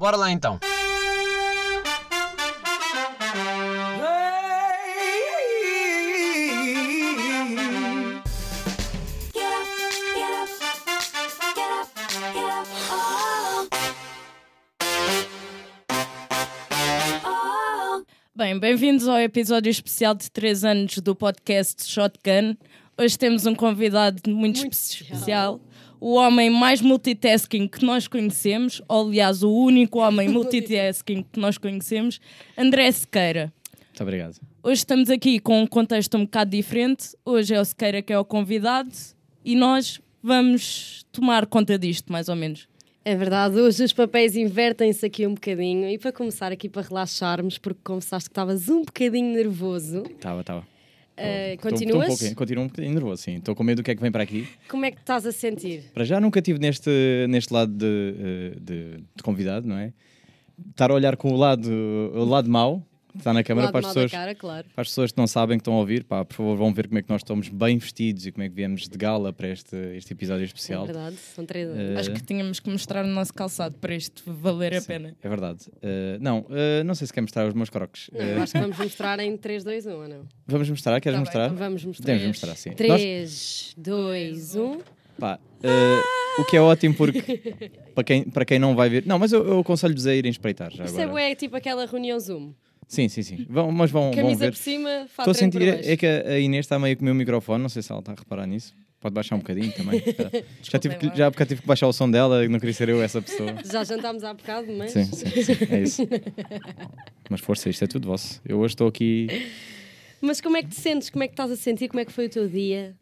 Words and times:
Bora 0.00 0.16
lá 0.16 0.30
então. 0.32 0.58
Bem, 18.34 18.58
bem-vindos 18.58 19.06
ao 19.06 19.18
episódio 19.18 19.68
especial 19.68 20.14
de 20.14 20.30
3 20.30 20.64
anos 20.64 20.96
do 20.96 21.14
podcast 21.14 21.86
Shotgun. 21.86 22.56
Hoje 23.00 23.18
temos 23.18 23.46
um 23.46 23.54
convidado 23.54 24.20
muito, 24.28 24.60
Muito 24.60 24.74
especial. 24.74 25.58
O 25.98 26.16
homem 26.16 26.50
mais 26.50 26.82
multitasking 26.82 27.66
que 27.66 27.82
nós 27.82 28.06
conhecemos, 28.06 28.82
ou 28.86 29.06
aliás, 29.06 29.42
o 29.42 29.50
único 29.50 30.00
homem 30.00 30.28
multitasking 30.30 31.24
que 31.32 31.40
nós 31.40 31.56
conhecemos, 31.56 32.20
André 32.58 32.92
Sequeira. 32.92 33.50
Muito 33.86 34.02
obrigado. 34.02 34.36
Hoje 34.62 34.80
estamos 34.80 35.08
aqui 35.08 35.40
com 35.40 35.62
um 35.62 35.66
contexto 35.66 36.14
um 36.18 36.26
bocado 36.26 36.50
diferente. 36.50 37.16
Hoje 37.24 37.54
é 37.54 37.60
o 37.60 37.64
Sequeira 37.64 38.02
que 38.02 38.12
é 38.12 38.18
o 38.18 38.24
convidado 38.24 38.92
e 39.42 39.56
nós 39.56 39.98
vamos 40.22 41.06
tomar 41.10 41.46
conta 41.46 41.78
disto, 41.78 42.12
mais 42.12 42.28
ou 42.28 42.36
menos. 42.36 42.68
É 43.02 43.16
verdade, 43.16 43.58
hoje 43.58 43.82
os 43.82 43.94
papéis 43.94 44.36
invertem-se 44.36 45.06
aqui 45.06 45.26
um 45.26 45.32
bocadinho 45.32 45.88
e 45.88 45.96
para 45.96 46.12
começar 46.12 46.52
aqui 46.52 46.68
para 46.68 46.82
relaxarmos, 46.82 47.56
porque 47.56 47.80
confessaste 47.82 48.28
que 48.28 48.32
estavas 48.32 48.68
um 48.68 48.84
bocadinho 48.84 49.34
nervoso. 49.34 50.02
Estava, 50.02 50.42
estava. 50.42 50.79
Eh, 51.16 51.56
Tô- 51.56 51.62
tô 51.62 51.68
um 51.68 51.70
continuas? 51.78 52.06
pouquinho- 52.08 52.34
Continuo 52.34 52.64
um 52.64 52.66
bocadinho 52.68 52.94
nervoso, 52.94 53.22
sim. 53.22 53.36
Estou 53.36 53.54
com 53.54 53.62
medo 53.62 53.78
do 53.78 53.82
que 53.84 53.90
é 53.90 53.94
que 53.94 54.00
vem 54.00 54.10
para 54.12 54.22
aqui. 54.22 54.48
Como 54.68 54.84
é 54.84 54.90
que 54.90 54.98
estás 55.00 55.26
a 55.26 55.32
sentir? 55.32 55.84
Para 55.92 56.04
já 56.04 56.20
nunca 56.20 56.38
estive 56.38 56.58
neste, 56.58 56.90
neste 57.28 57.52
lado 57.52 57.72
de, 57.72 57.86
eh, 57.86 58.52
de, 58.60 58.96
de 59.14 59.22
convidado, 59.22 59.66
não 59.68 59.76
é? 59.76 59.92
Estar 60.70 60.90
a 60.90 60.94
olhar 60.94 61.16
com 61.16 61.30
o 61.32 61.36
lado, 61.36 61.68
o 62.14 62.24
lado 62.24 62.48
mau, 62.50 62.86
está 63.18 63.32
na 63.32 63.42
câmara, 63.42 63.70
para 63.70 63.80
as, 63.80 63.86
pessoas, 63.86 64.10
cara, 64.10 64.34
claro. 64.34 64.66
para 64.74 64.82
as 64.82 64.88
pessoas 64.88 65.12
que 65.12 65.18
não 65.18 65.26
sabem 65.26 65.58
que 65.58 65.62
estão 65.62 65.74
a 65.74 65.78
ouvir, 65.78 66.04
pá, 66.04 66.24
por 66.24 66.34
favor 66.34 66.56
vão 66.56 66.72
ver 66.72 66.86
como 66.88 66.98
é 66.98 67.02
que 67.02 67.08
nós 67.10 67.20
estamos 67.20 67.48
bem 67.48 67.78
vestidos 67.78 68.26
e 68.26 68.32
como 68.32 68.44
é 68.44 68.48
que 68.48 68.54
viemos 68.54 68.88
de 68.88 68.96
gala 68.98 69.32
para 69.32 69.48
este, 69.48 69.76
este 69.96 70.12
episódio 70.12 70.42
É 70.42 70.46
especial. 70.46 70.84
verdade, 70.86 71.16
são 71.16 71.44
três 71.44 71.68
Eh, 71.68 71.94
Acho 71.98 72.12
que 72.12 72.22
tínhamos 72.22 72.60
que 72.60 72.70
mostrar 72.70 73.04
o 73.04 73.08
nosso 73.08 73.32
calçado 73.34 73.76
para 73.78 73.94
isto 73.94 74.22
valer 74.26 74.74
a 74.74 74.80
Sim, 74.80 74.86
pena. 74.86 75.16
É 75.22 75.28
verdade. 75.28 75.66
Eh, 75.82 76.18
não, 76.20 76.46
eh, 76.50 76.82
não 76.84 76.94
sei 76.94 77.06
se 77.06 77.12
quer 77.12 77.20
mostrar 77.20 77.46
os 77.46 77.54
meus 77.54 77.70
crocs. 77.70 78.10
Não, 78.12 78.20
eu 78.24 78.42
acho 78.42 78.52
que 78.52 78.58
vamos 78.60 78.76
mostrar 78.78 79.18
em 79.20 79.36
3, 79.36 79.64
2, 79.64 79.86
1, 79.86 79.90
ou 79.92 80.08
não? 80.08 80.22
vamos 80.46 80.70
mostrar? 80.70 81.00
Queres 81.00 81.18
Tá 81.18 81.22
bem, 81.22 81.24
mostrar? 81.26 81.48
Vamos 81.48 81.84
mostrar. 81.84 82.04
Podemos 82.06 82.26
mostrar, 82.26 82.54
sim. 82.56 82.70
Nós- 82.70 82.76
3, 82.76 83.74
2, 83.76 84.56
1. 84.56 84.78
Pá, 85.18 85.38
o 86.38 86.44
que 86.44 86.56
é 86.56 86.60
ótimo 86.60 86.94
porque 86.94 87.20
para 87.94 88.04
quem, 88.04 88.24
para 88.24 88.44
quem 88.44 88.58
não 88.58 88.74
vai 88.74 88.88
ver. 88.88 89.04
Não, 89.06 89.18
mas 89.18 89.32
eu, 89.32 89.46
eu 89.46 89.58
aconselho-vos 89.60 90.06
a 90.06 90.14
irem 90.14 90.30
espreitar 90.30 90.70
já 90.72 90.84
Isto 90.84 90.98
é 90.98 91.02
agora. 91.02 91.12
bué, 91.28 91.34
tipo 91.34 91.56
aquela 91.56 91.84
reunião 91.86 92.18
Zoom. 92.18 92.52
Sim, 92.90 93.08
sim, 93.08 93.22
sim. 93.22 93.46
Vão, 93.48 93.70
mas 93.70 93.88
vão, 93.88 94.10
vão 94.10 94.10
Camisa 94.10 94.46
ver. 94.46 94.50
por 94.50 94.56
cima, 94.56 94.88
fato 95.08 95.20
Estou 95.20 95.30
a 95.30 95.34
sentir 95.34 95.62
é 95.62 95.96
que 95.96 96.04
a 96.04 96.40
Inês 96.40 96.66
está 96.66 96.76
meio 96.76 96.96
com 96.96 97.02
o 97.02 97.04
meu 97.04 97.14
microfone, 97.14 97.62
não 97.62 97.68
sei 97.68 97.82
se 97.82 97.92
ela 97.92 98.00
está 98.00 98.10
a 98.10 98.14
reparar 98.16 98.46
nisso. 98.48 98.74
Pode 99.00 99.14
baixar 99.14 99.36
um 99.36 99.38
bocadinho 99.38 99.72
também. 99.72 100.02
já, 100.60 100.76
tive 100.76 100.96
que, 100.96 101.16
já 101.16 101.30
porque 101.30 101.46
tive 101.46 101.60
que 101.62 101.68
baixar 101.68 101.86
o 101.86 101.92
som 101.92 102.10
dela, 102.10 102.46
não 102.48 102.58
queria 102.58 102.74
ser 102.74 102.88
eu 102.88 103.00
essa 103.00 103.22
pessoa. 103.22 103.54
Já 103.64 103.84
jantámos 103.84 104.24
há 104.24 104.34
bocado, 104.34 104.72
mas... 104.72 104.90
Sim, 104.90 105.04
sim, 105.04 105.26
sim, 105.42 105.52
é 105.70 105.82
isso. 105.82 106.02
Mas 107.30 107.40
força, 107.40 107.70
isto 107.70 107.84
é 107.84 107.86
tudo 107.86 108.08
vosso. 108.08 108.40
Eu 108.44 108.58
hoje 108.58 108.72
estou 108.74 108.88
aqui. 108.88 109.28
Mas 110.20 110.40
como 110.40 110.56
é 110.56 110.62
que 110.64 110.70
te 110.70 110.74
sentes? 110.80 111.08
Como 111.10 111.22
é 111.22 111.28
que 111.28 111.32
estás 111.34 111.50
a 111.50 111.56
sentir? 111.56 111.86
Como 111.88 112.00
é 112.00 112.04
que 112.04 112.10
foi 112.12 112.26
o 112.26 112.28
teu 112.28 112.48
dia? 112.48 112.94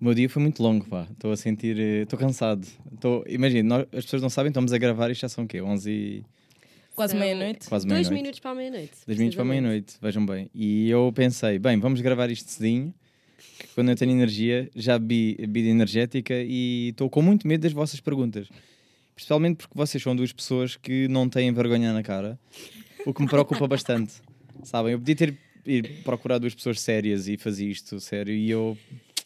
O 0.00 0.04
meu 0.04 0.14
dia 0.14 0.28
foi 0.28 0.42
muito 0.42 0.60
longo, 0.60 0.84
pá. 0.84 1.06
Estou 1.12 1.30
a 1.30 1.36
sentir. 1.36 1.78
eh, 1.78 2.02
Estou 2.02 2.18
cansado. 2.18 2.66
Estou... 2.92 3.24
Imagina, 3.28 3.68
nós- 3.78 3.86
as 3.92 4.04
pessoas 4.04 4.20
não 4.20 4.28
sabem, 4.28 4.50
estamos 4.50 4.72
a 4.72 4.78
gravar 4.78 5.10
e 5.12 5.14
já 5.14 5.28
são 5.28 5.44
o 5.44 5.46
quê? 5.46 5.62
11 5.62 5.90
e. 5.90 6.24
Quase 6.94 7.16
meia-noite. 7.16 7.68
Quase 7.68 7.86
Dois 7.86 8.08
meia-noite. 8.08 8.22
minutos 8.22 8.40
para 8.40 8.50
a 8.50 8.54
meia-noite. 8.54 8.92
10 9.06 9.18
minutos 9.18 9.36
para 9.36 9.44
a 9.44 9.48
meia-noite, 9.48 9.94
vejam 10.00 10.26
bem. 10.26 10.50
E 10.54 10.90
eu 10.90 11.12
pensei, 11.14 11.58
bem, 11.58 11.78
vamos 11.78 12.00
gravar 12.00 12.30
isto 12.30 12.50
cedinho, 12.50 12.92
que 13.58 13.68
quando 13.74 13.90
eu 13.90 13.96
tenho 13.96 14.12
energia, 14.12 14.70
já 14.74 14.98
bebi 14.98 15.36
bebida 15.40 15.68
energética 15.68 16.34
e 16.36 16.88
estou 16.90 17.08
com 17.08 17.22
muito 17.22 17.46
medo 17.48 17.62
das 17.62 17.72
vossas 17.72 18.00
perguntas. 18.00 18.48
Principalmente 19.14 19.56
porque 19.58 19.74
vocês 19.74 20.02
são 20.02 20.14
duas 20.14 20.32
pessoas 20.32 20.76
que 20.76 21.08
não 21.08 21.28
têm 21.28 21.52
vergonha 21.52 21.92
na 21.92 22.02
cara, 22.02 22.38
o 23.06 23.12
que 23.12 23.22
me 23.22 23.28
preocupa 23.28 23.66
bastante. 23.66 24.14
Sabem, 24.62 24.92
eu 24.92 24.98
podia 24.98 25.16
ter 25.16 25.36
ir 25.66 26.02
procurar 26.02 26.38
duas 26.38 26.54
pessoas 26.54 26.80
sérias 26.80 27.28
e 27.28 27.36
fazer 27.36 27.66
isto 27.66 28.00
sério 28.00 28.34
e 28.34 28.50
eu 28.50 28.76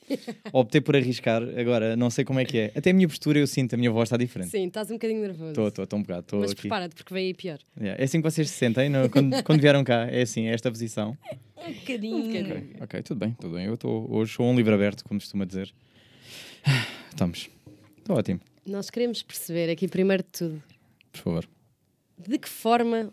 optei 0.53 0.81
por 0.81 0.94
arriscar. 0.97 1.43
Agora, 1.59 1.97
não 1.97 2.11
sei 2.11 2.25
como 2.25 2.39
é 2.41 2.44
que 2.44 2.59
é. 2.59 2.72
Até 2.75 2.91
a 2.91 2.94
minha 2.94 3.09
postura, 3.09 3.39
eu 3.39 3.47
sinto, 3.47 3.75
a 3.75 3.77
minha 3.77 3.91
voz 3.91 4.06
está 4.09 4.17
diferente. 4.17 4.50
Sim, 4.50 4.67
estás 4.67 4.91
um 4.91 4.94
bocadinho 4.94 5.21
nervoso. 5.22 5.49
Estou, 5.50 5.69
estou, 5.69 5.84
estou 5.84 5.99
um 5.99 6.03
bocado. 6.03 6.21
Estou 6.21 6.41
Mas 6.41 6.50
aqui. 6.53 6.61
prepara-te, 6.62 6.94
porque 6.94 7.12
veio 7.15 7.27
aí 7.28 7.34
pior. 7.34 7.59
Yeah, 7.81 8.00
É 8.00 8.05
assim 8.05 8.21
que 8.22 8.31
vocês 8.31 8.49
se 8.50 8.56
sentem 8.56 8.89
no- 8.89 9.09
quando, 9.11 9.41
quando 9.44 9.61
vieram 9.61 9.83
cá, 9.84 10.06
é 10.06 10.22
assim, 10.22 10.47
é 10.47 10.53
esta 10.55 10.71
posição. 10.71 11.17
Um 11.67 11.72
bocadinho. 11.72 12.17
Um 12.19 12.27
bocadinho. 12.28 12.56
Ok, 12.56 12.77
ok, 12.83 13.03
tudo 13.03 13.19
bem, 13.19 13.37
tudo 13.41 13.55
bem. 13.56 13.65
Eu 13.67 13.75
estou 13.75 14.06
hoje 14.15 14.34
sou 14.34 14.47
um 14.47 14.55
livro 14.55 14.72
aberto, 14.75 15.03
como 15.05 15.19
costuma 15.19 15.44
dizer. 15.44 15.72
Estamos. 17.11 17.49
Estou 17.99 18.17
ótimo, 18.17 18.41
Nós 18.65 18.88
queremos 18.91 19.23
perceber 19.23 19.69
aqui, 19.71 19.88
primeiro 19.88 20.23
de 20.23 20.28
tudo, 20.31 20.62
por 21.12 21.19
favor. 21.21 21.49
de 22.19 22.38
que 22.38 22.49
forma 22.49 23.12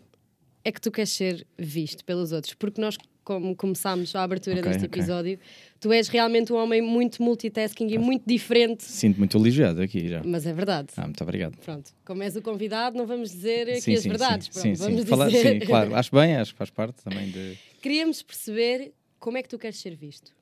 é 0.64 0.72
que 0.72 0.80
tu 0.80 0.90
queres 0.90 1.10
ser 1.10 1.46
visto 1.58 2.04
pelos 2.04 2.32
outros? 2.32 2.54
Porque 2.54 2.80
nós, 2.80 2.96
como 3.22 3.54
começámos 3.54 4.14
a 4.16 4.22
abertura 4.22 4.58
Ok, 4.60 4.68
deste 4.70 4.84
episódio, 4.86 5.38
tu 5.78 5.92
és 5.92 6.08
realmente 6.08 6.52
um 6.52 6.56
homem 6.56 6.80
muito 6.80 7.22
multitasking 7.22 7.88
e 7.90 7.98
muito 7.98 8.22
diferente. 8.26 8.82
Sinto 8.82 9.18
muito 9.18 9.36
elogiado 9.36 9.80
aqui 9.82 10.08
já. 10.08 10.22
Mas 10.24 10.46
é 10.46 10.52
verdade. 10.52 10.88
Ah, 10.96 11.02
muito 11.04 11.22
obrigado. 11.22 11.56
Pronto, 11.58 11.90
como 12.04 12.22
és 12.22 12.34
o 12.36 12.42
convidado, 12.42 12.96
não 12.96 13.06
vamos 13.06 13.30
dizer 13.30 13.68
aqui 13.68 13.80
Sim, 13.82 13.94
as 13.94 14.02
sim, 14.02 14.08
verdades. 14.08 14.46
sim, 14.46 14.52
Pronto, 14.52 14.62
sim, 14.68 14.74
sim. 14.76 14.82
vamos 14.96 15.08
Falar- 15.08 15.26
dizer. 15.28 15.60
sim, 15.60 15.66
claro, 15.66 15.94
acho 15.96 16.10
bem, 16.14 16.36
acho 16.36 16.52
que 16.52 16.58
faz 16.58 16.70
parte 16.70 17.02
também 17.04 17.30
de. 17.30 17.56
Queríamos 17.82 18.22
perceber 18.22 18.92
como 19.18 19.36
é 19.36 19.42
que 19.42 19.48
tu 19.48 19.58
queres 19.58 19.78
ser 19.78 19.94
visto. 19.94 20.32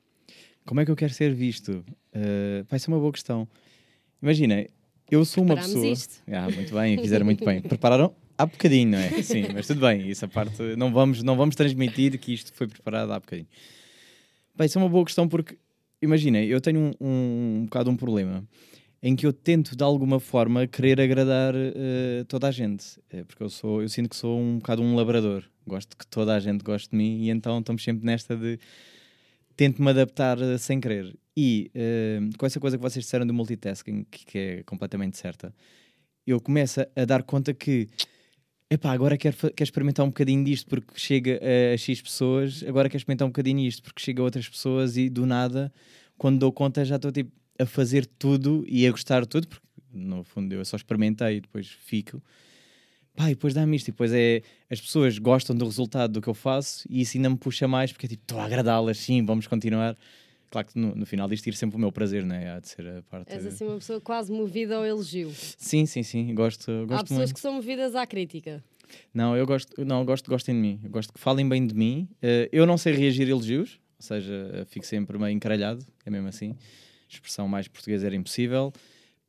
Como 0.65 0.79
é 0.79 0.85
que 0.85 0.91
eu 0.91 0.95
quero 0.95 1.13
ser 1.13 1.33
visto? 1.33 1.83
Uh, 2.15 2.63
vai 2.69 2.79
ser 2.79 2.87
uma 2.89 2.99
boa 2.99 3.11
questão. 3.11 3.45
Imagina, 4.21 4.65
eu 5.11 5.25
sou 5.25 5.43
uma 5.43 5.55
Preparámos 5.55 5.73
pessoa. 5.75 5.93
isto. 5.93 6.23
Ah, 6.31 6.49
muito 6.49 6.73
bem, 6.73 6.97
fizeram 6.97 7.25
muito 7.25 7.43
bem. 7.43 7.59
Prepararam 7.61 8.15
há 8.37 8.45
bocadinho, 8.45 8.91
não 8.91 8.97
é? 8.97 9.09
Sim, 9.23 9.45
mas 9.53 9.67
tudo 9.67 9.81
bem, 9.81 10.09
essa 10.09 10.27
parte 10.27 10.61
não 10.77 10.91
vamos, 10.91 11.23
não 11.23 11.35
vamos 11.35 11.55
transmitir 11.55 12.17
que 12.19 12.33
isto 12.33 12.53
foi 12.53 12.67
preparado 12.67 13.11
há 13.11 13.19
bocadinho. 13.19 13.47
Bem, 14.55 14.65
isso 14.65 14.77
é 14.77 14.81
uma 14.81 14.89
boa 14.89 15.05
questão 15.05 15.27
porque, 15.27 15.57
imagina, 16.01 16.41
eu 16.43 16.61
tenho 16.61 16.79
um, 16.79 16.91
um, 17.01 17.57
um 17.59 17.65
bocado 17.65 17.89
um 17.89 17.97
problema 17.97 18.43
em 19.01 19.17
que 19.17 19.25
eu 19.25 19.33
tento 19.33 19.75
de 19.75 19.83
alguma 19.83 20.17
forma 20.17 20.65
querer 20.65 21.01
agradar 21.01 21.53
eh, 21.55 22.23
toda 22.27 22.47
a 22.47 22.51
gente, 22.51 23.01
Eh, 23.09 23.25
porque 23.25 23.43
eu 23.43 23.49
sou, 23.49 23.81
eu 23.81 23.89
sinto 23.89 24.09
que 24.09 24.15
sou 24.15 24.39
um 24.39 24.59
bocado 24.59 24.81
um 24.81 24.95
labrador, 24.95 25.43
gosto 25.67 25.97
que 25.97 26.07
toda 26.07 26.33
a 26.33 26.39
gente 26.39 26.63
goste 26.63 26.89
de 26.89 26.95
mim 26.95 27.23
e 27.23 27.29
então 27.29 27.59
estamos 27.59 27.83
sempre 27.83 28.05
nesta 28.05 28.35
de 28.37 28.57
tento-me 29.57 29.89
adaptar 29.89 30.41
eh, 30.41 30.57
sem 30.57 30.79
querer. 30.79 31.13
E 31.35 31.69
eh, 31.75 32.19
com 32.37 32.45
essa 32.45 32.61
coisa 32.61 32.77
que 32.77 32.81
vocês 32.81 33.03
disseram 33.03 33.27
do 33.27 33.33
multitasking, 33.33 34.05
que, 34.09 34.25
que 34.25 34.37
é 34.37 34.63
completamente 34.63 35.17
certa, 35.17 35.53
eu 36.25 36.39
começo 36.39 36.79
a 36.95 37.05
dar 37.05 37.23
conta 37.23 37.53
que 37.53 37.89
epá, 38.73 38.91
agora 38.91 39.17
quero, 39.17 39.35
quero 39.35 39.63
experimentar 39.63 40.05
um 40.05 40.09
bocadinho 40.09 40.43
disto 40.43 40.67
porque 40.67 40.93
chega 40.95 41.39
a 41.73 41.77
X 41.77 42.01
pessoas, 42.01 42.63
agora 42.67 42.89
quero 42.89 42.97
experimentar 42.97 43.27
um 43.27 43.31
bocadinho 43.31 43.59
isto 43.59 43.83
porque 43.83 44.01
chega 44.01 44.21
a 44.21 44.25
outras 44.25 44.47
pessoas 44.49 44.97
e 44.97 45.09
do 45.09 45.25
nada, 45.25 45.71
quando 46.17 46.39
dou 46.39 46.51
conta, 46.51 46.83
já 46.83 46.95
estou 46.95 47.11
tipo, 47.11 47.31
a 47.59 47.65
fazer 47.65 48.05
tudo 48.05 48.65
e 48.67 48.87
a 48.87 48.91
gostar 48.91 49.21
de 49.21 49.27
tudo, 49.27 49.47
porque 49.47 49.65
no 49.91 50.23
fundo 50.23 50.53
eu 50.53 50.65
só 50.65 50.75
experimentei 50.75 51.37
e 51.37 51.41
depois 51.41 51.67
fico. 51.67 52.21
Pá, 53.15 53.29
e 53.29 53.35
depois 53.35 53.53
dá-me 53.53 53.75
isto, 53.75 53.89
e 53.89 53.91
depois 53.91 54.11
é 54.11 54.41
as 54.71 54.81
pessoas 54.81 55.19
gostam 55.19 55.55
do 55.55 55.65
resultado 55.65 56.13
do 56.13 56.21
que 56.21 56.27
eu 56.27 56.33
faço 56.33 56.83
e 56.89 57.01
isso 57.01 57.15
ainda 57.15 57.29
me 57.29 57.37
puxa 57.37 57.67
mais 57.67 57.91
porque 57.91 58.07
é 58.07 58.09
tipo, 58.09 58.23
estou 58.23 58.39
a 58.39 58.45
agradá-las, 58.45 58.97
sim, 58.97 59.23
vamos 59.23 59.45
continuar. 59.45 59.95
Claro 60.53 60.67
que 60.67 60.77
no, 60.77 60.93
no 60.93 61.03
final 61.07 61.27
disto 61.27 61.47
ir 61.47 61.55
sempre 61.55 61.77
o 61.77 61.79
meu 61.79 61.91
prazer, 61.91 62.23
não 62.23 62.35
é? 62.35 62.51
Há 62.51 62.59
de 62.59 62.69
ser 62.69 62.87
a 62.87 63.01
parte. 63.01 63.33
És 63.33 63.43
assim 63.43 63.65
uma 63.65 63.77
pessoa 63.77 63.99
quase 63.99 64.31
movida 64.31 64.75
ao 64.75 64.85
elogio. 64.85 65.31
Sim, 65.33 65.87
sim, 65.87 66.03
sim, 66.03 66.35
gosto, 66.35 66.69
Há 66.69 66.85
gosto 66.85 67.03
pessoas 67.05 67.19
muito. 67.21 67.33
que 67.33 67.39
são 67.39 67.53
movidas 67.53 67.95
à 67.95 68.05
crítica. 68.05 68.63
Não, 69.11 69.35
eu 69.35 69.47
gosto, 69.47 69.83
não, 69.83 70.05
gosto 70.05 70.29
gostem 70.29 70.53
de 70.53 70.61
mim. 70.61 70.79
Eu 70.83 70.91
gosto 70.91 71.11
que 71.11 71.19
falem 71.19 71.49
bem 71.49 71.65
de 71.65 71.73
mim. 71.73 72.07
Eh, 72.21 72.49
eu 72.51 72.67
não 72.67 72.77
sei 72.77 72.93
reagir 72.93 73.25
a 73.25 73.31
elogios, 73.31 73.79
ou 73.97 74.05
seja, 74.05 74.51
eh, 74.53 74.65
fico 74.65 74.85
sempre 74.85 75.17
meio 75.17 75.31
encralhado, 75.35 75.83
é 76.05 76.11
mesmo 76.11 76.27
assim. 76.27 76.55
Expressão 77.09 77.47
mais 77.47 77.67
portuguesa 77.67 78.05
era 78.05 78.15
impossível. 78.15 78.71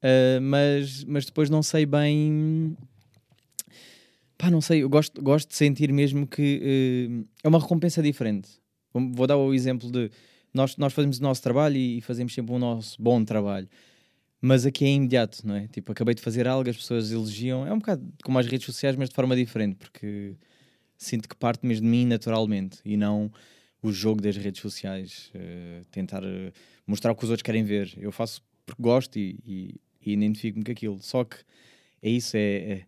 Eh, 0.02 0.40
mas, 0.40 1.04
mas 1.04 1.24
depois 1.24 1.48
não 1.48 1.62
sei 1.62 1.86
bem. 1.86 2.76
Pá, 4.36 4.50
não 4.50 4.60
sei, 4.60 4.82
eu 4.82 4.90
gosto, 4.90 5.22
gosto 5.22 5.48
de 5.48 5.56
sentir 5.56 5.90
mesmo 5.90 6.26
que 6.26 6.60
eh, 6.62 7.24
é 7.42 7.48
uma 7.48 7.58
recompensa 7.60 8.02
diferente. 8.02 8.50
Vou 8.92 9.26
dar 9.26 9.38
o 9.38 9.54
exemplo 9.54 9.90
de 9.90 10.10
nós, 10.54 10.76
nós 10.76 10.92
fazemos 10.92 11.18
o 11.18 11.22
nosso 11.22 11.42
trabalho 11.42 11.76
e, 11.76 12.00
fazemos 12.00 12.32
sempre 12.34 12.54
o 12.54 12.58
nosso 12.58 13.00
bom 13.02 13.24
trabalho. 13.24 13.68
Mas 14.40 14.66
aqui 14.66 14.84
é 14.84 14.88
imediato, 14.90 15.46
não 15.46 15.56
é? 15.56 15.68
Tipo, 15.68 15.92
acabei 15.92 16.14
de 16.14 16.20
fazer 16.22 16.46
algo, 16.46 16.68
as 16.68 16.76
pessoas 16.76 17.10
elogiam. 17.10 17.66
É 17.66 17.72
um 17.72 17.78
bocado 17.78 18.06
como 18.22 18.38
as 18.38 18.46
redes 18.46 18.66
sociais, 18.66 18.96
mas 18.96 19.08
de 19.08 19.14
forma 19.14 19.34
diferente, 19.34 19.76
porque 19.76 20.36
sinto 20.96 21.28
que 21.28 21.36
parte 21.36 21.66
mesmo 21.66 21.84
de 21.84 21.90
mim 21.90 22.06
naturalmente 22.06 22.78
e 22.84 22.96
não 22.96 23.32
o 23.82 23.92
jogo 23.92 24.20
das 24.22 24.36
redes 24.36 24.60
sociais, 24.62 25.30
eh, 25.34 25.82
tentar 25.90 26.22
eh, 26.24 26.52
mostrar 26.86 27.12
o 27.12 27.16
que 27.16 27.24
os 27.24 27.30
outros 27.30 27.42
querem 27.42 27.64
ver. 27.64 27.92
Eu 27.98 28.12
faço 28.12 28.42
porque 28.64 28.82
gosto 28.82 29.18
e, 29.18 29.38
e, 29.46 29.74
e 30.04 30.12
identifico-me 30.12 30.64
com 30.64 30.72
aquilo. 30.72 30.98
Só 31.02 31.24
que 31.24 31.36
é 32.02 32.10
isso, 32.10 32.36
é, 32.36 32.40
é- 32.40 32.86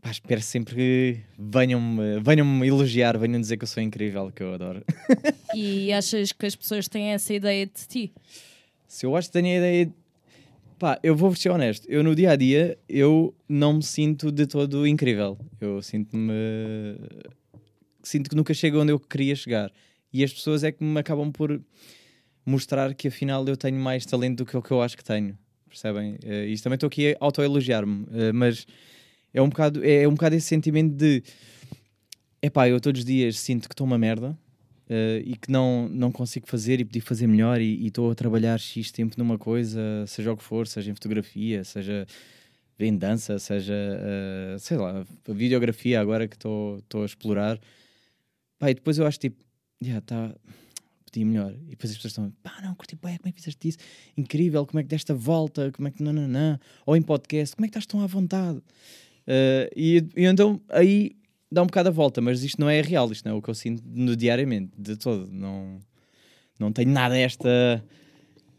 Pá, 0.00 0.10
espero 0.10 0.40
sempre 0.40 0.74
que 0.74 1.20
venham-me 1.38 2.20
venham 2.20 2.64
elogiar, 2.64 3.18
venham 3.18 3.40
dizer 3.40 3.56
que 3.56 3.64
eu 3.64 3.68
sou 3.68 3.82
incrível, 3.82 4.30
que 4.30 4.42
eu 4.42 4.54
adoro. 4.54 4.84
E 5.54 5.90
achas 5.90 6.32
que 6.32 6.44
as 6.44 6.54
pessoas 6.54 6.86
têm 6.86 7.12
essa 7.12 7.32
ideia 7.32 7.64
de 7.64 7.72
ti? 7.88 8.12
Se 8.86 9.06
eu 9.06 9.16
acho 9.16 9.28
que 9.28 9.32
tenho 9.32 9.46
a 9.46 9.58
ideia. 9.58 9.90
Pá, 10.78 10.98
eu 11.02 11.16
vou 11.16 11.34
ser 11.34 11.48
honesto. 11.48 11.86
Eu 11.88 12.04
no 12.04 12.14
dia 12.14 12.32
a 12.32 12.36
dia 12.36 12.76
eu 12.86 13.34
não 13.48 13.74
me 13.74 13.82
sinto 13.82 14.30
de 14.30 14.46
todo 14.46 14.86
incrível. 14.86 15.38
Eu 15.58 15.80
sinto-me. 15.80 16.34
Sinto 18.02 18.28
que 18.28 18.36
nunca 18.36 18.52
chego 18.52 18.80
onde 18.82 18.92
eu 18.92 19.00
queria 19.00 19.34
chegar. 19.34 19.72
E 20.12 20.22
as 20.22 20.32
pessoas 20.32 20.62
é 20.62 20.70
que 20.70 20.84
me 20.84 21.00
acabam 21.00 21.32
por 21.32 21.58
mostrar 22.44 22.94
que 22.94 23.08
afinal 23.08 23.46
eu 23.48 23.56
tenho 23.56 23.78
mais 23.78 24.04
talento 24.04 24.38
do 24.38 24.46
que 24.46 24.56
o 24.56 24.60
que 24.62 24.70
eu 24.70 24.82
acho 24.82 24.96
que 24.96 25.04
tenho. 25.04 25.38
Percebem? 25.68 26.16
Uh, 26.24 26.46
isto 26.48 26.64
também 26.64 26.76
estou 26.76 26.86
aqui 26.86 27.12
a 27.12 27.16
auto-elogiar-me, 27.20 28.02
uh, 28.04 28.34
mas 28.34 28.66
é 29.36 29.42
um, 29.42 29.48
bocado, 29.48 29.84
é 29.84 30.08
um 30.08 30.14
bocado 30.14 30.34
esse 30.34 30.46
sentimento 30.46 30.94
de 30.94 31.22
epá, 32.42 32.68
eu 32.68 32.80
todos 32.80 33.00
os 33.00 33.04
dias 33.04 33.38
sinto 33.38 33.68
que 33.68 33.74
estou 33.74 33.86
uma 33.86 33.98
merda 33.98 34.36
Uh, 34.88 35.18
e 35.24 35.34
que 35.34 35.50
não, 35.50 35.88
não 35.88 36.12
consigo 36.12 36.46
fazer 36.46 36.78
e 36.78 36.84
podia 36.84 37.02
fazer 37.02 37.26
melhor 37.26 37.60
e 37.60 37.88
estou 37.88 38.08
a 38.08 38.14
trabalhar 38.14 38.56
X 38.56 38.92
tempo 38.92 39.16
numa 39.18 39.36
coisa, 39.36 39.80
seja 40.06 40.32
o 40.32 40.36
que 40.36 40.44
for, 40.44 40.64
seja 40.68 40.92
em 40.92 40.94
fotografia, 40.94 41.64
seja 41.64 42.06
em 42.78 42.96
dança, 42.96 43.36
seja, 43.40 43.74
uh, 43.74 44.56
sei 44.60 44.76
lá, 44.76 45.04
videografia 45.28 46.00
agora 46.00 46.28
que 46.28 46.36
estou 46.36 47.02
a 47.02 47.04
explorar. 47.04 47.58
Pá, 48.60 48.70
e 48.70 48.74
depois 48.74 48.96
eu 48.96 49.04
acho 49.04 49.18
tipo, 49.18 49.44
já 49.80 49.88
yeah, 49.88 49.98
está, 49.98 50.34
podia 51.04 51.26
melhor. 51.26 51.52
E 51.52 51.70
depois 51.70 51.90
as 51.90 51.96
pessoas 51.96 52.12
estão, 52.12 52.30
pá, 52.42 52.60
não, 52.62 52.72
curti 52.76 52.94
bem, 52.94 53.16
como 53.16 53.28
é 53.28 53.32
que 53.32 53.40
fizeste 53.40 53.66
isso? 53.66 53.78
Incrível, 54.16 54.64
como 54.64 54.78
é 54.78 54.82
que 54.84 54.88
deste 54.88 55.10
a 55.10 55.16
volta, 55.16 55.72
como 55.72 55.88
é 55.88 55.90
que 55.90 56.00
não, 56.00 56.12
não, 56.12 56.28
não. 56.28 56.60
Ou 56.86 56.96
em 56.96 57.02
podcast, 57.02 57.56
como 57.56 57.66
é 57.66 57.68
que 57.68 57.76
estás 57.76 57.86
tão 57.86 58.00
à 58.02 58.06
vontade? 58.06 58.62
Uh, 59.26 59.68
e, 59.74 60.06
e 60.16 60.24
então 60.24 60.60
aí 60.68 61.16
dá 61.50 61.62
um 61.62 61.66
bocado 61.66 61.88
a 61.88 61.92
volta, 61.92 62.20
mas 62.20 62.42
isto 62.42 62.60
não 62.60 62.68
é 62.68 62.80
real, 62.80 63.10
isto 63.10 63.24
não 63.24 63.34
é 63.34 63.38
o 63.38 63.42
que 63.42 63.50
eu 63.50 63.54
sinto 63.54 63.82
no 63.86 64.16
diariamente, 64.16 64.72
de 64.76 64.96
todo. 64.96 65.28
Não, 65.30 65.80
não 66.58 66.72
tenho 66.72 66.90
nada 66.90 67.16
esta 67.16 67.84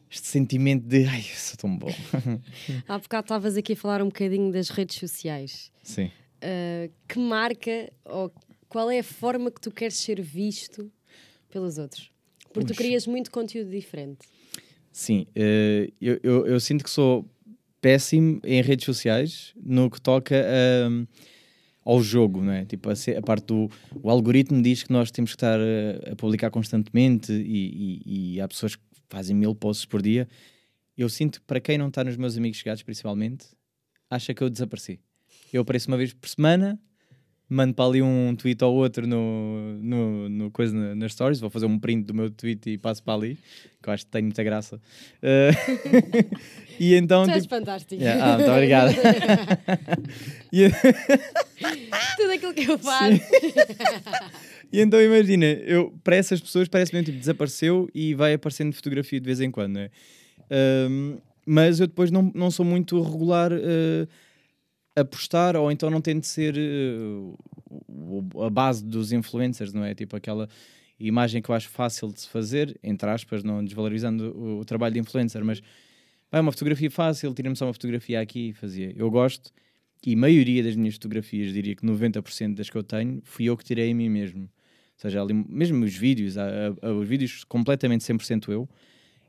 este 0.10 0.28
sentimento 0.28 0.86
de 0.86 1.06
ai, 1.06 1.22
sou 1.22 1.58
tão 1.58 1.78
bom. 1.78 1.92
Há 2.88 2.98
bocado 2.98 3.25
estavas 3.25 3.58
aqui 3.58 3.74
a 3.74 3.75
falar 3.75 4.02
um 4.02 4.06
bocadinho 4.06 4.52
das 4.52 4.69
redes 4.69 4.98
sociais. 4.98 5.72
Sim. 5.84 6.12
Uh, 6.38 6.92
que 7.08 7.19
marca 7.19 7.92
ou 8.06 8.31
qual 8.69 8.92
é 8.92 9.00
a 9.00 9.04
forma 9.04 9.52
que 9.52 9.60
tu 9.60 9.72
queres 9.72 9.98
ser 9.98 10.22
visto 10.22 10.92
pelos 11.50 11.78
outros? 11.78 12.12
Porque 12.54 12.72
Ux. 12.72 12.72
tu 12.72 12.78
crias 12.78 13.08
muito 13.08 13.31
conteúdo 13.31 13.69
diferente. 13.69 14.28
Sim, 14.92 15.28
uh, 15.36 15.94
eu, 16.02 16.19
eu, 16.24 16.48
eu, 16.48 16.60
sinto 16.60 16.84
que 16.84 16.90
sou 16.90 17.30
péssimo 17.81 18.39
em 18.44 18.62
redes 18.62 18.85
sociais 18.85 19.53
no 19.62 19.89
que 19.89 20.01
toca 20.01 20.35
a. 20.35 21.07
Ao 21.85 22.03
jogo, 22.03 22.44
não 22.44 22.51
é? 22.51 22.65
Tipo, 22.65 22.89
a, 22.89 22.94
a 23.18 23.21
parte 23.21 23.45
do 23.45 23.71
o 24.03 24.09
algoritmo 24.09 24.62
diz 24.62 24.83
que 24.83 24.91
nós 24.91 25.09
temos 25.09 25.31
que 25.31 25.38
estar 25.38 25.57
a, 25.57 26.12
a 26.12 26.15
publicar 26.18 26.51
constantemente 26.51 27.31
e, 27.31 28.01
e, 28.06 28.33
e, 28.33 28.41
há 28.41 28.47
pessoas 28.50 28.75
que 28.75 28.83
fazem 29.07 29.33
mil 29.33 29.56
posts 29.56 29.85
por 29.85 30.01
dia. 30.01 30.27
Eu 30.97 31.07
sinto 31.07 31.39
que 31.39 31.45
para 31.47 31.62
quem 31.62 31.77
não 31.77 31.88
está 31.88 32.03
nos 32.03 32.18
meus 32.18 32.35
amigos 32.35 32.57
chegados, 32.57 32.83
principalmente, 32.83 33.45
acha 34.09 34.33
que 34.33 34.44
eu 34.44 34.50
desapareci. 34.50 35.00
Eu 35.53 35.62
apareço 35.62 35.88
uma 35.88 35.95
vez 35.95 36.12
por 36.12 36.27
semana, 36.27 36.77
mando 37.49 37.73
para 37.73 37.85
ali 37.85 38.01
um 38.01 38.35
tweet 38.35 38.61
ou 38.63 38.75
outro 38.75 39.07
no, 39.07 39.77
no, 39.81 40.29
no 40.29 40.51
coisa 40.51 40.75
na, 40.75 40.95
nas 40.95 41.13
stories, 41.13 41.39
vou 41.39 41.49
fazer 41.49 41.65
um 41.65 41.79
print 41.79 42.05
do 42.05 42.13
meu 42.13 42.29
tweet 42.29 42.69
e 42.69 42.77
passo 42.77 43.01
para 43.01 43.13
ali, 43.13 43.38
que 43.81 43.89
eu 43.89 43.94
acho 43.94 44.05
que 44.05 44.11
tem 44.11 44.21
muita 44.21 44.44
graça. 44.44 44.75
Uh, 44.75 46.35
e 46.79 46.95
então, 46.95 47.25
tu 47.25 47.31
és 47.31 47.44
tipo... 47.44 47.55
fantástico. 47.55 48.01
Yeah, 48.01 48.33
ah, 48.33 48.38
muito 48.38 48.51
obrigado. 48.51 48.91
e... 50.51 50.69
Tudo 52.17 52.31
aquilo 52.31 52.53
que 52.53 52.69
eu 52.69 52.77
faço. 52.77 53.21
e 54.71 54.81
então 54.81 55.01
imagina, 55.01 55.45
eu, 55.45 55.97
para 56.03 56.17
essas 56.17 56.41
pessoas 56.41 56.67
parece 56.67 56.94
mesmo 56.94 57.05
tipo, 57.05 57.17
desapareceu 57.17 57.89
e 57.95 58.13
vai 58.13 58.33
aparecendo 58.33 58.73
fotografia 58.73 59.19
de 59.19 59.25
vez 59.25 59.39
em 59.39 59.49
quando, 59.49 59.75
não 59.75 59.81
é? 59.81 59.89
Um, 60.89 61.17
mas 61.45 61.79
eu 61.79 61.88
depois 61.88 62.11
não, 62.11 62.29
não 62.35 62.51
sou 62.51 62.65
muito 62.65 63.01
regular 63.01 63.53
uh, 63.53 64.07
a 64.97 65.05
postar, 65.05 65.55
ou 65.55 65.71
então 65.71 65.89
não 65.89 66.01
tento 66.01 66.25
ser 66.25 66.55
uh, 66.57 68.44
a 68.44 68.49
base 68.49 68.83
dos 68.83 69.11
influencers, 69.11 69.71
não 69.71 69.83
é? 69.83 69.94
Tipo 69.94 70.15
aquela 70.15 70.49
imagem 70.99 71.41
que 71.41 71.49
eu 71.49 71.55
acho 71.55 71.69
fácil 71.69 72.11
de 72.11 72.21
se 72.21 72.29
fazer, 72.29 72.77
entre 72.83 73.07
aspas, 73.09 73.44
não 73.44 73.63
desvalorizando 73.63 74.35
o, 74.35 74.59
o 74.59 74.65
trabalho 74.65 74.95
de 74.95 74.99
influencer, 74.99 75.45
mas 75.45 75.61
é 76.31 76.39
uma 76.39 76.51
fotografia 76.51 76.89
fácil, 76.89 77.33
tira-me 77.33 77.55
só 77.55 77.65
uma 77.67 77.73
fotografia 77.73 78.19
aqui 78.19 78.49
e 78.49 78.53
fazia. 78.53 78.91
Eu 78.95 79.11
gosto 79.11 79.51
e 80.05 80.13
a 80.13 80.17
maioria 80.17 80.63
das 80.63 80.75
minhas 80.75 80.95
fotografias, 80.95 81.53
diria 81.53 81.75
que 81.75 81.85
90% 81.85 82.55
das 82.55 82.69
que 82.69 82.77
eu 82.77 82.83
tenho, 82.83 83.21
fui 83.23 83.45
eu 83.45 83.57
que 83.57 83.63
tirei 83.63 83.91
a 83.91 83.95
mim 83.95 84.09
mesmo. 84.09 84.44
Ou 84.44 84.49
seja, 85.01 85.21
ali, 85.21 85.33
mesmo 85.33 85.83
os 85.85 85.95
vídeos, 85.95 86.38
há, 86.38 86.47
há, 86.81 86.91
os 86.91 87.07
vídeos 87.07 87.44
completamente 87.44 88.01
100% 88.01 88.49
eu, 88.49 88.67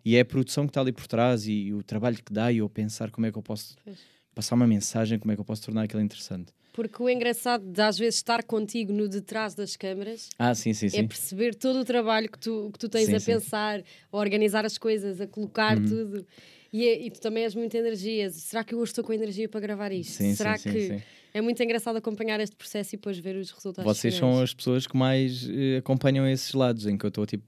e 0.04 0.16
é 0.16 0.20
a 0.20 0.24
produção 0.24 0.64
que 0.64 0.70
está 0.70 0.80
ali 0.80 0.92
por 0.92 1.06
trás 1.06 1.46
e, 1.46 1.52
e 1.52 1.74
o 1.74 1.82
trabalho 1.82 2.16
que 2.16 2.32
dá 2.32 2.50
e 2.50 2.58
eu 2.58 2.68
pensar 2.70 3.10
como 3.10 3.26
é 3.26 3.32
que 3.32 3.36
eu 3.36 3.42
posso 3.42 3.76
pois. 3.84 3.98
Passar 4.38 4.55
uma 4.55 4.69
mensagem, 4.69 5.19
como 5.19 5.32
é 5.32 5.35
que 5.35 5.40
eu 5.40 5.44
posso 5.44 5.64
tornar 5.64 5.82
aquilo 5.82 6.00
interessante. 6.00 6.52
Porque 6.73 7.02
o 7.02 7.11
engraçado 7.11 7.64
de 7.64 7.82
às 7.82 7.99
vezes 7.99 8.14
estar 8.14 8.44
contigo 8.44 8.93
no 8.93 9.08
detrás 9.08 9.52
das 9.52 9.75
câmaras 9.75 10.29
ah, 10.38 10.55
sim, 10.55 10.73
sim, 10.73 10.87
é 10.87 10.90
sim. 10.90 11.08
perceber 11.08 11.56
todo 11.56 11.81
o 11.81 11.85
trabalho 11.85 12.31
que 12.31 12.38
tu, 12.38 12.70
que 12.73 12.79
tu 12.79 12.88
tens 12.88 13.12
a 13.12 13.20
pensar, 13.20 13.82
a 14.12 14.17
organizar 14.17 14.64
as 14.64 14.79
coisas, 14.79 15.20
a 15.20 15.26
colocar 15.26 15.76
uhum. 15.76 15.88
tudo. 15.88 16.26
E, 16.73 16.87
é, 16.87 17.06
e, 17.06 17.11
tu 17.11 17.20
também 17.20 17.43
és 17.43 17.55
muita 17.56 17.79
energia. 17.79 18.31
Será 18.31 18.62
que 18.62 18.76
eu 18.76 18.79
hoje 18.79 18.93
estou 18.93 19.02
com 19.02 19.12
energia 19.12 19.49
para 19.49 19.58
gravar 19.58 19.90
isto? 19.90 20.12
Sim, 20.12 20.32
Será 20.37 20.56
sim, 20.56 20.70
que 20.70 20.87
sim, 20.87 21.02
é 21.35 21.40
muito 21.40 21.61
engraçado 21.61 21.96
acompanhar 21.96 22.38
este 22.38 22.55
processo 22.55 22.94
e 22.94 22.96
depois 22.96 23.19
ver 23.19 23.35
os 23.35 23.50
resultados? 23.50 23.93
Vocês 23.93 24.14
são 24.14 24.40
as 24.40 24.55
pessoas 24.55 24.87
que 24.87 24.96
mais 24.96 25.49
eh, 25.50 25.79
acompanham 25.79 26.29
esses 26.29 26.55
lados 26.55 26.87
em 26.87 26.96
que 26.96 27.05
eu 27.05 27.08
estou 27.08 27.26
tipo. 27.26 27.44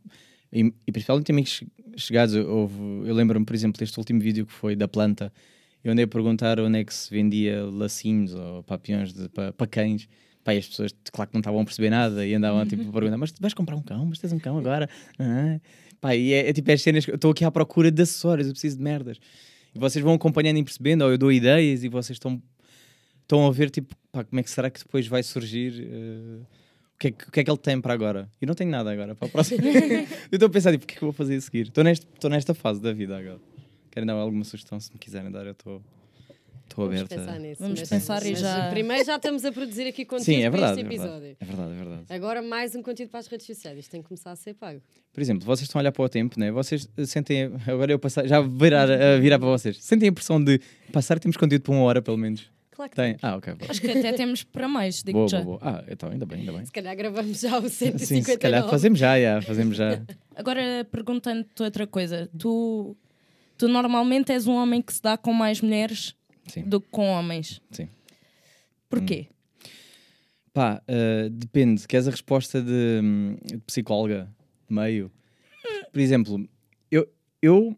E, 0.53 0.75
e 0.89 0.91
principalmente 0.91 1.31
amigos 1.31 1.63
chegados. 1.97 2.35
Eu, 2.35 2.69
eu 3.07 3.15
lembro-me, 3.15 3.47
por 3.47 3.55
exemplo, 3.55 3.79
deste 3.79 3.97
último 3.97 4.19
vídeo 4.19 4.45
que 4.45 4.53
foi 4.53 4.75
da 4.75 4.89
planta. 4.89 5.33
Eu 5.83 5.93
andei 5.93 6.05
a 6.05 6.09
perguntar 6.09 6.61
onde 6.61 6.79
é 6.79 6.85
que 6.85 6.93
se 6.93 7.11
vendia 7.11 7.65
lacinhos 7.65 8.35
ou 8.35 8.63
papiões 8.63 9.13
para, 9.35 9.67
cães. 9.67 10.09
Pá, 10.45 10.53
as 10.53 10.69
pessoas, 10.69 10.95
claro 11.13 11.31
que 11.31 11.35
não 11.35 11.41
estavam 11.41 11.61
a 11.61 11.65
perceber 11.65 11.91
nada 11.91 12.27
e 12.27 12.35
andavam 12.35 12.65
tipo, 12.67 12.89
a 12.89 12.93
perguntar: 12.93 13.17
Mas 13.17 13.33
vais 13.39 13.55
comprar 13.55 13.77
um 13.77 13.83
cão? 13.83 14.07
Mas 14.07 14.19
tens 14.19 14.33
um 14.33 14.39
cão 14.39 14.59
agora? 14.59 14.89
Ah. 15.19 15.59
Pá, 16.01 16.17
e 16.17 16.33
é, 16.33 16.49
é 16.49 16.53
tipo 16.53 16.71
as 16.71 16.83
cenas. 16.83 17.07
Estou 17.07 17.31
aqui 17.31 17.45
à 17.45 17.51
procura 17.51 17.91
de 17.91 18.03
acessórios, 18.03 18.47
eu 18.47 18.53
preciso 18.53 18.77
de 18.77 18.83
merdas. 18.83 19.19
E 19.75 19.79
vocês 19.79 20.03
vão 20.03 20.15
acompanhando 20.15 20.59
e 20.59 20.65
percebendo, 20.65 21.05
ou 21.05 21.11
eu 21.11 21.19
dou 21.19 21.31
ideias 21.31 21.85
e 21.85 21.89
vocês 21.89 22.17
estão, 22.17 22.43
estão 23.23 23.47
a 23.47 23.51
ver, 23.53 23.71
tipo, 23.71 23.95
pá, 24.11 24.25
como 24.25 24.41
é 24.41 24.43
que 24.43 24.51
será 24.51 24.71
que 24.71 24.81
depois 24.81 25.07
vai 25.07 25.23
surgir. 25.23 25.73
Uh, 25.73 26.43
o, 26.95 26.99
que 26.99 27.09
é 27.09 27.11
que, 27.13 27.29
o 27.29 27.31
que 27.31 27.41
é 27.41 27.45
que 27.45 27.51
ele 27.51 27.59
tem 27.59 27.81
para 27.81 27.95
agora? 27.95 28.31
E 28.41 28.47
não 28.47 28.55
tenho 28.55 28.71
nada 28.71 28.91
agora 28.91 29.15
para 29.15 29.29
a 29.29 29.31
próxima. 29.31 29.63
eu 29.65 30.07
estou 30.33 30.47
a 30.47 30.51
pensar, 30.51 30.73
tipo, 30.73 30.85
o 30.85 30.87
que 30.87 30.95
é 30.95 30.99
que 30.99 31.03
eu 31.03 31.07
vou 31.07 31.13
fazer 31.13 31.37
a 31.37 31.41
seguir? 31.41 31.69
Estou 31.69 31.85
nesta, 31.85 32.29
nesta 32.29 32.55
fase 32.55 32.81
da 32.81 32.93
vida 32.93 33.17
agora. 33.17 33.41
Querem 33.91 34.07
dar 34.07 34.15
alguma 34.15 34.45
sugestão? 34.45 34.79
Se 34.79 34.93
me 34.93 34.99
quiserem 34.99 35.31
dar, 35.31 35.45
eu 35.45 35.53
estou. 35.53 35.83
Estou 36.71 36.85
aberta. 36.85 37.17
Vamos 37.17 37.27
pensar 37.27 37.41
nisso. 37.41 37.63
Vamos 37.63 37.83
pensar 37.83 38.27
e 38.27 38.35
já. 38.37 38.71
Primeiro 38.71 39.05
já 39.05 39.17
estamos 39.17 39.45
a 39.45 39.51
produzir 39.51 39.89
aqui 39.89 40.05
conteúdo 40.05 40.25
Sim, 40.25 40.43
é 40.43 40.51
verdade, 40.51 40.85
para 40.85 40.95
este 40.95 41.03
episódio. 41.03 41.37
É 41.41 41.45
verdade, 41.45 41.73
é 41.73 41.77
verdade. 41.77 42.05
Agora 42.09 42.43
mais 42.43 42.77
um 42.77 42.83
conteúdo 42.83 43.11
para 43.11 43.19
as 43.19 43.27
redes 43.27 43.47
sociais. 43.47 43.77
Isto 43.77 43.91
tem 43.91 44.03
que 44.03 44.09
começar 44.09 44.31
a 44.31 44.37
ser 44.37 44.55
pago. 44.55 44.81
Por 45.13 45.21
exemplo, 45.21 45.45
vocês 45.45 45.67
estão 45.67 45.81
a 45.81 45.83
olhar 45.83 45.91
para 45.91 46.05
o 46.05 46.09
tempo, 46.09 46.39
né? 46.39 46.53
Vocês 46.53 46.89
sentem. 47.07 47.51
Agora 47.67 47.91
eu 47.91 47.99
passar, 47.99 48.25
já 48.29 48.41
virar, 48.41 48.89
a 48.89 49.19
virar 49.19 49.41
para 49.41 49.49
vocês. 49.49 49.83
Sentem 49.83 50.09
a 50.09 50.11
impressão 50.13 50.43
de 50.43 50.61
passar 50.93 51.19
temos 51.19 51.37
conteúdo 51.37 51.63
por 51.63 51.73
uma 51.73 51.83
hora, 51.83 52.01
pelo 52.01 52.17
menos. 52.17 52.49
Claro 52.71 52.91
que 52.91 52.97
tem. 52.97 53.17
Ah, 53.21 53.37
ok. 53.37 53.55
Boa. 53.55 53.71
Acho 53.71 53.81
que 53.81 53.91
até 53.91 54.13
temos 54.13 54.45
para 54.45 54.69
mais, 54.69 55.03
digo 55.03 55.19
boa, 55.19 55.29
já. 55.29 55.43
Boa, 55.43 55.59
boa. 55.59 55.71
Ah, 55.71 55.85
então 55.89 56.09
ainda 56.09 56.25
bem, 56.25 56.41
ainda 56.41 56.53
bem. 56.53 56.65
Se 56.65 56.73
calhar 56.73 56.97
gravamos 56.97 57.41
já 57.41 57.59
o 57.59 57.69
159. 57.69 58.07
Sim, 58.07 58.23
se 58.23 58.39
calhar 58.39 58.69
fazemos 58.71 58.99
já, 58.99 59.21
já, 59.21 59.43
fazemos 59.43 59.77
já. 59.77 60.01
Agora, 60.35 60.87
perguntando-te 60.91 61.63
outra 61.63 61.87
coisa. 61.87 62.31
Tu, 62.39 62.97
tu 63.61 63.69
normalmente 63.69 64.33
és 64.33 64.47
um 64.47 64.55
homem 64.55 64.81
que 64.81 64.91
se 64.95 65.03
dá 65.03 65.19
com 65.19 65.35
mais 65.35 65.61
mulheres 65.61 66.17
Sim. 66.47 66.63
do 66.63 66.81
que 66.81 66.89
com 66.91 67.11
homens. 67.11 67.61
Sim. 67.71 67.91
Porquê? 68.89 69.27
Hum. 69.29 69.69
Pá, 70.55 70.83
uh, 70.89 71.29
depende. 71.29 71.87
Queres 71.87 72.09
a 72.09 72.11
resposta 72.11 72.63
de, 72.63 73.01
hum, 73.03 73.37
de 73.45 73.59
psicóloga 73.59 74.35
meio? 74.67 75.13
Por 75.93 76.01
exemplo, 76.01 76.49
eu, 76.91 77.07
eu, 77.43 77.77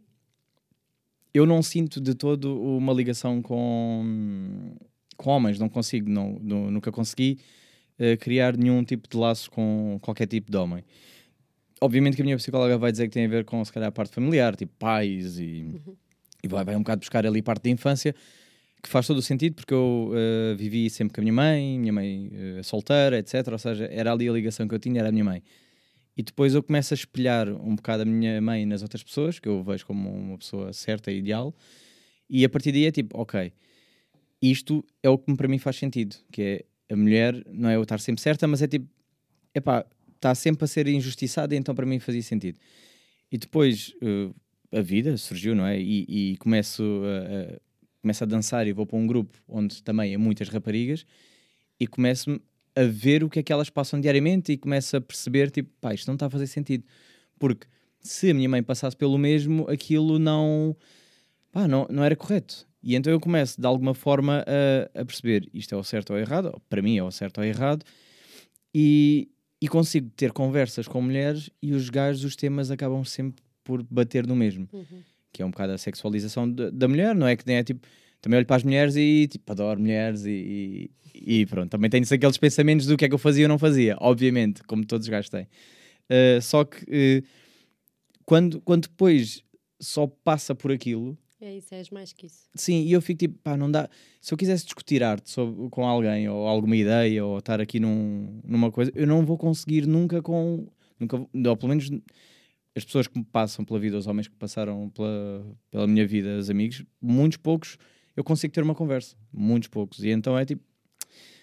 eu 1.34 1.44
não 1.44 1.60
sinto 1.62 2.00
de 2.00 2.14
todo 2.14 2.62
uma 2.62 2.92
ligação 2.92 3.42
com, 3.42 4.76
com 5.16 5.30
homens. 5.30 5.58
Não 5.58 5.68
consigo, 5.68 6.08
não, 6.08 6.38
não 6.40 6.70
nunca 6.70 6.92
consegui 6.92 7.40
uh, 7.98 8.16
criar 8.18 8.56
nenhum 8.56 8.84
tipo 8.84 9.08
de 9.08 9.16
laço 9.16 9.50
com 9.50 9.98
qualquer 10.00 10.28
tipo 10.28 10.48
de 10.48 10.56
homem. 10.56 10.84
Obviamente 11.82 12.16
que 12.16 12.22
a 12.22 12.24
minha 12.24 12.36
psicóloga 12.36 12.78
vai 12.78 12.92
dizer 12.92 13.08
que 13.08 13.14
tem 13.14 13.24
a 13.24 13.28
ver 13.28 13.44
com, 13.44 13.64
se 13.64 13.72
calhar, 13.72 13.88
a 13.88 13.92
parte 13.92 14.14
familiar, 14.14 14.54
tipo 14.56 14.72
pais 14.78 15.38
e, 15.38 15.62
uhum. 15.64 15.96
e 16.42 16.48
vai, 16.48 16.64
vai 16.64 16.76
um 16.76 16.80
bocado 16.80 17.00
buscar 17.00 17.26
ali 17.26 17.42
parte 17.42 17.64
da 17.64 17.70
infância 17.70 18.14
que 18.82 18.88
faz 18.88 19.06
todo 19.06 19.18
o 19.18 19.22
sentido 19.22 19.54
porque 19.54 19.72
eu 19.72 20.10
uh, 20.10 20.56
vivi 20.56 20.90
sempre 20.90 21.14
com 21.14 21.20
a 21.20 21.22
minha 21.22 21.32
mãe, 21.32 21.78
minha 21.78 21.92
mãe 21.92 22.32
uh, 22.58 22.64
solteira, 22.64 23.18
etc. 23.18 23.46
Ou 23.52 23.58
seja, 23.58 23.88
era 23.90 24.12
ali 24.12 24.28
a 24.28 24.32
ligação 24.32 24.66
que 24.66 24.74
eu 24.74 24.78
tinha, 24.78 24.98
era 25.00 25.08
a 25.08 25.12
minha 25.12 25.24
mãe. 25.24 25.42
E 26.16 26.22
depois 26.22 26.54
eu 26.54 26.62
começo 26.62 26.92
a 26.92 26.96
espelhar 26.96 27.48
um 27.48 27.76
bocado 27.76 28.02
a 28.02 28.04
minha 28.04 28.40
mãe 28.40 28.66
nas 28.66 28.82
outras 28.82 29.02
pessoas, 29.02 29.38
que 29.38 29.48
eu 29.48 29.62
vejo 29.62 29.86
como 29.86 30.10
uma 30.10 30.36
pessoa 30.36 30.72
certa 30.72 31.10
e 31.10 31.18
ideal, 31.18 31.54
e 32.28 32.44
a 32.44 32.48
partir 32.48 32.72
daí 32.72 32.86
é 32.86 32.90
tipo, 32.90 33.18
ok, 33.18 33.52
isto 34.40 34.84
é 35.02 35.08
o 35.08 35.16
que 35.16 35.34
para 35.34 35.48
mim 35.48 35.58
faz 35.58 35.76
sentido, 35.76 36.16
que 36.30 36.42
é 36.88 36.92
a 36.92 36.96
mulher 36.96 37.42
não 37.46 37.70
é 37.70 37.76
eu 37.76 37.82
estar 37.82 37.98
sempre 37.98 38.20
certa, 38.20 38.46
mas 38.46 38.60
é 38.60 38.66
tipo, 38.66 38.86
epá, 39.54 39.86
está 40.22 40.34
sempre 40.36 40.64
a 40.64 40.68
ser 40.68 40.86
injustiçada, 40.86 41.56
então 41.56 41.74
para 41.74 41.84
mim 41.84 41.98
fazia 41.98 42.22
sentido. 42.22 42.58
E 43.30 43.36
depois 43.36 43.92
uh, 44.00 44.32
a 44.70 44.80
vida 44.80 45.16
surgiu, 45.16 45.54
não 45.54 45.66
é? 45.66 45.80
E, 45.80 46.32
e 46.32 46.36
começo, 46.36 46.82
a, 46.82 47.54
a, 47.54 47.60
começo 48.00 48.22
a 48.22 48.26
dançar 48.26 48.66
e 48.68 48.72
vou 48.72 48.86
para 48.86 48.96
um 48.96 49.06
grupo 49.06 49.36
onde 49.48 49.82
também 49.82 50.14
há 50.14 50.18
muitas 50.18 50.48
raparigas 50.48 51.04
e 51.80 51.86
começo 51.88 52.40
a 52.76 52.84
ver 52.84 53.24
o 53.24 53.28
que 53.28 53.40
é 53.40 53.42
que 53.42 53.52
elas 53.52 53.68
passam 53.68 54.00
diariamente 54.00 54.52
e 54.52 54.56
começo 54.56 54.96
a 54.96 55.00
perceber, 55.00 55.50
tipo, 55.50 55.70
pá, 55.80 55.92
isto 55.92 56.06
não 56.06 56.14
está 56.14 56.26
a 56.26 56.30
fazer 56.30 56.46
sentido. 56.46 56.84
Porque 57.38 57.66
se 58.00 58.30
a 58.30 58.34
minha 58.34 58.48
mãe 58.48 58.62
passasse 58.62 58.96
pelo 58.96 59.18
mesmo, 59.18 59.68
aquilo 59.68 60.18
não, 60.18 60.76
pá, 61.50 61.66
não, 61.66 61.86
não 61.90 62.04
era 62.04 62.14
correto. 62.14 62.66
E 62.80 62.94
então 62.94 63.12
eu 63.12 63.18
começo, 63.18 63.60
de 63.60 63.66
alguma 63.66 63.92
forma, 63.92 64.44
a, 64.46 65.00
a 65.00 65.04
perceber 65.04 65.48
isto 65.52 65.74
é 65.74 65.78
o 65.78 65.82
certo 65.82 66.12
ou 66.12 66.18
errado, 66.18 66.60
para 66.68 66.80
mim 66.80 66.96
é 66.96 67.02
o 67.02 67.10
certo 67.10 67.38
ou 67.38 67.44
errado, 67.44 67.84
e, 68.74 69.28
e 69.62 69.68
consigo 69.68 70.10
ter 70.16 70.32
conversas 70.32 70.88
com 70.88 71.00
mulheres 71.00 71.48
e 71.62 71.72
os 71.72 71.88
gajos, 71.88 72.24
os 72.24 72.34
temas 72.34 72.72
acabam 72.72 73.04
sempre 73.04 73.44
por 73.62 73.80
bater 73.84 74.26
no 74.26 74.34
mesmo. 74.34 74.68
Uhum. 74.72 75.02
Que 75.32 75.40
é 75.40 75.46
um 75.46 75.52
bocado 75.52 75.72
a 75.72 75.78
sexualização 75.78 76.50
de, 76.50 76.72
da 76.72 76.88
mulher, 76.88 77.14
não 77.14 77.28
é? 77.28 77.36
Que 77.36 77.48
é 77.52 77.62
tipo, 77.62 77.86
também 78.20 78.38
olho 78.38 78.46
para 78.46 78.56
as 78.56 78.64
mulheres 78.64 78.96
e 78.96 79.28
tipo, 79.28 79.52
adoro 79.52 79.78
mulheres 79.78 80.24
e, 80.24 80.90
e, 81.14 81.40
e 81.42 81.46
pronto. 81.46 81.70
Também 81.70 81.88
tenho 81.88 82.04
aqueles 82.04 82.36
pensamentos 82.36 82.86
do 82.86 82.96
que 82.96 83.04
é 83.04 83.08
que 83.08 83.14
eu 83.14 83.18
fazia 83.18 83.44
ou 83.44 83.48
não 83.48 83.58
fazia, 83.58 83.96
obviamente, 84.00 84.64
como 84.64 84.84
todos 84.84 85.06
os 85.06 85.08
gajos 85.08 85.30
têm. 85.30 85.44
Uh, 86.10 86.42
só 86.42 86.64
que 86.64 86.82
uh, 86.82 87.28
quando, 88.24 88.60
quando 88.62 88.88
depois 88.88 89.44
só 89.80 90.08
passa 90.08 90.56
por 90.56 90.72
aquilo, 90.72 91.16
é 91.44 91.56
isso, 91.56 91.74
és 91.74 91.90
mais 91.90 92.12
que 92.12 92.26
isso. 92.26 92.48
Sim, 92.54 92.82
e 92.82 92.92
eu 92.92 93.02
fico 93.02 93.18
tipo, 93.18 93.38
pá, 93.42 93.56
não 93.56 93.70
dá. 93.70 93.88
Se 94.20 94.32
eu 94.32 94.38
quisesse 94.38 94.64
discutir 94.64 95.02
arte 95.02 95.30
sobre, 95.30 95.68
com 95.70 95.86
alguém, 95.86 96.28
ou 96.28 96.46
alguma 96.46 96.76
ideia, 96.76 97.24
ou 97.24 97.38
estar 97.38 97.60
aqui 97.60 97.78
num, 97.80 98.40
numa 98.44 98.70
coisa, 98.70 98.92
eu 98.94 99.06
não 99.06 99.24
vou 99.24 99.36
conseguir 99.36 99.86
nunca 99.86 100.22
com. 100.22 100.66
Nunca, 100.98 101.16
ou 101.16 101.56
pelo 101.56 101.68
menos 101.68 101.90
as 102.74 102.84
pessoas 102.84 103.06
que 103.06 103.18
me 103.18 103.24
passam 103.24 103.64
pela 103.64 103.78
vida, 103.78 103.98
os 103.98 104.06
homens 104.06 104.28
que 104.28 104.36
passaram 104.36 104.88
pela, 104.90 105.44
pela 105.70 105.86
minha 105.86 106.06
vida, 106.06 106.38
os 106.38 106.48
amigos, 106.48 106.84
muitos 107.00 107.36
poucos 107.36 107.76
eu 108.16 108.22
consigo 108.22 108.52
ter 108.52 108.62
uma 108.62 108.74
conversa. 108.74 109.16
Muitos 109.32 109.68
poucos. 109.68 110.02
E 110.02 110.10
então 110.10 110.38
é 110.38 110.44
tipo, 110.44 110.62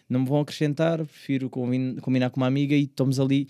não 0.08 0.22
me 0.22 0.28
vão 0.28 0.40
acrescentar, 0.40 0.98
prefiro 0.98 1.50
combinar 1.50 2.30
com 2.30 2.40
uma 2.40 2.48
amiga 2.48 2.76
e 2.76 2.84
estamos 2.84 3.20
ali 3.20 3.48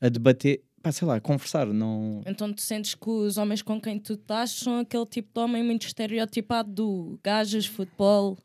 a 0.00 0.08
debater 0.08 0.62
pá, 0.84 0.92
sei 0.92 1.08
lá, 1.08 1.18
conversar, 1.18 1.66
não... 1.66 2.20
Então 2.26 2.52
tu 2.52 2.60
sentes 2.60 2.94
que 2.94 3.08
os 3.08 3.38
homens 3.38 3.62
com 3.62 3.80
quem 3.80 3.98
tu 3.98 4.12
estás 4.12 4.50
são 4.50 4.80
aquele 4.80 5.06
tipo 5.06 5.30
de 5.32 5.40
homem 5.40 5.64
muito 5.64 5.86
estereotipado 5.86 6.70
do 6.70 7.18
gajas, 7.24 7.64
futebol... 7.64 8.36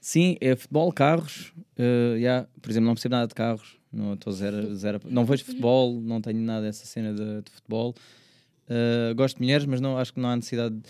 Sim, 0.00 0.36
é 0.40 0.56
futebol, 0.56 0.90
carros, 0.92 1.52
uh, 1.78 2.16
yeah. 2.16 2.46
por 2.60 2.70
exemplo, 2.70 2.86
não 2.86 2.94
percebo 2.94 3.14
nada 3.14 3.26
de 3.26 3.34
carros, 3.34 3.76
não 3.92 4.14
estou 4.14 4.32
zero, 4.32 4.74
zero, 4.74 5.00
não 5.04 5.24
vejo 5.24 5.44
futebol, 5.44 5.98
não 6.00 6.20
tenho 6.20 6.40
nada 6.40 6.66
dessa 6.66 6.84
cena 6.84 7.12
de, 7.12 7.42
de 7.42 7.50
futebol. 7.50 7.94
Uh, 8.68 9.14
gosto 9.14 9.36
de 9.36 9.42
mulheres, 9.42 9.66
mas 9.66 9.80
não 9.80 9.96
acho 9.96 10.12
que 10.12 10.20
não 10.20 10.28
há 10.28 10.36
necessidade. 10.36 10.74
De... 10.74 10.82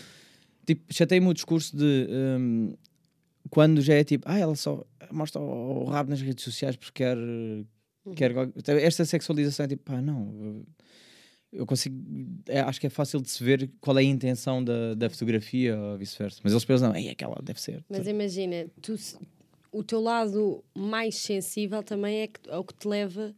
Tipo, 0.66 0.92
chatei-me 0.92 1.28
o 1.28 1.34
discurso 1.34 1.76
de 1.76 2.08
um, 2.10 2.74
quando 3.50 3.80
já 3.82 3.94
é 3.94 4.02
tipo, 4.02 4.24
ah, 4.28 4.38
ela 4.38 4.56
só 4.56 4.84
mostra 5.12 5.40
o, 5.40 5.84
o 5.84 5.84
rabo 5.84 6.10
nas 6.10 6.20
redes 6.20 6.42
sociais 6.42 6.74
porque 6.76 7.04
quer, 7.04 7.16
quer 8.16 8.82
esta 8.82 9.04
sexualização 9.04 9.66
é 9.66 9.68
tipo, 9.68 9.84
pá, 9.84 10.00
não 10.00 10.64
eu 11.54 11.64
consigo. 11.64 11.96
É, 12.46 12.60
acho 12.60 12.80
que 12.80 12.86
é 12.86 12.90
fácil 12.90 13.20
de 13.20 13.30
se 13.30 13.42
ver 13.42 13.70
qual 13.80 13.96
é 13.96 14.00
a 14.00 14.04
intenção 14.04 14.62
da, 14.62 14.94
da 14.94 15.08
fotografia 15.08 15.78
ou 15.78 15.96
vice-versa. 15.96 16.40
Mas 16.42 16.52
eles 16.52 16.64
pensam, 16.64 16.88
não, 16.88 16.96
é 16.96 17.08
aquela 17.08 17.40
deve 17.42 17.60
ser. 17.60 17.84
Mas 17.88 18.06
imagina, 18.06 18.66
tu, 18.82 18.96
o 19.72 19.82
teu 19.82 20.00
lado 20.00 20.62
mais 20.74 21.16
sensível 21.16 21.82
também 21.82 22.22
é, 22.22 22.26
que, 22.26 22.48
é 22.48 22.56
o 22.56 22.64
que 22.64 22.74
te 22.74 22.88
leva 22.88 23.34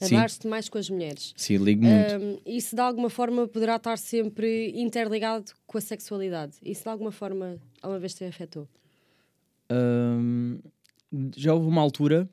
a 0.00 0.08
dar-te 0.08 0.46
mais 0.46 0.68
com 0.68 0.78
as 0.78 0.90
mulheres. 0.90 1.32
Sim, 1.36 1.58
ligo 1.58 1.84
muito. 1.84 2.16
Um, 2.16 2.38
isso 2.44 2.74
de 2.74 2.82
alguma 2.82 3.08
forma 3.08 3.46
poderá 3.46 3.76
estar 3.76 3.96
sempre 3.96 4.72
interligado 4.74 5.52
com 5.66 5.78
a 5.78 5.80
sexualidade. 5.80 6.54
Isso 6.62 6.82
de 6.82 6.88
alguma 6.88 7.12
forma 7.12 7.56
alguma 7.80 8.00
vez 8.00 8.14
te 8.14 8.24
afetou? 8.24 8.68
Um, 9.70 10.58
já 11.36 11.54
houve 11.54 11.66
uma 11.66 11.80
altura 11.80 12.28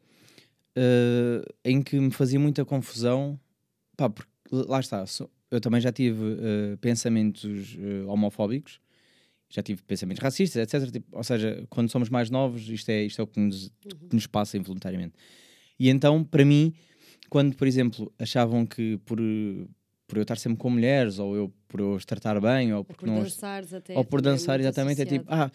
uh, 0.77 1.53
em 1.63 1.81
que 1.81 1.99
me 1.99 2.11
fazia 2.11 2.39
muita 2.39 2.65
confusão, 2.65 3.39
pá, 3.95 4.09
porque 4.09 4.31
lá 4.51 4.79
está, 4.79 5.03
eu 5.51 5.61
também 5.61 5.79
já 5.81 5.91
tive 5.91 6.21
uh, 6.21 6.77
pensamentos 6.79 7.75
uh, 7.75 8.07
homofóbicos, 8.07 8.79
já 9.49 9.63
tive 9.63 9.81
pensamentos 9.83 10.21
racistas, 10.21 10.61
etc. 10.61 10.91
Tipo, 10.91 11.17
ou 11.17 11.23
seja, 11.23 11.65
quando 11.69 11.89
somos 11.89 12.09
mais 12.09 12.29
novos, 12.29 12.69
isto 12.69 12.89
é, 12.89 13.03
isto 13.03 13.21
é 13.21 13.23
o 13.23 13.27
que 13.27 13.39
nos, 13.39 13.71
que 14.09 14.13
nos 14.15 14.27
passa 14.27 14.57
involuntariamente. 14.57 15.13
E 15.79 15.89
então, 15.89 16.23
para 16.23 16.43
mim, 16.43 16.73
quando, 17.29 17.55
por 17.55 17.67
exemplo, 17.67 18.11
achavam 18.19 18.65
que 18.65 18.97
por, 19.05 19.17
por 20.05 20.17
eu 20.17 20.23
estar 20.23 20.37
sempre 20.37 20.57
com 20.57 20.69
mulheres, 20.69 21.17
ou 21.17 21.35
eu 21.35 21.53
por 21.67 21.79
eu 21.79 21.91
os 21.93 22.05
tratar 22.05 22.39
bem, 22.41 22.73
ou, 22.73 22.79
ou 22.79 22.83
por 22.83 23.07
não, 23.07 23.23
dançares 23.23 23.73
até. 23.73 23.97
Ou 23.97 24.03
por 24.03 24.21
dançar, 24.21 24.59
exatamente, 24.59 25.01
associado. 25.01 25.15
é 25.15 25.19
tipo, 25.19 25.33
ah, 25.33 25.51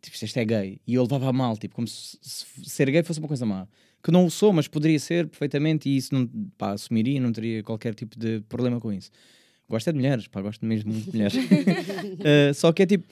tipo, 0.00 0.24
isto 0.24 0.36
é 0.38 0.44
gay. 0.44 0.80
E 0.86 0.94
eu 0.94 1.02
levava 1.02 1.28
a 1.28 1.32
mal, 1.32 1.56
tipo, 1.56 1.76
como 1.76 1.86
se, 1.86 2.18
se 2.20 2.46
ser 2.64 2.90
gay 2.90 3.02
fosse 3.04 3.20
uma 3.20 3.28
coisa 3.28 3.46
má 3.46 3.68
que 4.02 4.10
não 4.10 4.26
o 4.26 4.30
sou, 4.30 4.52
mas 4.52 4.66
poderia 4.66 4.98
ser 4.98 5.28
perfeitamente 5.28 5.88
e 5.88 5.96
isso 5.96 6.12
não, 6.12 6.26
pá, 6.58 6.72
assumiria, 6.72 7.20
não 7.20 7.32
teria 7.32 7.62
qualquer 7.62 7.94
tipo 7.94 8.18
de 8.18 8.40
problema 8.48 8.80
com 8.80 8.92
isso. 8.92 9.10
Gosto 9.68 9.88
é 9.88 9.92
de 9.92 9.98
mulheres, 9.98 10.26
pá, 10.26 10.42
gosto 10.42 10.66
mesmo 10.66 10.92
muito 10.92 11.10
de 11.10 11.16
mulheres. 11.16 11.34
uh, 11.34 12.52
só 12.54 12.72
que 12.72 12.82
é 12.82 12.86
tipo, 12.86 13.06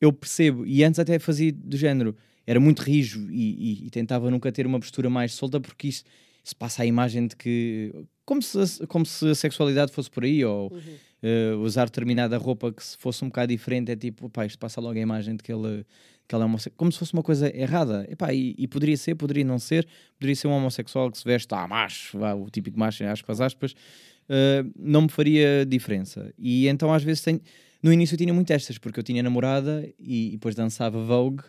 eu 0.00 0.12
percebo, 0.12 0.64
e 0.64 0.84
antes 0.84 1.00
até 1.00 1.18
fazia 1.18 1.52
do 1.52 1.76
género, 1.76 2.16
era 2.46 2.60
muito 2.60 2.80
rijo 2.80 3.28
e, 3.30 3.82
e, 3.82 3.86
e 3.86 3.90
tentava 3.90 4.30
nunca 4.30 4.50
ter 4.52 4.66
uma 4.66 4.78
postura 4.78 5.10
mais 5.10 5.34
solta 5.34 5.60
porque 5.60 5.88
isso, 5.88 6.04
isso, 6.42 6.56
passa 6.56 6.82
a 6.82 6.86
imagem 6.86 7.26
de 7.26 7.36
que, 7.36 7.92
como 8.24 8.40
se, 8.40 8.86
como 8.86 9.04
se 9.04 9.28
a 9.28 9.34
sexualidade 9.34 9.92
fosse 9.92 10.10
por 10.10 10.24
aí, 10.24 10.44
ou 10.44 10.72
uhum. 10.72 11.56
uh, 11.58 11.58
usar 11.60 11.86
determinada 11.86 12.36
roupa 12.38 12.72
que 12.72 12.84
se 12.84 12.96
fosse 12.96 13.24
um 13.24 13.28
bocado 13.28 13.52
diferente, 13.52 13.90
é 13.90 13.96
tipo, 13.96 14.30
pá, 14.30 14.46
isto 14.46 14.58
passa 14.58 14.80
logo 14.80 14.96
a 14.96 15.02
imagem 15.02 15.36
de 15.36 15.42
que 15.42 15.52
ele 15.52 15.84
que 16.30 16.34
ela 16.36 16.44
é 16.44 16.46
homossexual, 16.46 16.76
como 16.76 16.92
se 16.92 16.98
fosse 17.00 17.12
uma 17.12 17.24
coisa 17.24 17.52
errada. 17.52 18.06
Epá, 18.08 18.32
e, 18.32 18.54
e, 18.56 18.68
poderia 18.68 18.96
ser, 18.96 19.16
poderia 19.16 19.44
não 19.44 19.58
ser, 19.58 19.84
poderia 20.16 20.36
ser 20.36 20.46
um 20.46 20.52
homossexual 20.52 21.10
que 21.10 21.18
se 21.18 21.24
veste, 21.24 21.52
ah, 21.52 21.66
macho, 21.66 22.16
vá, 22.16 22.34
o 22.34 22.48
típico 22.48 22.78
macho, 22.78 23.02
aspas, 23.02 23.40
aspas, 23.40 23.72
uh, 23.72 24.70
não 24.78 25.02
me 25.02 25.08
faria 25.08 25.66
diferença. 25.66 26.32
E 26.38 26.68
então 26.68 26.94
às 26.94 27.02
vezes 27.02 27.22
tenho, 27.22 27.40
no 27.82 27.92
início 27.92 28.14
eu 28.14 28.18
tinha 28.18 28.32
muito 28.32 28.48
estas, 28.52 28.78
porque 28.78 29.00
eu 29.00 29.02
tinha 29.02 29.24
namorada 29.24 29.84
e, 29.98 30.28
e 30.28 30.30
depois 30.32 30.54
dançava 30.54 31.02
Vogue 31.04 31.42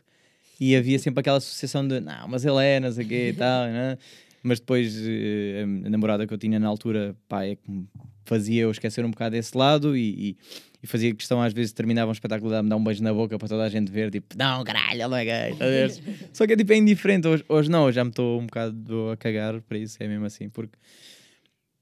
e 0.60 0.76
havia 0.76 0.98
sempre 0.98 1.20
aquela 1.20 1.38
associação 1.38 1.88
de, 1.88 2.00
não, 2.00 2.28
mas 2.28 2.44
ele 2.44 2.66
é, 2.66 2.92
sei 2.92 3.06
o 3.06 3.08
quê 3.08 3.30
e 3.30 3.34
tal, 3.34 3.68
né? 3.68 4.00
mas 4.42 4.60
depois 4.60 4.98
uh, 4.98 5.86
a 5.86 5.90
namorada 5.92 6.26
que 6.26 6.34
eu 6.34 6.40
tinha 6.40 6.58
na 6.58 6.68
altura, 6.68 7.16
pá, 7.30 7.46
é 7.46 7.56
que 7.56 7.70
me 7.70 7.88
fazia 8.26 8.64
eu 8.64 8.72
esquecer 8.72 9.06
um 9.06 9.12
bocado 9.12 9.36
desse 9.36 9.56
lado 9.56 9.96
e, 9.96 10.32
e 10.32 10.38
e 10.84 10.88
fazia 10.88 11.14
questão 11.14 11.42
às 11.42 11.54
vezes 11.54 11.72
terminava 11.74 12.10
um 12.10 12.12
espetáculo 12.12 12.52
de 12.52 12.62
me 12.62 12.70
dar 12.70 12.76
um 12.76 12.84
beijo 12.84 13.04
na 13.04 13.14
boca 13.14 13.38
para 13.38 13.48
toda 13.48 13.64
a 13.64 13.70
gente 13.70 13.92
ver, 13.92 14.10
tipo, 14.10 14.36
não, 14.38 14.64
caralho, 14.64 15.02
ele 15.02 15.08
não 15.08 15.18
é 15.18 15.26
gay. 15.26 15.56
Só 16.34 16.48
que 16.48 16.54
é 16.54 16.56
tipo 16.56 16.74
é 16.74 16.78
indiferente. 16.78 17.28
Hoje, 17.28 17.44
hoje 17.48 17.70
não, 17.70 17.84
hoje 17.84 17.96
já 17.96 18.04
me 18.04 18.10
estou 18.10 18.40
um 18.40 18.46
bocado 18.46 19.10
a 19.12 19.18
cagar 19.18 19.62
para 19.62 19.78
isso, 19.78 19.98
é 20.00 20.08
mesmo 20.08 20.26
assim, 20.26 20.50
porque 20.50 20.78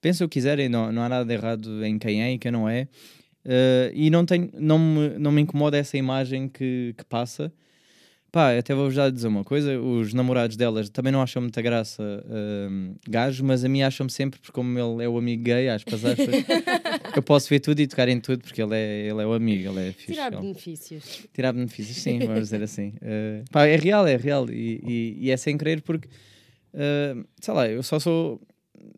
pensa 0.01 0.25
o 0.25 0.29
que 0.29 0.33
quiserem, 0.33 0.67
não, 0.67 0.91
não 0.91 1.01
há 1.01 1.09
nada 1.09 1.25
de 1.25 1.33
errado 1.33 1.85
em 1.85 1.97
quem 1.97 2.21
é 2.23 2.33
e 2.33 2.37
quem 2.37 2.51
não 2.51 2.67
é. 2.67 2.87
Uh, 3.45 3.91
e 3.93 4.09
não, 4.09 4.25
tenho, 4.25 4.49
não, 4.53 4.77
me, 4.77 5.09
não 5.17 5.31
me 5.31 5.41
incomoda 5.41 5.77
essa 5.77 5.97
imagem 5.97 6.49
que, 6.49 6.93
que 6.97 7.05
passa. 7.05 7.51
Pá, 8.31 8.55
até 8.55 8.75
vou 8.75 8.91
já 8.91 9.09
dizer 9.09 9.27
uma 9.27 9.43
coisa: 9.43 9.79
os 9.79 10.13
namorados 10.13 10.55
delas 10.55 10.89
também 10.89 11.11
não 11.11 11.21
acham 11.21 11.41
muita 11.41 11.61
graça 11.61 12.03
uh, 12.03 12.95
gajo, 13.07 13.43
mas 13.43 13.63
a 13.63 13.69
mim 13.69 13.81
acham-me 13.81 14.11
sempre, 14.11 14.39
porque 14.39 14.53
como 14.53 14.77
ele 14.77 15.03
é 15.03 15.09
o 15.09 15.17
amigo 15.17 15.43
gay, 15.43 15.67
aspas, 15.69 16.05
aspas, 16.05 16.27
eu 17.15 17.23
posso 17.23 17.49
ver 17.49 17.59
tudo 17.59 17.79
e 17.79 17.87
tocar 17.87 18.07
em 18.07 18.19
tudo, 18.19 18.43
porque 18.43 18.61
ele 18.61 18.75
é, 18.75 19.07
ele 19.07 19.21
é 19.21 19.25
o 19.25 19.33
amigo, 19.33 19.71
ele 19.71 19.89
é 19.89 19.91
fixe. 19.91 20.13
Tirar 20.13 20.31
benefícios. 20.31 21.27
Tirar 21.33 21.53
benefícios, 21.53 21.97
sim, 21.97 22.19
vamos 22.19 22.41
dizer 22.41 22.61
assim. 22.61 22.89
Uh, 22.97 23.43
pá, 23.51 23.65
é 23.65 23.75
real, 23.75 24.05
é 24.05 24.15
real, 24.15 24.47
e, 24.49 24.79
e, 24.85 25.17
e 25.21 25.31
é 25.31 25.37
sem 25.37 25.57
querer, 25.57 25.81
porque 25.81 26.07
uh, 26.07 27.25
sei 27.41 27.53
lá, 27.53 27.67
eu 27.67 27.81
só 27.81 27.99
sou, 27.99 28.39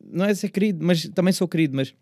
não 0.03 0.25
é 0.25 0.33
ser 0.33 0.49
querido, 0.49 0.85
mas 0.85 1.07
também 1.07 1.31
sou 1.31 1.47
querido, 1.47 1.73
mas 1.73 1.93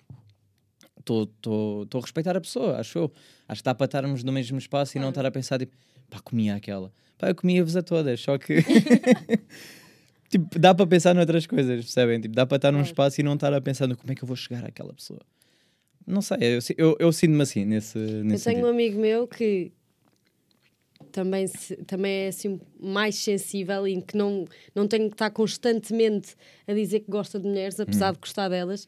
estou 1.00 1.88
a 1.94 2.02
respeitar 2.02 2.36
a 2.36 2.42
pessoa, 2.42 2.80
acho 2.80 2.98
eu. 2.98 3.14
Acho 3.48 3.62
que 3.62 3.66
dá 3.66 3.74
para 3.74 3.86
estarmos 3.86 4.24
no 4.24 4.32
mesmo 4.32 4.58
espaço 4.58 4.98
e 4.98 5.02
não 5.02 5.10
estar 5.10 5.26
a 5.26 5.32
pensar, 5.32 5.58
tipo, 5.58 5.76
pá, 6.10 6.20
comia 6.20 6.56
aquela 6.56 6.92
Pá, 7.20 7.28
eu 7.28 7.36
comia-vos 7.36 7.76
a 7.76 7.84
todas, 7.84 8.22
só 8.22 8.38
que. 8.38 8.64
tipo, 10.32 10.58
dá 10.58 10.74
para 10.74 10.88
pensar 10.88 11.14
noutras 11.14 11.46
coisas, 11.46 11.84
percebem? 11.84 12.22
Tipo, 12.22 12.34
dá 12.34 12.46
para 12.46 12.56
estar 12.56 12.72
num 12.72 12.82
espaço 12.82 13.20
e 13.20 13.24
não 13.24 13.34
estar 13.34 13.54
a 13.54 13.60
pensar 13.60 13.88
no 13.88 13.98
como 13.98 14.14
é 14.14 14.16
que 14.16 14.24
eu 14.24 14.28
vou 14.28 14.38
chegar 14.38 14.66
àquela 14.66 14.94
pessoa. 14.94 15.20
Não 16.08 16.22
sei, 16.22 16.38
eu, 16.42 16.60
eu, 16.78 16.98
eu 16.98 17.12
sinto-me 17.12 17.42
assim 17.42 17.66
nesse, 17.66 17.98
nesse. 18.00 18.10
Eu 18.10 18.24
tenho 18.24 18.38
sentido. 18.40 18.66
um 18.66 18.70
amigo 18.70 19.00
meu 19.02 19.28
que 19.28 19.74
também, 21.12 21.46
se, 21.46 21.76
também 21.84 22.12
é 22.24 22.28
assim 22.30 22.60
mais 22.80 23.16
sensível 23.16 23.86
e 23.86 24.02
que 24.02 24.16
não, 24.16 24.48
não 24.74 24.88
tem 24.88 25.10
que 25.10 25.16
estar 25.16 25.30
constantemente 25.30 26.36
a 26.66 26.74
dizer 26.74 27.02
que 27.02 27.12
gosta 27.12 27.38
de 27.38 27.48
mulheres, 27.48 27.78
apesar 27.82 28.12
hum. 28.12 28.14
de 28.14 28.20
gostar 28.20 28.48
delas. 28.48 28.88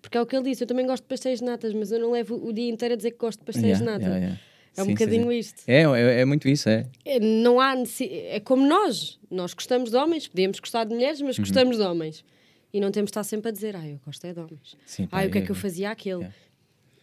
Porque 0.00 0.16
é 0.16 0.20
o 0.20 0.26
que 0.26 0.36
ele 0.36 0.50
disse, 0.50 0.62
eu 0.62 0.68
também 0.68 0.86
gosto 0.86 1.02
de 1.02 1.08
pastéis 1.08 1.40
de 1.40 1.44
natas, 1.44 1.74
mas 1.74 1.90
eu 1.90 1.98
não 1.98 2.12
levo 2.12 2.36
o 2.36 2.52
dia 2.52 2.70
inteiro 2.70 2.94
a 2.94 2.96
dizer 2.96 3.10
que 3.10 3.18
gosto 3.18 3.40
de 3.40 3.44
pastéis 3.44 3.78
yeah, 3.80 3.84
de 3.84 3.84
nata. 3.84 4.04
Yeah, 4.04 4.18
yeah. 4.18 4.51
É 4.76 4.82
um 4.82 4.86
Sim, 4.86 4.92
bocadinho 4.92 5.30
sim. 5.30 5.38
isto. 5.38 5.62
É, 5.66 5.82
é, 5.82 6.20
é 6.20 6.24
muito 6.24 6.48
isso, 6.48 6.68
é. 6.68 6.86
É, 7.04 7.20
Não 7.20 7.60
há 7.60 7.74
É 8.00 8.40
como 8.40 8.66
nós. 8.66 9.18
Nós 9.30 9.52
gostamos 9.54 9.90
de 9.90 9.96
homens, 9.96 10.26
podíamos 10.28 10.58
gostar 10.60 10.84
de 10.84 10.94
mulheres, 10.94 11.20
Uhum. 11.20 11.26
mas 11.26 11.38
gostamos 11.38 11.76
de 11.76 11.82
homens. 11.82 12.24
E 12.72 12.80
não 12.80 12.90
temos 12.90 13.08
de 13.08 13.10
estar 13.10 13.24
sempre 13.24 13.50
a 13.50 13.52
dizer, 13.52 13.76
ah, 13.76 13.86
eu 13.86 14.00
gosto 14.04 14.24
é 14.26 14.32
de 14.32 14.40
homens. 14.40 14.76
Sim, 14.86 15.06
Ah, 15.12 15.24
o 15.26 15.30
que 15.30 15.38
é 15.38 15.40
é- 15.42 15.44
que 15.44 15.50
eu 15.50 15.54
fazia 15.56 15.90
aquele? 15.90 16.24
é. 16.24 16.30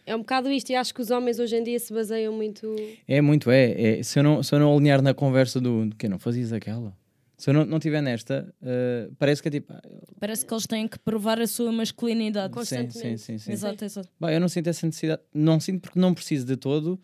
É 0.06 0.16
um 0.16 0.20
bocado 0.20 0.50
isto, 0.50 0.70
e 0.70 0.74
acho 0.74 0.92
que 0.92 1.00
os 1.00 1.10
homens 1.12 1.38
hoje 1.38 1.54
em 1.56 1.62
dia 1.62 1.78
se 1.78 1.92
baseiam 1.92 2.32
muito. 2.32 2.74
É 3.06 3.20
muito, 3.20 3.48
é. 3.50 3.98
é. 4.00 4.02
Se, 4.02 4.18
eu 4.18 4.24
não, 4.24 4.42
se 4.42 4.52
eu 4.52 4.58
não 4.58 4.74
alinhar 4.74 5.00
na 5.00 5.14
conversa 5.14 5.60
do, 5.60 5.86
do 5.86 5.94
que 5.94 6.08
não 6.08 6.18
fazias 6.18 6.52
aquela. 6.52 6.92
Se 7.38 7.48
eu 7.50 7.54
não, 7.54 7.64
não 7.64 7.78
tiver 7.78 8.02
nesta, 8.02 8.52
eh, 8.60 9.08
parece 9.18 9.40
que 9.40 9.46
é 9.48 9.50
tipo. 9.52 9.72
ah, 9.72 9.80
Parece 10.18 10.44
que 10.44 10.52
eles 10.52 10.66
têm 10.66 10.88
que 10.88 10.98
provar 10.98 11.40
a 11.40 11.46
sua 11.46 11.70
masculinidade. 11.70 12.48
Sim, 12.48 12.54
Constantemente. 12.58 12.98
sim, 12.98 13.16
sim, 13.16 13.38
sim. 13.38 13.52
Exato, 13.52 13.84
exato. 13.84 14.08
Bah, 14.18 14.32
eu 14.32 14.40
não 14.40 14.48
sinto 14.48 14.66
essa 14.68 14.84
necessidade. 14.84 15.22
Não 15.32 15.60
sinto 15.60 15.82
porque 15.82 15.98
não 16.00 16.12
preciso 16.12 16.44
de 16.44 16.56
todo 16.56 16.98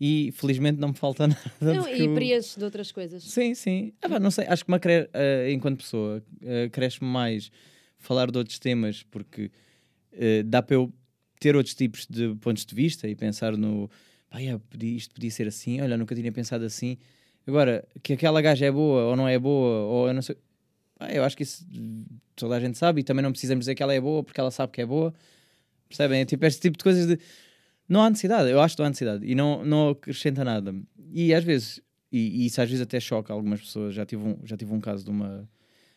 e 0.00 0.30
felizmente 0.32 0.78
não 0.78 0.88
me 0.88 0.94
falta 0.94 1.26
nada. 1.28 1.40
Não, 1.60 1.88
e 1.88 2.04
eu- 2.04 2.14
preenches 2.14 2.56
de 2.56 2.64
outras 2.64 2.92
coisas. 2.92 3.22
Sim, 3.24 3.54
sim. 3.54 3.92
Ah, 4.02 4.08
pá, 4.08 4.18
não 4.20 4.30
sei, 4.30 4.46
acho 4.46 4.64
que 4.64 4.70
me 4.70 4.78
cre... 4.78 5.08
eh, 5.12 5.50
enquanto 5.52 5.78
pessoa 5.78 6.22
eh, 6.42 6.68
cresce-me 6.70 7.10
mais 7.10 7.50
falar 7.98 8.30
de 8.30 8.38
outros 8.38 8.58
temas 8.58 9.02
porque 9.02 9.50
eh, 10.12 10.42
dá 10.44 10.62
para 10.62 10.76
eu 10.76 10.92
ter 11.40 11.56
outros 11.56 11.74
tipos 11.74 12.06
de 12.08 12.34
pontos 12.36 12.64
de 12.64 12.74
vista 12.74 13.08
e 13.08 13.14
pensar 13.14 13.56
no 13.56 13.88
pá, 14.30 14.38
yeah, 14.38 14.62
isto 14.82 15.14
podia 15.14 15.30
ser 15.30 15.48
assim, 15.48 15.80
olha, 15.80 15.96
nunca 15.96 16.14
tinha 16.14 16.30
pensado 16.32 16.64
assim. 16.64 16.96
Agora, 17.46 17.86
que 18.02 18.12
aquela 18.12 18.40
gaja 18.42 18.66
é 18.66 18.70
boa 18.70 19.04
ou 19.04 19.16
não 19.16 19.26
é 19.26 19.38
boa, 19.38 19.80
ou 19.86 20.08
eu 20.08 20.14
não 20.14 20.20
sei. 20.22 20.36
Pá, 20.98 21.10
eu 21.12 21.24
acho 21.24 21.36
que 21.36 21.42
isso 21.42 21.66
toda 22.36 22.56
a 22.56 22.60
gente 22.60 22.76
sabe 22.78 23.00
e 23.00 23.04
também 23.04 23.22
não 23.22 23.32
precisamos 23.32 23.62
dizer 23.62 23.74
que 23.74 23.82
ela 23.82 23.94
é 23.94 24.00
boa 24.00 24.22
porque 24.22 24.38
ela 24.40 24.50
sabe 24.50 24.72
que 24.72 24.80
é 24.80 24.86
boa. 24.86 25.12
Percebem? 25.88 26.20
É 26.20 26.24
tipo 26.24 26.44
este 26.44 26.60
tipo 26.60 26.76
de 26.76 26.84
coisas 26.84 27.06
de. 27.06 27.18
Não 27.88 28.02
há 28.02 28.10
necessidade, 28.10 28.50
eu 28.50 28.60
acho 28.60 28.76
que 28.76 28.80
não 28.80 28.86
há 28.86 28.90
necessidade 28.90 29.26
e 29.26 29.34
não, 29.34 29.64
não 29.64 29.88
acrescenta 29.90 30.44
nada. 30.44 30.74
E 31.10 31.32
às 31.32 31.42
vezes, 31.42 31.80
e, 32.12 32.42
e 32.42 32.46
isso 32.46 32.60
às 32.60 32.68
vezes 32.68 32.82
até 32.82 33.00
choca 33.00 33.32
algumas 33.32 33.60
pessoas. 33.60 33.94
Já 33.94 34.04
tive 34.04 34.22
um, 34.22 34.38
já 34.44 34.56
tive 34.56 34.72
um 34.72 34.80
caso 34.80 35.04
de 35.04 35.10
uma. 35.10 35.48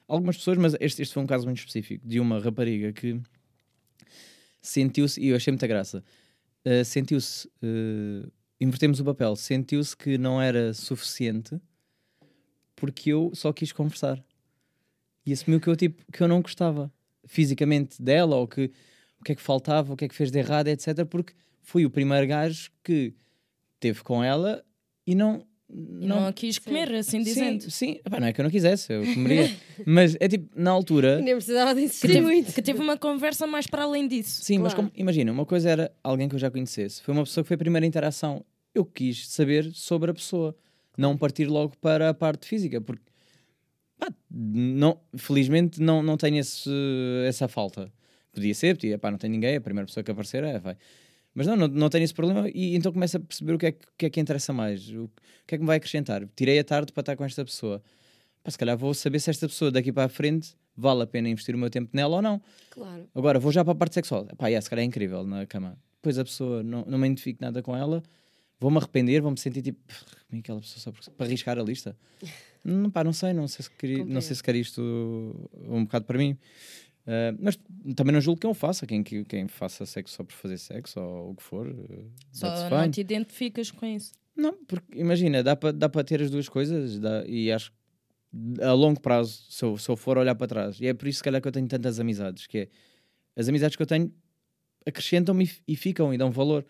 Algumas 0.08 0.38
pessoas, 0.38 0.58
mas 0.58 0.76
este, 0.80 1.02
este 1.02 1.14
foi 1.14 1.24
um 1.24 1.28
caso 1.28 1.46
muito 1.46 1.60
específico, 1.60 2.06
de 2.08 2.20
uma 2.20 2.40
rapariga 2.40 2.92
que 2.92 3.20
sentiu-se, 4.62 5.20
e 5.20 5.30
eu 5.30 5.36
achei 5.36 5.52
muita 5.52 5.68
graça, 5.68 6.04
uh, 6.66 6.86
sentiu-se, 6.86 7.48
uh, 7.48 8.32
invertemos 8.60 9.00
o 9.00 9.06
papel, 9.06 9.36
sentiu-se 9.36 9.96
que 9.96 10.18
não 10.18 10.42
era 10.42 10.74
suficiente 10.74 11.60
porque 12.82 13.12
eu 13.12 13.32
só 13.36 13.54
quis 13.54 13.72
conversar. 13.72 14.24
E 15.24 15.32
assumiu 15.32 15.62
que 15.62 15.68
eu, 15.68 15.76
tipo, 15.76 16.04
que 16.12 16.22
eu 16.22 16.28
não 16.28 16.42
gostava 16.42 16.92
fisicamente 17.26 18.02
dela, 18.02 18.36
ou 18.36 18.48
que 18.48 18.72
o 19.20 19.24
que 19.24 19.34
é 19.34 19.36
que 19.36 19.42
faltava, 19.42 19.94
o 19.94 19.96
que 19.96 20.06
é 20.06 20.08
que 20.08 20.16
fez 20.16 20.32
de 20.32 20.40
errado, 20.40 20.68
etc. 20.68 21.06
Porque 21.06 21.34
fui 21.62 21.86
o 21.86 21.90
primeiro 21.90 22.28
gajo 22.28 22.72
que 22.84 23.14
teve 23.80 24.04
com 24.04 24.24
ela 24.24 24.64
e 25.06 25.16
não. 25.16 25.46
E 25.74 26.06
não, 26.06 26.28
a 26.28 26.34
quis 26.34 26.60
comer, 26.60 26.94
assim 26.96 27.24
dizendo. 27.24 27.64
Sim, 27.64 27.70
sim. 27.70 27.92
Epá, 28.06 28.20
não 28.20 28.28
é 28.28 28.34
que 28.34 28.42
eu 28.42 28.44
não 28.44 28.50
quisesse, 28.52 28.92
eu 28.92 29.02
comeria. 29.14 29.50
Mas 29.86 30.18
é 30.20 30.28
tipo, 30.28 30.50
na 30.54 30.70
altura. 30.70 31.22
Nem 31.22 31.34
precisava 31.34 31.74
de 31.74 31.80
Que 31.80 31.86
insistir 31.86 32.08
teve, 32.08 32.22
muito. 32.22 32.52
que 32.54 32.62
teve 32.62 32.80
uma 32.82 32.98
conversa 32.98 33.48
mais 33.48 33.66
para 33.68 33.84
além 33.84 34.06
disso. 34.06 34.44
Sim, 34.44 34.58
mas 34.60 34.74
Claro. 34.74 34.90
como, 34.90 35.02
imagina, 35.02 35.32
uma 35.32 35.46
coisa 35.46 35.70
era 35.70 35.92
alguém 36.04 36.28
que 36.28 36.36
eu 36.36 36.40
já 36.40 36.52
conhecesse, 36.52 37.02
foi 37.02 37.14
uma 37.14 37.24
pessoa 37.24 37.42
que 37.44 37.48
foi 37.48 37.56
a 37.56 37.58
primeira 37.58 37.86
interação. 37.86 38.44
Eu 38.76 38.84
quis 38.84 39.30
saber 39.30 39.72
sobre 39.74 40.12
a 40.12 40.14
pessoa, 40.14 40.54
não 40.98 41.18
partir 41.18 41.46
logo 41.46 41.74
para 41.78 42.10
a 42.10 42.14
parte 42.14 42.46
física, 42.48 42.82
porque 42.82 43.04
pá, 43.98 44.10
não, 44.30 45.00
felizmente 45.16 45.82
não, 45.82 46.04
não 46.04 46.18
tenho 46.18 46.38
esse, 46.38 46.70
essa 47.26 47.48
falta. 47.48 47.90
Podia 48.34 48.54
ser, 48.54 48.76
podia, 48.76 48.98
pá, 49.00 49.10
não 49.10 49.18
tem 49.18 49.30
ninguém, 49.30 49.56
a 49.56 49.62
primeira 49.62 49.86
pessoa 49.88 50.04
que 50.04 50.12
aparecer 50.12 50.44
é, 50.44 50.60
vai. 50.60 50.76
Mas 51.34 51.48
não, 51.48 51.56
não, 51.56 51.68
não 51.68 51.90
tenho 51.90 52.04
esse 52.04 52.14
problema 52.14 52.50
e 52.54 52.76
então 52.76 52.92
começo 52.92 53.18
a 53.18 53.20
perceber 53.20 53.54
o 53.54 53.58
que 53.58 53.66
é 53.68 53.72
que, 53.72 53.86
que, 53.98 54.06
é 54.06 54.10
que 54.10 54.20
interessa 54.20 54.52
mais, 54.52 54.90
o, 54.90 55.10
que 55.48 55.56
é 55.56 55.58
que 55.58 55.62
me 55.62 55.68
vai 55.68 55.78
acrescentar. 55.78 56.28
Tirei 56.36 56.60
a 56.60 56.64
tarde 56.64 56.92
para 56.92 57.02
estar 57.02 57.16
com 57.16 57.24
esta 57.24 57.44
pessoa. 57.46 57.82
Pá, 58.44 58.52
se 58.52 58.58
calhar 58.58 58.78
vou 58.78 58.94
saber 58.94 59.20
se 59.20 59.30
esta 59.30 59.48
pessoa 59.48 59.72
daqui 59.72 59.92
para 59.92 60.06
a 60.06 60.10
frente 60.10 60.56
vale 60.76 61.04
a 61.04 61.08
pena 61.08 61.30
investir 61.30 61.56
o 61.56 61.58
meu 61.58 61.70
tempo 61.70 61.90
nela 61.94 62.18
ou 62.18 62.22
não. 62.22 62.42
Claro. 62.72 63.08
Agora, 63.14 63.40
vou 63.40 63.52
já 63.52 63.64
para 63.64 63.74
a 63.74 63.76
parte 63.76 63.94
sexual. 63.94 64.26
Pá, 64.38 64.48
yeah, 64.48 64.62
se 64.62 64.70
calhar 64.70 64.84
é 64.84 64.86
incrível 64.86 65.26
na 65.26 65.46
cama. 65.46 65.78
Depois 65.96 66.18
a 66.18 66.24
pessoa, 66.24 66.64
não, 66.64 66.84
não 66.86 66.98
me 66.98 67.08
identifico 67.08 67.40
nada 67.42 67.62
com 67.62 67.78
ela, 67.78 68.02
vou-me 68.60 68.78
arrepender, 68.78 69.22
vou-me 69.22 69.38
sentir 69.38 69.62
tipo, 69.62 69.80
como 70.28 70.38
é 70.38 70.40
aquela 70.40 70.60
pessoa 70.60 70.96
só 71.00 71.12
para 71.12 71.26
arriscar 71.28 71.60
a 71.60 71.64
lista? 71.64 71.96
não, 72.64 72.90
pá, 72.92 73.04
não 73.04 73.14
sei, 73.14 73.34
não 73.34 73.48
sei 73.48 73.64
se 73.64 73.72
queria, 73.72 74.04
não 74.04 74.22
sei 74.22 74.36
se 74.36 74.42
quer 74.42 74.56
isto 74.56 74.82
um 75.68 75.84
bocado 75.84 76.06
para 76.06 76.18
mim. 76.18 76.38
Uh, 77.02 77.36
mas 77.40 77.58
também 77.96 78.14
não 78.14 78.22
julgo 78.22 78.40
quem 78.40 78.50
o 78.50 78.54
faça, 78.54 78.86
quem, 78.86 79.02
que- 79.04 79.26
quem 79.26 79.48
faça 79.48 79.86
sexo 79.86 80.16
só 80.16 80.24
por 80.24 80.34
fazer 80.34 80.58
sexo 80.58 81.00
ou 81.00 81.32
o 81.32 81.36
que 81.36 81.42
for. 81.44 81.66
that's 81.68 82.60
Só 82.62 82.70
fine. 82.70 82.82
não 82.82 82.92
te 82.92 83.02
identificas 83.02 83.72
com 83.72 83.86
isso. 83.86 84.12
Não, 84.36 84.54
porque 84.66 85.00
imagina, 85.00 85.44
dá 85.44 85.56
para 85.56 85.72
dá 85.74 85.90
para 85.90 86.04
ter 86.04 86.22
as 86.22 86.30
duas 86.30 86.48
coisas 86.48 87.00
dá- 87.00 87.24
e 87.28 87.52
acho 87.52 87.72
que 87.72 88.64
a 88.64 88.72
longo 88.74 89.00
prazo, 89.02 89.44
se 89.50 89.66
eu, 89.66 89.78
se 89.78 89.90
eu 89.90 89.98
for 89.98 90.18
olhar 90.18 90.36
para 90.36 90.48
trás, 90.48 90.80
e 90.80 90.88
é 90.88 90.94
por 90.94 91.08
isso 91.08 91.18
se 91.18 91.24
calhar 91.24 91.42
que 91.42 91.48
eu 91.48 91.52
tenho 91.52 91.68
tantas 91.68 92.00
amizades, 92.00 92.48
que 92.48 92.58
é 92.60 92.70
as 93.36 93.50
amizades 93.50 93.76
que 93.76 93.82
eu 93.82 93.88
tenho 93.88 94.14
acrescentam-me 94.86 95.46
e, 95.68 95.74
e 95.74 95.76
ficam 95.76 96.14
e 96.14 96.18
dão 96.18 96.32
valor. 96.32 96.66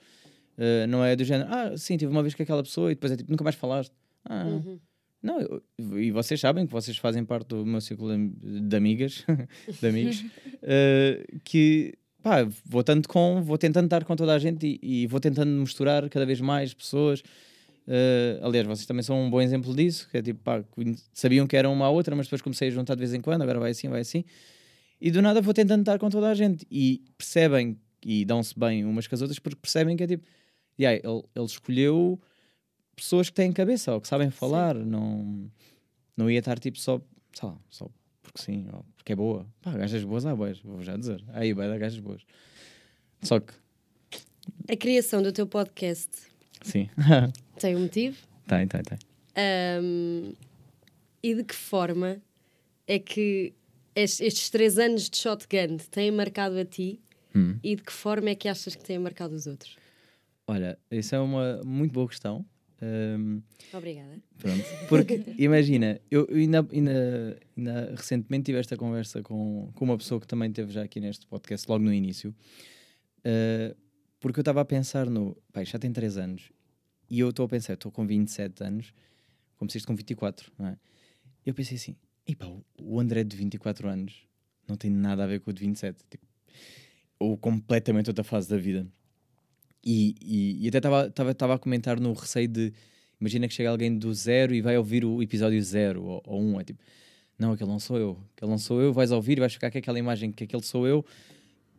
Uh, 0.58 0.86
não 0.88 1.04
é 1.04 1.16
do 1.16 1.24
género, 1.24 1.50
ah, 1.52 1.78
sim, 1.78 1.98
tive 1.98 2.12
uma 2.12 2.22
vez 2.22 2.36
com 2.36 2.44
aquela 2.44 2.62
pessoa 2.64 2.92
e 2.92 2.96
depois 2.96 3.12
é 3.12 3.18
tipo, 3.18 3.32
nunca 3.32 3.44
mais 3.44 3.56
falaste. 3.56 3.94
Ah, 4.26 4.46
Uhum. 4.46 4.80
Não, 5.22 5.40
eu- 5.40 5.64
e 6.00 6.12
vocês 6.12 6.40
sabem 6.40 6.66
que 6.66 6.72
vocês 6.72 6.98
fazem 6.98 7.24
parte 7.24 7.48
do 7.50 7.66
meu 7.66 7.82
círculo 7.82 8.16
de 8.16 8.62
de 8.62 8.76
amigas, 8.76 9.26
de 9.82 9.88
amigos, 9.88 10.22
uh, 10.22 11.40
que 11.44 11.94
pá, 12.24 12.48
vou 12.66 12.84
tanto 12.84 13.08
com, 13.10 13.42
vou 13.44 13.58
tentando 13.58 13.86
estar 13.86 14.04
com 14.06 14.16
toda 14.16 14.34
a 14.34 14.40
gente 14.40 14.80
e, 14.82 15.04
e 15.04 15.08
vou 15.08 15.20
tentando 15.20 15.52
misturar 15.52 16.08
cada 16.10 16.26
vez 16.26 16.40
mais 16.42 16.74
pessoas. 16.74 17.22
Uh, 17.88 18.46
aliás, 18.46 18.68
vocês 18.68 18.86
também 18.86 19.04
são 19.04 19.20
um 19.20 19.30
bom 19.30 19.42
exemplo 19.42 19.76
disso, 19.76 20.08
que 20.10 20.18
é 20.18 20.22
tipo, 20.22 20.40
pá, 20.42 20.64
sabiam 21.14 21.48
que 21.48 21.58
eram 21.58 21.74
uma 21.74 21.86
à 21.86 21.90
outra, 21.90 22.16
mas 22.16 22.28
depois 22.28 22.42
comecei 22.42 22.68
a 22.68 22.72
juntar 22.72 22.94
de 22.96 23.00
vez 23.00 23.14
em 23.14 23.22
quando, 23.22 23.42
agora 23.42 23.60
vai 23.60 23.72
assim, 23.72 23.90
vai 23.90 24.02
assim. 24.02 24.24
E 25.00 25.10
do 25.10 25.22
nada 25.22 25.42
vou 25.42 25.54
tentando 25.54 25.82
estar 25.82 25.98
com 25.98 26.10
toda 26.10 26.30
a 26.30 26.34
gente. 26.36 26.66
E 26.70 27.02
percebem 27.18 27.78
e 28.06 28.24
dão-se 28.24 28.58
bem 28.58 28.86
umas 28.86 29.08
com 29.08 29.16
as 29.16 29.22
outras 29.22 29.40
porque 29.40 29.58
percebem 29.60 29.98
que 29.98 30.04
é 30.04 30.08
tipo, 30.08 30.26
yeah, 30.80 31.00
ele, 31.04 31.24
ele 31.36 31.46
escolheu 31.46 32.22
pessoas 33.04 33.30
que 33.30 33.36
têm 33.36 33.52
cabeça 33.52 33.94
ou 33.94 34.00
que 34.02 34.08
sabem 34.08 34.30
falar, 34.30 34.76
não, 34.76 35.50
não 36.16 36.30
ia 36.30 36.40
estar 36.40 36.58
tipo 36.60 36.80
só, 36.80 37.00
sei 37.34 37.50
lá, 37.50 37.58
só 37.70 37.90
porque 38.22 38.42
sim, 38.42 38.68
ou 38.72 38.86
porque 38.96 39.14
é 39.14 39.16
boa. 39.16 39.46
Pá, 39.62 39.72
gajas 39.72 40.04
boas 40.04 40.26
há 40.26 40.36
boas, 40.36 40.60
vou 40.60 40.82
já 40.84 40.96
dizer. 40.96 41.24
Aí 41.30 41.54
vai 41.54 41.68
dar 41.68 41.78
gajas 41.78 42.00
boas. 42.00 42.22
Só 43.24 43.40
que, 43.40 43.54
A 44.70 44.76
criação 44.76 45.22
do 45.22 45.32
teu 45.32 45.46
podcast 45.48 46.10
sim, 46.62 46.90
tem 47.60 47.76
um 47.76 47.82
motivo? 47.82 48.18
tem, 48.48 48.68
tem, 48.68 48.82
tem. 48.84 48.98
Ahm, 49.36 50.34
e 51.24 51.36
de 51.36 51.44
que 51.44 51.56
forma 51.56 52.22
é 52.88 53.00
que 53.00 53.54
es- 53.96 54.20
estes 54.22 54.50
três 54.50 54.78
anos 54.78 55.10
de 55.10 55.18
shotgun 55.18 55.78
têm 55.90 56.12
marcado 56.12 56.58
a 56.58 56.66
ti 56.66 57.00
Hum. 57.36 57.58
e 57.64 57.76
de 57.78 57.82
que 57.84 57.94
forma 57.94 58.30
é 58.30 58.36
que 58.36 58.50
achas 58.50 58.76
que 58.76 58.84
têm 58.84 59.00
marcado 59.00 59.34
os 59.34 59.48
outros? 59.48 59.78
Olha, 60.46 60.78
isso 60.92 61.16
é 61.16 61.20
uma 61.20 61.62
muito 61.64 61.94
boa 61.94 62.08
questão. 62.10 62.46
Hum, 62.82 63.42
Obrigada. 63.74 64.20
Pronto. 64.40 64.64
Porque, 64.90 65.24
imagina, 65.38 66.02
eu 66.10 66.28
ainda, 66.32 66.68
ainda, 66.72 67.40
ainda 67.56 67.94
recentemente 67.96 68.46
tive 68.46 68.60
esta 68.60 68.76
conversa 68.76 69.22
com, 69.22 69.72
com 69.76 69.86
uma 69.86 69.98
pessoa 69.98 70.20
que 70.20 70.28
também 70.28 70.50
esteve 70.50 70.72
já 70.72 70.82
aqui 70.82 71.00
neste 71.00 71.28
podcast, 71.28 71.70
logo 71.70 71.84
no 71.84 71.94
início, 71.94 72.34
uh, 73.20 73.76
porque 74.20 74.40
eu 74.40 74.42
estava 74.42 74.62
a 74.62 74.66
pensar 74.66 75.10
no. 75.10 75.38
Pai, 75.54 75.66
já 75.66 75.78
tem 75.78 75.92
3 75.92 76.18
anos 76.18 76.52
e 77.10 77.20
eu 77.20 77.30
estou 77.30 77.46
a 77.46 77.50
pensar, 77.50 77.74
estou 77.74 77.92
com 77.92 78.08
27 78.08 78.64
anos, 78.64 78.94
comecei 79.58 79.78
isto 79.78 79.88
com 79.88 79.96
24, 79.96 80.52
não 80.58 80.68
é? 80.68 80.78
Eu 81.46 81.54
pensei 81.54 81.76
assim, 81.78 81.96
e 82.26 82.36
pá, 82.36 82.48
o 82.82 83.00
André 83.00 83.24
de 83.24 83.36
24 83.36 83.88
anos 83.90 84.28
não 84.68 84.76
tem 84.78 84.90
nada 84.90 85.24
a 85.24 85.28
ver 85.28 85.42
com 85.42 85.52
o 85.52 85.54
de 85.54 85.62
27, 85.62 86.04
tipo, 86.10 86.26
ou 87.20 87.38
completamente 87.38 88.10
outra 88.10 88.24
fase 88.24 88.50
da 88.50 88.58
vida. 88.58 88.88
E, 89.84 90.16
e, 90.22 90.66
e 90.66 90.68
até 90.68 90.78
estava 90.78 91.56
a 91.56 91.60
comentar 91.60 92.00
no 92.00 92.14
receio 92.14 92.48
de 92.48 92.74
imagina 93.20 93.48
que 93.48 93.54
chega 93.54 93.70
alguém 93.70 93.96
do 93.96 94.12
zero 94.14 94.54
e 94.54 94.62
vai 94.62 94.78
ouvir 94.78 95.06
o 95.06 95.22
episódio 95.22 95.62
zero 95.64 96.04
ou, 96.04 96.24
ou 96.26 96.42
um, 96.42 96.60
é 96.60 96.64
tipo, 96.64 96.80
não, 97.38 97.54
aquele 97.54 97.70
não 97.70 97.80
sou 97.80 97.98
eu, 97.98 98.18
aquele 98.36 98.52
não 98.52 98.58
sou 98.58 98.82
eu, 98.82 98.92
vais 98.92 99.12
ouvir 99.12 99.38
e 99.38 99.40
vais 99.40 99.54
ficar 99.54 99.72
com 99.72 99.78
aquela 99.78 100.00
imagem 100.00 100.32
que 100.32 100.44
aquele 100.44 100.64
sou 100.64 100.88
eu, 100.88 101.06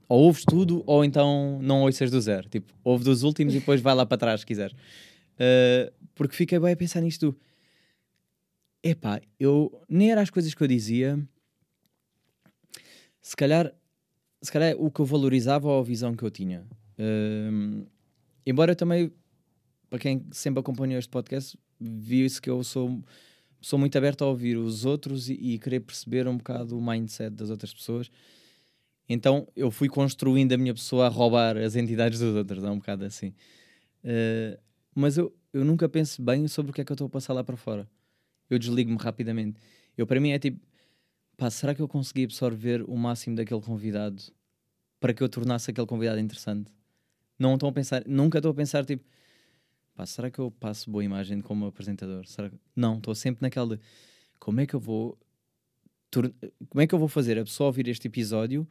ou 0.09 0.23
ouves 0.23 0.45
tudo, 0.45 0.83
ou 0.87 1.05
então 1.05 1.59
não 1.63 1.83
ouças 1.83 2.11
do 2.11 2.21
zero, 2.21 2.49
tipo, 2.49 2.73
ouve 2.85 3.05
dos 3.05 3.23
últimos 3.23 3.55
e 3.55 3.59
depois 3.59 3.81
vai 3.81 3.95
lá 3.95 4.07
para 4.07 4.19
trás 4.19 4.41
se 4.41 4.47
quiser. 4.47 4.73
Uh, 4.73 5.93
porque 6.15 6.37
fiquei 6.37 6.59
bem 6.59 6.73
a 6.73 6.77
pensar 6.77 7.01
nisto. 7.01 7.35
Epá, 8.83 9.21
eu 9.39 9.73
nem 9.89 10.11
era 10.11 10.21
as 10.21 10.31
coisas 10.31 10.53
que 10.55 10.63
eu 10.63 10.67
dizia, 10.67 11.19
se 13.21 13.37
calhar, 13.37 13.73
se 14.41 14.51
calhar 14.51 14.75
o 14.77 14.91
que 14.91 15.01
eu 15.01 15.07
valorizava 15.07 15.69
ou 15.69 15.81
a 15.81 15.85
visão 15.85 16.15
que 16.15 16.25
eu 16.25 16.31
tinha. 16.31 16.67
Um, 16.99 17.87
embora 18.47 18.73
eu 18.73 18.77
também, 18.77 19.13
para 19.89 19.99
quem 19.99 20.27
sempre 20.33 20.61
acompanhou 20.61 20.99
este 20.99 21.09
podcast, 21.09 21.59
viu-se 21.81 22.41
que 22.41 22.51
eu 22.51 22.63
sou, 22.63 23.03
sou 23.61 23.79
muito 23.79 23.97
aberto 23.97 24.23
a 24.23 24.29
ouvir 24.29 24.57
os 24.57 24.85
outros 24.85 25.29
e, 25.29 25.35
e 25.35 25.59
querer 25.59 25.81
perceber 25.81 26.27
um 26.27 26.37
bocado 26.37 26.79
o 26.79 26.85
mindset 26.85 27.31
das 27.31 27.51
outras 27.51 27.73
pessoas. 27.73 28.11
Então 29.09 29.47
eu 29.55 29.71
fui 29.71 29.89
construindo 29.89 30.53
a 30.53 30.57
minha 30.57 30.75
pessoa 30.75 31.07
a 31.07 31.09
roubar 31.09 31.57
as 31.57 31.77
entidades 31.77 32.21
dos 32.21 32.35
outros, 32.35 32.63
é 32.63 32.71
um 32.71 32.79
bocado 32.79 33.05
assim. 33.05 33.35
Uh, 34.05 34.59
mas 34.95 35.17
eu, 35.17 35.35
eu 35.53 35.65
nunca 35.65 35.89
penso 35.89 36.23
bem 36.23 36.47
sobre 36.49 36.71
o 36.71 36.75
que 36.75 36.81
é 36.81 36.85
que 36.85 36.93
eu 36.93 36.95
estou 36.95 37.07
a 37.07 37.11
passar 37.11 37.33
lá 37.33 37.43
para 37.45 37.57
fora. 37.57 37.89
Eu 38.49 38.59
desligo-me 38.59 38.97
rapidamente. 38.97 39.59
Eu, 39.97 40.07
para 40.07 40.21
mim, 40.21 40.31
é 40.31 40.39
tipo, 40.39 40.61
pá, 41.37 41.51
será 41.51 41.75
que 41.75 41.81
eu 41.81 41.89
consegui 41.89 42.25
absorver 42.25 42.83
o 42.89 42.97
máximo 42.97 43.37
daquele 43.37 43.61
convidado 43.61 44.23
para 45.01 45.13
que 45.13 45.23
eu 45.23 45.29
tornasse 45.29 45.71
aquele 45.71 45.87
convidado 45.87 46.21
interessante? 46.21 46.71
Não 47.39 47.55
estou 47.55 47.69
a 47.69 47.73
pensar, 47.73 48.03
nunca 48.07 48.39
estou 48.39 48.53
a 48.53 48.55
pensar, 48.55 48.85
tipo, 48.85 49.05
pá, 49.95 50.07
será 50.07 50.31
que 50.31 50.39
eu 50.39 50.51
passo 50.51 50.91
boa 50.91 51.05
imagem 51.05 51.41
como 51.41 51.67
apresentador? 51.67 52.25
Que... 52.25 52.57
Não, 52.75 52.99
estou 52.99 53.15
sempre 53.15 53.43
naquela 53.43 53.77
de 53.77 53.83
como 54.39 54.61
é 54.61 54.67
que 54.67 54.75
eu 54.75 54.81
vou 54.81 55.19
como 56.69 56.83
é 56.83 56.87
que 56.87 56.95
eu 56.95 56.99
vou 56.99 57.09
fazer 57.09 57.39
a 57.39 57.45
pessoa 57.45 57.69
ouvir 57.69 57.89
este 57.89 58.07
episódio 58.07 58.69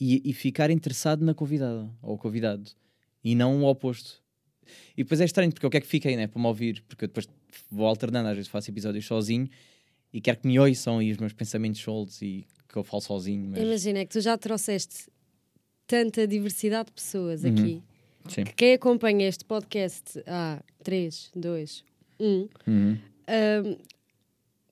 e, 0.00 0.22
e 0.24 0.32
ficar 0.32 0.70
interessado 0.70 1.22
na 1.22 1.34
convidada 1.34 1.90
ou 2.00 2.16
convidado 2.16 2.70
e 3.22 3.34
não 3.34 3.62
o 3.62 3.66
oposto. 3.66 4.22
E 4.96 5.02
depois 5.02 5.20
é 5.20 5.26
estranho, 5.26 5.52
porque 5.52 5.66
eu 5.66 5.70
quero 5.70 5.84
que 5.84 5.90
fiquem, 5.90 6.16
né, 6.16 6.26
para 6.26 6.40
me 6.40 6.46
ouvir, 6.46 6.82
porque 6.88 7.04
eu 7.04 7.08
depois 7.08 7.28
vou 7.70 7.86
alternando, 7.86 8.28
às 8.28 8.36
vezes 8.36 8.50
faço 8.50 8.70
episódios 8.70 9.04
sozinho 9.04 9.48
e 10.12 10.20
quero 10.20 10.38
que 10.38 10.46
me 10.46 10.58
ouçam 10.58 11.02
e 11.02 11.12
os 11.12 11.18
meus 11.18 11.32
pensamentos 11.32 11.80
soltos 11.80 12.22
e 12.22 12.46
que 12.68 12.76
eu 12.76 12.84
falo 12.84 13.02
sozinho. 13.02 13.50
Mas... 13.50 13.62
Imagina 13.62 13.98
é 13.98 14.04
que 14.04 14.12
tu 14.12 14.20
já 14.20 14.38
trouxeste 14.38 15.10
tanta 15.86 16.26
diversidade 16.26 16.86
de 16.86 16.92
pessoas 16.92 17.44
uhum. 17.44 17.52
aqui 17.52 17.82
Sim. 18.28 18.44
que 18.44 18.54
quem 18.54 18.74
acompanha 18.74 19.28
este 19.28 19.44
podcast 19.44 20.22
há 20.26 20.62
3, 20.82 21.30
2, 21.34 21.84
1 22.18 22.26
uhum. 22.26 22.48
um, 22.68 23.76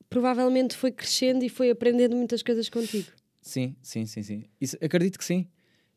provavelmente 0.09 0.77
foi 0.77 0.90
crescendo 0.90 1.44
e 1.44 1.48
foi 1.48 1.70
aprendendo 1.70 2.16
muitas 2.16 2.42
coisas 2.42 2.68
contigo. 2.68 3.09
Sim, 3.40 3.75
sim, 3.83 4.07
sim, 4.07 4.22
sim. 4.22 4.44
Isso, 4.61 4.77
acredito 4.81 5.18
que 5.18 5.25
sim. 5.25 5.48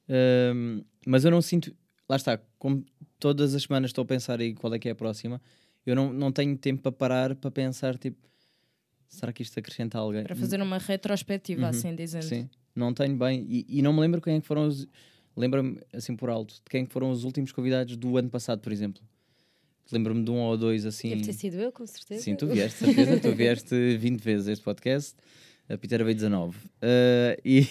Um, 0.10 0.84
mas 1.06 1.26
eu 1.26 1.32
não 1.32 1.42
sinto. 1.42 1.76
Lá 2.08 2.16
está, 2.16 2.40
como 2.58 2.84
todas 3.20 3.54
as 3.54 3.64
semanas 3.64 3.90
estou 3.90 4.04
a 4.04 4.06
pensar 4.06 4.40
aí 4.40 4.54
qual 4.54 4.74
é 4.74 4.80
que 4.80 4.88
é 4.88 4.92
a 4.92 4.96
próxima, 4.96 5.42
eu 5.86 5.96
não, 5.96 6.12
não 6.12 6.32
tenho 6.32 6.58
tempo 6.58 6.82
para 6.82 6.92
parar 6.92 7.36
para 7.36 7.52
pensar, 7.52 7.98
tipo, 7.98 8.18
será 9.08 9.32
que 9.34 9.44
isto 9.44 9.60
acrescenta 9.60 9.98
alguém? 9.98 10.24
Para 10.24 10.36
fazer 10.36 10.62
uma 10.62 10.78
retrospectiva, 10.78 11.64
uhum. 11.64 11.70
assim 11.70 11.96
dizendo. 11.96 12.26
Sim, 12.26 12.50
não 12.76 12.94
tenho 12.94 13.16
bem. 13.16 13.46
E, 13.50 13.66
e 13.68 13.82
não 13.82 13.94
me 13.94 14.02
lembro 14.02 14.22
quem 14.22 14.36
é 14.36 14.42
que 14.42 14.48
foram 14.48 14.68
os. 14.68 14.88
Lembra-me, 15.36 15.80
assim 15.94 16.16
por 16.16 16.30
alto, 16.30 16.56
de 16.56 16.62
quem 16.70 16.84
é 16.84 16.86
foram 16.86 17.12
os 17.12 17.24
últimos 17.24 17.52
convidados 17.52 17.98
do 17.98 18.18
ano 18.18 18.30
passado, 18.30 18.62
por 18.62 18.72
exemplo. 18.72 19.02
Lembro-me 19.92 20.24
de 20.24 20.32
um 20.32 20.40
ou 20.40 20.58
dois 20.58 20.86
assim. 20.86 21.10
Deve 21.10 21.24
ter 21.24 21.34
sido 21.34 21.58
eu, 21.58 21.72
com 21.72 21.86
certeza. 21.86 22.24
Sim, 22.24 22.36
tu 22.36 22.48
vieste, 22.48 22.80
certeza. 22.80 23.20
tu 23.20 23.32
vieste 23.34 23.76
20 23.98 24.22
vezes 24.22 24.48
este 24.48 24.64
podcast. 24.64 25.16
A 25.68 25.78
Peter 25.78 26.04
veio 26.04 26.16
19. 26.16 26.58
Uh, 26.58 26.62
e, 27.44 27.68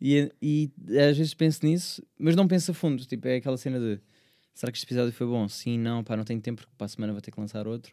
e, 0.00 0.32
e, 0.40 0.70
às 0.98 1.16
vezes 1.16 1.34
penso 1.34 1.64
nisso, 1.64 2.02
mas 2.18 2.36
não 2.36 2.46
penso 2.46 2.70
a 2.70 2.74
fundo. 2.74 3.04
Tipo, 3.04 3.28
é 3.28 3.36
aquela 3.36 3.56
cena 3.56 3.78
de 3.78 4.00
será 4.54 4.70
que 4.70 4.78
este 4.78 4.86
episódio 4.86 5.12
foi 5.12 5.26
bom? 5.26 5.48
Sim, 5.48 5.78
não, 5.78 6.04
pá, 6.04 6.16
não 6.16 6.24
tenho 6.24 6.40
tempo 6.40 6.62
porque 6.62 6.74
para 6.76 6.84
a 6.84 6.88
semana 6.88 7.12
vou 7.12 7.20
ter 7.20 7.30
que 7.30 7.40
lançar 7.40 7.66
outro. 7.66 7.92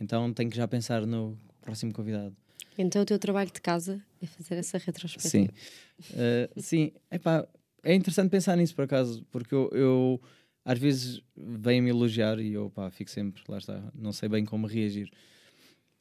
Então 0.00 0.32
tenho 0.32 0.50
que 0.50 0.56
já 0.56 0.66
pensar 0.66 1.06
no 1.06 1.36
próximo 1.60 1.92
convidado. 1.92 2.34
Então 2.78 3.02
o 3.02 3.04
teu 3.04 3.18
trabalho 3.18 3.50
de 3.50 3.60
casa 3.60 4.02
é 4.22 4.26
fazer 4.26 4.54
essa 4.54 4.78
retrospectiva. 4.78 5.52
Sim. 6.00 6.14
Uh, 6.14 6.62
sim, 6.62 6.92
epá, 7.10 7.46
é 7.82 7.94
interessante 7.94 8.30
pensar 8.30 8.56
nisso 8.56 8.74
por 8.74 8.84
acaso, 8.84 9.24
porque 9.30 9.54
eu, 9.54 9.68
eu 9.72 10.20
às 10.64 10.78
vezes 10.78 11.20
vêm-me 11.36 11.90
elogiar 11.90 12.38
e 12.38 12.52
eu 12.52 12.70
pá, 12.70 12.90
fico 12.90 13.10
sempre, 13.10 13.42
lá 13.48 13.58
está, 13.58 13.82
não 13.94 14.12
sei 14.12 14.28
bem 14.28 14.44
como 14.44 14.66
reagir 14.66 15.10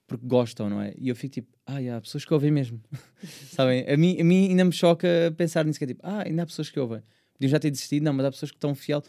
porque 0.07 0.25
gostam, 0.25 0.69
não 0.69 0.81
é? 0.81 0.93
E 0.97 1.09
eu 1.09 1.15
fico 1.15 1.33
tipo, 1.33 1.49
ah, 1.65 1.77
há 1.95 2.01
pessoas 2.01 2.23
que 2.23 2.33
ouvem 2.33 2.49
mesmo. 2.49 2.81
Sabem? 3.51 3.85
A 3.87 3.97
mim, 3.97 4.17
a 4.19 4.23
mim 4.23 4.49
ainda 4.49 4.63
me 4.63 4.71
choca 4.71 5.07
pensar 5.35 5.65
nisso, 5.65 5.77
que 5.77 5.83
é 5.83 5.87
tipo, 5.87 6.01
ah, 6.01 6.23
ainda 6.25 6.43
há 6.43 6.45
pessoas 6.45 6.69
que 6.69 6.79
ouvem. 6.79 7.03
Podiam 7.33 7.49
já 7.49 7.59
ter 7.59 7.69
desistido, 7.69 8.03
não, 8.03 8.13
mas 8.13 8.25
há 8.25 8.31
pessoas 8.31 8.49
que 8.49 8.57
estão 8.57 8.73
fiel 8.73 9.03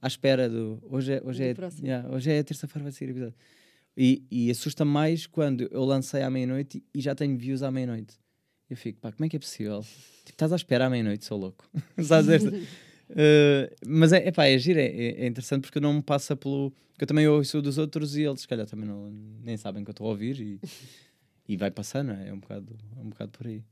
à 0.00 0.06
espera 0.06 0.48
do. 0.48 0.80
Hoje 0.88 1.14
é, 1.14 1.22
hoje 1.24 1.42
é, 1.42 1.54
yeah, 1.82 2.08
hoje 2.08 2.30
é 2.30 2.42
terça-feira, 2.42 2.84
vai 2.84 2.92
ser 2.92 3.10
episódio. 3.10 3.34
E, 3.96 4.24
e 4.30 4.50
assusta 4.50 4.84
mais 4.84 5.26
quando 5.26 5.68
eu 5.70 5.84
lancei 5.84 6.22
à 6.22 6.30
meia-noite 6.30 6.82
e 6.92 7.00
já 7.00 7.14
tenho 7.14 7.38
views 7.38 7.62
à 7.62 7.70
meia-noite. 7.70 8.18
Eu 8.68 8.76
fico, 8.76 9.00
pá, 9.00 9.12
como 9.12 9.24
é 9.24 9.28
que 9.28 9.36
é 9.36 9.38
possível? 9.38 9.82
Tipo, 10.24 10.30
estás 10.30 10.52
à 10.52 10.56
espera 10.56 10.86
à 10.86 10.90
meia-noite, 10.90 11.24
sou 11.24 11.38
louco. 11.38 11.68
Sabes 12.02 12.28
esta? 12.28 12.48
Uh, 12.50 13.70
mas 13.86 14.12
é, 14.12 14.28
epá, 14.28 14.46
é 14.46 14.58
giro, 14.58 14.80
é, 14.80 14.86
é, 14.86 15.26
interessante 15.26 15.62
porque 15.62 15.78
não 15.78 15.94
me 15.94 16.02
passa 16.02 16.34
pelo. 16.34 16.72
Eu 16.98 17.06
também 17.06 17.28
ouço 17.28 17.60
dos 17.60 17.78
outros 17.78 18.16
e 18.16 18.22
eles, 18.22 18.40
se 18.40 18.48
calhar, 18.48 18.66
também 18.66 18.88
não, 18.88 19.10
nem 19.10 19.56
sabem 19.56 19.84
que 19.84 19.90
eu 19.90 19.92
estou 19.92 20.06
a 20.06 20.10
ouvir 20.10 20.40
e, 20.40 20.60
e 21.48 21.56
vai 21.56 21.70
passando, 21.70 22.12
é? 22.12 22.28
é 22.28 22.32
um 22.32 22.40
bocado, 22.40 22.76
é 22.96 23.00
um 23.00 23.10
bocado 23.10 23.32
por 23.32 23.46
aí. 23.46 23.64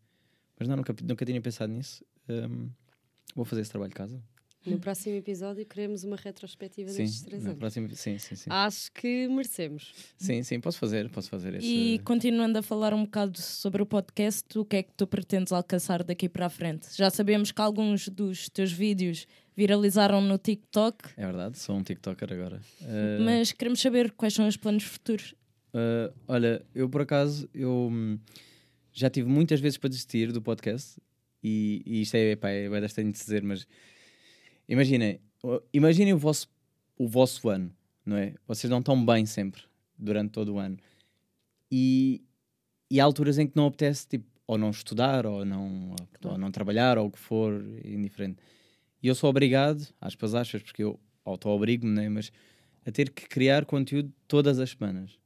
Mas 0.59 0.69
não, 0.69 0.77
nunca, 0.77 0.95
nunca 1.03 1.25
tinha 1.25 1.41
pensado 1.41 1.73
nisso. 1.73 2.05
Um, 2.29 2.71
vou 3.35 3.45
fazer 3.45 3.63
esse 3.63 3.71
trabalho 3.71 3.91
de 3.91 3.97
casa. 3.97 4.23
No 4.65 4.79
próximo 4.79 5.17
episódio 5.17 5.67
queremos 5.67 6.05
uma 6.05 6.17
retrospectiva 6.17 6.91
sim, 6.91 7.03
destes 7.03 7.23
três 7.23 7.45
anos. 7.45 7.59
Próximo, 7.59 7.89
sim, 7.95 8.19
sim, 8.19 8.37
sim. 8.37 8.49
Acho 8.51 8.93
que 8.93 9.27
merecemos. 9.29 9.93
Sim, 10.17 10.43
sim, 10.43 10.61
posso 10.61 10.79
fazer, 10.79 11.11
posso 11.11 11.29
fazer 11.29 11.55
esse... 11.55 11.67
E 11.67 11.99
continuando 12.01 12.59
a 12.59 12.63
falar 12.63 12.95
um 12.95 13.05
bocado 13.05 13.41
sobre 13.41 13.83
o 13.83 13.87
podcast, 13.87 14.57
o 14.57 14.65
que 14.65 14.77
é 14.77 14.83
que 14.83 14.93
tu 14.97 15.07
pretendes 15.07 15.53
alcançar 15.53 16.05
daqui 16.05 16.29
para 16.29 16.47
a 16.47 16.51
frente? 16.51 16.89
Já 16.97 17.11
sabemos 17.11 17.51
que 17.51 17.61
alguns 17.61 18.09
dos 18.09 18.49
teus 18.49 18.71
vídeos 18.71 19.27
viralizaram 19.57 20.21
no 20.21 20.39
TikTok. 20.39 21.11
É 21.17 21.27
verdade, 21.27 21.59
sou 21.59 21.77
um 21.77 21.83
TikToker 21.83 22.33
agora. 22.33 22.61
Uh... 22.81 23.23
Mas 23.25 23.53
queremos 23.53 23.81
saber 23.81 24.13
quais 24.13 24.35
são 24.35 24.47
os 24.47 24.57
planos 24.57 24.85
futuros. 24.85 25.35
Uh, 25.75 26.13
olha, 26.29 26.65
eu 26.75 26.89
por 26.89 27.01
acaso, 27.01 27.49
eu 27.53 27.89
hum, 27.91 28.19
já 28.93 29.11
tive 29.11 29.29
muitas 29.29 29.59
vezes 29.61 29.79
para 29.79 29.89
desistir 29.89 30.31
do 30.31 30.41
podcast 30.41 31.01
e, 31.43 31.83
e 31.85 32.03
isto 32.03 32.15
é, 32.15 32.37
pá, 32.37 32.51
é 32.51 32.69
bastante 32.69 33.13
de 33.13 33.19
dizer, 33.19 33.43
mas 33.43 33.67
Imaginem, 34.69 35.21
imaginem 35.73 36.13
o 36.13 36.19
vosso, 36.19 36.49
o 36.97 37.09
vosso 37.09 37.49
ano, 37.49 37.71
não 38.05 38.17
é? 38.17 38.35
Vocês 38.47 38.71
não 38.71 38.79
estão 38.79 39.05
bem 39.05 39.27
sempre, 39.27 39.63
durante 39.99 40.31
todo 40.31 40.55
o 40.55 40.59
ano. 40.59 40.79
E, 41.71 42.23
e 42.91 43.01
há 43.01 43.05
alturas 43.05 43.39
em 43.39 43.47
que 43.47 43.57
não 43.57 43.67
apetece, 43.67 44.07
tipo, 44.07 44.27
ou 44.47 44.59
não 44.59 44.71
estudar, 44.71 45.27
ou 45.27 45.45
não, 45.45 45.95
ou 46.25 46.39
não 46.39 46.51
trabalhar, 46.51 46.99
ou 46.99 47.07
o 47.07 47.11
que 47.11 47.19
for, 47.19 47.63
indiferente. 47.85 48.39
E 49.03 49.09
eu 49.09 49.15
sou 49.15 49.31
obrigado, 49.31 49.87
aspas, 50.01 50.35
aspas, 50.35 50.63
porque 50.63 50.85
eu 50.85 50.99
auto-obrigo-me, 51.25 51.93
né? 51.93 52.09
mas 52.09 52.33
a 52.87 52.91
ter 52.91 53.11
que 53.11 53.29
criar 53.29 53.65
conteúdo 53.65 54.13
todas 54.29 54.59
as 54.59 54.71
semanas. 54.71 55.19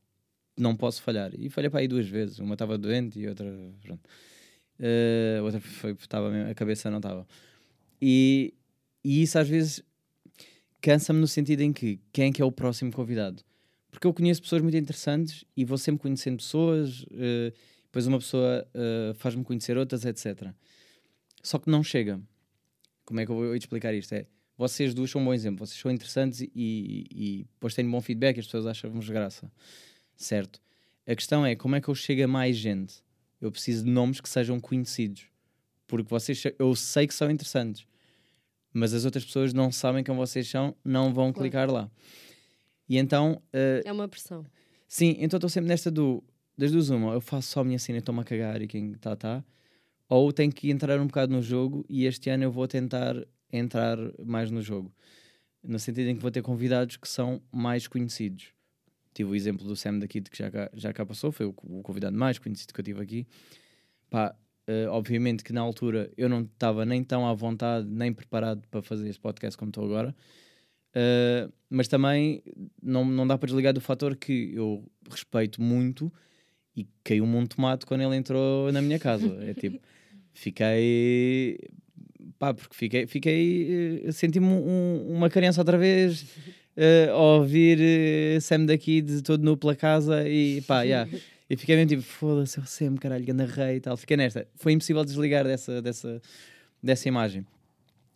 Não 0.57 0.77
posso 0.77 1.03
falhar. 1.03 1.33
E 1.38 1.51
falhei 1.51 1.68
para 1.68 1.81
aí 1.81 1.88
duas 1.88 2.09
vezes. 2.09 2.38
Uma 2.38 2.55
estava 2.55 2.79
doente 2.79 3.18
e 3.18 3.29
outra. 3.29 3.46
Pronto. 3.83 4.01
Uh, 4.81 5.42
outra 5.44 5.61
foi, 5.61 5.92
estava 5.92 6.51
a 6.51 6.55
cabeça 6.55 6.90
não 6.90 6.99
estava. 6.99 7.27
E, 8.01 8.55
e 9.09 9.23
isso 9.23 9.38
às 9.38 9.49
vezes 9.49 9.85
cansa-me 10.81 11.21
no 11.21 11.29
sentido 11.29 11.61
em 11.61 11.73
que 11.73 12.01
quem 12.12 12.31
é 12.31 12.33
que 12.33 12.42
é 12.42 12.45
o 12.45 12.51
próximo 12.51 12.90
convidado? 12.92 13.40
Porque 13.88 14.05
eu 14.05 14.12
conheço 14.12 14.42
pessoas 14.42 14.61
muito 14.61 14.77
interessantes 14.77 15.45
e 15.57 15.64
vou 15.64 15.79
sempre 15.79 16.03
conhecendo 16.03 16.38
pessoas, 16.38 17.05
uh, 17.05 17.55
depois 17.85 18.09
uma 18.09 18.19
pessoa 18.19 18.66
uh, 18.75 19.14
faz-me 19.14 19.45
conhecer 19.45 19.79
outras, 19.79 20.05
etc. 20.05 20.51
Só 21.40 21.61
que 21.61 21.71
não 21.71 21.85
chega. 21.85 22.21
Como 23.05 23.21
é 23.21 23.25
que 23.25 23.31
eu 23.31 23.37
vou 23.37 23.55
explicar 23.55 23.95
isto? 23.95 24.12
É, 24.12 24.27
vocês 24.59 24.92
duas 24.92 25.09
são 25.09 25.23
um 25.23 25.25
bom 25.27 25.33
exemplo, 25.33 25.64
vocês 25.64 25.81
são 25.81 25.88
interessantes 25.88 26.40
e, 26.40 26.51
e, 26.53 27.07
e 27.12 27.45
depois 27.45 27.75
têm 27.75 27.88
bom 27.88 28.01
feedback 28.01 28.38
e 28.38 28.40
as 28.40 28.47
pessoas 28.47 28.66
acham-vos 28.66 29.09
graça. 29.09 29.49
Certo? 30.16 30.61
A 31.07 31.14
questão 31.14 31.47
é 31.47 31.55
como 31.55 31.77
é 31.77 31.81
que 31.81 31.87
eu 31.87 31.95
chego 31.95 32.25
a 32.25 32.27
mais 32.27 32.57
gente? 32.57 33.05
Eu 33.40 33.53
preciso 33.53 33.85
de 33.85 33.90
nomes 33.90 34.21
que 34.21 34.29
sejam 34.29 34.59
conhecidos. 34.59 35.27
Porque 35.87 36.11
vocês, 36.11 36.42
eu 36.59 36.75
sei 36.75 37.07
que 37.07 37.14
são 37.14 37.31
interessantes 37.31 37.87
mas 38.77 38.93
as 38.93 39.07
outras 39.07 39.25
pessoas 39.25 39.55
não 39.55 39.73
sabem 39.73 40.05
quem 40.05 40.15
vocês 40.15 40.47
são, 40.47 40.77
não 40.85 41.12
vão 41.12 41.33
claro. 41.33 41.49
clicar 41.49 41.71
lá. 41.71 41.91
E 42.87 42.99
então. 42.99 43.43
Uh, 43.47 43.81
é 43.83 43.91
uma 43.91 44.07
pressão. 44.07 44.45
Sim, 44.87 45.17
então 45.19 45.39
estou 45.39 45.49
sempre 45.49 45.69
nesta 45.69 45.91
do. 45.91 46.23
Das 46.59 46.73
duas, 46.73 46.91
uma, 46.91 47.12
eu 47.12 47.21
faço 47.21 47.49
só 47.49 47.61
a 47.61 47.65
minha 47.65 47.79
cena 47.79 47.99
e 47.99 48.01
estou-me 48.01 48.21
a 48.21 48.25
cagar 48.25 48.61
e 48.61 48.67
quem 48.67 48.93
está, 48.93 49.15
está. 49.15 49.45
Ou 50.09 50.31
tenho 50.31 50.53
que 50.53 50.71
entrar 50.71 51.01
um 51.01 51.07
bocado 51.07 51.33
no 51.33 51.41
jogo 51.43 51.87
e 51.89 52.05
este 52.05 52.29
ano 52.29 52.45
eu 52.45 52.53
vou 52.53 52.69
tentar 52.69 53.17
entrar 53.51 53.99
mais 54.25 54.51
no 54.51 54.61
jogo. 54.61 54.95
No 55.62 55.79
sentido 55.79 56.09
em 56.09 56.15
que 56.15 56.23
vou 56.23 56.31
ter 56.31 56.43
convidados 56.43 56.97
que 56.97 57.09
são 57.09 57.43
mais 57.51 57.89
conhecidos. 57.89 58.53
Tive 59.15 59.31
o 59.31 59.35
exemplo 59.35 59.67
do 59.67 59.75
Sam 59.75 59.99
daqui 59.99 60.21
que 60.21 60.37
já 60.37 60.51
cá, 60.51 60.71
já 60.75 60.93
cá 60.93 61.05
passou, 61.05 61.33
foi 61.33 61.47
o, 61.47 61.55
o 61.62 61.83
convidado 61.83 62.17
mais 62.17 62.39
conhecido 62.39 62.73
que 62.73 62.81
eu 62.81 62.85
tive 62.85 63.03
aqui. 63.03 63.27
Pá, 64.11 64.37
Uh, 64.68 64.90
obviamente 64.90 65.44
que 65.44 65.52
na 65.52 65.61
altura 65.61 66.11
eu 66.16 66.29
não 66.29 66.40
estava 66.42 66.85
nem 66.85 67.05
tão 67.05 67.24
à 67.24 67.33
vontade, 67.33 67.87
nem 67.88 68.12
preparado 68.12 68.66
para 68.68 68.83
fazer 68.83 69.09
este 69.09 69.20
podcast 69.20 69.57
como 69.57 69.70
estou 69.70 69.85
agora. 69.85 70.14
Uh, 70.90 71.52
mas 71.70 71.87
também 71.87 72.42
não, 72.83 73.05
não 73.05 73.26
dá 73.26 73.38
para 73.38 73.46
desligar 73.46 73.72
do 73.72 73.81
fator 73.81 74.16
que 74.16 74.52
eu 74.55 74.85
respeito 75.09 75.62
muito 75.62 76.12
e 76.76 76.87
caiu-me 77.05 77.37
um 77.37 77.46
tomate 77.46 77.87
quando 77.87 78.00
ele 78.02 78.16
entrou 78.16 78.72
na 78.72 78.83
minha 78.83 78.98
casa. 78.98 79.26
É 79.42 79.55
tipo, 79.55 79.79
fiquei. 80.33 81.59
pá, 82.38 82.52
porque 82.52 82.74
fiquei. 82.74 83.07
fiquei 83.07 84.05
uh, 84.05 84.12
Senti-me 84.12 84.46
um, 84.46 85.07
uma 85.09 85.31
criança 85.31 85.61
outra 85.61 85.79
vez 85.79 86.22
uh, 86.76 87.11
a 87.12 87.37
ouvir 87.37 87.79
uh, 87.79 88.40
Sam 88.40 88.66
daqui 88.66 89.00
de 89.00 89.22
todo 89.22 89.44
nu 89.44 89.57
pela 89.57 89.76
casa 89.76 90.29
e 90.29 90.61
pá, 90.62 90.83
yeah. 90.83 91.11
E 91.48 91.56
fiquei 91.56 91.76
mesmo 91.76 91.90
tipo, 91.90 92.02
foda-se, 92.02 92.59
eu 92.59 92.64
sempre, 92.64 93.00
caralho, 93.00 93.24
ganda 93.24 93.44
rei 93.44 93.76
e 93.76 93.80
tal. 93.80 93.96
Fiquei 93.96 94.16
nesta. 94.16 94.46
Foi 94.56 94.72
impossível 94.72 95.04
desligar 95.04 95.44
dessa, 95.44 95.80
dessa, 95.80 96.20
dessa 96.82 97.09
imagem. 97.09 97.46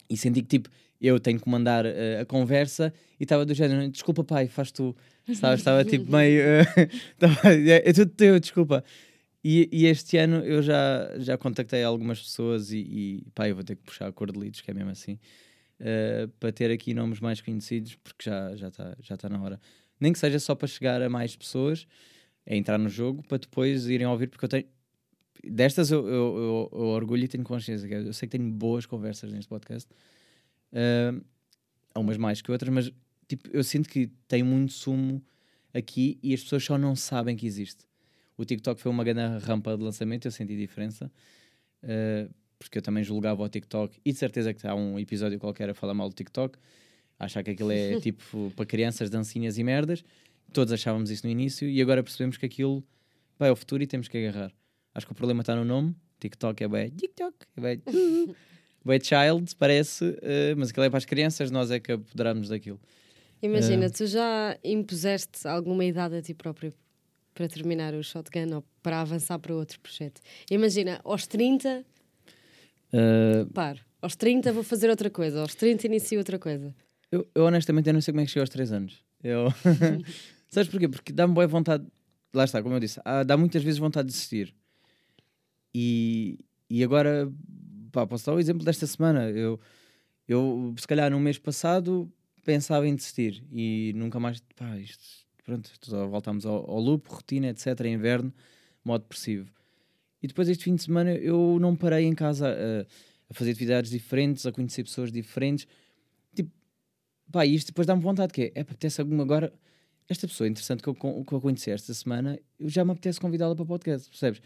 E 0.09 0.17
senti 0.17 0.43
que, 0.43 0.49
tipo, 0.49 0.69
eu 1.01 1.19
tenho 1.19 1.41
que 1.41 1.49
mandar 1.49 1.87
uh, 1.87 2.21
a 2.21 2.25
conversa 2.27 2.93
e 3.19 3.23
estava 3.23 3.47
do 3.47 3.55
género, 3.55 3.89
desculpa 3.89 4.23
pai, 4.23 4.49
faz 4.49 4.71
tu? 4.71 4.95
Estava 5.27 5.85
tipo 5.85 6.11
meio, 6.13 6.43
uh, 7.23 7.49
é, 7.49 7.89
é 7.89 7.93
tudo 7.93 8.11
teu, 8.11 8.39
desculpa. 8.39 8.85
E, 9.43 9.69
e, 9.73 9.87
este 9.87 10.19
ano 10.19 10.45
eu 10.45 10.63
já, 10.63 11.19
já 11.19 11.39
contactei 11.39 11.83
algumas 11.83 12.21
pessoas 12.21 12.73
e, 12.73 12.79
e 12.79 13.27
pá, 13.35 13.49
eu 13.49 13.55
vou 13.55 13.65
ter 13.65 13.75
que 13.77 13.83
puxar 13.83 14.09
a 14.09 14.13
cor 14.13 14.31
de 14.31 14.39
leads, 14.39 14.61
que 14.61 14.71
é 14.71 14.75
mesmo 14.75 14.91
assim, 14.91 15.19
uh, 15.81 16.29
para 16.39 16.53
ter 16.53 16.71
aqui 16.71 16.93
nomes 16.93 17.21
mais 17.21 17.41
conhecidos, 17.41 17.95
porque 18.05 18.29
já 18.29 18.53
está 18.53 18.57
já 18.57 18.71
tá, 18.71 18.97
já 19.01 19.17
tá 19.17 19.29
na 19.31 19.43
hora. 19.43 19.59
Nem 19.99 20.13
que 20.13 20.19
seja 20.19 20.39
só 20.39 20.55
para 20.55 20.69
chegar 20.69 21.01
a 21.01 21.09
mais 21.09 21.35
pessoas, 21.35 21.87
é 22.51 22.57
entrar 22.57 22.79
no 22.79 22.89
jogo, 22.89 23.23
para 23.23 23.39
depois 23.39 23.87
irem 23.87 24.07
ouvir, 24.07 24.29
porque 24.29 24.45
eu 24.45 24.49
tenho. 24.49 24.67
Destas 25.43 25.91
eu, 25.91 26.07
eu, 26.07 26.13
eu, 26.13 26.71
eu 26.73 26.87
orgulho 26.89 27.25
e 27.25 27.29
tenho 27.29 27.45
consciência. 27.45 27.87
Eu 27.87 28.13
sei 28.13 28.29
que 28.29 28.37
tenho 28.37 28.51
boas 28.51 28.85
conversas 28.85 29.33
neste 29.33 29.49
podcast, 29.49 29.91
uh, 30.73 31.25
umas 31.95 32.19
mais 32.19 32.43
que 32.43 32.53
outras, 32.53 32.73
mas 32.73 32.93
tipo, 33.27 33.49
eu 33.53 33.65
sinto 33.65 33.89
que 33.89 34.11
tem 34.29 34.43
muito 34.43 34.73
sumo 34.73 35.23
aqui 35.73 36.19
e 36.23 36.35
as 36.35 36.43
pessoas 36.43 36.65
só 36.65 36.77
não 36.77 36.95
sabem 36.95 37.37
que 37.37 37.47
existe 37.47 37.89
o 38.41 38.45
TikTok 38.45 38.81
foi 38.81 38.91
uma 38.91 39.05
grande 39.05 39.45
rampa 39.45 39.77
de 39.77 39.83
lançamento, 39.83 40.27
eu 40.27 40.33
senti 40.33 40.57
diferença. 40.57 41.13
Uh, 41.83 42.33
porque 42.59 42.79
eu 42.79 42.83
também 42.83 43.05
julgava 43.05 43.43
o 43.43 43.49
TikTok 43.49 44.01
e 44.05 44.13
de 44.13 44.19
certeza 44.19 44.53
que 44.55 44.67
há 44.67 44.75
um 44.75 44.99
episódio 44.99 45.39
qualquer 45.39 45.69
a 45.71 45.75
falar 45.75 45.95
mal 45.95 46.09
do 46.09 46.15
TikTok, 46.15 46.59
achar 47.19 47.43
que 47.43 47.51
aquilo 47.51 47.73
é 47.73 48.01
tipo 48.01 48.51
para 48.57 48.65
crianças, 48.65 49.11
dancinhas 49.11 49.59
e 49.59 49.65
merdas. 49.65 50.03
Todos 50.53 50.73
achávamos 50.73 51.11
isso 51.11 51.27
no 51.27 51.31
início 51.31 51.69
e 51.69 51.81
agora 51.81 52.03
percebemos 52.03 52.37
que 52.37 52.47
aquilo 52.47 52.85
vai 53.39 53.49
ao 53.49 53.57
futuro 53.57 53.83
e 53.83 53.87
temos 53.87 54.09
que 54.09 54.19
agarrar. 54.19 54.53
Acho 54.95 55.07
que 55.07 55.13
o 55.13 55.15
problema 55.15 55.43
está 55.43 55.55
no 55.55 55.65
nome. 55.65 55.95
TikTok 56.19 56.63
é 56.63 56.69
bem 56.69 56.91
TikTok, 56.91 57.35
é 57.57 57.61
bem, 57.61 57.83
bem 58.85 59.01
child, 59.03 59.55
parece, 59.57 60.05
uh, 60.05 60.57
mas 60.57 60.71
aquilo 60.71 60.85
é 60.85 60.91
para 60.91 60.99
as 60.99 61.05
crianças, 61.05 61.51
nós 61.51 61.71
é 61.71 61.81
que 61.81 61.93
apoderamos 61.93 62.49
daquilo. 62.49 62.79
Imagina, 63.43 63.87
uh, 63.87 63.91
tu 63.91 64.07
já 64.07 64.59
impuseste 64.63 65.49
alguma 65.49 65.85
idade 65.85 66.17
a 66.17 66.23
ti 66.23 66.35
próprio 66.35 66.75
para 67.33 67.49
terminar 67.49 67.95
o 67.95 68.03
shotgun 68.03 68.57
ou 68.57 68.65
para 68.83 69.01
avançar 69.01 69.39
para 69.39 69.55
outro 69.55 69.81
projeto? 69.81 70.21
Imagina, 70.51 71.01
aos 71.05 71.27
30, 71.27 71.85
uh... 72.93 73.47
paro. 73.55 73.81
Aos 74.03 74.17
30 74.17 74.53
vou 74.53 74.63
fazer 74.63 74.91
outra 74.91 75.09
coisa, 75.09 75.41
aos 75.41 75.55
30 75.55 75.87
inicio 75.87 76.19
outra 76.19 76.39
coisa. 76.39 76.75
Eu, 77.11 77.27
eu 77.35 77.45
honestamente 77.45 77.89
eu 77.89 77.95
não 77.95 78.01
sei 78.01 78.13
como 78.13 78.21
é 78.21 78.25
que 78.25 78.31
cheguei 78.31 78.43
aos 78.43 78.51
3 78.51 78.73
anos. 78.73 79.03
Eu... 79.23 79.47
Sabes 80.51 80.69
porquê? 80.69 80.89
Porque 80.89 81.13
dá-me 81.13 81.33
boa 81.33 81.47
vontade, 81.47 81.87
lá 82.35 82.45
está, 82.45 82.61
como 82.63 82.75
eu 82.75 82.81
disse, 82.81 83.01
dá 83.25 83.37
muitas 83.37 83.63
vezes 83.63 83.79
vontade 83.79 84.09
de 84.09 84.13
desistir. 84.13 84.55
E, 85.73 86.41
e 86.69 86.83
agora, 86.83 87.33
pá, 87.93 88.07
posso 88.07 88.27
dar 88.27 88.35
o 88.35 88.41
exemplo 88.41 88.65
desta 88.65 88.87
semana. 88.87 89.31
Eu, 89.31 89.61
eu, 90.27 90.75
se 90.77 90.87
calhar, 90.87 91.11
no 91.11 91.21
mês 91.21 91.39
passado 91.39 92.13
pensava 92.45 92.89
em 92.89 92.95
desistir 92.95 93.45
e 93.53 93.93
nunca 93.95 94.19
mais, 94.19 94.43
pá, 94.57 94.77
isto 94.79 95.05
pronto, 95.45 95.71
voltámos 96.11 96.45
ao, 96.45 96.69
ao 96.69 96.81
loop, 96.81 97.09
rotina, 97.09 97.49
etc. 97.49 97.81
Inverno, 97.87 98.33
modo 98.85 99.03
depressivo. 99.03 99.51
E 100.23 100.27
depois 100.27 100.49
este 100.49 100.65
fim 100.65 100.75
de 100.75 100.83
semana 100.83 101.13
eu 101.15 101.59
não 101.61 101.75
parei 101.75 102.05
em 102.07 102.15
casa 102.15 102.49
a, 102.49 102.87
a 103.31 103.35
fazer 103.35 103.53
atividades 103.53 103.91
diferentes, 103.91 104.47
a 104.47 104.53
conhecer 104.53 104.83
pessoas 104.83 105.11
diferentes. 105.11 105.67
Tipo, 106.35 106.51
pá, 107.31 107.47
isto 107.47 107.69
depois 107.69 107.87
dá-me 107.87 108.03
vontade, 108.03 108.33
que 108.33 108.43
é, 108.43 108.53
é 108.55 108.61
apetece 108.61 109.01
alguma 109.01 109.23
agora. 109.23 109.53
Esta 110.11 110.27
pessoa 110.27 110.49
interessante 110.49 110.83
que 110.83 110.89
eu, 110.89 110.95
que 110.95 111.33
eu 111.33 111.41
conheci 111.41 111.71
esta 111.71 111.95
semana, 111.95 112.37
eu 112.59 112.69
já 112.69 112.85
me 112.85 112.91
apetece 112.91 113.21
convidá-la 113.21 113.55
para 113.55 113.63
o 113.63 113.67
podcast, 113.67 114.11
percebes? 114.11 114.43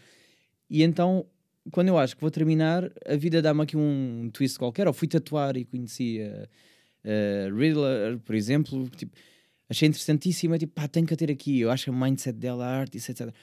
E 0.69 0.83
então, 0.83 1.25
quando 1.71 1.87
eu 1.87 1.97
acho 1.97 2.13
que 2.15 2.21
vou 2.21 2.29
terminar, 2.29 2.91
a 3.03 3.15
vida 3.15 3.41
dá-me 3.41 3.63
aqui 3.63 3.75
um 3.75 4.29
twist 4.31 4.59
qualquer. 4.59 4.85
Ou 4.87 4.93
fui 4.93 5.07
tatuar 5.07 5.57
e 5.57 5.65
conheci 5.65 6.21
a, 6.21 6.47
a 7.03 7.51
Riddler, 7.51 8.19
por 8.19 8.35
exemplo. 8.35 8.87
Tipo, 8.89 9.17
achei 9.67 9.87
interessantíssima, 9.87 10.59
tipo, 10.59 10.71
pá, 10.71 10.87
tenho 10.87 11.07
que 11.07 11.15
a 11.15 11.17
ter 11.17 11.31
aqui, 11.31 11.61
eu 11.61 11.71
acho 11.71 11.89
o 11.89 11.95
mindset 11.95 12.37
dela, 12.37 12.63
a 12.63 12.69
arte, 12.69 12.97
etc. 12.99 13.33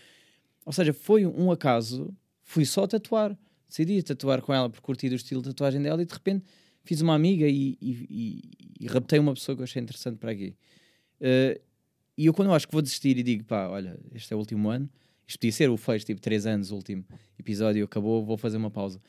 Ou 0.64 0.72
seja, 0.72 0.92
foi 0.92 1.26
um 1.26 1.50
acaso, 1.50 2.16
fui 2.44 2.64
só 2.64 2.86
tatuar, 2.86 3.36
decidi 3.68 4.00
tatuar 4.00 4.40
com 4.42 4.54
ela 4.54 4.70
por 4.70 4.80
curtir 4.80 5.10
o 5.10 5.16
estilo 5.16 5.42
de 5.42 5.48
tatuagem 5.48 5.82
dela 5.82 6.00
e 6.00 6.06
de 6.06 6.14
repente 6.14 6.44
fiz 6.84 7.00
uma 7.00 7.16
amiga 7.16 7.48
e, 7.48 7.76
e, 7.80 8.06
e, 8.08 8.50
e 8.78 8.86
raptei 8.86 9.18
uma 9.18 9.34
pessoa 9.34 9.56
que 9.56 9.62
eu 9.62 9.64
achei 9.64 9.82
interessante 9.82 10.18
para 10.18 10.30
aqui. 10.30 10.54
Uh, 11.20 11.71
e 12.16 12.26
eu 12.26 12.34
quando 12.34 12.48
eu 12.48 12.54
acho 12.54 12.66
que 12.66 12.72
vou 12.72 12.82
desistir 12.82 13.16
e 13.16 13.22
digo, 13.22 13.44
pá, 13.44 13.68
olha, 13.68 13.98
este 14.14 14.32
é 14.32 14.36
o 14.36 14.38
último 14.38 14.68
ano, 14.68 14.88
isto 15.26 15.38
podia 15.38 15.52
ser 15.52 15.70
o 15.70 15.76
fecho, 15.76 16.06
tipo, 16.06 16.20
3 16.20 16.46
anos, 16.46 16.70
o 16.70 16.76
último 16.76 17.04
episódio 17.38 17.84
acabou, 17.84 18.24
vou 18.24 18.36
fazer 18.36 18.56
uma 18.56 18.70
pausa. 18.70 19.00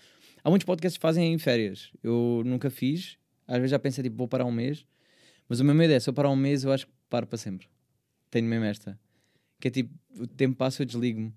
Há 0.44 0.50
muitos 0.50 0.66
podcasts 0.66 0.98
que 0.98 1.02
fazem 1.02 1.34
em 1.34 1.38
férias, 1.38 1.92
eu 2.04 2.42
nunca 2.46 2.70
fiz, 2.70 3.18
às 3.48 3.58
vezes 3.58 3.72
já 3.72 3.80
pensei, 3.80 4.04
tipo, 4.04 4.18
vou 4.18 4.28
parar 4.28 4.46
um 4.46 4.52
mês, 4.52 4.86
mas 5.48 5.60
o 5.60 5.66
meu 5.66 5.76
medo 5.76 5.94
é, 5.94 6.00
se 6.00 6.10
eu 6.10 6.14
parar 6.14 6.30
um 6.30 6.36
mês, 6.36 6.64
eu 6.64 6.72
acho 6.72 6.88
que 6.88 6.94
paro 7.10 7.28
para 7.28 7.38
sempre. 7.38 7.68
Tenho 8.32 8.48
mesmo 8.48 8.66
esta. 8.66 9.00
Que 9.60 9.68
é 9.68 9.72
tipo, 9.72 9.94
o 10.18 10.26
tempo 10.26 10.56
passa, 10.56 10.82
eu 10.82 10.86
desligo-me. 10.86 11.34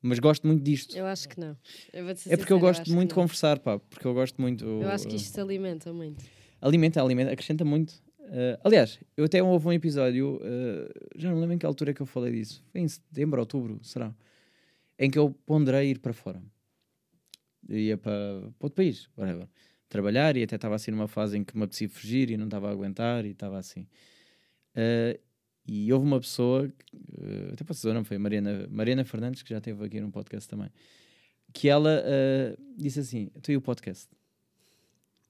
Mas 0.00 0.18
gosto 0.20 0.46
muito 0.46 0.62
disto. 0.62 0.96
Eu 0.96 1.06
acho 1.06 1.28
que 1.28 1.40
não. 1.40 1.56
é 1.92 2.36
porque 2.36 2.52
eu 2.52 2.60
gosto 2.60 2.88
muito 2.92 3.08
de 3.08 3.14
conversar, 3.14 3.58
pá. 3.58 3.78
Porque 3.80 4.06
eu 4.06 4.14
gosto 4.14 4.40
muito. 4.40 4.64
Eu 4.64 4.88
acho 4.90 5.08
que 5.08 5.16
isto 5.16 5.34
se 5.34 5.40
alimenta 5.40 5.92
muito. 5.92 6.24
Alimenta, 6.60 7.02
alimenta, 7.02 7.32
acrescenta 7.32 7.64
muito. 7.64 7.94
Uh, 8.28 8.60
aliás, 8.62 9.00
eu 9.16 9.24
até 9.24 9.42
houve 9.42 9.68
um 9.68 9.72
episódio, 9.72 10.36
uh, 10.36 11.08
já 11.16 11.30
não 11.30 11.40
lembro 11.40 11.54
em 11.54 11.58
que 11.58 11.64
altura 11.64 11.92
é 11.92 11.94
que 11.94 12.02
eu 12.02 12.06
falei 12.06 12.32
disso. 12.32 12.62
Foi 12.70 12.80
em 12.80 12.88
setembro, 12.88 13.40
outubro, 13.40 13.80
será? 13.82 14.14
Em 14.98 15.10
que 15.10 15.18
eu 15.18 15.30
ponderei 15.46 15.90
ir 15.90 15.98
para 15.98 16.12
fora. 16.12 16.42
Eu 17.66 17.78
ia 17.78 17.96
para, 17.96 18.12
para 18.58 18.66
outro 18.66 18.76
país, 18.76 19.08
whatever. 19.16 19.48
Trabalhar 19.88 20.36
e 20.36 20.42
até 20.42 20.56
estava 20.56 20.74
assim 20.74 20.90
numa 20.90 21.08
fase 21.08 21.38
em 21.38 21.44
que 21.44 21.56
me 21.56 21.64
apetecia 21.64 21.88
fugir 21.88 22.30
e 22.30 22.36
não 22.36 22.44
estava 22.44 22.68
a 22.68 22.70
aguentar 22.70 23.24
e 23.24 23.30
estava 23.30 23.58
assim. 23.58 23.86
Uh, 24.76 25.18
e 25.66 25.90
houve 25.92 26.06
uma 26.06 26.20
pessoa, 26.20 26.70
até 27.52 27.62
posso 27.64 27.80
dizer, 27.80 27.92
não 27.92 28.04
foi 28.04 28.16
a 28.16 28.20
Mariana, 28.20 28.66
Mariana 28.70 29.04
Fernandes, 29.04 29.42
que 29.42 29.50
já 29.50 29.58
esteve 29.58 29.84
aqui 29.84 30.00
no 30.00 30.10
podcast 30.10 30.48
também, 30.48 30.70
que 31.52 31.68
ela 31.68 32.02
disse 32.74 33.00
assim: 33.00 33.26
Tu 33.42 33.52
e 33.52 33.56
o 33.58 33.60
podcast? 33.60 34.08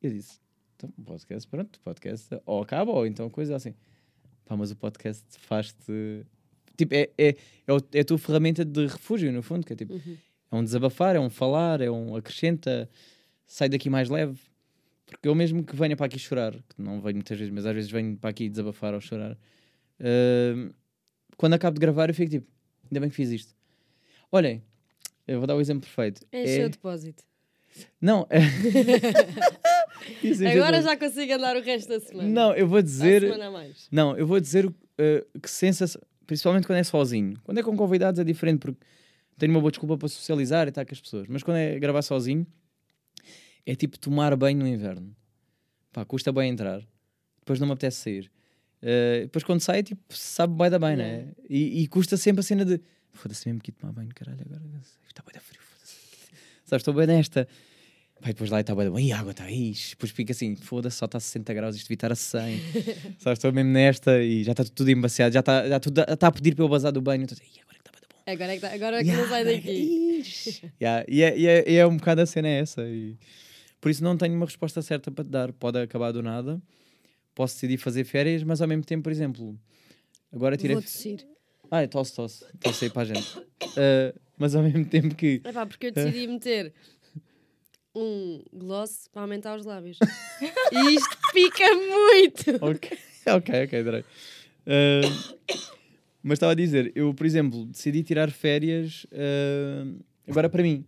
Eu 0.00 0.12
disse: 0.12 0.38
Então, 0.78 0.90
podcast, 1.04 1.48
pronto, 1.48 1.80
podcast, 1.80 2.40
ou 2.46 2.62
acaba, 2.62 2.92
ou 2.92 3.04
então 3.04 3.28
coisa 3.28 3.56
assim. 3.56 3.74
Pá, 4.44 4.56
mas 4.56 4.70
o 4.70 4.76
podcast 4.76 5.24
faz-te. 5.40 6.24
Tipo, 6.76 6.94
é, 6.94 7.10
é, 7.18 7.36
é, 7.66 7.72
o, 7.72 7.78
é 7.92 8.00
a 8.00 8.04
tua 8.04 8.16
ferramenta 8.16 8.64
de 8.64 8.86
refúgio, 8.86 9.32
no 9.32 9.42
fundo, 9.42 9.66
que 9.66 9.72
é 9.72 9.76
tipo, 9.76 9.94
uhum. 9.94 10.16
é 10.52 10.56
um 10.56 10.62
desabafar, 10.62 11.16
é 11.16 11.20
um 11.20 11.28
falar, 11.28 11.80
é 11.80 11.90
um 11.90 12.14
acrescenta, 12.14 12.88
sai 13.44 13.68
daqui 13.68 13.90
mais 13.90 14.08
leve. 14.08 14.38
Porque 15.04 15.26
eu 15.26 15.34
mesmo 15.34 15.64
que 15.64 15.74
venha 15.74 15.96
para 15.96 16.06
aqui 16.06 16.18
chorar, 16.18 16.52
que 16.52 16.80
não 16.80 17.00
venho 17.00 17.16
muitas 17.16 17.36
vezes, 17.36 17.52
mas 17.52 17.66
às 17.66 17.74
vezes 17.74 17.90
venho 17.90 18.16
para 18.16 18.30
aqui 18.30 18.48
desabafar 18.48 18.94
ou 18.94 19.00
chorar, 19.00 19.32
uh, 19.32 20.74
quando 21.36 21.54
acabo 21.54 21.74
de 21.74 21.80
gravar 21.80 22.08
eu 22.08 22.14
fico 22.14 22.30
tipo, 22.30 22.46
ainda 22.84 23.00
bem 23.00 23.10
que 23.10 23.16
fiz 23.16 23.30
isto. 23.30 23.52
Olhem, 24.30 24.62
eu 25.26 25.38
vou 25.38 25.46
dar 25.46 25.56
o 25.56 25.60
exemplo 25.60 25.80
perfeito. 25.80 26.24
Encheu 26.32 26.62
é... 26.62 26.66
o 26.66 26.70
depósito. 26.70 27.24
Não. 28.00 28.26
É... 28.30 28.38
Agora 30.52 30.82
já 30.82 30.96
consigo 30.96 31.32
andar 31.32 31.56
o 31.56 31.62
resto 31.62 31.88
da 31.88 32.00
semana. 32.00 32.28
Não, 32.28 32.54
eu 32.54 32.66
vou 32.66 32.82
dizer. 32.82 33.22
Não, 33.90 34.16
eu 34.16 34.26
vou 34.26 34.40
dizer 34.40 34.66
uh, 34.66 34.74
que 35.40 35.50
sensação. 35.50 36.00
Principalmente 36.26 36.66
quando 36.66 36.78
é 36.78 36.84
sozinho. 36.84 37.38
Quando 37.42 37.58
é 37.58 37.62
com 37.62 37.76
convidados 37.76 38.20
é 38.20 38.24
diferente, 38.24 38.60
porque 38.60 38.78
tenho 39.38 39.52
uma 39.52 39.60
boa 39.60 39.70
desculpa 39.70 39.96
para 39.96 40.08
socializar 40.08 40.66
e 40.66 40.70
estar 40.70 40.84
com 40.84 40.92
as 40.92 41.00
pessoas. 41.00 41.26
Mas 41.28 41.42
quando 41.42 41.56
é 41.56 41.78
gravar 41.78 42.02
sozinho, 42.02 42.46
é 43.64 43.74
tipo 43.74 43.98
tomar 43.98 44.36
banho 44.36 44.58
no 44.58 44.66
inverno. 44.66 45.14
Pá, 45.92 46.04
custa 46.04 46.32
bem 46.32 46.50
entrar. 46.50 46.82
Depois 47.38 47.58
não 47.58 47.66
me 47.66 47.72
apetece 47.72 48.02
sair. 48.02 48.30
Uh, 48.82 49.22
depois 49.22 49.42
quando 49.42 49.60
sai, 49.60 49.82
tipo, 49.82 50.00
sabe 50.10 50.54
bem 50.54 50.70
da 50.70 50.78
bem, 50.78 50.96
não 50.96 51.04
é? 51.04 51.28
E, 51.48 51.82
e, 51.82 51.88
custa 51.88 52.16
sempre 52.16 52.40
a 52.40 52.42
cena 52.42 52.64
de 52.64 52.80
foda-se 53.12 53.48
mesmo 53.48 53.60
que 53.60 53.70
ir 53.70 53.72
tomar 53.72 53.92
banho, 53.92 54.10
caralho, 54.14 54.40
agora 54.40 54.62
está 55.08 55.22
bem 55.22 55.34
da 55.34 55.40
frio, 55.40 55.60
foda-se. 55.60 55.96
Sabes, 56.64 56.82
estou 56.82 56.94
bem 56.94 57.06
nesta. 57.06 57.48
Vai 58.20 58.33
depois 58.33 58.50
lá 58.50 58.59
e 58.59 58.61
está 58.62 58.74
bem 58.74 59.09
e 59.09 59.12
a 59.12 59.20
água 59.20 59.31
está 59.31 59.44
aí. 59.44 59.72
Depois 59.90 60.11
fica 60.11 60.33
assim, 60.33 60.57
foda-se, 60.57 60.96
só 60.96 61.04
está 61.04 61.18
a 61.18 61.20
60 61.20 61.54
graus, 61.54 61.76
isto 61.76 61.85
devia 61.85 61.94
estar 61.94 62.12
a 62.12 62.16
100. 62.16 62.59
Sabes, 63.18 63.38
estou 63.38 63.52
mesmo 63.52 63.70
nesta 63.70 64.20
e 64.22 64.42
já 64.42 64.52
está 64.52 64.64
tudo 64.64 64.90
embaciado, 64.90 65.33
já 65.33 65.40
está, 65.40 65.68
já 65.68 65.78
tudo, 65.78 66.00
está 66.00 66.26
a 66.26 66.33
pedir 66.33 66.54
para 66.54 66.64
eu 66.64 66.68
bazar 66.68 66.90
do 66.90 67.00
banho. 67.00 67.26
Dizer, 67.26 67.42
agora 67.61 67.72
é 67.72 67.74
que 67.74 67.87
está 67.87 67.92
bem 67.92 68.00
bom. 68.09 68.33
Agora 68.33 68.52
é 68.52 68.54
que, 68.57 68.61
tá, 68.61 68.74
agora 68.74 68.96
é 68.96 69.04
que 69.04 69.09
yeah, 69.09 69.22
não 69.22 69.31
sai 69.31 69.44
daqui. 69.44 70.72
yeah, 70.83 71.04
e, 71.09 71.22
é, 71.22 71.38
e, 71.38 71.46
é, 71.46 71.70
e 71.70 71.76
é 71.76 71.87
um 71.87 71.96
bocado 71.96 72.20
a 72.22 72.26
cena 72.26 72.48
é 72.48 72.61
essa. 72.61 72.83
E, 72.88 73.16
por 73.81 73.90
isso 73.90 74.02
não 74.02 74.16
tenho 74.16 74.35
uma 74.35 74.46
resposta 74.46 74.83
certa 74.83 75.11
para 75.12 75.24
te 75.24 75.31
dar. 75.31 75.52
Pode 75.52 75.78
acabar 75.78 76.11
do 76.11 76.22
nada. 76.22 76.61
Posso 77.35 77.54
decidir 77.54 77.78
fazer 77.78 78.04
férias, 78.04 78.42
mas 78.42 78.61
ao 78.61 78.66
mesmo 78.66 78.85
tempo, 78.85 79.04
por 79.04 79.12
exemplo, 79.12 79.57
agora 80.33 80.57
tirei. 80.57 80.74
Vou 80.74 80.83
tossir. 80.83 81.24
Ah, 81.70 81.83
é 81.83 81.87
tosse, 81.87 82.16
tosse. 82.16 82.44
Tosse 82.59 82.87
aí 82.87 82.90
para 82.90 83.02
a 83.02 83.04
gente. 83.04 83.38
Uh, 83.38 84.18
mas 84.37 84.57
ao 84.57 84.62
mesmo 84.62 84.85
tempo 84.85 85.14
que. 85.14 85.40
É 85.44 85.52
pá, 85.52 85.64
porque 85.64 85.87
eu 85.87 85.92
decidi 85.92 86.26
meter 86.28 86.72
um 87.94 88.42
gloss 88.53 89.09
para 89.12 89.22
aumentar 89.22 89.59
os 89.59 89.64
lábios. 89.64 89.98
e 90.72 90.94
isto 90.94 91.18
pica 91.33 91.74
muito! 91.74 92.64
Ok, 92.64 92.98
ok, 93.27 93.64
ok, 93.64 93.81
adorei. 93.81 94.01
Uh, 94.01 95.59
mas 96.22 96.37
estava 96.37 96.53
a 96.53 96.55
dizer, 96.55 96.92
eu, 96.94 97.14
por 97.14 97.27
exemplo, 97.27 97.64
decidi 97.66 98.03
tirar 98.03 98.31
férias 98.31 99.05
uh, 99.05 100.05
agora 100.29 100.48
para 100.48 100.62
mim. 100.62 100.85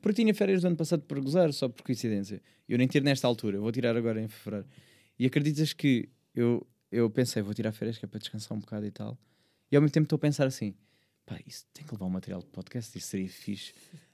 Porque 0.00 0.20
tinha 0.20 0.34
férias 0.34 0.62
do 0.62 0.66
ano 0.66 0.76
passado 0.76 1.02
por 1.02 1.20
gozar, 1.20 1.52
só 1.52 1.68
por 1.68 1.82
coincidência. 1.84 2.42
Eu 2.68 2.76
nem 2.76 2.88
tiro 2.88 3.04
nesta 3.04 3.26
altura, 3.28 3.60
vou 3.60 3.70
tirar 3.70 3.96
agora 3.96 4.20
em 4.20 4.26
fevereiro. 4.26 4.66
E 5.18 5.26
acreditas 5.26 5.72
que 5.72 6.08
eu, 6.34 6.66
eu 6.90 7.08
pensei, 7.08 7.42
vou 7.42 7.54
tirar 7.54 7.72
férias 7.72 7.98
que 7.98 8.04
é 8.04 8.08
para 8.08 8.18
descansar 8.18 8.56
um 8.56 8.60
bocado 8.60 8.84
e 8.84 8.90
tal. 8.90 9.16
E 9.70 9.76
ao 9.76 9.82
mesmo 9.82 9.92
tempo 9.92 10.04
estou 10.04 10.16
a 10.16 10.20
pensar 10.20 10.46
assim, 10.46 10.74
pá, 11.24 11.38
isso 11.46 11.64
tem 11.72 11.86
que 11.86 11.92
levar 11.92 12.06
um 12.06 12.10
material 12.10 12.40
de 12.40 12.48
podcast, 12.48 12.96
isso 12.98 13.06
seria 13.06 13.28
fixe. 13.28 13.72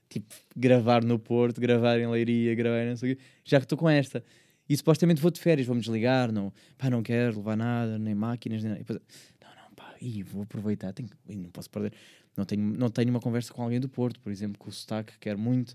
Tipo, 0.08 0.34
gravar 0.56 1.04
no 1.04 1.18
Porto, 1.18 1.60
gravar 1.60 1.98
em 1.98 2.06
Leiria, 2.06 2.54
gravar 2.54 2.84
não 2.86 2.96
sei 2.96 3.12
o 3.12 3.16
quê. 3.16 3.22
Já 3.44 3.58
que 3.58 3.64
estou 3.64 3.76
com 3.76 3.88
esta. 3.88 4.24
E 4.68 4.76
supostamente 4.76 5.20
vou 5.20 5.30
de 5.30 5.40
férias, 5.40 5.66
vou-me 5.66 5.80
desligar, 5.80 6.30
não, 6.30 6.52
pá, 6.76 6.90
não 6.90 7.02
quero 7.02 7.38
levar 7.38 7.56
nada, 7.56 7.98
nem 7.98 8.14
máquinas, 8.14 8.62
nem 8.62 8.70
nada. 8.70 8.80
E 8.80 8.84
depois, 8.84 9.00
não, 9.40 9.48
não, 9.48 9.74
pá, 9.74 9.94
ih, 10.00 10.22
vou 10.22 10.42
aproveitar, 10.42 10.92
tenho, 10.92 11.08
não 11.26 11.50
posso 11.50 11.70
perder. 11.70 11.92
Não 12.36 12.44
tenho, 12.44 12.62
não 12.62 12.90
tenho 12.90 13.10
uma 13.10 13.20
conversa 13.20 13.52
com 13.52 13.62
alguém 13.62 13.80
do 13.80 13.88
Porto, 13.88 14.20
por 14.20 14.30
exemplo, 14.30 14.58
com 14.58 14.68
o 14.68 14.72
sotaque, 14.72 15.14
quero 15.18 15.38
muito. 15.38 15.70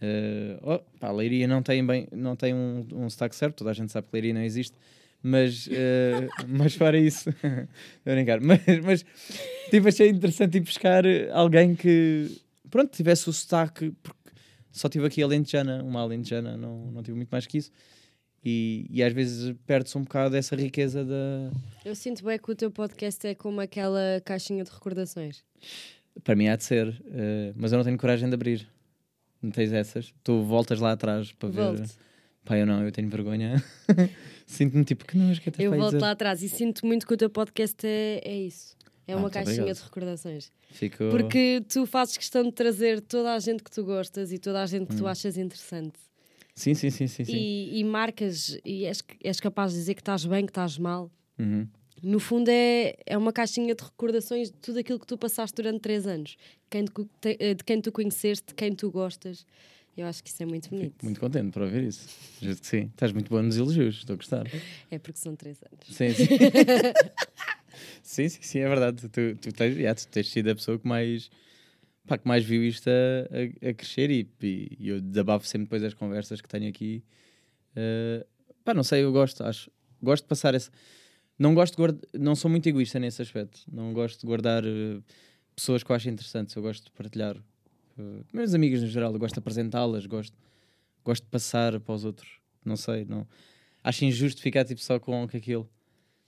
Uh, 0.00 0.58
oh, 0.62 0.78
pá, 0.98 1.12
Leiria 1.12 1.46
não 1.46 1.62
tem, 1.62 1.86
bem, 1.86 2.08
não 2.10 2.34
tem 2.34 2.54
um, 2.54 2.84
um 2.92 3.08
sotaque 3.08 3.36
certo, 3.36 3.58
toda 3.58 3.70
a 3.70 3.74
gente 3.74 3.92
sabe 3.92 4.08
que 4.08 4.14
Leiria 4.14 4.34
não 4.34 4.42
existe, 4.42 4.76
mas, 5.22 5.66
uh, 5.66 6.28
mas 6.48 6.74
fora 6.74 6.98
isso, 6.98 7.30
vou 8.04 8.14
brincar. 8.14 8.40
Mas, 8.40 8.60
mas 8.82 9.04
tipo, 9.70 9.86
achei 9.86 10.08
interessante 10.08 10.56
ir 10.56 10.60
buscar 10.60 11.04
alguém 11.32 11.76
que, 11.76 12.36
pronto, 12.72 12.90
tivesse 12.90 13.28
o 13.28 13.32
sotaque, 13.32 13.92
porque 14.02 14.32
só 14.72 14.88
tive 14.88 15.06
aqui 15.06 15.22
a 15.22 15.26
Lentejana, 15.26 15.84
uma 15.84 16.04
Lentejana, 16.04 16.56
não, 16.56 16.90
não 16.90 17.02
tive 17.02 17.14
muito 17.16 17.28
mais 17.28 17.46
que 17.46 17.58
isso. 17.58 17.70
E, 18.44 18.86
e 18.90 19.02
às 19.02 19.12
vezes 19.12 19.54
perde-se 19.66 19.96
um 19.96 20.02
bocado 20.02 20.30
dessa 20.30 20.56
riqueza 20.56 21.04
da. 21.04 21.52
Eu 21.84 21.94
sinto 21.94 22.24
bem 22.24 22.36
que 22.38 22.50
o 22.50 22.56
teu 22.56 22.72
podcast 22.72 23.24
é 23.24 23.36
como 23.36 23.60
aquela 23.60 24.20
caixinha 24.24 24.64
de 24.64 24.70
recordações. 24.70 25.44
Para 26.24 26.34
mim 26.34 26.48
há 26.48 26.56
de 26.56 26.64
ser, 26.64 26.88
uh, 26.88 27.54
mas 27.54 27.70
eu 27.70 27.76
não 27.76 27.84
tenho 27.84 27.96
coragem 27.96 28.28
de 28.28 28.34
abrir. 28.34 28.66
Não 29.40 29.50
tens 29.50 29.72
essas? 29.72 30.12
Tu 30.24 30.42
voltas 30.42 30.80
lá 30.80 30.92
atrás 30.92 31.30
para 31.32 31.50
ver. 31.50 31.62
Volto. 31.62 31.90
Pá, 32.44 32.58
eu 32.58 32.66
não, 32.66 32.82
eu 32.82 32.90
tenho 32.90 33.08
vergonha. 33.08 33.62
Sinto-me 34.46 34.84
tipo, 34.84 35.04
que 35.04 35.16
não 35.16 35.30
é 35.30 35.34
que 35.36 35.62
Eu 35.62 35.76
volto 35.76 36.00
lá 36.00 36.10
atrás 36.10 36.42
e 36.42 36.48
sinto 36.48 36.84
muito 36.84 37.06
que 37.06 37.14
o 37.14 37.16
teu 37.16 37.30
podcast 37.30 37.86
é, 37.86 38.20
é 38.24 38.36
isso. 38.36 38.76
É 39.06 39.12
Ah, 39.12 39.16
uma 39.16 39.22
muito 39.22 39.34
caixinha 39.34 39.54
obrigado. 39.62 39.76
de 39.76 39.82
recordações. 39.82 40.52
Fico... 40.70 40.96
Porque 41.10 41.62
tu 41.68 41.84
fazes 41.86 42.16
questão 42.16 42.42
de 42.44 42.52
trazer 42.52 43.00
toda 43.00 43.34
a 43.34 43.38
gente 43.38 43.62
que 43.62 43.70
tu 43.70 43.84
gostas 43.84 44.32
e 44.32 44.38
toda 44.38 44.62
a 44.62 44.66
gente 44.66 44.86
que 44.88 44.96
tu 44.96 45.04
Hum. 45.04 45.08
achas 45.08 45.36
interessante. 45.36 45.98
Sim, 46.54 46.74
sim, 46.74 46.90
sim, 46.90 47.06
sim. 47.06 47.24
sim. 47.24 47.32
E, 47.36 47.80
e 47.80 47.84
marcas 47.84 48.58
e 48.64 48.84
és, 48.84 49.02
és 49.24 49.40
capaz 49.40 49.72
de 49.72 49.78
dizer 49.78 49.94
que 49.94 50.02
estás 50.02 50.24
bem, 50.24 50.44
que 50.44 50.50
estás 50.50 50.76
mal. 50.78 51.10
Uhum. 51.38 51.66
No 52.02 52.18
fundo, 52.20 52.48
é, 52.50 52.94
é 53.06 53.16
uma 53.16 53.32
caixinha 53.32 53.74
de 53.74 53.82
recordações 53.82 54.50
de 54.50 54.56
tudo 54.58 54.78
aquilo 54.78 54.98
que 54.98 55.06
tu 55.06 55.16
passaste 55.16 55.54
durante 55.54 55.80
três 55.80 56.06
anos. 56.06 56.36
Quem 56.68 56.84
te- 56.84 57.36
eh, 57.38 57.54
de 57.54 57.64
quem 57.64 57.80
tu 57.80 57.90
conheceste, 57.92 58.48
de 58.48 58.54
quem 58.54 58.74
tu 58.74 58.90
gostas. 58.90 59.46
Eu 59.96 60.06
acho 60.06 60.22
que 60.22 60.30
isso 60.30 60.42
é 60.42 60.46
muito 60.46 60.68
bonito. 60.70 60.92
Fico 60.92 61.04
muito 61.04 61.20
contente 61.20 61.52
por 61.52 61.62
ouvir 61.62 61.84
isso. 61.84 62.08
Juro 62.40 62.56
que 62.56 62.66
sim. 62.66 62.82
Estás 62.92 63.12
muito 63.12 63.28
bom 63.28 63.40
nos 63.42 63.56
elogios, 63.56 63.96
estou 63.98 64.14
a 64.14 64.16
gostar. 64.16 64.46
É 64.90 64.98
porque 64.98 65.18
são 65.18 65.36
três 65.36 65.58
anos. 65.62 65.86
Sim, 65.96 66.12
sim. 66.16 66.26
Sim, 68.02 68.28
sim, 68.28 68.42
sim, 68.42 68.58
é 68.60 68.68
verdade. 68.68 69.08
Tu, 69.08 69.36
tu, 69.36 69.52
tens, 69.52 69.76
yeah, 69.76 69.94
tu 69.94 70.06
tens 70.08 70.28
sido 70.28 70.50
a 70.50 70.54
pessoa 70.54 70.78
que 70.78 70.86
mais, 70.86 71.30
pá, 72.06 72.18
que 72.18 72.26
mais 72.26 72.44
viu 72.44 72.62
isto 72.64 72.88
a, 72.88 73.66
a, 73.66 73.70
a 73.70 73.74
crescer 73.74 74.10
e, 74.10 74.28
e, 74.40 74.88
eu 74.88 75.00
desabafo 75.00 75.46
sempre 75.46 75.64
depois 75.64 75.82
das 75.82 75.94
conversas 75.94 76.40
que 76.40 76.48
tenho 76.48 76.68
aqui. 76.68 77.02
Uh, 77.76 78.26
pá, 78.64 78.74
não 78.74 78.82
sei, 78.82 79.02
eu 79.04 79.12
gosto, 79.12 79.42
acho. 79.44 79.70
Gosto 80.02 80.24
de 80.24 80.28
passar 80.28 80.54
essa. 80.54 80.70
Não 81.38 81.54
gosto 81.54 81.74
de 81.74 81.76
guardar, 81.78 82.02
não 82.14 82.34
sou 82.34 82.50
muito 82.50 82.68
egoísta 82.68 82.98
nesse 82.98 83.22
aspecto. 83.22 83.60
Não 83.70 83.92
gosto 83.92 84.20
de 84.20 84.26
guardar 84.26 84.64
uh, 84.64 85.02
pessoas 85.54 85.82
que 85.82 85.90
eu 85.90 85.96
acho 85.96 86.08
interessantes. 86.08 86.54
Eu 86.54 86.62
gosto 86.62 86.84
de 86.84 86.90
partilhar. 86.92 87.36
Uh, 87.98 88.24
meus 88.32 88.54
amigos 88.54 88.80
no 88.82 88.88
geral, 88.88 89.12
eu 89.12 89.18
gosto 89.18 89.34
de 89.34 89.40
apresentá-las, 89.40 90.06
gosto, 90.06 90.36
gosto 91.04 91.24
de 91.24 91.30
passar 91.30 91.78
para 91.80 91.94
os 91.94 92.04
outros. 92.04 92.38
Não 92.64 92.76
sei, 92.76 93.04
não. 93.04 93.26
Acho 93.82 94.04
injusto 94.04 94.40
ficar 94.40 94.64
tipo 94.64 94.80
só 94.80 94.98
com 94.98 95.24
aquilo. 95.24 95.68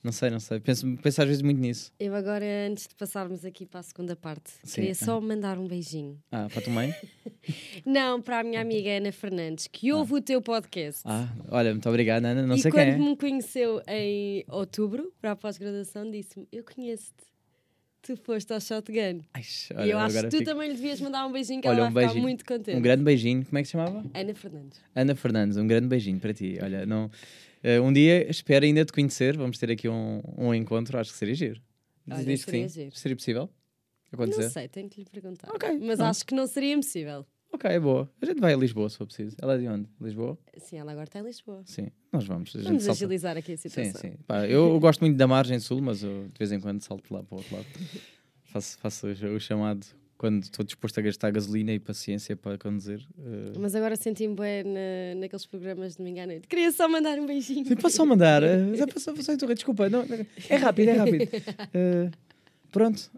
Não 0.05 0.13
sei, 0.13 0.29
não 0.29 0.39
sei. 0.39 0.61
Penso, 0.61 0.87
penso 1.03 1.23
às 1.23 1.27
vezes 1.27 1.41
muito 1.43 1.59
nisso. 1.59 1.91
Eu 1.99 2.15
agora, 2.15 2.45
antes 2.71 2.87
de 2.87 2.95
passarmos 2.95 3.43
aqui 3.43 3.65
para 3.65 3.81
a 3.81 3.83
segunda 3.83 4.15
parte, 4.15 4.51
Sim. 4.63 4.75
queria 4.83 4.95
só 4.95 5.19
mandar 5.19 5.59
um 5.59 5.67
beijinho. 5.67 6.21
Ah, 6.31 6.47
para 6.51 6.59
a 6.59 6.63
tua 6.63 6.73
mãe? 6.75 6.95
Não, 7.87 8.21
para 8.21 8.41
a 8.41 8.45
minha 8.45 8.61
amiga 8.61 8.91
Ana 8.91 9.11
Fernandes, 9.13 9.67
que 9.67 9.93
ouve 9.95 10.13
o 10.15 10.21
teu 10.21 10.43
podcast. 10.43 11.01
Ah, 11.07 11.27
olha, 11.49 11.71
muito 11.71 11.89
obrigado, 11.89 12.25
Ana. 12.27 12.47
Não 12.47 12.55
e 12.55 12.61
sei 12.61 12.71
quando 12.71 12.85
quem 12.85 12.93
é. 12.93 12.99
me 12.99 13.17
conheceu 13.17 13.81
em 13.89 14.45
outubro, 14.49 15.11
para 15.21 15.33
a 15.33 15.37
pós-graduação, 15.37 16.11
disse-me: 16.11 16.47
Eu 16.53 16.63
conheço-te. 16.65 17.25
Tu 18.07 18.15
foste 18.19 18.53
ao 18.53 18.61
Shotgun. 18.61 19.23
Ai, 19.33 19.41
e 19.43 19.75
olha, 19.75 19.91
eu 19.93 19.99
acho 19.99 20.17
que 20.21 20.29
tu 20.29 20.37
fico- 20.37 20.45
também 20.45 20.69
lhe 20.69 20.75
devias 20.77 21.01
mandar 21.01 21.25
um 21.27 21.33
beijinho, 21.33 21.63
que 21.63 21.69
Olha, 21.69 21.79
ela 21.79 21.89
um 21.89 21.93
vai 21.93 22.03
ficar 22.03 22.13
beijinho. 22.13 22.23
muito 22.23 22.45
contente. 22.45 22.77
Um 22.77 22.83
grande 22.83 23.03
beijinho. 23.03 23.47
Como 23.47 23.57
é 23.57 23.63
que 23.63 23.67
se 23.69 23.73
chamava? 23.73 24.05
Ana 24.13 24.35
Fernandes. 24.35 24.81
Ana 24.95 25.15
Fernandes, 25.15 25.57
um 25.57 25.67
grande 25.67 25.87
beijinho 25.89 26.21
para 26.21 26.35
ti. 26.35 26.59
Olha, 26.63 26.85
não, 26.85 27.11
eh, 27.65 27.81
um 27.81 27.93
dia 27.93 28.31
espero 28.31 28.65
ainda 28.65 28.85
te 28.85 28.93
conhecer. 28.93 29.37
Vamos 29.37 29.59
ter 29.59 29.71
aqui 29.71 29.89
um, 29.89 30.23
um 30.39 30.55
encontro. 30.55 30.97
Acho 30.99 31.11
que 31.13 31.19
seria 31.19 31.35
giro. 31.35 31.61
Olha, 32.09 32.25
Diz 32.25 32.45
que 32.45 32.51
seria 32.53 32.69
sim. 32.69 32.83
giro. 32.83 32.97
Seria 32.97 33.17
possível 33.17 33.51
acontecer? 34.13 34.43
Não 34.43 34.51
sei, 34.51 34.69
tenho 34.69 34.89
que 34.89 35.01
lhe 35.01 35.07
perguntar. 35.11 35.51
Ok, 35.53 35.79
Mas 35.81 35.99
acho 36.01 36.25
que 36.25 36.35
não 36.35 36.47
seria 36.47 36.75
impossível. 36.75 37.27
Ok, 37.53 37.71
é 37.71 37.79
boa. 37.81 38.11
A 38.21 38.27
gente 38.27 38.41
vai 38.41 38.53
a 38.53 38.57
Lisboa 38.57 38.89
se 38.91 38.97
for 38.99 39.07
preciso. 39.07 39.37
Ela 39.41 39.55
é 39.55 39.59
de 39.59 39.69
onde? 39.69 39.89
Lisboa? 40.01 40.37
Sim, 40.59 40.79
ela 40.79 40.91
agora 40.93 41.05
está 41.09 41.21
em 41.21 41.23
Lisboa. 41.23 41.63
Sim, 41.65 41.89
nós 42.13 42.25
vamos. 42.27 42.53
Vamos 42.53 42.83
salta- 42.83 43.05
agilizar 43.05 43.37
aqui 43.37 43.53
a 43.53 43.57
Sim, 43.57 43.69
situação. 43.69 44.01
sim. 44.01 44.13
Pá, 44.27 44.47
eu 44.47 44.79
gosto 44.81 45.01
muito 45.01 45.17
da 45.17 45.27
margem 45.27 45.59
sul, 45.61 45.81
mas 45.81 46.03
eu 46.03 46.25
de 46.29 46.39
vez 46.39 46.51
em 46.53 46.61
quando 46.61 46.81
salto 46.83 47.13
lá 47.15 47.23
para 47.23 47.35
o 47.35 47.39
outro 47.39 47.55
lado. 47.57 47.67
faço 48.47 48.77
faço 48.79 49.07
o, 49.07 49.35
o 49.37 49.41
chamado 49.41 49.87
quando 50.17 50.43
estou 50.45 50.65
disposto 50.65 50.99
a 50.99 51.03
gastar 51.03 51.31
gasolina 51.33 51.73
e 51.73 51.79
paciência 51.79 52.37
para 52.37 52.57
conduzir. 52.57 53.01
eh, 53.19 53.53
Mas 53.59 53.75
agora 53.75 53.97
senti-me 53.97 54.35
bem 54.35 54.65
na, 54.65 55.21
naqueles 55.21 55.45
programas 55.47 55.93
de 55.93 55.99
domingo 55.99 56.21
à 56.21 56.27
noite. 56.27 56.47
Queria 56.49 56.71
só 56.73 56.89
mandar 56.89 57.19
um 57.19 57.27
beijinho. 57.27 57.67
Sim, 57.67 57.77
Posso 57.77 57.97
só 57.97 58.07
mandar? 58.07 58.43
eh, 58.43 58.75
Já 58.77 58.87
passou, 58.87 59.15
passou 59.15 59.35
então, 59.35 59.49
desculpa. 59.53 59.89
Não, 59.91 60.05
não, 60.07 60.27
é 60.49 60.57
rápido, 60.57 60.89
é 60.89 60.93
rápido. 60.95 61.29
Eh, 61.75 62.11
pronto. 62.71 63.11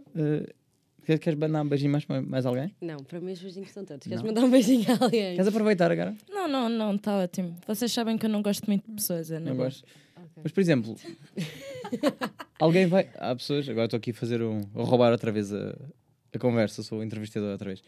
quer- 1.04 1.18
queres 1.18 1.38
mandar 1.38 1.62
um 1.62 1.68
beijinho 1.68 1.92
mais, 1.92 2.04
mais 2.06 2.44
alguém? 2.46 2.74
Não, 2.80 2.96
para 2.98 3.20
mim 3.20 3.32
os 3.32 3.40
beijinhos 3.40 3.70
são 3.70 3.84
todos. 3.84 4.02
Queres 4.06 4.20
Não. 4.22 4.28
mandar 4.28 4.44
um 4.44 4.50
beijinho 4.50 4.84
a 4.90 5.04
alguém? 5.04 5.34
Queres 5.34 5.46
aproveitar 5.48 5.90
agora? 5.92 6.14
Não, 6.28 6.48
não, 6.48 6.68
não, 6.68 6.94
está 6.96 7.16
ótimo. 7.18 7.56
Vocês 7.66 7.92
sabem 7.92 8.16
que 8.18 8.26
eu 8.26 8.30
não 8.30 8.42
gosto 8.42 8.66
muito 8.66 8.84
de 8.88 8.94
pessoas, 8.96 9.30
é 9.30 9.38
Não 9.38 9.54
boa. 9.54 9.66
gosto. 9.66 9.84
Mas, 10.42 10.52
por 10.52 10.60
exemplo, 10.60 10.96
alguém 12.58 12.86
vai. 12.86 13.08
Há 13.16 13.34
pessoas. 13.34 13.68
Agora 13.68 13.86
estou 13.86 13.98
aqui 13.98 14.10
a 14.10 14.14
fazer 14.14 14.42
um. 14.42 14.60
a 14.74 14.82
roubar 14.82 15.12
outra 15.12 15.30
vez 15.32 15.52
a, 15.52 15.74
a 16.32 16.38
conversa, 16.38 16.82
sou 16.82 16.98
o 17.00 17.02
entrevistador 17.02 17.50
outra 17.52 17.68
vez. 17.68 17.82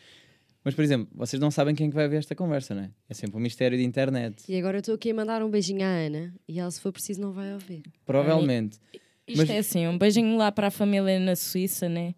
Mas, 0.64 0.74
por 0.74 0.82
exemplo, 0.84 1.08
vocês 1.14 1.40
não 1.40 1.50
sabem 1.50 1.74
quem 1.74 1.86
é 1.86 1.88
que 1.90 1.94
vai 1.94 2.08
ver 2.08 2.16
esta 2.16 2.34
conversa, 2.34 2.74
não 2.74 2.82
é? 2.82 2.90
É 3.08 3.14
sempre 3.14 3.36
um 3.36 3.40
mistério 3.40 3.78
de 3.78 3.84
internet. 3.84 4.42
E 4.48 4.56
agora 4.56 4.76
eu 4.76 4.80
estou 4.80 4.94
aqui 4.94 5.10
a 5.10 5.14
mandar 5.14 5.42
um 5.42 5.48
beijinho 5.50 5.82
à 5.84 5.88
Ana 5.88 6.34
e 6.48 6.58
ela, 6.58 6.70
se 6.70 6.80
for 6.80 6.92
preciso, 6.92 7.20
não 7.20 7.32
vai 7.32 7.52
ouvir. 7.54 7.82
Provavelmente. 8.04 8.78
Isto 9.26 9.38
Mas- 9.38 9.50
é 9.50 9.58
assim, 9.58 9.86
um 9.86 9.96
beijinho 9.96 10.36
lá 10.36 10.50
para 10.50 10.66
a 10.66 10.70
família 10.70 11.18
na 11.20 11.36
Suíça, 11.36 11.88
né? 11.88 12.14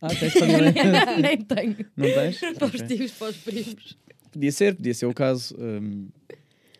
Ah, 0.00 0.08
tens 0.08 0.32
família? 0.32 0.72
Nem 1.20 1.38
tenho. 1.38 1.76
não 1.96 2.06
tens? 2.12 2.38
Para 2.40 2.66
os 2.66 2.82
tios, 2.82 3.12
para 3.12 3.30
os 3.30 3.36
primos. 3.36 3.98
Podia 4.30 4.52
ser, 4.52 4.74
podia 4.74 4.94
ser 4.94 5.06
o 5.06 5.14
caso. 5.14 5.54
hum, 5.58 6.08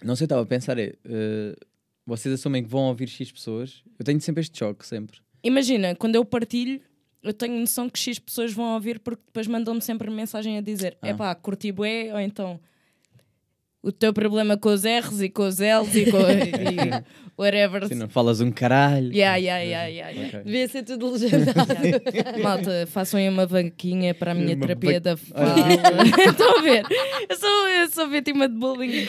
não 0.03 0.17
sei, 0.17 0.25
estava 0.25 0.43
a 0.43 0.47
pensar, 0.47 0.79
é. 0.79 0.95
eh, 1.05 1.57
vocês 2.05 2.35
assumem 2.35 2.63
que 2.63 2.69
vão 2.69 2.83
ouvir 2.89 3.09
X 3.09 3.31
pessoas. 3.33 3.83
Eu 3.99 4.05
tenho 4.05 4.21
sempre 4.21 4.41
este 4.43 4.59
choque, 4.59 4.87
sempre. 4.87 5.19
Imagina, 5.43 5.95
quando 5.95 6.17
eu 6.17 6.25
partilho, 6.25 6.81
eu 7.25 7.33
tenho 7.33 7.59
noção 7.59 7.89
que 7.89 7.99
X 7.99 8.19
pessoas 8.19 8.53
vão 8.53 8.75
ouvir 8.75 9.01
porque 9.01 9.23
depois 9.27 9.47
mandam-me 9.47 9.81
sempre 9.81 10.11
mensagem 10.11 10.59
a 10.59 10.61
dizer: 10.61 10.97
Ah. 11.03 11.09
é 11.09 11.15
pá, 11.15 11.35
curti 11.35 11.73
bué, 11.73 12.13
ou 12.13 12.21
então 12.21 12.61
o 13.83 13.93
teu 13.93 14.13
problema 14.15 14.57
com 14.57 14.71
os 14.71 14.83
R's 14.85 15.21
e 15.21 15.29
com 15.29 15.43
os 15.47 15.59
L's 15.59 15.95
e 15.95 16.11
com 16.11 16.19
e 16.19 17.05
whatever. 17.37 17.87
Se 17.87 17.95
não 17.95 18.09
falas 18.09 18.41
um 18.41 18.51
caralho. 18.51 19.13
Yeah, 19.13 19.37
yeah, 19.37 19.63
yeah, 19.63 19.87
yeah, 19.89 20.09
yeah. 20.11 20.29
Ok. 20.29 20.45
Devia 20.45 20.69
ser 20.69 20.85
tudo 20.85 21.11
legendado. 21.11 21.75
Malta, 22.43 22.87
façam 22.87 23.21
aí 23.21 23.29
uma 23.29 23.45
vaquinha 23.45 24.15
para 24.15 24.33
a 24.33 24.35
minha 24.35 24.55
Uma 24.55 24.67
terapia 24.67 25.01
da 25.01 25.17
fala. 25.17 25.55
Estão 26.31 26.59
a 26.59 26.63
ver? 26.63 26.83
Eu 27.29 27.37
sou, 27.37 27.69
eu 27.69 27.91
sou 27.91 28.09
vítima 28.09 28.49
de 28.49 28.55
bullying 28.55 29.07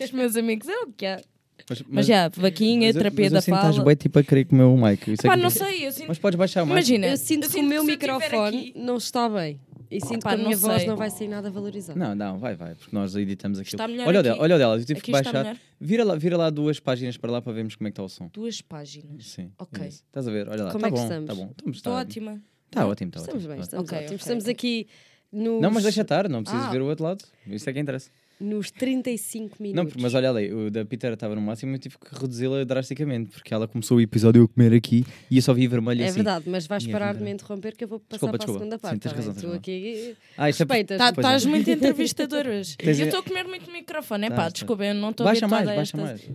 dos 0.00 0.10
meus 0.10 0.34
amigos. 0.36 0.68
É 0.68 0.80
o 0.80 0.92
que 0.92 1.06
há. 1.06 1.20
Mas, 1.68 1.82
Mas 1.88 2.06
já, 2.06 2.28
vaquinha, 2.28 2.86
mas 2.88 2.96
eu- 2.96 3.02
terapia 3.02 3.24
mas 3.24 3.32
eu 3.32 3.40
que 3.42 3.50
fala. 3.50 3.70
Estás 3.70 3.84
bem 3.84 3.96
tipo 3.96 4.18
a 4.18 4.22
querer 4.24 4.44
comer 4.46 4.62
o 4.64 4.76
mic. 4.76 5.10
Isso 5.12 5.26
é 5.26 5.28
Pá, 5.28 5.36
que- 5.36 5.42
não 5.42 5.50
sei, 5.50 5.86
eu 5.86 5.92
sinto. 5.92 6.08
Mas 6.08 6.18
podes 6.18 6.38
baixar 6.38 6.64
mais. 6.64 6.88
Imagina, 6.88 7.06
Eu 7.08 7.16
sinto 7.16 7.42
que 7.42 7.48
o 7.48 7.50
sinto 7.50 7.68
meu 7.68 7.84
se 7.84 7.90
eu 7.90 7.96
tiver 7.98 8.12
microfone 8.14 8.58
aqui- 8.58 8.72
não 8.76 8.96
está 8.96 9.28
bem. 9.28 9.60
E 9.90 10.00
sinto 10.04 10.22
Pá, 10.22 10.34
que 10.34 10.34
a 10.34 10.44
minha 10.44 10.56
voz 10.56 10.78
sei. 10.80 10.86
não 10.86 10.96
vai 10.96 11.08
sair 11.10 11.28
nada 11.28 11.50
valorizada. 11.50 11.98
Não, 11.98 12.14
não, 12.14 12.38
vai, 12.38 12.54
vai, 12.54 12.74
porque 12.74 12.94
nós 12.94 13.16
editamos 13.16 13.58
aquilo. 13.58 13.74
Está 13.74 13.88
melhor 13.88 14.06
olha 14.06 14.18
o 14.18 14.20
aqui. 14.20 14.28
dela, 14.28 14.42
olha 14.42 14.54
o 14.54 14.58
dela, 14.58 14.74
eu 14.76 14.80
tive 14.84 14.98
Aqui 15.00 15.10
que 15.12 15.16
está 15.18 15.32
baixar. 15.32 15.56
Vira 15.80 16.04
lá, 16.04 16.14
vira 16.14 16.36
lá 16.36 16.50
duas 16.50 16.78
páginas 16.78 17.16
para 17.16 17.32
lá 17.32 17.40
para 17.40 17.52
vermos 17.54 17.74
como 17.74 17.88
é 17.88 17.90
que 17.90 17.92
está 17.92 18.02
o 18.02 18.08
som. 18.08 18.28
Duas 18.32 18.60
páginas. 18.60 19.26
Sim. 19.28 19.50
Ok. 19.58 19.82
é 19.82 19.88
isso. 19.88 20.02
Estás 20.06 20.28
a 20.28 20.30
ver? 20.30 20.46
Olha 20.48 20.64
lá. 20.64 20.72
Como 20.72 20.82
tá 20.82 20.88
é 20.88 20.90
que 20.90 20.96
bom, 20.96 21.02
estamos? 21.04 21.26
Tá 21.26 21.34
bom. 21.34 21.50
Estamos, 21.50 21.76
Estou 21.78 21.92
tá 21.94 21.98
ótima. 22.00 22.42
Está 22.66 22.86
ótimo, 22.86 23.08
está 23.08 23.20
Estamos 23.20 23.44
ótimo. 23.44 23.48
bem, 23.48 23.56
tá 23.58 23.62
estamos 23.64 23.84
Ok, 23.88 23.96
ótimos. 23.98 24.10
ok, 24.12 24.16
Estamos 24.16 24.44
ok. 24.44 24.52
aqui 24.52 24.86
nos, 25.32 25.62
Não, 25.62 25.70
mas 25.70 25.82
deixa 25.84 26.02
estar, 26.02 26.28
não 26.28 26.42
precisas 26.42 26.66
Ah. 26.66 26.70
ver 26.70 26.82
o 26.82 26.86
outro 26.86 27.04
lado. 27.04 27.24
Isso 27.46 27.68
é 27.70 27.72
que 27.72 27.80
interessa. 27.80 28.10
Nos 28.40 28.70
35 28.70 29.56
Não, 29.58 29.66
minutos. 29.66 29.96
mas 30.00 30.14
olha 30.14 30.30
ali, 30.30 30.52
o 30.52 30.70
da 30.70 30.84
Peter 30.84 31.12
estava 31.12 31.34
no 31.34 31.40
máximo 31.40 31.72
e 31.72 31.74
eu 31.74 31.78
tive 31.80 31.96
que 31.98 32.06
reduzi-la 32.20 32.62
drasticamente, 32.64 33.30
porque 33.32 33.52
ela 33.52 33.66
começou 33.66 33.96
o 33.96 34.00
episódio 34.00 34.44
a 34.44 34.48
comer 34.48 34.72
aqui 34.74 35.04
e 35.30 35.36
eu 35.36 35.42
só 35.42 35.52
vi 35.52 35.66
vermelho 35.66 36.02
É 36.02 36.06
assim. 36.06 36.14
verdade, 36.16 36.44
mas 36.48 36.66
vais 36.66 36.86
parar 36.86 37.14
de 37.14 37.22
me 37.22 37.30
interromper 37.32 37.74
que 37.76 37.82
eu 37.84 37.88
vou 37.88 37.98
passar 37.98 38.26
Desculpa, 38.26 38.38
para 38.38 38.38
desculpa. 38.46 38.58
a 38.58 38.62
segunda 38.62 38.76
Sim, 38.76 38.82
parte. 38.82 39.00
tens 39.00 39.10
tá 39.12 39.16
razão, 39.16 39.32
tens 39.32 39.40
Tu 39.42 39.46
razão. 39.46 39.58
aqui 39.58 40.16
Ah, 40.36 40.48
isto 40.50 40.60
é 40.60 40.64
respeitas. 40.64 40.98
Tá- 40.98 41.06
é. 41.06 41.10
Estás 41.10 41.44
muito 41.46 41.68
entrevistador 41.70 42.46
hoje. 42.46 42.76
Eu 42.80 42.90
estou 42.92 43.20
a 43.20 43.22
comer 43.22 43.44
muito 43.44 43.70
microfone. 43.72 44.26
É 44.26 44.30
Tá, 44.30 44.36
pá, 44.36 44.42
tá. 44.44 44.48
desculpa, 44.50 44.84
eu 44.84 44.94
não 44.94 45.10
estou 45.10 45.24
Baixa 45.24 45.44
habituada 45.46 45.64
mais, 45.74 45.92
a 45.92 45.96
baixa 45.96 45.96
mais. 45.96 46.30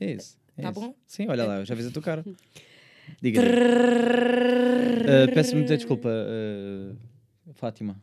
É 0.00 0.12
isso. 0.12 0.38
É 0.56 0.62
Tá 0.62 0.72
bom? 0.72 0.94
Sim, 1.06 1.26
olha 1.28 1.44
lá, 1.44 1.58
eu 1.60 1.64
já 1.66 1.76
fiz 1.76 1.86
a 1.86 1.90
tua 1.90 2.02
cara. 2.02 2.24
Diga. 3.22 3.40
Uh, 3.42 5.34
peço 5.34 5.54
muita 5.54 5.76
desculpa, 5.76 6.08
uh, 6.08 6.96
Fátima. 7.54 7.96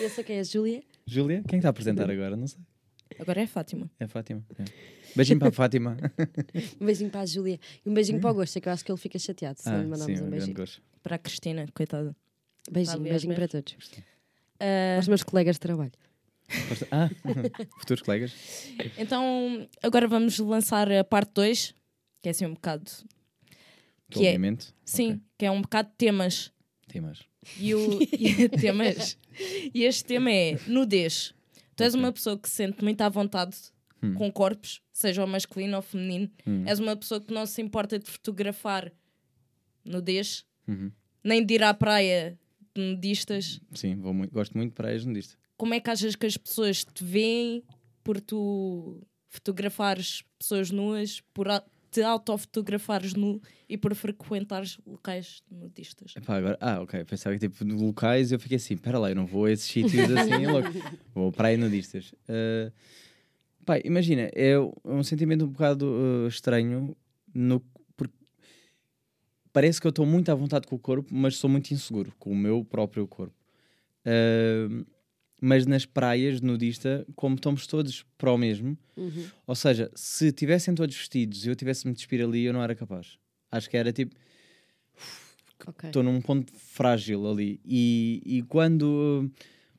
Eu 0.00 0.08
sei 0.10 0.24
quem 0.24 0.36
é 0.36 0.40
a 0.40 0.42
Júlia. 0.42 0.82
Júlia? 1.08 1.42
Quem 1.48 1.58
está 1.58 1.68
a 1.68 1.70
apresentar 1.70 2.10
agora? 2.10 2.36
Não 2.36 2.46
sei. 2.46 2.60
Agora 3.18 3.40
é 3.40 3.46
Fátima. 3.46 3.90
É 3.98 4.04
a 4.04 4.08
Fátima. 4.08 4.44
É. 4.58 4.64
Beijinho 5.16 5.38
para 5.38 5.48
a 5.48 5.52
Fátima. 5.52 5.96
Um 6.80 6.84
beijinho 6.86 7.10
para 7.10 7.20
a 7.22 7.26
Júlia. 7.26 7.58
E 7.84 7.88
um 7.88 7.94
beijinho 7.94 8.20
para 8.20 8.30
o 8.30 8.34
Gosto, 8.34 8.60
que 8.60 8.68
eu 8.68 8.72
acho 8.72 8.84
que 8.84 8.92
ele 8.92 8.98
fica 8.98 9.18
chateado 9.18 9.58
se 9.60 9.68
não 9.68 9.78
lhe 9.78 9.84
ah, 9.84 9.88
mandarmos 9.88 10.06
sim, 10.06 10.12
um 10.12 10.16
grande 10.16 10.30
beijinho. 10.30 10.56
gosto. 10.56 10.82
Para 11.02 11.16
a 11.16 11.18
Cristina, 11.18 11.66
coitada. 11.74 12.14
Beijinho, 12.70 12.96
Tá 12.98 13.00
a 13.00 13.08
beijinho 13.08 13.32
as 13.32 13.38
para 13.38 13.48
todos. 13.48 13.76
Ah, 14.60 14.96
Aos 14.96 15.08
meus 15.08 15.22
colegas 15.22 15.56
de 15.56 15.60
trabalho. 15.60 15.92
Ah, 16.90 17.08
futuros 17.80 18.02
colegas. 18.02 18.32
então, 18.98 19.68
agora 19.82 20.06
vamos 20.06 20.38
lançar 20.38 20.90
a 20.92 21.02
parte 21.04 21.32
2, 21.34 21.74
que 22.20 22.28
é 22.28 22.30
assim 22.30 22.46
um 22.46 22.54
bocado. 22.54 22.84
Tu, 24.10 24.18
Que 24.20 24.26
é- 24.26 24.28
obviamente. 24.30 24.74
Sim, 24.84 25.08
Ok. 25.12 25.20
que 25.38 25.46
é 25.46 25.50
um 25.50 25.60
bocado 25.62 25.88
de 25.90 25.94
temas. 25.96 26.52
Temas. 26.86 27.20
E, 27.58 27.74
o, 27.74 27.98
e, 28.02 28.48
temas. 28.60 29.16
e 29.74 29.84
este 29.84 30.04
tema 30.04 30.30
é 30.32 30.58
nudez. 30.66 31.34
Tu 31.76 31.82
és 31.84 31.94
Ok. 31.94 32.00
uma 32.04 32.12
pessoa 32.12 32.38
que 32.38 32.48
se 32.48 32.56
sente 32.56 32.82
muito 32.82 33.00
à 33.02 33.08
vontade 33.08 33.56
Hum. 34.00 34.14
com 34.14 34.30
corpos, 34.30 34.80
seja 34.92 35.24
o 35.24 35.26
masculino 35.26 35.74
ou 35.76 35.82
feminino. 35.82 36.30
Hum. 36.46 36.62
És 36.66 36.78
uma 36.78 36.94
pessoa 36.96 37.20
que 37.20 37.34
não 37.34 37.44
se 37.46 37.60
importa 37.60 37.98
de 37.98 38.08
fotografar 38.08 38.92
nudez, 39.84 40.44
Uhum. 40.68 40.92
nem 41.24 41.44
de 41.44 41.54
ir 41.54 41.62
à 41.64 41.74
praia 41.74 42.38
de 42.74 42.80
nudistas. 42.80 43.60
Sim, 43.74 43.96
vou 43.96 44.12
muito, 44.14 44.32
gosto 44.32 44.56
muito 44.56 44.70
de 44.70 44.76
praias 44.76 45.04
nudistas. 45.04 45.36
Como 45.56 45.74
é 45.74 45.80
que 45.80 45.90
achas 45.90 46.14
que 46.14 46.26
as 46.26 46.36
pessoas 46.36 46.84
te 46.84 47.02
veem 47.02 47.64
por 48.04 48.20
tu 48.20 49.00
fotografares 49.28 50.22
pessoas 50.38 50.70
nuas, 50.70 51.20
por 51.34 51.48
te 51.98 52.02
autofotografares 52.02 53.14
nu 53.14 53.40
e 53.68 53.76
por 53.76 53.94
frequentares 53.94 54.78
locais 54.86 55.42
nudistas? 55.50 56.14
Epá, 56.16 56.36
agora, 56.36 56.56
ah, 56.60 56.80
ok. 56.80 57.04
Pensava 57.04 57.36
que 57.36 57.48
tipo, 57.48 57.64
de 57.64 57.72
locais 57.72 58.30
eu 58.30 58.38
fiquei 58.38 58.56
assim, 58.56 58.74
espera 58.74 58.98
lá, 58.98 59.10
eu 59.10 59.16
não 59.16 59.26
vou 59.26 59.46
a 59.46 59.50
esses 59.50 59.66
sítios 59.66 60.10
assim, 60.10 60.46
louco. 60.46 60.68
Vou 61.12 61.28
a 61.30 61.32
praia 61.32 61.56
nudistas. 61.56 62.12
Uh, 62.28 62.72
pá, 63.64 63.78
imagina, 63.84 64.30
é 64.32 64.54
um 64.84 65.02
sentimento 65.02 65.44
um 65.44 65.48
bocado 65.48 65.86
uh, 65.86 66.28
estranho, 66.28 66.96
no, 67.34 67.60
porque 67.96 68.14
parece 69.52 69.80
que 69.80 69.86
eu 69.86 69.90
estou 69.90 70.06
muito 70.06 70.30
à 70.30 70.34
vontade 70.34 70.68
com 70.68 70.76
o 70.76 70.78
corpo, 70.78 71.12
mas 71.12 71.36
sou 71.36 71.50
muito 71.50 71.72
inseguro 71.72 72.12
com 72.18 72.30
o 72.30 72.36
meu 72.36 72.64
próprio 72.64 73.08
corpo. 73.08 73.34
Uh, 74.06 74.86
mas 75.40 75.66
nas 75.66 75.84
praias 75.86 76.40
nudista, 76.40 77.06
como 77.14 77.34
estamos 77.36 77.66
todos 77.66 78.04
para 78.16 78.32
o 78.32 78.38
mesmo, 78.38 78.76
Uhum. 78.96 79.26
ou 79.46 79.54
seja, 79.54 79.90
se 79.94 80.32
tivessem 80.32 80.74
todos 80.74 80.96
vestidos 80.96 81.44
e 81.46 81.48
eu 81.48 81.54
tivesse-me 81.56 81.92
de 81.92 81.98
despir 81.98 82.20
ali, 82.22 82.44
eu 82.44 82.52
não 82.52 82.62
era 82.62 82.74
capaz. 82.74 83.16
Acho 83.50 83.70
que 83.70 83.76
era 83.76 83.92
tipo 83.92 84.14
estou 85.88 86.02
num 86.02 86.20
ponto 86.20 86.52
frágil 86.52 87.28
ali. 87.30 87.60
E, 87.64 88.22
e 88.24 88.42
quando, 88.42 89.30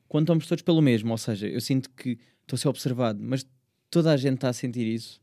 quando 0.08 0.24
estamos 0.24 0.46
todos 0.46 0.62
pelo 0.62 0.80
mesmo, 0.82 1.10
ou 1.10 1.18
seja, 1.18 1.46
eu 1.48 1.60
sinto 1.60 1.90
que 1.90 2.18
estou 2.42 2.56
a 2.56 2.58
ser 2.58 2.68
observado, 2.68 3.20
mas 3.22 3.46
toda 3.90 4.12
a 4.12 4.16
gente 4.16 4.34
está 4.36 4.48
a 4.48 4.52
sentir 4.52 4.86
isso, 4.86 5.20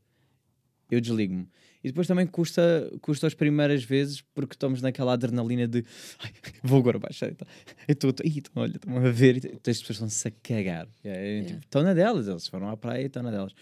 eu 0.89 0.99
desligo-me. 1.01 1.47
E 1.87 1.91
depois 1.91 2.07
também 2.07 2.25
custa, 2.27 2.91
custa 3.01 3.27
as 3.27 3.33
primeiras 3.33 3.83
vezes 3.83 4.21
porque 4.33 4.53
estamos 4.55 4.81
naquela 4.81 5.13
adrenalina 5.13 5.67
de 5.67 5.83
"Ai, 6.19 6.31
vou 6.63 6.79
agora 6.79 6.99
baixar. 6.99 7.29
Então, 7.31 7.47
eu 7.87 7.93
estou, 7.93 8.09
estão- 8.23 8.61
olha, 8.63 8.75
estão 8.75 8.97
a 8.97 9.09
ver. 9.09 9.37
e 9.37 9.47
As 9.69 9.79
pessoas 9.79 9.89
estão-se 9.91 10.27
a 10.27 10.31
cagar. 10.43 10.87
É, 11.03 11.09
Yeah. 11.37 11.47
tipo, 11.47 11.59
Estão 11.61 11.83
na 11.83 11.93
delas, 11.93 12.27
eles 12.27 12.47
foram 12.47 12.69
à 12.69 12.77
praia 12.77 13.03
e 13.03 13.05
estão 13.07 13.23
na 13.23 13.31
delas. 13.31 13.53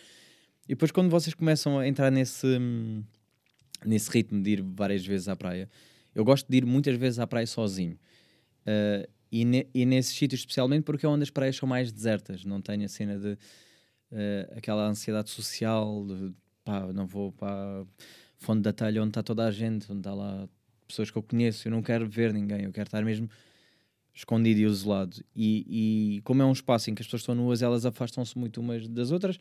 E 0.65 0.69
depois, 0.69 0.91
quando 0.91 1.09
vocês 1.09 1.33
começam 1.33 1.77
a 1.79 1.87
entrar 1.87 2.11
nesse, 2.11 2.47
nesse 3.85 4.09
ritmo 4.09 4.41
de 4.41 4.51
ir 4.51 4.61
várias 4.61 5.05
vezes 5.05 5.27
à 5.27 5.35
praia, 5.35 5.69
eu 6.13 6.23
gosto 6.23 6.47
de 6.49 6.57
ir 6.57 6.65
muitas 6.65 6.95
vezes 6.97 7.19
à 7.19 7.27
praia 7.27 7.45
sozinho. 7.47 7.97
Uh, 8.65 9.07
e, 9.31 9.45
ne- 9.45 9.67
e 9.73 9.85
nesses 9.85 10.15
sítios, 10.15 10.41
especialmente 10.41 10.83
porque 10.83 11.05
é 11.05 11.09
onde 11.09 11.23
as 11.23 11.29
praias 11.29 11.55
são 11.55 11.67
mais 11.67 11.91
desertas, 11.91 12.43
não 12.45 12.61
tenho 12.61 12.83
a 12.85 12.87
cena 12.87 13.17
de 13.19 13.33
uh, 13.33 13.37
aquela 14.57 14.87
ansiedade 14.87 15.29
social, 15.29 16.05
de 16.07 16.33
pá, 16.65 16.91
não 16.91 17.05
vou 17.05 17.31
para 17.31 17.85
Fonte 18.37 18.63
da 18.63 18.73
Telha 18.73 19.01
onde 19.01 19.11
está 19.11 19.23
toda 19.23 19.45
a 19.45 19.51
gente, 19.51 19.89
onde 19.89 19.99
está 19.99 20.13
lá 20.13 20.49
pessoas 20.87 21.09
que 21.09 21.17
eu 21.17 21.23
conheço, 21.23 21.67
eu 21.67 21.71
não 21.71 21.81
quero 21.81 22.07
ver 22.07 22.33
ninguém, 22.33 22.63
eu 22.63 22.71
quero 22.73 22.87
estar 22.87 23.03
mesmo 23.03 23.29
escondido 24.13 24.59
e 24.59 24.63
isolado. 24.63 25.17
E, 25.35 26.17
e 26.17 26.21
como 26.21 26.41
é 26.41 26.45
um 26.45 26.51
espaço 26.51 26.89
em 26.89 26.95
que 26.95 27.01
as 27.01 27.07
pessoas 27.07 27.21
estão 27.21 27.35
nuas, 27.35 27.61
elas 27.61 27.85
afastam-se 27.85 28.37
muito 28.37 28.59
umas 28.61 28.87
das 28.87 29.11
outras. 29.11 29.37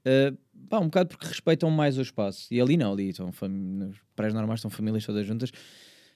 Uh, 0.00 0.36
pá, 0.68 0.78
um 0.78 0.84
bocado 0.84 1.10
porque 1.10 1.26
respeitam 1.26 1.70
mais 1.70 1.98
o 1.98 2.02
espaço. 2.02 2.52
E 2.52 2.60
ali 2.60 2.76
não, 2.76 2.92
ali 2.92 3.10
estão 3.10 3.30
nas 3.48 3.96
praias 4.16 4.34
normais 4.34 4.58
estão 4.58 4.70
famílias 4.70 5.04
todas 5.04 5.26
juntas. 5.26 5.50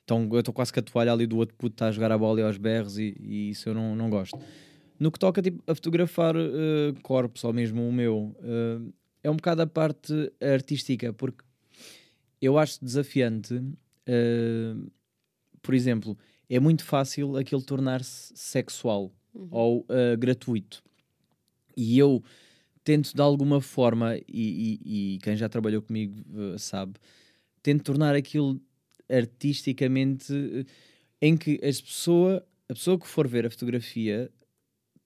Então 0.04 0.28
eu 0.32 0.40
estou 0.40 0.54
quase 0.54 0.72
com 0.72 0.80
a 0.80 0.82
toalha 0.82 1.12
ali 1.12 1.26
do 1.26 1.36
outro 1.36 1.54
puto 1.56 1.74
está 1.74 1.88
a 1.88 1.92
jogar 1.92 2.12
a 2.12 2.18
bola 2.18 2.40
e 2.40 2.42
aos 2.42 2.58
berros 2.58 2.98
e, 2.98 3.16
e 3.20 3.50
isso 3.50 3.68
eu 3.68 3.74
não, 3.74 3.94
não 3.94 4.08
gosto. 4.08 4.38
No 4.98 5.10
que 5.10 5.18
toca 5.18 5.42
tipo, 5.42 5.62
a 5.70 5.74
fotografar 5.74 6.36
uh, 6.36 6.94
corpos, 7.02 7.42
ou 7.44 7.52
mesmo 7.52 7.86
o 7.86 7.92
meu, 7.92 8.34
uh, 8.38 8.92
é 9.24 9.30
um 9.30 9.36
bocado 9.36 9.62
a 9.62 9.66
parte 9.66 10.12
artística, 10.40 11.12
porque 11.12 11.42
eu 12.40 12.58
acho 12.58 12.84
desafiante, 12.84 13.54
uh, 13.54 14.92
por 15.62 15.74
exemplo, 15.74 16.16
é 16.48 16.60
muito 16.60 16.84
fácil 16.84 17.36
aquilo 17.36 17.62
tornar-se 17.62 18.32
sexual 18.36 19.10
ou 19.50 19.80
uh, 19.80 20.16
gratuito. 20.18 20.84
E 21.76 21.98
eu 21.98 22.22
tento 22.84 23.14
de 23.14 23.20
alguma 23.22 23.60
forma, 23.60 24.16
e, 24.28 24.78
e- 24.84 25.14
e 25.16 25.18
quem 25.20 25.36
já 25.36 25.48
trabalhou 25.48 25.80
comigo 25.82 26.22
uh, 26.38 26.58
sabe, 26.58 26.92
tento 27.62 27.82
tornar 27.82 28.14
aquilo 28.14 28.60
artisticamente 29.10 30.32
em 31.20 31.36
que 31.36 31.58
as 31.64 31.80
pessoa, 31.80 32.46
a 32.68 32.74
pessoa 32.74 32.98
que 32.98 33.06
for 33.06 33.26
ver 33.26 33.46
a 33.46 33.50
fotografia 33.50 34.30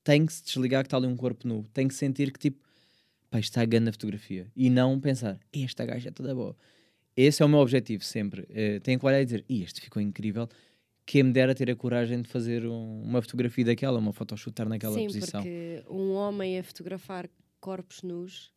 tem 0.03 0.27
que 0.27 0.33
se 0.33 0.45
desligar 0.45 0.83
que 0.83 0.89
está 0.89 0.97
ali 0.97 1.07
um 1.07 1.17
corpo 1.17 1.47
nu, 1.47 1.65
tem 1.73 1.87
que 1.87 1.95
sentir 1.95 2.33
que 2.33 2.39
tipo, 2.39 2.68
pá, 3.31 3.39
isto 3.39 3.51
está 3.51 3.63
a 3.63 3.67
grande 3.67 3.93
fotografia 3.93 4.51
e 4.57 4.69
não 4.71 4.99
pensar, 5.01 5.39
esta 5.53 5.85
gaja 5.85 6.09
é 6.09 6.13
toda 6.13 6.35
boa. 6.35 6.57
Esse 7.17 7.43
é 7.43 7.47
o 7.47 7.49
meu 7.49 7.59
objetivo 7.59 8.05
sempre. 8.05 8.43
Uh, 8.43 8.81
tenho 8.81 8.99
que 8.99 9.05
olhar 9.05 9.21
e 9.21 9.25
dizer, 9.25 9.45
"Ih, 9.49 9.63
este 9.65 9.81
ficou 9.81 10.01
incrível. 10.01 10.49
Quem 11.05 11.23
me 11.25 11.33
dera 11.33 11.55
ter 11.55 11.69
a 11.71 11.75
coragem 11.75 12.23
de 12.23 12.29
fazer 12.29 12.65
um- 12.67 13.03
uma 13.03 13.21
fotografia 13.21 13.65
daquela, 13.65 13.99
uma 13.99 14.13
photoshoot 14.13 14.51
estar 14.53 14.67
naquela 14.69 14.95
Sim, 14.95 15.07
posição. 15.07 15.43
porque 15.43 15.83
um 15.91 16.13
homem 16.13 16.59
a 16.59 16.63
fotografar 16.63 17.29
corpos 17.61 18.03
nus 18.03 18.53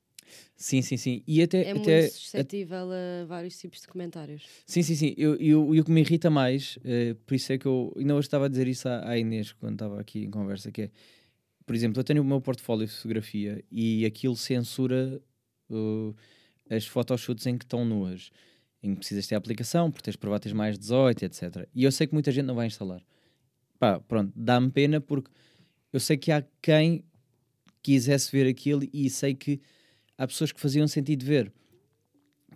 Sim, 0.55 0.81
sim, 0.81 0.95
sim. 0.97 1.23
E 1.27 1.41
até, 1.41 1.63
é 1.63 1.71
até, 1.71 2.01
muito 2.01 2.13
suscetível 2.13 2.89
a 2.91 3.25
vários 3.25 3.57
tipos 3.57 3.81
de 3.81 3.87
comentários. 3.87 4.43
Sim, 4.65 4.83
sim, 4.83 4.95
sim. 4.95 5.13
Eu, 5.17 5.35
eu- 5.37 5.73
e 5.75 5.79
o 5.79 5.83
que 5.83 5.91
me 5.91 6.01
irrita 6.01 6.29
mais, 6.29 6.77
eh, 6.85 7.15
por 7.25 7.33
isso 7.35 7.51
é 7.51 7.57
que 7.57 7.65
eu 7.65 7.91
ainda 7.97 8.15
hoje 8.15 8.27
estava 8.27 8.45
a 8.45 8.47
dizer 8.47 8.67
isso 8.67 8.87
à, 8.87 9.09
à 9.09 9.17
Inês 9.17 9.51
quando 9.53 9.73
estava 9.73 9.99
aqui 9.99 10.23
em 10.23 10.29
conversa, 10.29 10.71
que 10.71 10.83
é, 10.83 10.91
por 11.71 11.75
exemplo, 11.75 12.01
eu 12.01 12.03
tenho 12.03 12.21
o 12.21 12.25
meu 12.25 12.41
portfólio 12.41 12.85
de 12.85 12.91
fotografia 12.91 13.63
e 13.71 14.05
aquilo 14.05 14.35
censura 14.35 15.21
uh, 15.69 16.13
as 16.69 16.85
photoshoots 16.85 17.47
em 17.47 17.57
que 17.57 17.63
estão 17.63 17.85
nuas, 17.85 18.29
em 18.83 18.89
que 18.91 18.97
precisas 18.97 19.25
ter 19.25 19.35
a 19.35 19.37
aplicação, 19.37 19.89
porque 19.89 20.03
tens 20.03 20.17
que 20.17 20.39
tens 20.41 20.51
mais 20.51 20.77
18, 20.77 21.23
etc. 21.23 21.69
E 21.73 21.85
eu 21.85 21.91
sei 21.93 22.07
que 22.07 22.13
muita 22.13 22.29
gente 22.29 22.43
não 22.43 22.55
vai 22.55 22.67
instalar. 22.67 23.01
Pá, 23.79 24.01
pronto, 24.01 24.33
dá-me 24.35 24.69
pena 24.69 24.99
porque 24.99 25.31
eu 25.93 25.99
sei 26.01 26.17
que 26.17 26.29
há 26.29 26.43
quem 26.61 27.05
quisesse 27.81 28.29
ver 28.33 28.49
aquilo 28.49 28.85
e 28.91 29.09
sei 29.09 29.33
que 29.33 29.61
há 30.17 30.27
pessoas 30.27 30.51
que 30.51 30.59
faziam 30.59 30.85
sentido 30.89 31.23
ver. 31.23 31.53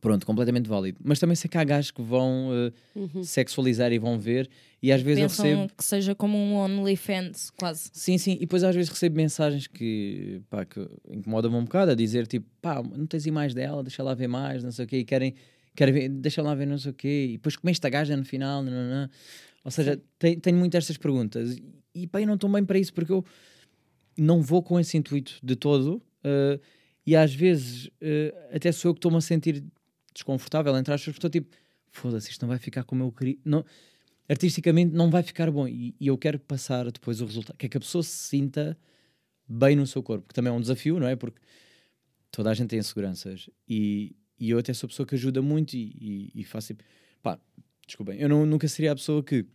Pronto, 0.05 0.25
completamente 0.25 0.69
válido. 0.69 0.99
Mas 1.03 1.17
também 1.19 1.35
sei 1.35 1.49
que 1.49 1.57
há 1.57 1.63
gajos 1.63 1.89
que 1.91 2.01
vão 2.01 2.49
uh, 2.49 2.71
Uhum. 2.95 3.23
sexualizar 3.23 3.91
e 3.91 3.97
vão 3.97 4.19
ver, 4.19 4.47
e 4.81 4.91
às 4.91 5.01
vezes 5.01 5.23
eu 5.23 5.27
Pensam 5.29 5.45
recebo. 5.45 5.73
que 5.75 5.83
seja 5.83 6.13
como 6.13 6.37
um 6.37 6.55
OnlyFans, 6.55 7.49
quase. 7.57 7.89
Sim, 7.91 8.17
sim, 8.19 8.33
e 8.33 8.39
depois 8.41 8.63
às 8.63 8.75
vezes 8.75 8.89
recebo 8.91 9.15
mensagens 9.17 9.65
que, 9.67 10.41
pá, 10.49 10.63
que 10.63 10.79
incomodam-me 11.09 11.57
um 11.57 11.63
bocado 11.63 11.91
a 11.91 11.95
dizer 11.95 12.27
tipo, 12.27 12.45
pá, 12.61 12.83
não 12.83 13.05
tens 13.07 13.25
mais 13.27 13.53
dela, 13.55 13.81
deixa 13.81 14.03
lá 14.03 14.13
ver 14.13 14.27
mais, 14.27 14.63
não 14.63 14.71
sei 14.71 14.85
o 14.85 14.87
quê, 14.87 14.97
e 14.99 15.03
querem, 15.05 15.33
querem 15.75 15.93
ver, 15.93 16.09
deixa 16.09 16.41
lá 16.43 16.53
ver 16.53 16.67
não 16.67 16.77
sei 16.77 16.91
o 16.91 16.93
quê, 16.93 17.25
e 17.29 17.31
depois 17.33 17.55
comeste 17.55 17.85
a 17.87 17.89
gaja 17.89 18.15
no 18.15 18.23
final, 18.23 18.61
não, 18.63 18.71
não, 18.71 18.89
não. 19.01 19.09
ou 19.63 19.71
seja, 19.71 19.99
tem- 20.19 20.39
tenho 20.39 20.57
muito 20.57 20.77
estas 20.77 20.97
perguntas, 20.97 21.57
e 21.95 22.05
pá, 22.07 22.21
eu 22.21 22.27
não 22.27 22.35
estou 22.35 22.49
bem 22.49 22.63
para 22.63 22.77
isso, 22.77 22.93
porque 22.93 23.11
eu 23.11 23.25
não 24.17 24.41
vou 24.41 24.61
com 24.63 24.79
esse 24.79 24.95
intuito 24.97 25.33
de 25.43 25.55
todo, 25.55 26.01
eh, 26.23 26.59
e 27.07 27.15
às 27.15 27.33
vezes 27.33 27.89
eh, 28.01 28.33
até 28.53 28.71
sou 28.71 28.89
eu 28.89 28.93
que 28.93 28.99
estou-me 28.99 29.17
a 29.17 29.21
sentir 29.21 29.63
desconfortável 30.15 30.75
entre 30.75 30.91
aspas, 30.93 31.13
porque 31.13 31.27
estou 31.27 31.29
tipo, 31.29 31.55
foda-se, 31.91 32.31
isto 32.31 32.41
não 32.41 32.49
vai 32.49 32.57
ficar 32.57 32.83
como 32.83 33.03
eu 33.03 33.11
queria, 33.11 33.37
não, 33.45 33.63
artisticamente 34.27 34.91
não 34.95 35.11
vai 35.11 35.21
ficar 35.21 35.51
bom, 35.51 35.67
e, 35.67 35.93
e 35.99 36.07
eu 36.07 36.17
quero 36.17 36.39
passar 36.39 36.89
depois 36.91 37.21
o 37.21 37.25
resultado, 37.25 37.57
que 37.57 37.67
é 37.67 37.69
que 37.69 37.77
a 37.77 37.79
pessoa 37.79 38.01
se 38.03 38.29
sinta 38.29 38.75
bem 39.47 39.75
no 39.75 39.85
seu 39.85 40.01
corpo, 40.01 40.27
que 40.27 40.33
também 40.33 40.51
é 40.51 40.55
um 40.55 40.61
desafio, 40.61 40.99
não 40.99 41.07
é? 41.07 41.15
Porque 41.15 41.39
toda 42.31 42.49
a 42.49 42.53
gente 42.53 42.69
tem 42.69 42.79
inseguranças, 42.79 43.49
e, 43.67 44.15
e 44.39 44.49
eu 44.49 44.57
até 44.57 44.73
sou 44.73 44.87
a 44.87 44.89
pessoa 44.89 45.05
que 45.05 45.15
ajuda 45.15 45.41
muito 45.41 45.75
e, 45.75 46.31
e, 46.33 46.41
e 46.41 46.43
faço 46.43 46.67
tipo, 46.69 46.83
pá, 47.21 47.37
desculpem, 47.85 48.19
eu 48.19 48.27
não- 48.29 48.45
nunca 48.45 48.67
seria 48.67 48.93
a 48.93 48.95
pessoa 48.95 49.21
que 49.23 49.45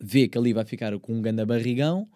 vê 0.00 0.28
que 0.28 0.36
ali 0.36 0.52
vai 0.52 0.64
ficar 0.64 0.98
com 0.98 1.14
um 1.14 1.22
ganda 1.22 1.46
barrigão 1.46 2.08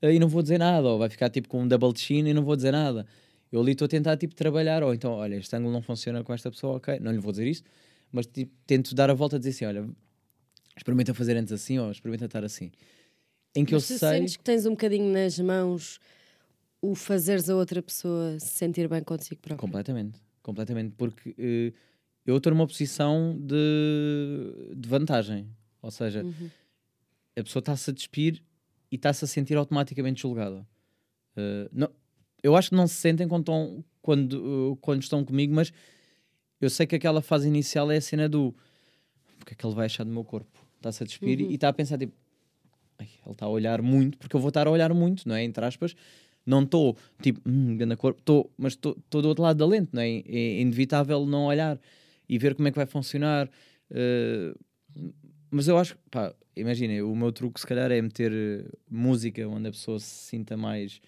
eh, 0.00 0.14
e 0.14 0.18
não 0.18 0.28
vou 0.28 0.42
dizer 0.42 0.58
nada, 0.58 0.86
ou 0.88 0.98
vai 0.98 1.08
ficar 1.08 1.28
tipo 1.30 1.48
com 1.48 1.62
um 1.62 1.68
double 1.68 1.92
chin 1.96 2.26
e 2.26 2.34
não 2.34 2.44
vou 2.44 2.54
dizer 2.56 2.72
nada. 2.72 3.06
Eu 3.52 3.60
ali 3.60 3.72
estou 3.72 3.86
a 3.86 3.88
tentar 3.88 4.16
tipo, 4.16 4.34
trabalhar, 4.34 4.82
ou 4.82 4.92
então, 4.92 5.12
olha, 5.12 5.36
este 5.36 5.54
ângulo 5.56 5.72
não 5.72 5.82
funciona 5.82 6.22
com 6.24 6.32
esta 6.32 6.50
pessoa, 6.50 6.76
ok, 6.76 6.98
não 7.00 7.12
lhe 7.12 7.18
vou 7.18 7.30
dizer 7.32 7.46
isso, 7.46 7.62
mas 8.10 8.26
tipo, 8.26 8.52
tento 8.66 8.94
dar 8.94 9.08
a 9.10 9.14
volta 9.14 9.36
a 9.36 9.38
dizer 9.38 9.50
assim: 9.50 9.64
olha, 9.66 9.88
experimenta 10.76 11.14
fazer 11.14 11.36
antes 11.36 11.52
assim, 11.52 11.78
ou 11.78 11.90
experimenta 11.90 12.24
estar 12.26 12.44
assim. 12.44 12.70
Em 13.54 13.64
que 13.64 13.72
Mas 13.72 13.90
eu 13.90 13.96
tu 13.96 13.98
sei. 13.98 14.18
sentes 14.18 14.36
que 14.36 14.44
tens 14.44 14.66
um 14.66 14.70
bocadinho 14.70 15.10
nas 15.12 15.38
mãos 15.38 15.98
o 16.82 16.94
fazeres 16.94 17.48
a 17.48 17.56
outra 17.56 17.82
pessoa 17.82 18.38
se 18.38 18.48
sentir 18.48 18.86
bem 18.88 19.02
consigo 19.02 19.40
próprio. 19.40 19.58
Completamente, 19.58 20.20
completamente, 20.42 20.94
porque 20.96 21.34
eh, 21.38 21.72
eu 22.26 22.36
estou 22.36 22.52
numa 22.52 22.66
posição 22.66 23.36
de, 23.40 24.74
de 24.76 24.88
vantagem, 24.88 25.48
ou 25.80 25.90
seja, 25.90 26.22
Uhum. 26.22 26.50
a 27.38 27.42
pessoa 27.42 27.60
está-se 27.60 27.90
a 27.90 27.92
despir 27.94 28.42
e 28.90 28.96
está-se 28.96 29.24
a 29.24 29.28
sentir 29.28 29.56
automaticamente 29.56 30.20
julgada. 30.20 30.66
Eh, 31.36 31.68
não, 31.72 31.90
eu 32.46 32.56
acho 32.56 32.70
que 32.70 32.76
não 32.76 32.86
se 32.86 32.94
sentem 32.94 33.26
quando 33.28 33.42
estão, 33.42 33.84
quando, 34.00 34.72
eh, 34.74 34.78
quando 34.80 35.02
estão 35.02 35.24
comigo, 35.24 35.52
mas 35.54 35.72
eu 36.60 36.70
sei 36.70 36.86
que 36.86 36.94
aquela 36.96 37.20
fase 37.20 37.48
inicial 37.48 37.90
é 37.90 37.96
a 37.96 38.00
cena 38.00 38.28
do 38.28 38.54
o 39.40 39.44
que 39.44 39.52
é 39.52 39.56
que 39.56 39.66
ele 39.66 39.74
vai 39.74 39.86
achar 39.86 40.04
do 40.04 40.10
meu 40.10 40.24
corpo? 40.24 40.58
Está-se 40.76 41.02
a 41.02 41.06
despir 41.06 41.40
Uhum. 41.40 41.50
e 41.50 41.54
está 41.54 41.68
a 41.68 41.72
pensar 41.72 41.98
tipo, 41.98 42.12
"Ai, 42.98 43.08
ele 43.24 43.32
está 43.32 43.46
a 43.46 43.48
olhar 43.48 43.82
muito, 43.82 44.16
porque 44.18 44.34
eu 44.36 44.40
vou 44.40 44.48
estar 44.48 44.66
a 44.66 44.70
olhar 44.70 44.92
muito, 44.94 45.28
não 45.28 45.34
é? 45.34 45.42
Entre 45.44 45.64
aspas, 45.64 45.94
não 46.44 46.62
estou 46.62 46.96
tipo, 47.20 47.40
hum, 47.48 47.76
grande 47.76 47.96
corpo, 47.96 48.20
estou, 48.20 48.50
mas 48.56 48.72
estou 48.74 48.94
do 49.22 49.28
outro 49.28 49.42
lado 49.42 49.56
da 49.58 49.66
lente, 49.66 49.90
não 49.92 50.00
é? 50.02 50.08
É 50.26 50.60
inevitável 50.60 51.26
não 51.26 51.46
olhar 51.46 51.78
e 52.28 52.38
ver 52.38 52.54
como 52.54 52.68
é 52.68 52.70
que 52.70 52.76
vai 52.76 52.86
funcionar. 52.86 53.50
eh, 53.90 54.54
mas 55.50 55.68
eu 55.68 55.78
acho, 55.78 55.96
pá, 56.10 56.34
imaginem, 56.56 57.02
o 57.02 57.14
meu 57.14 57.30
truque 57.32 57.60
se 57.60 57.66
calhar 57.66 57.90
é 57.92 58.00
meter 58.02 58.32
música 58.90 59.46
onde 59.48 59.68
a 59.68 59.70
pessoa 59.70 59.98
se 60.00 60.06
sinta 60.30 60.56
mais 60.56 61.00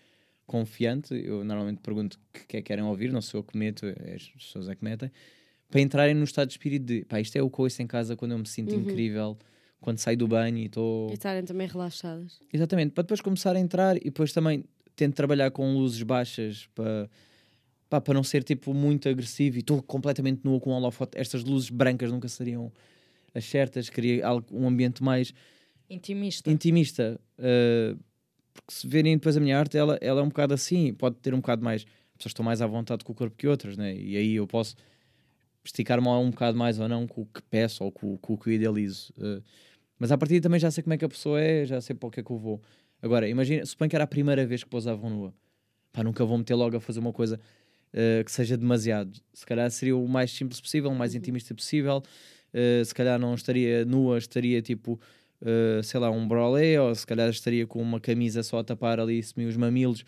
confiante. 0.48 1.14
Eu 1.14 1.44
normalmente 1.44 1.78
pergunto 1.80 2.18
o 2.18 2.46
que 2.48 2.56
é 2.56 2.60
que 2.60 2.62
querem 2.62 2.82
ouvir, 2.84 3.12
não 3.12 3.20
sou 3.22 3.38
eu 3.40 3.44
que 3.44 3.56
meto, 3.56 3.86
é 3.86 4.14
as 4.16 4.28
pessoas 4.30 4.68
é 4.68 4.74
que 4.74 4.82
metem, 4.82 5.10
para 5.70 5.80
entrarem 5.80 6.14
no 6.14 6.24
estado 6.24 6.48
de 6.48 6.54
espírito 6.54 6.84
de 6.86 7.04
pá, 7.04 7.20
isto 7.20 7.36
é 7.36 7.42
o 7.42 7.48
que 7.50 7.60
eu 7.60 7.64
ouço 7.64 7.80
em 7.82 7.86
casa 7.86 8.16
quando 8.16 8.32
eu 8.32 8.38
me 8.38 8.46
sinto 8.48 8.74
Uhum. 8.74 8.80
incrível, 8.82 9.38
quando 9.80 9.98
saio 9.98 10.16
do 10.16 10.26
banho 10.26 10.56
e 10.58 10.64
estou. 10.66 11.10
E 11.10 11.14
estarem 11.14 11.44
também 11.44 11.68
relaxadas. 11.68 12.40
Exatamente, 12.52 12.92
para 12.92 13.02
depois 13.02 13.20
começar 13.20 13.54
a 13.54 13.60
entrar 13.60 13.96
e 13.98 14.04
depois 14.04 14.32
também 14.32 14.64
tento 14.96 15.14
trabalhar 15.14 15.50
com 15.52 15.72
luzes 15.76 16.02
baixas 16.02 16.66
para, 16.74 17.08
pá, 17.90 18.00
para 18.00 18.14
não 18.14 18.24
ser 18.24 18.42
tipo 18.42 18.72
muito 18.74 19.08
agressivo 19.08 19.56
e 19.58 19.60
estou 19.60 19.80
completamente 19.82 20.40
nua 20.42 20.58
com 20.58 20.70
um 20.70 20.74
holofote. 20.74 21.16
Estas 21.18 21.44
luzes 21.44 21.68
brancas 21.70 22.10
nunca 22.10 22.26
seriam 22.28 22.72
as 23.34 23.44
certas, 23.44 23.88
queria 23.90 24.26
algo, 24.26 24.46
um 24.50 24.66
ambiente 24.66 25.02
mais 25.02 25.32
Intimista. 25.90 26.50
intimista. 26.50 27.20
uh, 27.38 27.98
porque 28.52 28.72
se 28.72 28.86
verem 28.86 29.16
depois 29.16 29.36
a 29.36 29.40
minha 29.40 29.58
arte, 29.58 29.76
ela, 29.76 29.98
ela 30.00 30.20
é 30.20 30.22
um 30.22 30.28
bocado 30.28 30.54
assim, 30.54 30.92
pode 30.94 31.16
ter 31.16 31.34
um 31.34 31.38
bocado 31.38 31.64
mais. 31.64 31.84
Pessoas 32.16 32.30
estão 32.30 32.44
mais 32.44 32.60
à 32.60 32.66
vontade 32.66 33.04
com 33.04 33.12
o 33.12 33.14
corpo 33.14 33.36
que 33.36 33.46
outras, 33.46 33.76
né? 33.76 33.94
e 33.94 34.16
aí 34.16 34.34
eu 34.34 34.46
posso 34.46 34.74
esticar-me 35.64 36.08
um 36.08 36.30
bocado 36.30 36.56
mais 36.56 36.78
ou 36.78 36.88
não 36.88 37.06
com 37.06 37.22
o 37.22 37.26
que 37.26 37.42
peço 37.42 37.84
ou 37.84 37.92
com, 37.92 38.16
com 38.18 38.34
o 38.34 38.38
que 38.38 38.50
eu 38.50 38.54
idealizo. 38.54 39.12
Uh, 39.16 39.42
mas 39.98 40.12
a 40.12 40.18
partir 40.18 40.40
também 40.40 40.58
já 40.58 40.70
sei 40.70 40.82
como 40.82 40.94
é 40.94 40.98
que 40.98 41.04
a 41.04 41.08
pessoa 41.08 41.40
é, 41.40 41.66
já 41.66 41.80
sei 41.80 41.94
para 41.94 42.06
o 42.06 42.10
que 42.10 42.20
é 42.20 42.22
que 42.22 42.30
eu 42.30 42.38
vou. 42.38 42.62
Agora, 43.02 43.28
imagina, 43.28 43.64
suponho 43.66 43.88
que 43.90 43.96
era 43.96 44.04
a 44.04 44.08
primeira 44.08 44.46
vez 44.46 44.62
que 44.62 44.70
pousavam 44.70 45.10
nua. 45.10 45.34
Pá, 45.92 46.02
nunca 46.02 46.24
vou 46.24 46.38
meter 46.38 46.54
logo 46.54 46.76
a 46.76 46.80
fazer 46.80 47.00
uma 47.00 47.12
coisa 47.12 47.40
uh, 47.92 48.24
que 48.24 48.30
seja 48.30 48.56
demasiado. 48.56 49.12
Se 49.32 49.44
calhar 49.44 49.70
seria 49.70 49.96
o 49.96 50.08
mais 50.08 50.30
simples 50.30 50.60
possível, 50.60 50.90
o 50.90 50.94
mais 50.94 51.14
intimista 51.14 51.54
possível. 51.54 52.02
Uh, 52.52 52.84
se 52.84 52.94
calhar 52.94 53.18
não 53.18 53.34
estaria 53.34 53.84
nua, 53.84 54.18
estaria 54.18 54.62
tipo, 54.62 55.00
uh, 55.42 55.82
sei 55.82 56.00
lá, 56.00 56.10
um 56.10 56.26
brolé, 56.26 56.80
ou 56.80 56.94
se 56.94 57.06
calhar 57.06 57.28
estaria 57.28 57.66
com 57.66 57.80
uma 57.80 58.00
camisa 58.00 58.42
só 58.42 58.58
a 58.58 58.64
tapar 58.64 59.00
ali 59.00 59.22
semi 59.22 59.46
os 59.46 59.56
mamilos, 59.56 60.04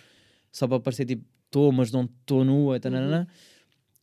só 0.50 0.66
para 0.66 0.80
parecer 0.80 1.04
tipo, 1.04 1.24
estou, 1.46 1.72
mas 1.72 1.90
não 1.90 2.04
estou 2.04 2.44
nua. 2.44 2.78
Tananana. 2.78 3.28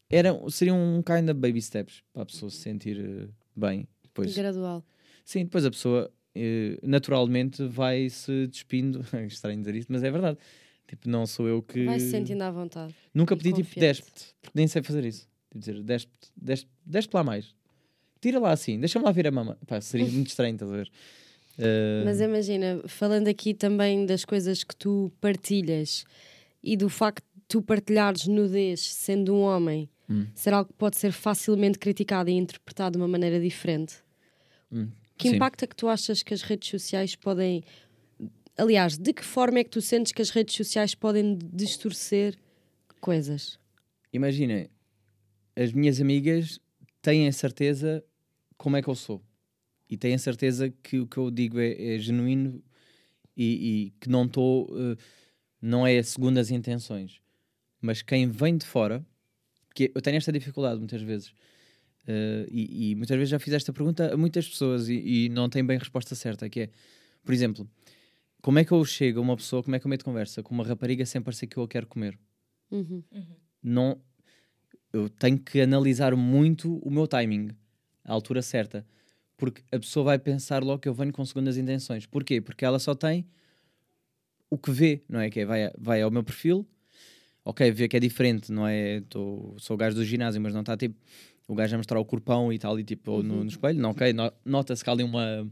Era, 0.09 0.33
seria 0.49 0.73
um 0.73 1.01
kind 1.01 1.29
of 1.29 1.33
baby 1.33 1.61
steps 1.61 2.01
para 2.13 2.23
a 2.23 2.25
pessoa 2.25 2.49
se 2.49 2.57
sentir 2.57 2.97
uh, 2.97 3.29
bem. 3.55 3.87
Depois, 4.03 4.35
Gradual. 4.35 4.85
Sim, 5.25 5.43
depois 5.43 5.65
a 5.65 5.69
pessoa 5.69 6.09
eh, 6.39 6.77
naturalmente 6.83 7.65
vai 7.67 8.09
se 8.09 8.47
despindo. 8.47 9.03
Estranho 9.27 9.59
dizer 9.59 9.75
isto, 9.75 9.91
mas 9.91 10.03
é 10.03 10.11
verdade. 10.11 10.37
Tipo, 10.87 11.09
não 11.09 11.25
sou 11.25 11.47
eu 11.47 11.61
que. 11.61 11.85
Vai 11.85 11.99
se 11.99 12.11
sentindo 12.11 12.41
à 12.43 12.51
vontade. 12.51 12.95
Nunca 13.13 13.35
pedi 13.35 13.49
tipo 13.49 13.67
confiante. 13.67 13.79
despe 13.79 14.11
porque 14.41 14.57
nem 14.57 14.67
sei 14.67 14.83
fazer 14.83 15.03
isso. 15.03 15.27
Tipo, 15.49 15.59
dizer, 15.59 15.83
despe, 15.83 16.11
despe, 16.35 16.69
despe 16.85 17.15
lá 17.15 17.23
mais. 17.23 17.55
Tira 18.21 18.39
lá 18.39 18.51
assim, 18.51 18.79
deixa-me 18.79 19.05
lá 19.05 19.11
ver 19.11 19.27
a 19.27 19.31
mama. 19.31 19.57
Pá, 19.67 19.79
seria 19.81 20.07
muito 20.11 20.27
estranho, 20.27 20.53
estás 20.55 20.71
a 20.71 20.75
ver? 20.75 20.91
Eh, 21.59 22.01
Mas 22.05 22.19
imagina, 22.21 22.81
falando 22.87 23.27
aqui 23.27 23.53
também 23.53 24.05
das 24.05 24.23
coisas 24.25 24.63
que 24.63 24.75
tu 24.75 25.11
partilhas 25.21 26.05
e 26.63 26.75
do 26.77 26.89
facto 26.89 27.23
de 27.35 27.41
tu 27.47 27.61
partilhares 27.61 28.27
nudez 28.27 28.81
sendo 28.81 29.33
um 29.33 29.41
homem, 29.41 29.89
Hum. 30.09 30.25
ser 30.33 30.53
algo 30.53 30.69
que 30.71 30.77
pode 30.77 30.95
ser 30.95 31.11
facilmente 31.11 31.77
criticado 31.77 32.29
e 32.29 32.33
interpretado 32.33 32.93
de 32.93 32.97
uma 33.01 33.09
maneira 33.09 33.41
diferente. 33.41 33.95
hum, 34.71 34.87
Que 35.17 35.27
sim. 35.29 35.35
impacto 35.35 35.63
é 35.63 35.67
que 35.67 35.75
tu 35.75 35.89
achas 35.89 36.23
que 36.23 36.33
as 36.33 36.41
redes 36.43 36.69
sociais 36.69 37.13
podem. 37.13 37.61
Aliás, 38.57 38.97
de 38.97 39.11
que 39.11 39.23
forma 39.23 39.59
é 39.59 39.63
que 39.65 39.69
tu 39.69 39.81
sentes 39.81 40.13
que 40.13 40.21
as 40.21 40.29
redes 40.29 40.55
sociais 40.55 40.95
podem 40.95 41.37
distorcer 41.53 42.35
coisas? 43.01 43.59
Imagina, 44.13 44.69
as 45.57 45.73
minhas 45.73 45.99
amigas 45.99 46.57
têm 47.07 47.25
a 47.25 47.31
certeza 47.31 48.03
como 48.57 48.75
é 48.75 48.81
que 48.81 48.89
eu 48.89 48.95
sou. 48.95 49.23
E 49.89 49.95
têm 49.95 50.13
a 50.13 50.19
certeza 50.19 50.69
que 50.69 50.99
o 50.99 51.07
que 51.07 51.17
eu 51.17 51.31
digo 51.31 51.57
é, 51.57 51.95
é 51.95 51.97
genuíno 51.97 52.61
e, 53.35 53.45
e 53.87 53.91
que 54.01 54.09
não 54.09 54.25
estou. 54.25 54.67
eh, 54.77 54.97
não 55.61 55.87
é 55.87 56.03
segundo 56.03 56.37
as 56.37 56.51
intenções. 56.51 57.21
Mas 57.79 58.01
quem 58.01 58.27
vem 58.27 58.57
de 58.57 58.65
fora, 58.65 59.05
que 59.73 59.89
eu 59.95 60.01
tenho 60.01 60.17
esta 60.17 60.31
dificuldade 60.33 60.79
muitas 60.79 61.01
vezes. 61.01 61.33
eh, 62.07 62.45
e, 62.51 62.91
e 62.91 62.95
muitas 62.95 63.15
vezes 63.17 63.29
já 63.29 63.39
fiz 63.39 63.53
esta 63.53 63.71
pergunta 63.71 64.13
a 64.13 64.17
muitas 64.17 64.47
pessoas 64.49 64.89
e, 64.89 65.25
e 65.25 65.29
não 65.29 65.49
tem 65.49 65.65
bem 65.65 65.77
resposta 65.77 66.13
certa, 66.15 66.49
que 66.49 66.61
é, 66.61 66.69
por 67.23 67.33
exemplo, 67.33 67.69
como 68.41 68.59
é 68.59 68.65
que 68.65 68.71
eu 68.73 68.83
chego 68.85 69.19
a 69.19 69.21
uma 69.23 69.37
pessoa, 69.37 69.63
como 69.63 69.75
é 69.75 69.79
que 69.79 69.85
eu 69.87 69.89
meto 69.89 70.05
conversa 70.05 70.43
com 70.43 70.53
uma 70.53 70.65
rapariga 70.65 71.05
sem 71.05 71.21
parecer 71.21 71.47
que 71.47 71.57
eu 71.57 71.63
a 71.63 71.67
quero 71.67 71.87
comer? 71.87 72.19
Uhum. 72.69 73.01
não 73.63 74.01
eu 74.93 75.09
tenho 75.09 75.37
que 75.39 75.59
analisar 75.61 76.15
muito 76.15 76.77
o 76.79 76.89
meu 76.89 77.07
timing, 77.07 77.49
a 78.03 78.13
altura 78.13 78.41
certa, 78.41 78.85
porque 79.35 79.61
a 79.71 79.79
pessoa 79.79 80.03
vai 80.05 80.19
pensar 80.19 80.63
logo 80.63 80.79
que 80.79 80.89
eu 80.89 80.93
venho 80.93 81.11
com 81.13 81.23
segundas 81.25 81.57
intenções. 81.57 82.05
Porquê? 82.05 82.41
Porque 82.41 82.65
ela 82.65 82.79
só 82.79 82.95
tem 82.95 83.25
o 84.49 84.57
que 84.57 84.71
vê, 84.71 85.03
não 85.09 85.19
é? 85.19 85.29
Que 85.29 85.41
é, 85.41 85.45
vai, 85.45 85.71
vai 85.77 86.01
ao 86.01 86.09
meu 86.11 86.23
perfil, 86.23 86.65
ok, 87.43 87.69
vê 87.71 87.87
que 87.87 87.97
é 87.97 87.99
diferente, 87.99 88.51
não 88.51 88.67
é? 88.67 89.01
Tô, 89.09 89.55
sou 89.59 89.75
o 89.75 89.77
gajo 89.77 89.95
do 89.95 90.05
ginásio, 90.05 90.39
mas 90.41 90.53
não 90.53 90.61
está 90.61 90.75
tipo 90.77 90.95
o 91.47 91.55
gajo 91.55 91.75
a 91.75 91.77
mostrar 91.77 91.99
o 91.99 92.03
corpão 92.05 92.51
e 92.51 92.59
tal, 92.59 92.73
ali 92.73 92.83
tipo 92.83 93.23
no, 93.23 93.35
no 93.43 93.49
espelho, 93.49 93.79
não, 93.79 93.91
ok, 93.91 94.11
no- 94.11 94.33
nota-se 94.43 94.83
que 94.83 94.89
há 94.89 94.93
ali 94.93 95.03
uma, 95.03 95.49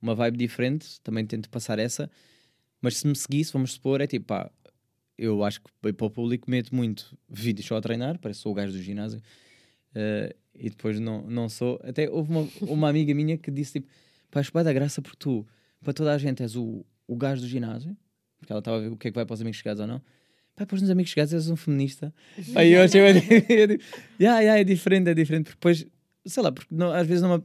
uma 0.00 0.14
vibe 0.14 0.36
diferente, 0.36 1.00
também 1.02 1.24
tento 1.24 1.48
passar 1.48 1.78
essa, 1.78 2.10
mas 2.80 2.98
se 2.98 3.06
me 3.06 3.16
seguisse, 3.16 3.50
vamos 3.52 3.72
supor, 3.72 4.00
é 4.02 4.06
tipo, 4.06 4.26
pá, 4.26 4.50
eu 5.20 5.44
acho 5.44 5.60
que 5.60 5.70
para 5.92 6.06
o 6.06 6.10
público 6.10 6.50
meto 6.50 6.74
muito 6.74 7.16
vídeos 7.28 7.66
só 7.66 7.76
a 7.76 7.80
treinar, 7.80 8.18
parece 8.18 8.38
que 8.40 8.42
sou 8.42 8.52
o 8.52 8.54
gajo 8.54 8.72
do 8.72 8.80
ginásio, 8.82 9.20
eh, 9.94 10.34
e 10.54 10.70
depois 10.70 10.98
não, 10.98 11.22
não 11.28 11.48
sou. 11.48 11.78
Até 11.84 12.08
houve 12.10 12.30
uma, 12.30 12.48
uma 12.62 12.88
amiga 12.88 13.14
minha 13.14 13.36
que 13.36 13.50
disse 13.50 13.74
tipo, 13.80 13.88
pá, 14.30 14.40
acho 14.40 14.50
que 14.50 14.54
vai 14.54 14.64
dar 14.64 14.72
graça 14.72 15.02
porque 15.02 15.18
tu, 15.18 15.46
para 15.82 15.92
toda 15.92 16.12
a 16.14 16.18
gente, 16.18 16.42
és 16.42 16.56
o, 16.56 16.84
o 17.06 17.16
gajo 17.16 17.42
do 17.42 17.48
ginásio, 17.48 17.96
porque 18.38 18.52
ela 18.52 18.60
estava 18.60 18.78
a 18.78 18.80
ver 18.80 18.88
o 18.88 18.96
que 18.96 19.08
é 19.08 19.10
que 19.10 19.14
vai 19.14 19.26
para 19.26 19.34
os 19.34 19.40
amigos 19.40 19.58
chegados 19.58 19.80
ou 19.80 19.86
não. 19.86 19.98
Pá, 20.56 20.64
depois 20.64 20.80
nos 20.80 20.90
amigos 20.90 21.10
chegados 21.12 21.32
és 21.34 21.50
um 21.50 21.56
feminista. 21.56 22.14
Aí 22.56 22.72
eu 22.72 22.82
achei, 22.82 23.00
eu 23.02 23.78
yeah, 24.18 24.40
yeah, 24.40 24.58
é 24.58 24.64
diferente, 24.64 25.08
é 25.10 25.14
diferente, 25.14 25.44
porque 25.44 25.56
depois, 25.56 25.86
sei 26.24 26.42
lá, 26.42 26.50
porque 26.50 26.74
não- 26.74 26.92
às 26.92 27.06
vezes 27.06 27.22
não 27.22 27.44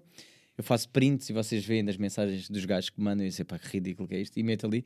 eu 0.57 0.63
faço 0.63 0.87
prints 0.89 1.29
e 1.29 1.33
vocês 1.33 1.65
veem 1.65 1.83
das 1.83 1.97
mensagens 1.97 2.49
dos 2.49 2.63
gajos 2.63 2.89
que 2.89 3.01
mandam 3.01 3.25
e 3.25 3.29
dizem, 3.29 3.45
pá, 3.45 3.59
que 3.59 3.67
ridículo 3.67 4.07
que 4.07 4.15
é 4.15 4.21
isto, 4.21 4.37
e 4.39 4.43
meto 4.43 4.65
ali. 4.65 4.85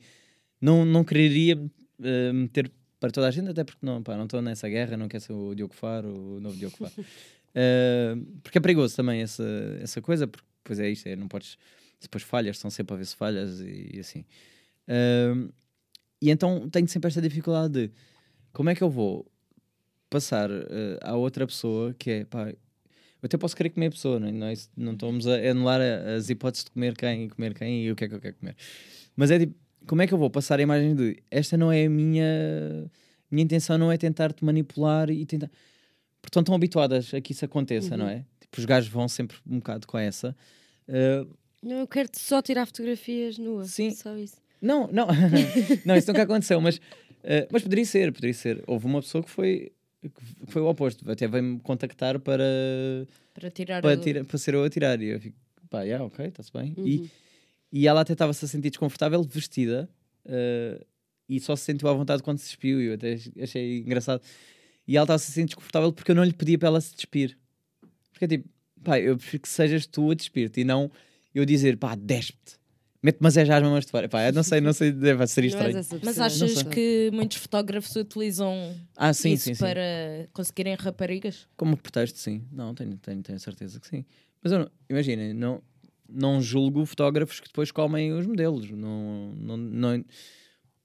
Não, 0.60 0.84
não 0.84 1.04
quereria 1.04 1.56
eh, 2.02 2.32
meter 2.32 2.70
para 3.00 3.10
toda 3.10 3.26
a 3.26 3.30
gente, 3.30 3.48
até 3.48 3.64
porque 3.64 3.84
não 3.84 4.02
pá, 4.02 4.16
não 4.16 4.24
estou 4.24 4.42
nessa 4.42 4.68
guerra, 4.68 4.96
não 4.96 5.08
quero 5.08 5.24
ser 5.24 5.32
o 5.32 5.54
Diogo 5.54 5.74
Faro, 5.74 6.36
o 6.36 6.40
novo 6.40 6.56
Diogo 6.56 6.76
Faro. 6.76 6.92
Eh, 7.52 8.14
porque 8.44 8.58
é 8.58 8.60
perigoso 8.60 8.94
também 8.94 9.22
essa, 9.22 9.42
essa 9.82 10.00
coisa, 10.00 10.24
porque 10.24 10.46
depois 10.62 10.78
é 10.78 10.88
isto, 10.88 11.08
é, 11.08 11.16
não 11.16 11.26
podes, 11.26 11.58
depois 12.00 12.22
falhas, 12.22 12.54
estão 12.54 12.70
sempre 12.70 12.94
a 12.94 12.96
ver 12.96 13.04
se 13.04 13.16
falhas 13.16 13.58
e, 13.58 13.90
e 13.94 13.98
assim. 13.98 14.24
Eh, 14.86 15.34
e 16.22 16.30
então 16.30 16.70
tenho 16.70 16.86
sempre 16.86 17.08
esta 17.08 17.20
dificuldade 17.20 17.88
de 17.88 17.92
como 18.52 18.70
é 18.70 18.74
que 18.76 18.82
eu 18.84 18.88
vou 18.88 19.26
passar 20.08 20.48
eh, 20.48 20.98
à 21.02 21.16
outra 21.16 21.44
pessoa 21.44 21.92
que 21.98 22.10
é, 22.10 22.24
pá, 22.24 22.50
eu 22.50 23.26
até 23.26 23.36
posso 23.36 23.56
querer 23.56 23.70
comer 23.70 23.86
a 23.86 23.90
pessoa, 23.90 24.20
não, 24.20 24.28
é? 24.28 24.32
não, 24.32 24.46
é 24.46 24.54
não 24.76 24.92
estamos 24.92 25.26
a 25.26 25.34
anular 25.34 25.80
as 26.16 26.30
hipóteses 26.30 26.64
de 26.64 26.70
comer 26.70 26.96
quem 26.96 27.24
e 27.24 27.28
comer 27.30 27.54
quem 27.54 27.84
e 27.84 27.90
o 27.90 27.96
que 27.96 28.04
é 28.04 28.08
que 28.08 28.14
eu 28.14 28.20
quero 28.20 28.36
comer. 28.36 28.56
Mas 29.16 29.30
é 29.30 29.40
tipo, 29.40 29.54
como 29.86 30.02
é 30.02 30.06
que 30.06 30.14
eu 30.14 30.18
vou 30.18 30.30
passar 30.30 30.58
a 30.58 30.62
imagem 30.62 30.94
de 30.94 31.22
esta 31.30 31.56
não 31.56 31.70
é 31.72 31.84
a 31.86 31.90
minha, 31.90 32.90
minha 33.30 33.44
intenção, 33.44 33.76
não 33.78 33.90
é 33.90 33.96
tentar 33.96 34.32
te 34.32 34.44
manipular 34.44 35.10
e 35.10 35.24
tentar. 35.26 35.48
Porque 36.20 36.28
estão 36.30 36.42
tão 36.44 36.54
habituadas 36.54 37.12
a 37.14 37.20
que 37.20 37.32
isso 37.32 37.44
aconteça, 37.44 37.96
não 37.96 38.08
é? 38.08 38.24
Tipo, 38.40 38.58
os 38.58 38.64
gajos 38.64 38.90
vão 38.90 39.08
sempre 39.08 39.36
um 39.48 39.56
bocado 39.58 39.86
com 39.86 39.96
essa. 39.98 40.36
Eh, 40.86 41.24
Não, 41.62 41.78
eu 41.80 41.86
quero 41.86 42.08
só 42.12 42.42
tirar 42.42 42.66
fotografias 42.66 43.38
nuas. 43.38 43.70
Sim. 43.70 43.90
Só 43.92 44.16
isso. 44.16 44.36
não, 44.60 44.86
não, 44.92 45.06
não, 45.86 45.96
isso 45.96 46.08
nunca 46.08 46.22
aconteceu, 46.22 46.60
mas, 46.60 46.80
eh, 47.24 47.48
mas 47.50 47.62
poderia 47.62 47.84
ser, 47.86 48.12
poderia 48.12 48.34
ser. 48.34 48.62
Houve 48.66 48.86
uma 48.86 49.00
pessoa 49.00 49.24
que 49.24 49.30
foi 49.30 49.72
que 50.02 50.46
foi 50.50 50.62
o 50.62 50.66
oposto. 50.66 51.10
Até 51.10 51.26
veio-me 51.28 51.60
contactar 51.60 52.18
para, 52.20 52.44
Para 53.34 53.50
tirar 53.50 53.82
para, 53.82 53.98
o- 53.98 54.00
tira- 54.02 54.24
para 54.24 54.38
ser 54.38 54.54
eu 54.54 54.64
a 54.64 54.70
tirar. 54.70 55.00
E 55.00 55.08
eu 55.08 55.20
fico, 55.20 55.36
pá, 55.68 55.82
yeah, 55.82 56.02
ok, 56.04 56.26
está-se 56.26 56.50
bem. 56.52 56.74
Uhum. 56.76 56.86
E, 56.86 57.10
e 57.72 57.86
ela 57.86 58.00
até 58.00 58.12
estava-se 58.12 58.44
a 58.44 58.48
sentir 58.48 58.70
desconfortável, 58.70 59.22
vestida, 59.22 59.88
eh, 60.24 60.84
e 61.28 61.38
só 61.40 61.54
se 61.54 61.64
sentiu 61.64 61.88
à 61.88 61.92
vontade 61.92 62.22
quando 62.22 62.38
se 62.38 62.46
despiu. 62.46 62.80
E 62.80 62.86
eu 62.86 62.94
até 62.94 63.16
achei 63.40 63.78
engraçado. 63.78 64.22
E 64.86 64.96
ela 64.96 65.04
estava-se 65.04 65.30
a 65.30 65.34
sentir 65.34 65.46
desconfortável 65.46 65.92
porque 65.92 66.10
eu 66.10 66.14
não 66.16 66.24
lhe 66.24 66.32
pedia 66.32 66.58
para 66.58 66.68
ela 66.68 66.80
se 66.80 66.94
despir. 66.94 67.38
Porque 68.12 68.24
é 68.24 68.28
tipo, 68.28 68.48
pá, 68.82 68.98
eu 68.98 69.16
prefiro 69.16 69.42
que 69.42 69.48
sejas 69.48 69.86
tu 69.86 70.10
a 70.10 70.14
despir-te 70.14 70.60
e 70.60 70.64
não 70.64 70.90
eu 71.34 71.44
dizer, 71.44 71.76
pá, 71.76 71.94
despe-te. 71.94 72.58
Mete-me 73.02 73.28
as 73.28 73.36
as 73.38 73.48
mamas 73.48 73.86
de 73.86 73.90
fora. 73.92 74.08
Pá, 74.08 74.26
eu 74.26 74.32
não 74.32 74.42
sei, 74.42 74.60
não 74.60 74.72
sei, 74.74 74.90
deve 74.92 75.26
ser 75.26 75.40
Não 75.40 75.46
és 75.46 75.54
estranho. 75.54 75.78
essa 75.78 76.00
Mas 76.02 76.18
achas 76.18 76.62
que 76.64 77.10
muitos 77.14 77.38
fotógrafos 77.38 77.94
utilizam 77.96 78.74
Ah, 78.96 79.14
sim, 79.14 79.32
isso 79.32 79.44
sim, 79.44 79.54
sim. 79.54 79.60
para 79.60 80.28
conseguirem 80.32 80.74
raparigas? 80.74 81.46
Como 81.56 81.76
pretexto, 81.76 82.18
sim. 82.18 82.44
Não, 82.52 82.74
tenho, 82.74 82.96
tenho, 82.98 83.22
tenho 83.22 83.38
certeza 83.38 83.80
que 83.80 83.86
sim. 83.86 84.04
Mas 84.42 84.52
imaginem, 84.88 85.32
não, 85.32 85.62
não 86.12 86.40
julgo 86.40 86.84
fotógrafos 86.86 87.40
que 87.40 87.46
depois 87.48 87.70
comem 87.70 88.12
os 88.12 88.26
modelos. 88.26 88.70
Não, 88.70 89.32
não, 89.36 89.56
não- 89.56 90.04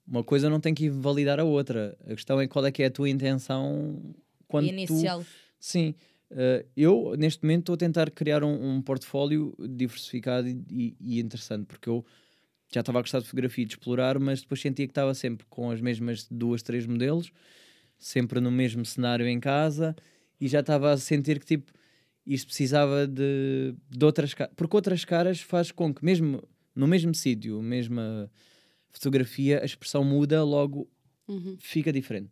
uma 0.06 0.22
coisa 0.22 0.48
não 0.48 0.60
tem 0.60 0.72
que 0.74 0.86
invalidar 0.86 1.40
a 1.40 1.44
outra. 1.44 1.96
A 2.06 2.10
questão 2.14 2.40
é 2.40 2.46
qual 2.46 2.64
é 2.64 2.70
que 2.72 2.82
é 2.82 2.86
a 2.86 2.90
tua 2.90 3.08
intenção 3.10 4.14
quando 4.46 4.66
inicial. 4.68 5.20
tu... 5.20 5.26
Sim. 5.58 5.94
Eh, 6.30 6.64
eu, 6.76 7.14
neste 7.18 7.42
momento, 7.42 7.60
estou 7.62 7.74
a 7.74 7.78
tentar 7.78 8.10
criar 8.10 8.42
um, 8.44 8.76
um 8.76 8.82
portfólio 8.82 9.54
diversificado 9.58 10.48
e, 10.48 10.60
e- 10.70 10.96
e 11.00 11.20
interessante, 11.20 11.66
porque 11.66 11.88
eu 11.88 12.04
já 12.72 12.80
estava 12.80 12.98
a 12.98 13.02
gostar 13.02 13.20
de 13.20 13.26
fotografia 13.26 13.62
e 13.62 13.66
de 13.66 13.74
explorar, 13.74 14.18
mas 14.18 14.42
depois 14.42 14.60
sentia 14.60 14.86
que 14.86 14.90
estava 14.90 15.14
sempre 15.14 15.46
com 15.48 15.70
as 15.70 15.80
mesmas 15.80 16.26
duas, 16.30 16.62
três 16.62 16.84
modelos, 16.86 17.30
sempre 17.98 18.40
no 18.40 18.50
mesmo 18.50 18.84
cenário 18.84 19.26
em 19.26 19.38
casa, 19.40 19.94
e 20.40 20.46
já 20.48 20.60
estava 20.60 20.92
a 20.92 20.96
sentir 20.96 21.38
que 21.40 21.46
tipo 21.46 21.72
isto 22.26 22.46
precisava 22.48 23.06
de, 23.06 23.74
de 23.88 24.04
outras 24.04 24.34
caras, 24.34 24.52
porque 24.56 24.76
outras 24.76 25.04
caras 25.04 25.40
faz 25.40 25.70
com 25.70 25.94
que 25.94 26.04
mesmo 26.04 26.42
no 26.74 26.86
mesmo 26.86 27.14
sítio, 27.14 27.62
mesma 27.62 28.30
fotografia, 28.90 29.60
a 29.62 29.64
expressão 29.64 30.04
muda, 30.04 30.42
logo 30.44 30.88
Uhum. 31.28 31.56
fica 31.58 31.92
diferente. 31.92 32.30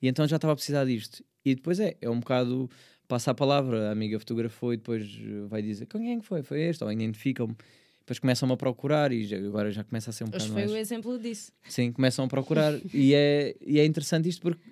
E 0.00 0.06
então 0.06 0.26
já 0.26 0.36
estava 0.36 0.52
a 0.52 0.56
precisar 0.56 0.84
disto. 0.84 1.24
E 1.44 1.54
depois 1.54 1.80
é, 1.80 1.96
é 2.00 2.08
um 2.08 2.20
bocado 2.20 2.70
passa 3.08 3.32
a 3.32 3.34
palavra, 3.34 3.88
a 3.88 3.92
amiga 3.92 4.18
fotografou 4.20 4.72
e 4.72 4.76
depois 4.76 5.04
vai 5.48 5.60
dizer 5.62 5.86
com 5.86 5.98
quem 5.98 6.12
é 6.12 6.20
que 6.20 6.24
foi? 6.24 6.42
Foi 6.44 6.60
este, 6.60 6.84
ou 6.84 6.92
identificam-me. 6.92 7.56
Depois 8.00 8.18
começam-me 8.20 8.52
a 8.54 8.56
procurar 8.56 9.10
e 9.10 9.24
já- 9.24 9.36
agora 9.36 9.70
já 9.72 9.82
começa 9.82 10.10
a 10.10 10.12
ser 10.12 10.24
um 10.24 10.28
Hoje 10.28 10.34
bocado 10.36 10.52
foi 10.52 10.62
mais... 10.62 10.72
o 10.72 10.76
exemplo 10.76 11.18
disso. 11.18 11.50
Sim, 11.68 11.90
começam 11.92 12.24
a 12.24 12.28
procurar 12.28 12.72
e, 12.94 13.14
é, 13.14 13.56
e 13.60 13.80
é 13.80 13.84
interessante 13.84 14.28
isto 14.28 14.40
porque 14.42 14.62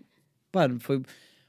pá, 0.53 0.69
foi, 0.79 1.03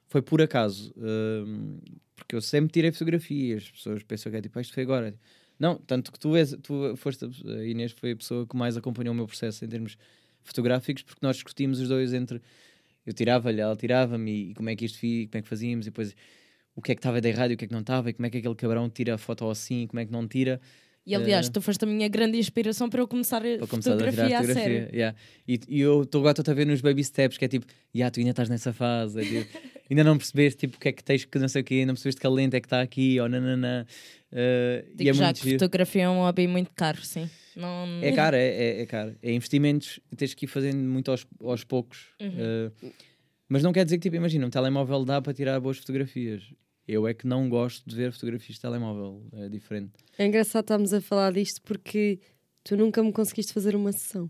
foi 0.07 0.21
por 0.23 0.41
acaso. 0.41 0.91
hum, 0.97 1.77
porque 2.19 2.35
eu 2.35 2.41
sempre 2.41 2.71
tirei 2.71 2.91
fotografias, 2.91 3.63
as 3.65 3.71
pessoas 3.71 4.03
pensam 4.03 4.31
que 4.31 4.37
é 4.37 4.41
tipo, 4.41 4.59
"Ah, 4.59 4.61
isto 4.61 4.73
foi 4.73 4.83
agora. 4.83 5.15
Não, 5.59 5.77
tanto 5.77 6.11
que 6.11 6.19
tu, 6.19 6.35
és, 6.35 6.55
tu 6.63 6.95
foste, 6.97 7.25
a 7.25 7.65
Inês 7.65 7.91
foi 7.93 8.11
a 8.13 8.15
pessoa 8.15 8.47
que 8.47 8.55
mais 8.57 8.77
acompanhou 8.77 9.13
o 9.13 9.15
meu 9.17 9.27
processo 9.27 9.65
em 9.65 9.69
termos 9.69 9.97
fotográficos, 10.43 11.03
porque 11.03 11.19
nós 11.25 11.35
discutimos 11.37 11.79
os 11.79 11.89
dois 11.89 12.13
entre 12.13 12.41
eu 13.05 13.13
tirava-lhe, 13.13 13.61
ela 13.61 13.75
tirava-me 13.75 14.51
e 14.51 14.53
como 14.55 14.69
é 14.69 14.75
que 14.75 14.85
isto 14.85 14.99
fica, 14.99 15.31
como 15.31 15.39
é 15.39 15.43
que 15.43 15.49
fazíamos, 15.49 15.87
e 15.87 15.89
depois 15.89 16.15
o 16.75 16.81
que 16.81 16.91
é 16.91 16.95
que 16.95 16.99
estava 16.99 17.21
de 17.21 17.29
errado 17.29 17.51
e 17.51 17.55
o 17.55 17.57
que 17.57 17.65
é 17.65 17.67
que 17.67 17.73
não 17.73 17.81
estava, 17.81 18.09
e 18.09 18.13
como 18.13 18.25
é 18.27 18.29
que 18.29 18.37
aquele 18.37 18.55
cabrão 18.55 18.89
tira 18.89 19.15
a 19.15 19.17
foto 19.17 19.49
assim, 19.49 19.83
e 19.83 19.87
como 19.87 19.99
é 19.99 20.05
que 20.05 20.11
não 20.11 20.27
tira. 20.27 20.61
E 21.05 21.15
aliás, 21.15 21.47
Eh, 21.47 21.51
tu 21.51 21.61
foste 21.61 21.83
a 21.83 21.87
minha 21.87 22.07
grande 22.07 22.37
inspiração 22.37 22.89
para 22.89 23.01
eu 23.01 23.07
começar 23.07 23.37
a 23.37 23.57
para 23.57 23.67
começar 23.67 23.93
a 23.93 23.97
tirar 23.97 24.11
fotografia 24.11 24.37
a 24.37 24.41
fotografia. 24.41 24.71
sério. 24.81 24.95
yeah. 24.95 25.17
E, 25.47 25.59
e 25.67 25.79
eu 25.81 26.03
estou 26.03 26.19
agora 26.21 26.39
estou 26.39 26.51
a 26.51 26.55
ver 26.55 26.67
nos 26.67 26.81
baby 26.81 27.03
steps, 27.03 27.37
que 27.37 27.45
é 27.45 27.47
tipo, 27.47 27.65
yeah, 27.95 28.11
tu 28.11 28.19
ainda 28.19 28.31
estás 28.31 28.47
nessa 28.49 28.71
fase, 28.73 29.19
é 29.21 29.23
tipo, 29.25 29.57
ainda 29.89 30.03
não 30.03 30.17
percebeste 30.17 30.59
tipo, 30.59 30.77
o 30.77 30.79
que 30.79 30.89
é 30.89 30.91
que 30.91 31.03
tens 31.03 31.25
que 31.25 31.39
não 31.39 31.47
sei 31.47 31.61
o 31.61 31.65
quê, 31.65 31.85
não 31.85 31.93
percebeste 31.95 32.21
que 32.21 32.27
a 32.27 32.29
lente 32.29 32.55
é 32.55 32.59
que 32.59 32.67
está 32.67 32.81
aqui, 32.81 33.19
ou 33.19 33.27
nananã. 33.27 33.85
Uh, 34.31 34.85
e 34.91 34.95
Digo 34.97 35.09
é 35.09 35.13
já 35.13 35.25
muito 35.25 35.37
que 35.37 35.43
giro. 35.49 35.59
fotografia 35.59 36.03
é 36.03 36.09
um 36.09 36.17
hobby 36.19 36.47
muito 36.47 36.69
caro, 36.75 37.01
sim. 37.03 37.27
Não... 37.55 37.87
É 38.03 38.11
caro, 38.11 38.35
é, 38.35 38.47
é, 38.47 38.81
é 38.81 38.85
caro. 38.85 39.15
É 39.23 39.31
investimentos, 39.33 39.99
tens 40.15 40.33
que 40.35 40.45
ir 40.45 40.47
fazendo 40.47 40.77
muito 40.77 41.09
aos, 41.09 41.25
aos 41.43 41.63
poucos. 41.63 42.07
Uhum. 42.21 42.29
Uh, 42.29 42.91
mas 43.49 43.63
não 43.63 43.73
quer 43.73 43.83
dizer 43.83 43.97
que, 43.97 44.03
tipo, 44.03 44.15
imagina, 44.15 44.45
um 44.45 44.49
telemóvel 44.51 45.03
dá 45.03 45.19
para 45.19 45.33
tirar 45.33 45.59
boas 45.59 45.77
fotografias. 45.79 46.43
Eu 46.91 47.07
é 47.07 47.13
que 47.13 47.27
não 47.27 47.47
gosto 47.47 47.87
de 47.87 47.95
ver 47.95 48.11
fotografias 48.11 48.55
de 48.55 48.61
telemóvel, 48.61 49.23
é 49.33 49.47
diferente. 49.47 49.91
É 50.17 50.25
engraçado 50.25 50.63
estarmos 50.63 50.91
a 50.91 50.99
falar 50.99 51.31
disto 51.31 51.61
porque 51.61 52.19
tu 52.63 52.75
nunca 52.75 53.03
me 53.03 53.11
conseguiste 53.11 53.53
fazer 53.53 53.75
uma 53.75 53.91
sessão. 53.91 54.27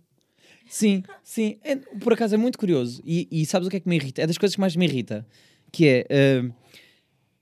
Sim, 0.67 1.01
sim. 1.23 1.57
É, 1.63 1.77
por 1.77 2.11
acaso 2.11 2.35
é 2.35 2.37
muito 2.37 2.59
curioso. 2.59 3.01
E, 3.05 3.29
e 3.31 3.45
sabes 3.45 3.65
o 3.65 3.71
que 3.71 3.77
é 3.77 3.79
que 3.79 3.87
me 3.87 3.95
irrita? 3.95 4.21
É 4.21 4.27
das 4.27 4.37
coisas 4.37 4.55
que 4.55 4.59
mais 4.59 4.75
me 4.75 4.85
irrita. 4.85 5.25
Que 5.71 5.87
é. 5.87 6.07
ah, 6.11 6.53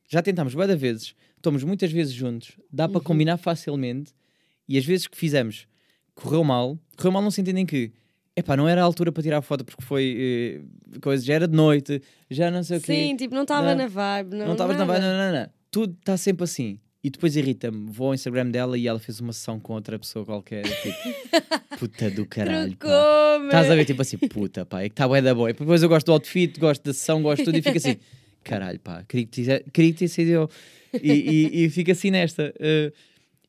já 0.07 0.22
tentámos 0.22 0.53
várias 0.53 0.80
vezes, 0.80 1.15
estamos 1.36 1.63
muitas 1.63 1.91
vezes 1.91 2.13
juntos, 2.13 2.51
dá 2.72 2.88
para 2.88 3.01
combinar 3.01 3.38
facilmente. 3.38 4.13
E 4.70 4.78
as 4.78 4.86
vezes 4.86 5.07
que 5.07 5.18
fizemos 5.18 5.68
correu 6.13 6.43
mal. 6.43 6.78
Correu 6.95 7.11
mal 7.11 7.24
no 7.24 7.32
sentido 7.32 7.57
em 7.57 7.65
que. 7.65 7.91
Epá, 8.38 8.56
não 8.56 8.68
era 8.70 8.82
a 8.82 8.84
altura 8.84 9.12
para 9.12 9.24
tirar 9.24 9.40
a 9.40 9.42
foto 9.42 9.66
porque 9.66 9.84
foi. 9.84 10.62
eh, 10.94 11.00
coisa, 11.02 11.26
já 11.26 11.34
era 11.34 11.48
de 11.48 11.56
noite, 11.56 12.02
já 12.30 12.52
não 12.52 12.62
sei 12.64 12.78
o 12.78 12.82
quê. 12.82 12.94
Sim, 12.94 13.16
tipo, 13.16 13.34
não 13.34 13.42
estava 13.42 13.74
na 13.74 13.88
vibe. 13.88 14.36
Não 14.36 14.52
estavas 14.52 14.78
na 14.78 14.86
vibe, 14.86 15.02
não, 15.02 15.18
não, 15.18 15.40
não. 15.42 15.50
Tudo 15.72 15.96
está 16.00 16.16
sempre 16.16 16.44
assim. 16.44 16.80
E 17.04 17.10
depois 17.10 17.36
irrita-me. 17.36 17.90
Vou 17.90 18.08
ao 18.10 18.14
Instagram 18.14 18.50
dela 18.52 18.78
e 18.78 18.88
ela 18.88 19.00
fez 19.00 19.20
uma 19.20 19.34
sessão 19.34 19.60
com 19.60 19.74
outra 19.74 19.98
pessoa 19.98 20.24
qualquer. 20.26 20.64
Tipo, 20.64 21.78
puta 21.80 22.12
do 22.12 22.26
caralho. 22.26 22.76
pá. 22.78 22.88
Trocou-me. 22.88 23.46
Estás 23.48 23.72
a 23.72 23.76
ver, 23.76 23.86
tipo 23.86 24.02
assim, 24.02 24.18
puta, 24.18 24.66
pá, 24.66 24.82
é 24.82 24.90
que 24.90 24.94
está 24.94 25.08
bué 25.08 25.22
da 25.22 25.34
boa. 25.34 25.50
E 25.50 25.54
depois 25.54 25.82
eu 25.82 25.90
gosto 25.90 26.06
do 26.08 26.12
outfit, 26.14 26.60
gosto 26.60 26.84
da 26.84 26.94
sessão, 26.94 27.22
gosto 27.24 27.40
de 27.40 27.46
tudo 27.46 27.58
e 27.58 27.62
fica 27.62 27.78
assim, 27.78 27.98
caralho, 28.44 28.80
pá, 28.80 29.04
queria 29.08 29.26
que 29.26 29.32
tivesse- 29.32 29.66
queria 29.74 29.92
que 29.92 29.98
tivesse 29.98 30.14
sido 30.16 30.30
eu. 30.30 30.50
E, 31.02 31.12
e, 31.12 31.66
e 31.66 31.70
fica 31.70 31.92
assim 31.92 32.12
nesta. 32.12 32.54
eh, 32.60 32.92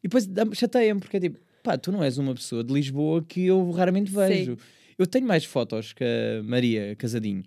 e 0.02 0.08
depois 0.08 0.26
dá-me- 0.26 0.54
chateia-me, 0.54 1.00
porque 1.00 1.16
é 1.16 1.20
tipo, 1.20 1.38
pá, 1.62 1.76
tu 1.76 1.90
não 1.90 2.02
és 2.04 2.16
uma 2.18 2.34
pessoa 2.34 2.62
de 2.62 2.72
Lisboa 2.72 3.24
que 3.26 3.46
eu 3.46 3.70
raramente 3.70 4.10
vejo. 4.12 4.56
Eu 4.98 5.06
tenho 5.06 5.26
mais 5.26 5.44
fotos 5.44 5.92
que 5.92 6.02
a 6.04 6.42
Maria 6.42 6.94
Casadinho, 6.96 7.44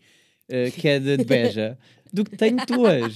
eh, 0.48 0.72
que 0.72 0.88
é 0.88 1.00
de, 1.00 1.18
de 1.18 1.26
Beja, 1.26 1.78
do 2.12 2.24
que 2.24 2.38
tenho 2.38 2.66
tuas, 2.66 3.14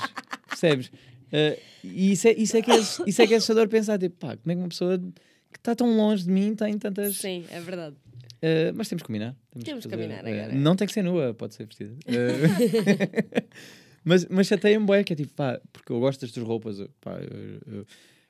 percebes? 0.48 0.92
Eh, 1.32 1.60
e 1.84 2.12
isso 2.12 2.28
é, 2.28 2.34
isso, 2.34 2.58
é 2.58 2.62
que 2.62 2.72
é, 2.72 2.78
isso 2.80 3.22
é 3.22 3.28
que 3.28 3.34
é 3.34 3.38
assustador 3.38 3.68
pensar, 3.70 3.98
tipo, 3.98 4.16
pá, 4.18 4.36
como 4.36 4.52
é 4.52 4.56
que 4.56 4.62
uma 4.62 4.68
pessoa 4.70 4.98
que 4.98 5.58
está 5.60 5.74
tão 5.76 5.96
longe 5.96 6.24
de 6.26 6.32
mim 6.32 6.54
tem 6.56 6.78
tantas. 6.78 7.16
Sim, 7.16 7.46
é 7.50 7.60
verdade. 7.62 7.96
Uh, 8.44 8.76
mas 8.76 8.90
temos 8.90 9.02
que 9.02 9.08
combinar. 9.08 9.36
Temos 9.64 9.86
que 9.86 9.90
fazer, 9.92 10.04
combinar 10.04 10.24
uh, 10.26 10.28
agora. 10.28 10.54
não 10.54 10.76
tem 10.76 10.86
que 10.86 10.94
ser 10.94 11.02
nua, 11.02 11.34
pode 11.34 11.56
ser 11.56 11.66
vestida. 11.66 11.94
Uh, 12.06 13.48
mas 14.04 14.26
mas 14.30 14.48
chateia-me 14.48 14.86
bué, 14.86 15.04
que 15.04 15.14
é 15.14 15.16
tipo, 15.16 15.34
pá, 15.34 15.60
porque 15.72 15.92
eu 15.92 16.00
gosto 16.00 16.22
das 16.22 16.32
tuas 16.32 16.46
roupas, 16.46 16.80
eu, 16.80 16.90
pá, 17.02 17.18
eu- 17.20 17.74
eu 17.80 17.86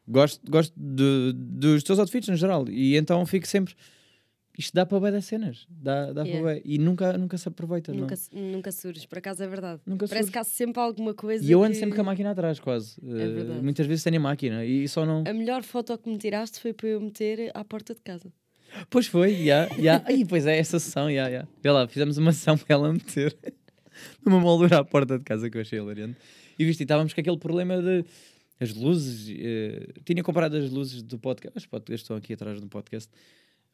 gosto, 0.08 0.40
gosto 0.50 0.74
de- 0.78 1.34
dos 1.34 1.84
teus 1.84 1.98
outfits 2.00 2.30
no 2.30 2.36
geral, 2.36 2.66
e 2.70 2.96
então 2.96 3.26
fico 3.26 3.48
sempre. 3.48 3.74
Isto 4.58 4.74
dá 4.74 4.86
para 4.86 5.00
bué 5.00 5.12
das 5.12 5.26
cenas, 5.26 5.68
dá, 5.70 6.14
dá 6.14 6.24
Yeah. 6.24 6.32
para 6.32 6.42
bué, 6.56 6.62
e 6.64 6.78
nunca, 6.78 7.18
nunca 7.18 7.38
se 7.38 7.48
aproveita. 7.48 7.92
não. 7.92 8.02
Nunca, 8.02 8.16
nunca 8.32 8.72
surges, 8.72 9.06
por 9.06 9.18
acaso 9.18 9.44
é 9.44 9.48
verdade. 9.48 9.82
Nunca 9.86 10.08
Parece 10.08 10.28
surge. 10.28 10.32
que 10.32 10.38
há 10.40 10.44
sempre 10.46 10.82
alguma 10.82 11.14
coisa. 11.14 11.44
E 11.46 11.52
eu 11.52 11.62
ando 11.62 11.74
que- 11.74 11.80
sempre 11.80 11.96
com 11.96 12.02
a 12.02 12.06
máquina 12.06 12.32
atrás, 12.32 12.60
quase. 12.60 12.98
Uh, 13.02 13.16
verdade. 13.16 13.62
muitas 13.62 13.86
vezes 13.86 14.04
tenho 14.04 14.16
a 14.18 14.20
máquina 14.20 14.64
e 14.66 14.88
só 14.88 15.06
não. 15.06 15.24
A 15.28 15.34
melhor 15.34 15.62
foto 15.64 15.98
que 15.98 16.10
me 16.10 16.18
tiraste 16.18 16.60
foi 16.62 16.72
para 16.74 16.88
eu 16.88 17.02
meter 17.02 17.52
à 17.54 17.66
porta 17.66 17.94
de 17.94 18.02
casa. 18.02 18.32
Pois 18.90 19.08
foi, 19.08 19.46
já, 19.46 19.68
já. 19.80 20.02
Aí, 20.06 20.26
pois 20.26 20.46
é, 20.46 20.58
essa 20.58 20.80
sessão, 20.80 21.12
já, 21.14 21.30
já. 21.30 21.48
Vê 21.62 21.72
lá, 21.72 21.88
fizemos 21.88 22.18
uma 22.18 22.32
sessão 22.34 22.58
para 22.58 22.76
ela 22.76 22.92
meter 22.94 23.36
numa 24.26 24.40
moldura 24.40 24.80
à 24.80 24.84
porta 24.86 25.18
de 25.18 25.24
casa 25.24 25.50
que 25.50 25.58
eu 25.58 25.62
achei 25.62 25.80
hilariante. 25.80 26.18
E 26.58 26.64
viste, 26.66 26.80
e 26.80 26.84
estávamos 26.84 27.14
com 27.14 27.20
aquele 27.22 27.38
problema 27.38 27.82
de 27.82 28.06
as 28.60 28.74
luzes. 28.74 29.34
eh, 29.38 29.88
tinha 30.06 30.24
comprado 30.24 30.56
as 30.56 30.70
luzes 30.72 31.02
do 31.04 31.20
podcast. 31.20 31.58
Os 31.58 31.66
podcasts 31.66 32.04
estão 32.04 32.16
aqui 32.16 32.34
atrás 32.34 32.60
do 32.62 32.68
podcast 32.68 33.10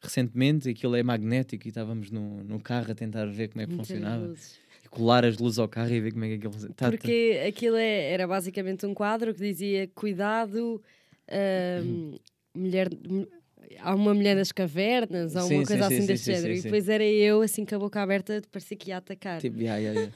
recentemente. 0.02 0.68
Aquilo 0.68 0.94
é 0.96 1.02
magnético 1.02 1.66
e 1.66 1.68
estávamos 1.68 2.10
no, 2.10 2.42
no 2.44 2.60
carro 2.60 2.92
a 2.92 2.94
tentar 2.94 3.26
ver 3.26 3.48
como 3.48 3.62
é 3.62 3.66
que 3.66 3.72
Meter 3.72 3.84
funcionava. 3.86 4.26
luzes. 4.26 4.58
E 4.84 4.88
colar 4.88 5.24
as 5.24 5.38
luzes 5.38 5.58
ao 5.58 5.68
carro 5.68 5.92
e 5.92 6.00
ver 6.00 6.12
como 6.12 6.24
é 6.24 6.28
que 6.28 6.34
aquilo 6.34 6.52
funciona. 6.52 6.74
Tá- 6.74 6.86
tá- 6.86 6.90
Porque 6.90 7.40
aquilo 7.46 7.76
é- 7.76 8.10
era 8.12 8.26
basicamente 8.26 8.84
um 8.86 8.92
quadro 8.94 9.32
que 9.34 9.40
dizia 9.40 9.88
cuidado, 9.94 10.82
ahm, 11.30 12.16
mulher. 12.54 12.88
mu- 13.08 13.26
Há 13.78 13.94
uma 13.94 14.12
mulher 14.12 14.36
das 14.36 14.52
cavernas, 14.52 15.34
ou 15.34 15.42
Sim, 15.42 15.54
uma 15.58 15.64
coisa 15.66 15.88
sim, 15.88 15.94
assim 15.94 16.00
sim, 16.02 16.06
desse 16.08 16.24
género. 16.32 16.52
E 16.52 16.60
depois 16.60 16.88
era 16.90 17.04
eu, 17.04 17.40
assim, 17.40 17.64
com 17.64 17.74
a 17.74 17.78
boca 17.78 18.02
aberta, 18.02 18.42
parecia 18.52 18.76
que 18.76 18.90
ia 18.90 18.98
atacar. 18.98 19.40
tipo, 19.40 19.58
já, 19.58 19.80
já, 19.80 19.94
já. 19.94 20.10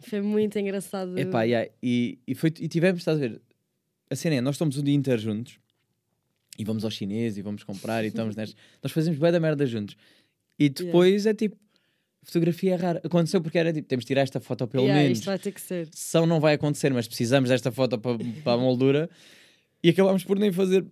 Foi 0.00 0.20
muito 0.20 0.58
engraçado. 0.58 1.16
Epá, 1.18 1.44
yeah, 1.44 1.70
e, 1.82 2.18
e, 2.26 2.34
foi, 2.34 2.52
e 2.60 2.68
tivemos, 2.68 3.00
estás 3.00 3.16
a 3.16 3.20
ver? 3.20 3.40
A 4.10 4.14
cena 4.16 4.36
é, 4.36 4.40
nós 4.42 4.56
estamos 4.56 4.76
o 4.76 4.82
dia 4.82 4.94
inteiro 4.94 5.20
juntos 5.20 5.58
e 6.58 6.64
vamos 6.64 6.84
ao 6.84 6.90
chinês 6.90 7.38
e 7.38 7.42
vamos 7.42 7.62
comprar 7.64 8.04
e 8.04 8.08
estamos 8.08 8.34
nestas. 8.36 8.56
Nós 8.82 8.92
fazemos 8.92 9.18
bem 9.18 9.30
da 9.32 9.38
merda 9.40 9.64
juntos. 9.64 9.96
E 10.58 10.68
depois 10.68 11.24
é 11.24 11.32
tipo, 11.32 11.56
fotografia 12.24 12.72
é 12.74 12.76
rara. 12.76 13.00
Aconteceu 13.04 13.40
porque 13.40 13.56
era 13.58 13.72
tipo, 13.72 13.86
temos 13.86 14.04
de 14.04 14.08
tirar 14.08 14.22
esta 14.22 14.40
foto 14.40 14.66
pelo 14.66 14.84
Yeah, 14.84 15.02
menos. 15.02 15.18
Isto 15.18 15.26
vai 15.26 15.38
ter 15.38 15.52
que 15.52 15.60
ser. 15.60 15.88
Sessão 15.92 16.26
não 16.26 16.40
vai 16.40 16.54
acontecer, 16.54 16.92
mas 16.92 17.06
precisamos 17.06 17.48
desta 17.48 17.70
foto 17.70 17.96
para, 17.98 18.18
para 18.42 18.52
a 18.54 18.58
moldura. 18.58 19.08
E 19.82 19.90
acabámos 19.90 20.24
por 20.24 20.36
nem 20.38 20.50
fazer 20.52 20.84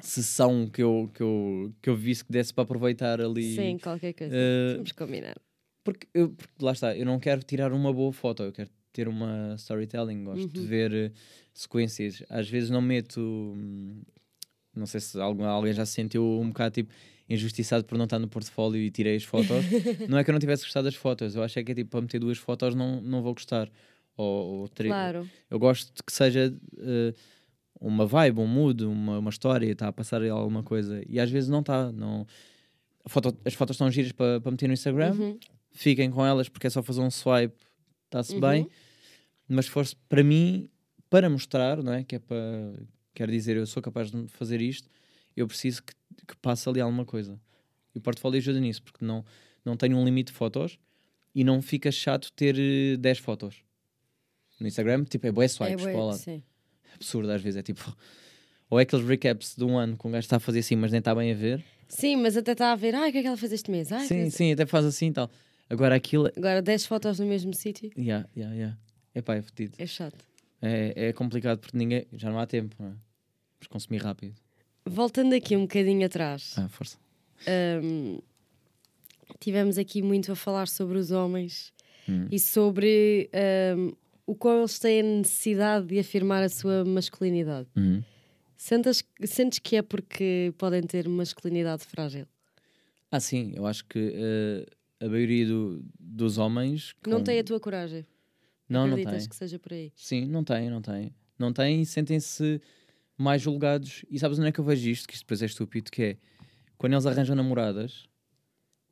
sessão 0.00 0.68
que 0.68 0.82
eu, 0.82 1.10
que 1.14 1.22
eu, 1.22 1.72
que 1.82 1.90
eu 1.90 1.96
visse 1.96 2.24
que 2.24 2.32
desse 2.32 2.52
para 2.52 2.64
aproveitar 2.64 3.20
ali. 3.20 3.54
Sim, 3.54 3.78
qualquer 3.78 4.12
coisa. 4.12 4.34
Eh, 4.34 4.74
Vamos 4.76 4.92
combinar. 4.92 5.36
Porque, 5.84 6.06
eu, 6.12 6.30
porque 6.30 6.52
lá 6.64 6.72
está, 6.72 6.96
eu 6.96 7.06
não 7.06 7.18
quero 7.18 7.42
tirar 7.42 7.72
uma 7.72 7.92
boa 7.92 8.12
foto, 8.12 8.42
eu 8.42 8.52
quero 8.52 8.68
ter 8.92 9.08
uma 9.08 9.54
storytelling, 9.56 10.24
gosto 10.24 10.48
de 10.48 10.60
Uhum. 10.60 10.66
ver 10.66 10.92
eh, 10.92 11.12
sequências. 11.54 12.22
Às 12.28 12.48
vezes 12.48 12.70
não 12.70 12.80
meto. 12.82 13.56
Não 14.78 14.86
sei 14.86 15.00
se 15.00 15.20
algum, 15.20 15.44
alguém 15.44 15.72
já 15.72 15.84
se 15.84 15.92
sentiu 15.92 16.24
um 16.24 16.48
bocado 16.48 16.74
tipo 16.74 16.92
injustiçado 17.28 17.84
por 17.84 17.98
não 17.98 18.04
estar 18.04 18.18
no 18.18 18.28
portfólio 18.28 18.80
e 18.80 18.90
tirei 18.90 19.16
as 19.16 19.24
fotos. 19.24 19.48
não 20.08 20.16
é 20.18 20.24
que 20.24 20.30
eu 20.30 20.32
não 20.32 20.40
tivesse 20.40 20.62
gostado 20.64 20.84
das 20.86 20.94
fotos, 20.94 21.34
eu 21.34 21.42
acho 21.42 21.62
que 21.62 21.72
é 21.72 21.74
tipo 21.74 21.90
para 21.90 22.00
meter 22.00 22.18
duas 22.18 22.38
fotos 22.38 22.74
não, 22.74 23.00
não 23.02 23.22
vou 23.22 23.34
gostar. 23.34 23.70
Ou, 24.16 24.60
ou 24.62 24.68
três. 24.68 24.92
Claro. 24.92 25.28
Eu 25.50 25.58
gosto 25.58 25.94
de 25.94 26.02
que 26.02 26.12
seja 26.12 26.52
eh, 26.78 27.14
uma 27.80 28.04
vibe, 28.06 28.40
um 28.40 28.46
mood, 28.46 28.84
uma, 28.84 29.18
uma 29.18 29.30
história, 29.30 29.70
está 29.70 29.86
a 29.88 29.92
passar 29.92 30.22
alguma 30.28 30.62
coisa. 30.64 31.02
E 31.08 31.20
às 31.20 31.30
vezes 31.30 31.48
não 31.48 31.60
está. 31.60 31.92
Não... 31.92 32.26
Foto- 33.06 33.38
as 33.44 33.54
fotos 33.54 33.74
estão 33.76 33.88
giras 33.90 34.10
para 34.12 34.40
para 34.40 34.50
meter 34.50 34.66
no 34.66 34.72
Instagram, 34.74 35.12
Uhum. 35.14 35.38
fiquem 35.72 36.10
com 36.10 36.24
elas 36.26 36.48
porque 36.48 36.66
é 36.66 36.70
só 36.70 36.82
fazer 36.82 37.00
um 37.00 37.10
swipe, 37.10 37.54
está-se 38.06 38.34
Uhum. 38.34 38.40
bem. 38.40 38.68
Mas 39.48 39.66
se 39.66 39.70
fosse 39.70 39.94
para 40.08 40.22
mim, 40.24 40.68
para 41.08 41.30
mostrar, 41.30 41.82
não 41.82 41.92
é? 41.92 42.02
Que 42.02 42.16
é 42.16 42.18
para. 42.18 42.74
Quer 43.14 43.30
dizer, 43.30 43.56
eu 43.56 43.66
sou 43.66 43.82
capaz 43.82 44.10
de 44.10 44.28
fazer 44.28 44.60
isto, 44.60 44.88
eu 45.36 45.46
preciso 45.46 45.82
que, 45.82 45.92
que 46.26 46.36
passe 46.36 46.68
ali 46.68 46.80
alguma 46.80 47.04
coisa. 47.04 47.40
E 47.94 47.98
o 47.98 48.00
portfólio 48.00 48.38
ajuda 48.38 48.60
nisso, 48.60 48.82
porque 48.82 49.04
não, 49.04 49.24
não 49.64 49.76
tenho 49.76 49.96
um 49.96 50.04
limite 50.04 50.32
de 50.32 50.38
fotos 50.38 50.78
e 51.34 51.44
não 51.44 51.60
fica 51.62 51.90
chato 51.90 52.32
ter 52.32 52.56
eh, 52.58 52.96
10 52.96 53.18
fotos. 53.18 53.62
No 54.60 54.66
Instagram, 54.66 55.04
tipo, 55.04 55.26
é 55.26 55.32
bué 55.32 55.46
swipes 55.48 55.84
bué, 55.84 55.92
para 55.92 56.12
sim. 56.14 56.42
Absurdo 56.94 57.30
às 57.30 57.40
vezes, 57.42 57.58
é 57.58 57.62
tipo. 57.62 57.96
Ou 58.70 58.78
é 58.78 58.82
aqueles 58.82 59.06
recaps 59.06 59.56
de 59.56 59.64
um 59.64 59.78
ano 59.78 59.96
que 59.96 60.06
um 60.06 60.10
gajo 60.10 60.24
está 60.26 60.36
a 60.36 60.40
fazer 60.40 60.58
assim, 60.58 60.76
mas 60.76 60.90
nem 60.90 60.98
está 60.98 61.14
bem 61.14 61.32
a 61.32 61.34
ver. 61.34 61.64
Sim, 61.88 62.16
mas 62.16 62.36
até 62.36 62.52
está 62.52 62.72
a 62.72 62.76
ver, 62.76 62.94
ai, 62.94 63.08
o 63.08 63.12
que 63.12 63.18
é 63.18 63.22
que 63.22 63.26
ela 63.28 63.36
fez 63.36 63.52
este 63.52 63.70
mês? 63.70 63.90
Ai, 63.90 64.06
sim, 64.06 64.28
sim, 64.28 64.52
até 64.52 64.66
faz 64.66 64.84
assim 64.84 65.06
e 65.06 65.12
tal. 65.12 65.30
Agora 65.70 65.94
aquilo. 65.94 66.30
Agora 66.36 66.60
10 66.60 66.86
fotos 66.86 67.18
no 67.18 67.26
mesmo 67.26 67.54
sítio, 67.54 67.90
Yeah, 67.96 68.28
yeah, 68.36 68.54
yeah. 68.54 68.78
Epá, 69.14 69.36
é 69.36 69.42
fedido. 69.42 69.74
é 69.78 69.86
chato. 69.86 70.27
É, 70.60 71.08
é 71.08 71.12
complicado 71.12 71.58
porque 71.60 71.76
ninguém. 71.76 72.06
Já 72.12 72.30
não 72.30 72.38
há 72.38 72.46
tempo, 72.46 72.74
não 72.78 72.86
é? 72.88 72.90
Vamos 72.90 73.66
consumir 73.68 73.98
rápido. 74.02 74.34
Voltando 74.84 75.34
aqui 75.34 75.56
um 75.56 75.62
bocadinho 75.62 76.04
atrás, 76.06 76.54
Ah, 76.58 76.68
força. 76.68 76.96
hum, 77.82 78.20
tivemos 79.38 79.78
aqui 79.78 80.02
muito 80.02 80.32
a 80.32 80.36
falar 80.36 80.68
sobre 80.68 80.98
os 80.98 81.10
homens 81.10 81.72
Hum. 82.08 82.26
e 82.30 82.38
sobre 82.38 83.28
hum, 83.76 83.92
o 84.26 84.34
qual 84.34 84.58
eles 84.58 84.78
têm 84.78 85.00
a 85.00 85.02
necessidade 85.02 85.86
de 85.86 85.98
afirmar 85.98 86.42
a 86.42 86.48
sua 86.48 86.84
masculinidade. 86.84 87.68
Uhum. 87.76 88.02
Sentes, 88.56 89.04
sentes 89.24 89.58
que 89.58 89.76
é 89.76 89.82
porque 89.82 90.52
podem 90.58 90.82
ter 90.82 91.06
masculinidade 91.08 91.84
frágil? 91.84 92.26
Ah, 93.10 93.20
sim, 93.20 93.52
eu 93.54 93.66
acho 93.66 93.84
que 93.84 94.12
eh, 94.14 94.66
a 95.00 95.08
maioria 95.08 95.46
do- 95.46 95.84
dos 96.00 96.38
homens. 96.38 96.94
Que 97.02 97.08
não 97.10 97.22
tem 97.22 97.38
a 97.38 97.44
tua 97.44 97.60
coragem? 97.60 98.04
Não, 98.68 98.86
não 98.86 98.96
tem. 99.02 99.28
que 99.28 99.36
seja 99.36 99.58
por 99.58 99.72
aí? 99.72 99.92
Sim, 99.96 100.26
não 100.26 100.44
tem, 100.44 100.68
não 100.68 100.82
tem. 100.82 101.14
Não 101.38 101.52
tem 101.52 101.82
e 101.82 101.86
sentem-se 101.86 102.60
mais 103.16 103.40
julgados. 103.42 104.04
E 104.10 104.18
sabes 104.18 104.38
onde 104.38 104.48
é 104.48 104.52
que 104.52 104.60
eu 104.60 104.64
vejo 104.64 104.88
isto? 104.88 105.06
Que 105.08 105.14
isto 105.14 105.22
depois 105.24 105.42
é 105.42 105.46
estúpido, 105.46 105.90
que 105.90 106.02
é 106.02 106.16
quando 106.76 106.92
eles 106.92 107.06
arranjam 107.06 107.34
namoradas, 107.34 108.08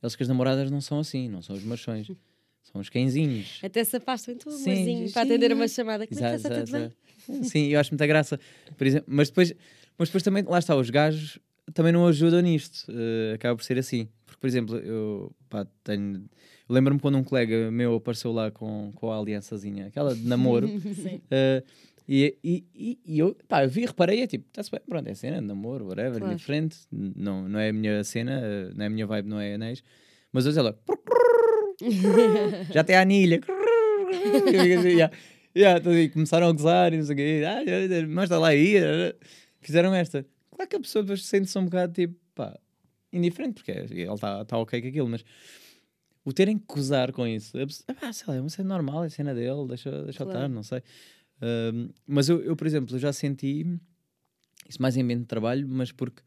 eles 0.02 0.16
que 0.16 0.22
as 0.22 0.28
namoradas 0.28 0.70
não 0.70 0.80
são 0.80 0.98
assim, 1.00 1.28
não 1.28 1.42
são 1.42 1.54
os 1.56 1.62
machões, 1.64 2.06
são 2.62 2.80
os 2.80 2.88
cãezinhos. 2.88 3.60
Até 3.62 3.84
se 3.84 3.96
afastam 3.96 4.34
Sim, 4.38 4.48
amorzinho, 4.48 5.06
sim. 5.08 5.12
para 5.12 5.22
atender 5.22 5.52
uma 5.52 5.68
chamada. 5.68 6.06
Como 6.06 6.18
é 6.18 6.22
que 6.22 6.34
Exato, 6.34 6.36
está? 6.48 6.64
Tudo 6.64 6.72
bem? 6.72 6.80
exato, 6.82 6.96
exato. 7.28 7.44
Sim, 7.50 7.66
eu 7.68 7.80
acho 7.80 7.90
muita 7.92 8.06
graça. 8.06 8.40
Por 8.76 8.86
exemplo, 8.86 9.06
mas 9.08 9.28
depois, 9.28 9.52
mas 9.98 10.08
depois 10.08 10.22
também, 10.22 10.42
lá 10.44 10.58
está, 10.58 10.74
os 10.76 10.90
gajos 10.90 11.38
também 11.74 11.92
não 11.92 12.06
ajudam 12.06 12.40
nisto. 12.40 12.86
eh, 12.90 13.34
acaba 13.34 13.56
por 13.56 13.64
ser 13.64 13.78
assim. 13.78 14.08
Porque, 14.36 14.40
por 14.40 14.46
exemplo, 14.46 14.76
eu 14.78 15.32
pá, 15.48 15.66
tenho. 15.82 16.24
Lembro-me 16.68 17.00
quando 17.00 17.16
um 17.18 17.24
colega 17.24 17.70
meu 17.70 17.94
apareceu 17.94 18.32
lá 18.32 18.50
com, 18.50 18.92
com 18.94 19.10
a 19.10 19.18
aliançazinha, 19.18 19.86
aquela 19.86 20.14
de 20.14 20.26
namoro. 20.26 20.68
Sim. 20.94 21.20
eh, 21.30 21.62
e, 22.08 22.36
e, 22.44 22.64
e, 22.74 22.98
e 23.04 23.18
eu, 23.18 23.36
pá, 23.48 23.64
eu 23.64 23.68
vi, 23.68 23.84
reparei, 23.86 24.22
é 24.22 24.26
tipo, 24.26 24.44
está-se 24.48 24.70
bem, 24.70 24.80
pronto, 24.88 25.08
é 25.08 25.14
cena 25.14 25.40
de 25.40 25.46
namoro, 25.46 25.86
whatever, 25.86 26.20
Claro. 26.20 26.36
diferente. 26.36 26.76
Não, 26.92 27.48
não 27.48 27.58
é 27.58 27.70
a 27.70 27.72
minha 27.72 28.04
cena, 28.04 28.40
eh, 28.42 28.70
não 28.74 28.84
é 28.84 28.86
a 28.86 28.90
minha 28.90 29.06
vibe, 29.06 29.28
não 29.28 29.40
é 29.40 29.54
anéis. 29.54 29.82
Mas 30.32 30.46
hoje 30.46 30.58
ela. 30.58 30.78
já 32.72 32.84
tem 32.84 32.96
a 32.96 33.00
anilha. 33.02 33.40
Assim, 34.78 34.88
yeah. 34.88 35.12
Yeah, 35.56 35.80
então, 35.80 35.96
e 35.98 36.08
começaram 36.10 36.48
a 36.48 36.52
gozar 36.52 36.92
e 36.92 36.98
não 36.98 37.04
sei 37.04 37.14
o 37.14 37.16
quê. 37.16 37.42
Ah, 37.46 37.62
mas 38.08 38.24
está 38.24 38.38
lá 38.38 38.48
aí. 38.48 38.74
Fizeram 39.60 39.94
esta. 39.94 40.26
Claro 40.50 40.68
que 40.68 40.76
a 40.76 40.80
pessoa 40.80 41.02
depois 41.02 41.24
sente-se 41.24 41.58
um 41.58 41.64
bocado 41.64 41.92
tipo, 41.94 42.14
pá, 42.34 42.58
indiferente, 43.12 43.54
porque 43.54 43.70
ele 43.70 44.12
está 44.12 44.44
tá 44.44 44.58
ok 44.58 44.80
com 44.82 44.88
aquilo, 44.88 45.08
mas 45.08 45.24
o 46.24 46.32
terem 46.32 46.58
que 46.58 46.64
gozar 46.66 47.12
com 47.12 47.26
isso, 47.26 47.56
é, 47.56 47.64
ah, 48.02 48.12
sei 48.12 48.26
lá, 48.28 48.34
é 48.34 48.40
uma 48.40 48.48
cena 48.48 48.68
normal, 48.68 49.04
é 49.04 49.08
cena 49.08 49.34
dele, 49.34 49.66
deixa, 49.68 49.90
deixa 50.02 50.24
Claro. 50.24 50.38
estar, 50.38 50.48
não 50.48 50.62
sei. 50.62 50.82
Ahm, 51.40 51.90
mas 52.06 52.28
eu, 52.28 52.42
eu, 52.42 52.56
por 52.56 52.66
exemplo, 52.66 52.98
já 52.98 53.12
senti 53.12 53.64
isso 54.68 54.80
mais 54.82 54.96
em 54.96 55.02
ambiente 55.02 55.20
de 55.20 55.26
trabalho, 55.26 55.68
mas 55.68 55.92
porque 55.92 56.22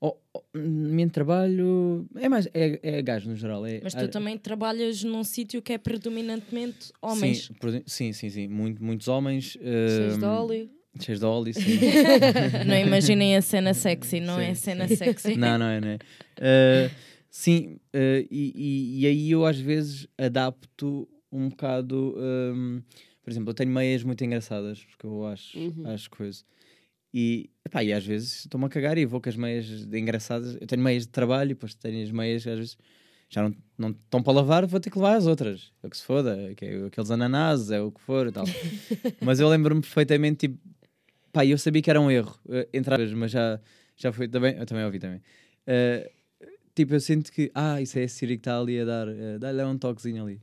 oh, 0.00 0.16
oh, 0.34 0.42
ambiente 0.54 1.08
de 1.10 1.14
trabalho 1.14 2.06
é 2.16 2.28
mais 2.28 2.46
é, 2.52 2.80
é 2.82 3.02
gajo 3.02 3.30
no 3.30 3.36
geral. 3.36 3.64
É, 3.64 3.80
Mas 3.82 3.94
tu 3.94 4.08
também 4.08 4.36
trabalhas 4.36 5.02
num 5.02 5.24
sítio 5.24 5.62
que 5.62 5.72
é 5.72 5.78
predominantemente 5.78 6.92
homens. 7.00 7.50
Sim, 7.60 7.82
sim, 7.86 8.12
sim, 8.12 8.28
sim. 8.28 8.48
Muito, 8.48 8.84
muitos 8.84 9.08
homens. 9.08 9.52
Cheios 9.52 10.18
de 10.18 10.24
óleo. 10.24 10.70
Cheios 11.00 11.20
de 11.20 11.26
óleo, 11.26 11.54
sim. 11.54 11.78
Não 12.66 12.76
imaginem 12.76 13.36
a 13.36 13.42
cena 13.42 13.72
sexy, 13.74 14.20
não 14.20 14.38
é 14.38 14.46
Sim, 14.46 14.50
a 14.50 14.54
cena 14.54 14.88
sexy. 14.88 15.36
não, 15.36 15.58
não 15.58 15.66
é, 15.66 15.80
não 15.80 15.88
é. 15.88 15.98
Ah, 16.38 16.90
sim, 17.30 17.78
ah, 17.94 17.98
e, 18.30 18.52
e, 18.54 19.00
e 19.00 19.06
aí 19.06 19.30
eu 19.30 19.46
às 19.46 19.58
vezes 19.58 20.06
adapto 20.18 21.08
um 21.30 21.48
bocado. 21.48 22.14
ahm, 22.18 22.80
por 23.24 23.30
exemplo, 23.30 23.50
eu 23.50 23.54
tenho 23.54 23.70
meias 23.70 24.02
muito 24.02 24.22
engraçadas, 24.24 24.84
porque 24.84 25.06
eu 25.06 25.26
acho, 25.26 25.58
Uhum. 25.58 25.82
acho 25.86 26.10
coisas. 26.10 26.44
E, 27.14 27.50
epá, 27.64 27.82
e 27.84 27.92
às 27.92 28.04
vezes 28.04 28.40
estou-me 28.40 28.66
a 28.66 28.68
cagar 28.68 28.98
e 28.98 29.06
vou 29.06 29.20
com 29.20 29.28
as 29.28 29.36
meias 29.36 29.86
de 29.86 29.98
engraçadas. 29.98 30.56
Eu 30.60 30.66
tenho 30.66 30.82
meias 30.82 31.02
de 31.04 31.08
trabalho, 31.10 31.50
e 31.52 31.54
depois 31.54 31.74
tenho 31.74 32.02
as 32.02 32.10
meias, 32.10 32.46
às 32.46 32.58
vezes 32.58 32.76
já 33.30 33.42
não, 33.42 33.54
não 33.78 33.90
estão 33.90 34.22
para 34.22 34.32
lavar, 34.34 34.66
vou 34.66 34.78
ter 34.80 34.90
que 34.90 34.98
levar 34.98 35.16
as 35.16 35.26
outras. 35.26 35.72
É 35.82 35.86
o 35.86 35.90
que 35.90 35.96
se 35.96 36.04
foda, 36.04 36.52
que 36.56 36.64
é 36.66 36.84
aqueles 36.86 37.10
ananases, 37.10 37.70
é 37.70 37.80
o 37.80 37.90
que 37.92 38.00
for 38.00 38.26
e 38.26 38.32
tal. 38.32 38.44
mas 39.22 39.40
eu 39.40 39.48
lembro-me 39.48 39.80
perfeitamente, 39.80 40.48
tipo, 40.48 40.58
pá, 41.32 41.44
eu 41.44 41.58
sabia 41.58 41.82
que 41.82 41.90
era 41.90 42.00
um 42.00 42.10
erro, 42.10 42.38
entre 42.72 42.94
aspas, 42.94 43.12
mas 43.14 43.30
já, 43.30 43.60
já 43.96 44.12
foi 44.12 44.28
também, 44.28 44.56
eu 44.56 44.66
também 44.66 44.84
ouvi 44.84 44.98
também. 44.98 45.22
Eh, 45.66 46.12
tipo, 46.74 46.94
eu 46.94 47.00
sinto 47.00 47.32
que, 47.32 47.50
ah, 47.54 47.80
isso 47.80 47.98
é 47.98 48.04
a 48.04 48.08
Siri 48.08 48.36
que 48.36 48.40
está 48.40 48.58
ali 48.58 48.78
a 48.80 48.84
dar, 48.84 49.08
eh, 49.08 49.38
dá-lhe 49.38 49.62
um 49.64 49.78
toquezinho 49.78 50.24
ali, 50.24 50.40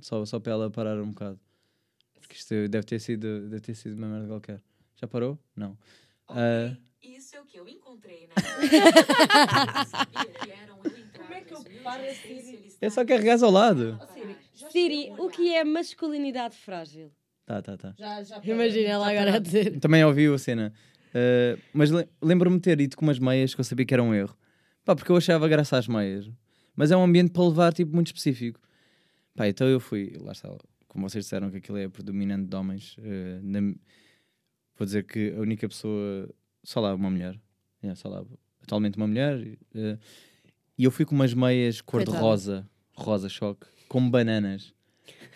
só, 0.00 0.24
só 0.24 0.38
para 0.38 0.52
ela 0.52 0.70
parar 0.70 1.00
um 1.00 1.10
bocado. 1.10 1.40
Porque 2.20 2.36
isto 2.36 2.68
deve 2.68 2.84
ter 2.84 3.00
sido, 3.00 3.48
deve 3.48 3.60
ter 3.60 3.74
sido 3.74 3.96
uma 3.96 4.06
merda 4.06 4.28
qualquer. 4.28 4.62
Já 4.96 5.08
parou? 5.08 5.38
Não. 5.56 5.76
Ah, 6.28 6.76
Isso 7.02 7.34
é 7.34 7.40
o 7.40 7.44
que 7.44 7.58
eu 7.58 7.66
encontrei 7.66 8.28
na 8.36 9.84
Sabia 9.86 10.26
que 10.26 10.50
eram 10.50 10.78
eu 10.84 10.90
entrar 10.96 11.22
Como 11.22 11.34
é 11.34 11.40
que 11.40 11.54
eu 11.54 11.64
paro 11.82 12.02
a 12.02 12.08
especialistas 12.10 12.78
é 12.80 12.88
só 12.88 13.04
carregares 13.04 13.42
ao 13.42 13.50
lado. 13.50 13.98
Siri, 14.70 15.10
o 15.18 15.28
que 15.28 15.52
é 15.54 15.64
masculinidade 15.64 16.56
frágil? 16.56 17.10
Tá, 17.50 17.60
tá, 17.60 17.76
tá. 17.76 17.94
Já, 17.98 18.22
já 18.22 18.40
Imagina 18.44 18.88
ela 18.90 19.10
agora 19.10 19.34
a 19.34 19.38
dizer. 19.40 19.80
Também 19.80 20.04
ouviu 20.04 20.34
a 20.34 20.38
cena. 20.38 20.72
Uh, 21.08 21.60
mas 21.72 21.90
le- 21.90 22.06
lembro-me 22.22 22.54
de 22.58 22.62
ter 22.62 22.80
ido 22.80 22.96
com 22.96 23.04
umas 23.04 23.18
meias 23.18 23.52
que 23.52 23.60
eu 23.60 23.64
sabia 23.64 23.84
que 23.84 23.92
era 23.92 24.00
um 24.02 24.14
erro. 24.14 24.36
Pá, 24.84 24.94
porque 24.94 25.10
eu 25.10 25.16
achava 25.16 25.48
graça 25.48 25.76
às 25.76 25.88
meias. 25.88 26.30
Mas 26.76 26.92
é 26.92 26.96
um 26.96 27.02
ambiente 27.02 27.32
para 27.32 27.42
levar, 27.42 27.72
tipo, 27.72 27.92
muito 27.92 28.06
específico. 28.06 28.60
Pá, 29.34 29.48
então 29.48 29.66
eu 29.66 29.80
fui, 29.80 30.16
lá 30.20 30.30
está, 30.30 30.48
como 30.86 31.08
vocês 31.08 31.24
disseram 31.24 31.50
que 31.50 31.56
aquilo 31.56 31.76
é 31.78 31.88
predominante 31.88 32.46
de 32.48 32.54
homens. 32.56 32.96
uh, 32.98 33.40
na- 33.42 33.74
vou 34.78 34.86
dizer 34.86 35.02
que 35.04 35.34
a 35.36 35.40
única 35.40 35.68
pessoa, 35.68 36.30
só 36.62 36.78
lá 36.78 36.94
uma 36.94 37.10
mulher. 37.10 37.36
É, 37.82 37.92
só 37.96 38.08
lá, 38.08 38.24
atualmente 38.62 38.96
uma 38.96 39.08
mulher. 39.08 39.36
uh, 39.74 39.98
e 40.78 40.84
eu 40.84 40.92
fui 40.92 41.04
com 41.04 41.16
umas 41.16 41.34
meias 41.34 41.80
cor-de-rosa, 41.80 42.64
rosa 42.94 43.28
choque, 43.28 43.66
com 43.88 44.08
bananas. 44.08 44.72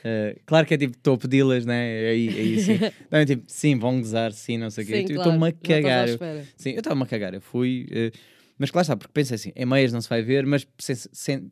Uh, 0.04 0.38
claro 0.44 0.66
que 0.66 0.74
é 0.74 0.76
tipo, 0.76 0.94
estou 0.96 1.14
a 1.14 1.18
pedi-las, 1.18 1.64
né? 1.64 2.08
Aí, 2.10 2.28
aí 2.28 2.58
sim. 2.58 2.78
Não, 3.10 3.18
é 3.20 3.24
tipo, 3.24 3.44
sim, 3.46 3.78
vão 3.78 3.98
gozar, 4.00 4.32
sim, 4.32 4.58
não 4.58 4.68
sei 4.68 4.84
o 4.84 4.86
quê. 4.86 4.92
Sim, 4.96 5.00
Eu 5.00 5.06
claro. 5.16 5.30
estou-me 5.30 5.48
a 5.48 5.52
cagar. 5.52 6.08
Eu-. 6.08 6.18
Sim, 6.56 6.70
eu 6.72 6.78
estava-me 6.78 7.02
a 7.02 7.06
cagar. 7.06 7.32
Eu 7.32 7.40
fui. 7.40 7.86
eh, 7.90 8.12
mas 8.58 8.70
claro 8.70 8.82
está, 8.84 8.96
porque 8.96 9.12
pensei 9.12 9.34
assim, 9.36 9.52
em 9.56 9.64
meias 9.64 9.92
não 9.92 10.00
se 10.02 10.08
vai 10.08 10.20
ver, 10.22 10.44
mas 10.44 10.66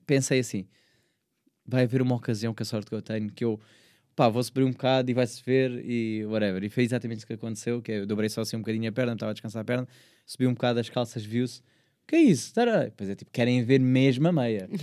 pensei 0.07 0.39
assim: 0.41 0.67
vai 1.67 1.85
haver 1.85 2.03
uma 2.03 2.15
ocasião 2.17 2.53
com 2.55 2.63
a 2.63 2.67
sorte 2.67 2.89
que 2.91 2.95
eu 2.95 3.03
tenho 3.03 3.31
que 3.33 3.45
eu. 3.45 3.59
Pá, 4.15 4.29
vou 4.29 4.43
subir 4.43 4.63
um 4.63 4.71
bocado 4.71 5.11
e 5.11 5.15
vai-se 5.15 5.43
ver 5.43 5.71
e 5.87 6.23
whatever. 6.27 6.63
E 6.63 6.69
foi 6.69 6.85
exatamente 6.85 7.19
isso 7.19 7.27
que 7.27 7.33
aconteceu: 7.33 7.81
que 7.81 7.91
é, 7.91 7.99
eu 8.01 8.07
dobrei 8.07 8.29
só 8.29 8.43
assim 8.43 8.57
um 8.57 8.61
bocadinho 8.61 8.89
a 8.89 8.93
perna, 8.93 9.15
estava 9.15 9.31
a 9.31 9.33
descansar 9.33 9.63
a 9.63 9.65
perna, 9.65 9.89
subi 10.27 10.47
um 10.47 10.53
bocado 10.53 10.79
as 10.79 10.91
calças, 10.91 11.25
viu-se. 11.25 11.63
Que 12.13 12.17
é 12.17 12.21
isso? 12.21 12.53
Tará. 12.53 12.91
Pois 12.95 13.09
é, 13.09 13.15
tipo, 13.15 13.31
querem 13.31 13.65
ver 13.65 13.81
mesmo 13.81 14.29
a 14.29 14.33
meia. 14.33 14.69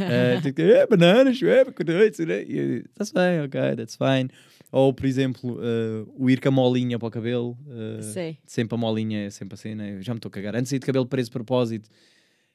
Eh, 0.00 0.40
tipo, 0.40 0.60
é, 0.60 0.86
bananas, 0.86 1.42
é, 1.42 1.64
bacalhau, 1.64 1.98
né? 1.98 2.44
E 2.44 2.56
eu, 2.56 2.76
Está-se 2.82 3.12
bem, 3.12 3.40
ok, 3.40 3.60
that's 3.74 3.96
fine. 3.96 4.30
Ou, 4.70 4.94
por 4.94 5.04
exemplo, 5.04 5.58
eh, 5.60 6.04
o 6.16 6.30
ir 6.30 6.40
com 6.40 6.50
a 6.50 6.52
molinha 6.52 6.96
para 6.96 7.08
o 7.08 7.10
cabelo. 7.10 7.58
eh, 7.68 8.02
Sim. 8.02 8.36
sempre 8.46 8.76
a 8.76 8.78
molinha 8.78 9.26
é 9.26 9.30
sempre 9.30 9.54
assim, 9.54 9.74
né? 9.74 9.98
Já 10.02 10.14
me 10.14 10.18
estou 10.18 10.28
a 10.28 10.32
cagar. 10.32 10.54
Antes 10.54 10.70
de 10.70 10.76
ir 10.76 10.78
de 10.78 10.86
cabelo 10.86 11.04
preso 11.04 11.30
de 11.30 11.32
propósito, 11.32 11.90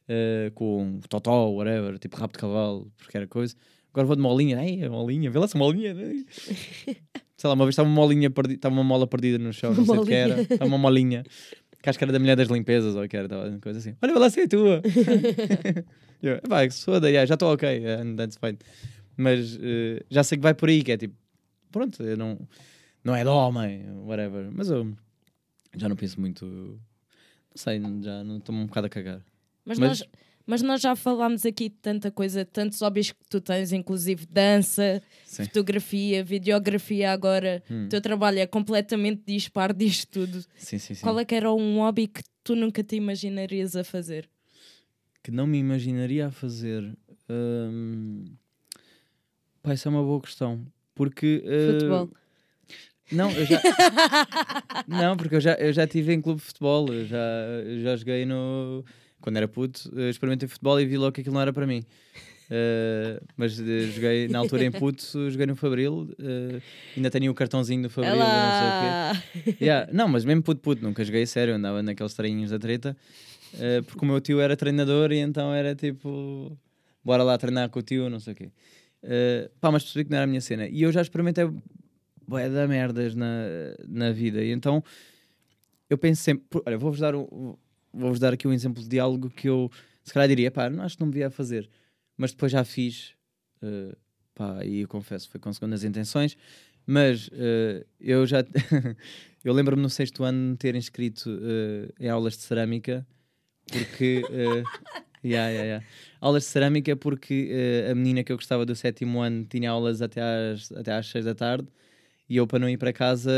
eh, 0.08 0.50
com 0.56 1.02
totó, 1.10 1.50
whatever, 1.50 2.00
tipo 2.00 2.16
rabo 2.16 2.32
de 2.32 2.40
cavalo, 2.40 2.90
porque 2.98 3.18
era 3.18 3.28
coisa. 3.28 3.56
agora 3.92 4.08
vou 4.08 4.16
de 4.16 4.22
molinha. 4.22 4.58
Ai, 4.58 4.84
a 4.84 4.90
molinha, 4.90 5.30
vê 5.30 5.38
lá 5.38 5.46
essa 5.46 5.58
molinha. 5.58 5.94
Sei 7.36 7.48
lá, 7.50 7.56
uma 7.56 7.66
vez 7.66 7.74
estava 7.74 7.90
uma 7.90 7.96
molinha 7.96 8.30
perdida, 8.30 8.56
estava 8.56 8.74
uma 8.74 8.86
mola 8.86 9.06
perdida 9.06 9.38
no 9.38 9.52
chão, 9.52 9.74
não 9.74 9.84
sei 9.86 9.98
o 9.98 10.06
que 10.06 10.14
era. 10.14 10.42
Estava 10.44 10.66
uma 10.66 10.78
molinha. 10.78 11.26
Que 11.84 11.90
acho 11.90 12.00
que 12.00 12.06
era 12.06 12.14
da 12.14 12.20
mulher 12.20 12.38
das 12.38 12.48
limpezas, 12.48 12.96
ou 12.96 13.06
que 13.10 13.18
era, 13.18 13.50
uma 13.50 13.60
coisa 13.60 13.78
assim. 13.78 13.94
Olha, 14.02 14.18
lá 14.18 14.30
se 14.30 14.40
é 14.40 14.48
tua. 14.48 14.82
eu, 16.24 16.40
vai, 16.48 16.70
se 16.72 16.86
foda, 16.86 17.10
yeah, 17.10 17.26
já 17.26 17.34
estou 17.34 17.52
ok, 17.54 17.86
and 17.86 18.16
that's 18.16 18.38
fine. 18.38 18.58
Mas 19.18 19.60
eh, 19.62 20.02
já 20.10 20.24
sei 20.24 20.38
que 20.38 20.42
vai 20.42 20.54
por 20.54 20.70
aí, 20.70 20.82
que 20.82 20.94
é 20.94 20.98
tipo, 20.98 21.14
pronto, 21.74 22.02
eu 22.02 22.16
não, 22.16 22.40
não 23.04 23.14
é 23.14 23.22
de 23.24 23.30
homem, 23.30 23.84
whatever. 24.06 24.50
Mas 24.50 24.70
eu 24.70 24.96
já 25.76 25.90
não 25.90 25.98
penso 25.98 26.22
muito, 26.22 26.46
não 26.46 26.80
sei, 27.54 27.82
já 28.02 28.24
não 28.24 28.38
estou 28.38 28.56
um 28.56 28.66
bocado 28.66 28.88
a 28.88 28.90
cagar. 28.90 29.22
Mas, 29.66 29.78
Mas- 29.78 30.00
Nós, 30.00 30.10
mas 30.46 30.62
nós 30.62 30.82
já 30.82 30.96
falámos 30.96 31.46
aqui 31.46 31.70
de 31.70 31.76
tanta 31.76 32.12
coisa, 32.12 32.44
tantos 32.46 32.80
hobbies 32.82 33.12
que 33.12 33.28
tu 33.30 33.40
tens, 33.40 33.72
inclusive 33.72 34.26
dança, 34.26 35.02
Sim. 35.26 35.46
fotografia, 35.46 36.24
videografia 36.24 37.12
agora. 37.12 37.64
Hum. 37.70 37.86
O 37.86 37.90
teu 37.90 38.02
trabalho 38.02 38.40
é 38.40 38.48
completamente 38.48 39.22
dispar 39.26 39.74
disto 39.74 40.08
tudo. 40.12 40.42
Sim, 40.58 40.78
sim, 40.78 40.94
sim. 40.96 41.02
Qual 41.02 41.20
é 41.20 41.26
que 41.26 41.36
era 41.36 41.52
um 41.52 41.80
hobby 41.80 42.08
que 42.08 42.22
tu 42.44 42.56
nunca 42.56 42.84
te 42.84 42.96
imaginarias 42.96 43.76
a 43.76 43.84
fazer? 43.84 44.30
que 45.24 45.32
não 45.32 45.48
me 45.48 45.58
imaginaria 45.58 46.28
a 46.28 46.32
fazer? 46.32 46.84
Hum... 47.30 48.26
Pá, 49.64 49.74
isso 49.74 49.88
é 49.88 49.92
uma 49.92 50.04
boa 50.04 50.22
questão. 50.22 50.68
Porque. 50.94 51.42
uh, 51.46 51.72
Futebol. 51.72 52.10
Não, 53.10 53.32
eu 53.32 53.46
já. 53.46 53.62
não, 54.86 55.16
porque 55.16 55.36
eu 55.36 55.42
já, 55.42 55.54
eu 55.54 55.72
já 55.72 55.86
estive 55.86 56.14
em 56.14 56.22
clube 56.22 56.42
de 56.42 56.48
futebol. 56.48 56.94
Eu 56.94 57.06
já, 57.06 57.18
eu 57.66 57.82
já 57.82 57.96
joguei 57.96 58.26
no. 58.26 58.84
Quando 59.24 59.38
era 59.38 59.48
puto, 59.48 59.90
eu 59.96 60.10
experimentei 60.10 60.50
futebol 60.50 60.78
e 60.82 60.86
vi 60.86 60.98
logo 60.98 61.14
que 61.14 61.22
aquilo 61.22 61.34
não 61.34 61.42
era 61.42 61.54
para 61.54 61.66
mim. 61.66 61.82
Uh, 62.50 63.24
mas 63.38 63.58
uh, 63.58 63.64
joguei 63.96 64.28
na 64.28 64.38
altura 64.40 64.66
em 64.66 64.72
puto, 64.72 65.02
joguei 65.32 65.46
no 65.46 65.56
Fabril. 65.56 66.10
uh, 66.20 66.62
ainda 66.94 67.10
tenho 67.10 67.32
o 67.32 67.34
cartãozinho 67.34 67.84
do 67.84 67.90
Fabril. 67.90 68.18
não 68.18 68.52
sei 68.60 68.68
o 68.68 69.54
quê. 69.56 69.64
Yeah, 69.64 69.90
Não, 69.94 70.10
mas 70.10 70.26
mesmo 70.26 70.44
puto 70.44 70.60
puto, 70.60 70.84
nunca 70.84 71.06
joguei 71.06 71.26
sério, 71.26 71.56
andava 71.56 71.82
naqueles 71.82 72.14
treininhos 72.14 72.52
da 72.52 72.60
treta, 72.60 72.98
eh, 73.58 73.82
porque 73.84 74.04
o 74.04 74.08
meu 74.08 74.20
tio 74.20 74.42
era 74.42 74.58
treinador 74.58 75.14
e 75.14 75.20
então 75.20 75.54
era 75.54 75.74
tipo, 75.74 76.58
bora 77.04 77.24
lá 77.24 77.38
treinar 77.38 77.70
com 77.70 77.80
o 77.80 77.82
tio, 77.82 78.10
não 78.10 78.20
sei 78.20 78.34
o 78.34 78.36
quê. 78.36 78.50
Eh, 79.04 79.50
pá, 79.62 79.72
mas 79.72 79.84
percebi 79.84 80.04
que 80.04 80.12
não 80.12 80.18
era 80.18 80.26
a 80.26 80.28
minha 80.28 80.42
cena. 80.42 80.68
E 80.68 80.82
eu 80.82 80.92
já 80.92 81.02
experimentei 81.02 81.50
bué 82.28 82.50
da 82.50 82.68
merdas 82.68 83.16
na, 83.16 83.26
na 83.88 84.12
vida, 84.12 84.44
e 84.44 84.52
então 84.52 84.84
eu 85.90 85.98
penso 85.98 86.22
sempre, 86.22 86.62
olha, 86.66 86.78
vou-vos 86.78 87.00
dar, 87.00 87.16
um- 87.16 87.56
vou-vos 87.94 88.20
dar 88.20 88.34
aqui 88.34 88.48
um 88.48 88.54
exemplo 88.54 88.82
de 88.82 88.90
diálogo 88.90 89.30
que 89.30 89.48
eu 89.48 89.70
se 90.04 90.14
calhar 90.14 90.28
diria, 90.28 90.52
pá, 90.52 90.70
não 90.70 90.84
acho 90.84 90.96
que 90.98 91.02
não 91.02 91.08
me 91.08 91.14
devia 91.14 91.30
fazer, 91.30 91.70
mas 92.18 92.32
depois 92.32 92.52
já 92.52 92.64
fiz, 92.64 93.14
eh, 93.62 93.96
pá, 94.36 94.64
e 94.66 94.82
eu 94.82 94.88
confesso, 94.88 95.30
foi 95.30 95.40
com 95.40 95.52
segundas 95.54 95.84
intenções, 95.84 96.36
mas 96.86 97.30
eh, 97.32 97.86
eu 98.00 98.26
já. 98.28 98.44
eu 99.44 99.54
lembro-me 99.54 99.82
no 99.82 99.90
sexto 99.90 100.24
ano 100.24 100.52
de 100.52 100.58
ter 100.58 100.76
inscrito 100.76 101.30
eh, 101.30 102.06
em 102.06 102.10
aulas 102.10 102.34
de 102.34 102.44
cerâmica, 102.44 103.08
porque. 103.72 104.26
eh, 104.30 104.64
yeah, 105.26 105.50
yeah, 105.50 105.64
yeah. 105.64 105.86
Aulas 106.20 106.44
de 106.44 106.50
cerâmica 106.50 106.98
porque 106.98 107.50
a 107.90 107.96
menina 107.96 108.26
que 108.26 108.32
eu 108.34 108.36
gostava 108.36 108.66
do 108.66 108.76
sétimo 108.76 109.22
ano 109.22 109.46
tinha 109.46 109.72
aulas 109.72 110.02
até 110.02 110.22
às, 110.22 110.70
até 110.74 110.92
às 110.92 111.08
seis 111.08 111.24
da 111.24 111.34
tarde 111.34 111.66
e 112.28 112.36
eu, 112.36 112.46
para 112.46 112.60
não 112.60 112.68
ir 112.68 112.78
para 112.78 112.92
casa, 112.92 113.32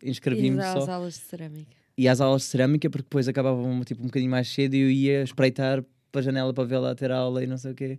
inscrevi-me 0.00 0.62
só 0.62 0.78
às 0.78 0.88
aulas 0.88 1.14
de 1.14 1.20
cerâmica. 1.20 1.76
E 1.98 2.06
às 2.06 2.20
aulas 2.20 2.42
de 2.42 2.48
cerâmica, 2.48 2.88
porque 2.88 3.02
depois 3.02 3.26
acabavam 3.26 3.82
tipo, 3.84 4.00
um 4.00 4.06
bocadinho 4.06 4.30
mais 4.30 4.46
cedo 4.48 4.74
e 4.74 4.80
eu 4.80 4.90
ia 4.90 5.22
espreitar 5.24 5.82
para 6.12 6.20
a 6.20 6.24
janela 6.24 6.54
para 6.54 6.62
ver 6.62 6.78
lá 6.78 6.94
ter 6.94 7.10
aula 7.10 7.42
e 7.42 7.46
não 7.48 7.58
sei 7.58 7.72
o 7.72 7.74
quê. 7.74 7.98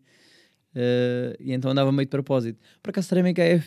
Eh, 0.73 1.35
e 1.39 1.53
então 1.53 1.69
andava 1.69 1.91
meio 1.91 2.05
de 2.05 2.09
propósito. 2.09 2.57
Por 2.81 2.91
acaso, 2.91 3.09
cerâmica 3.09 3.43
é, 3.43 3.61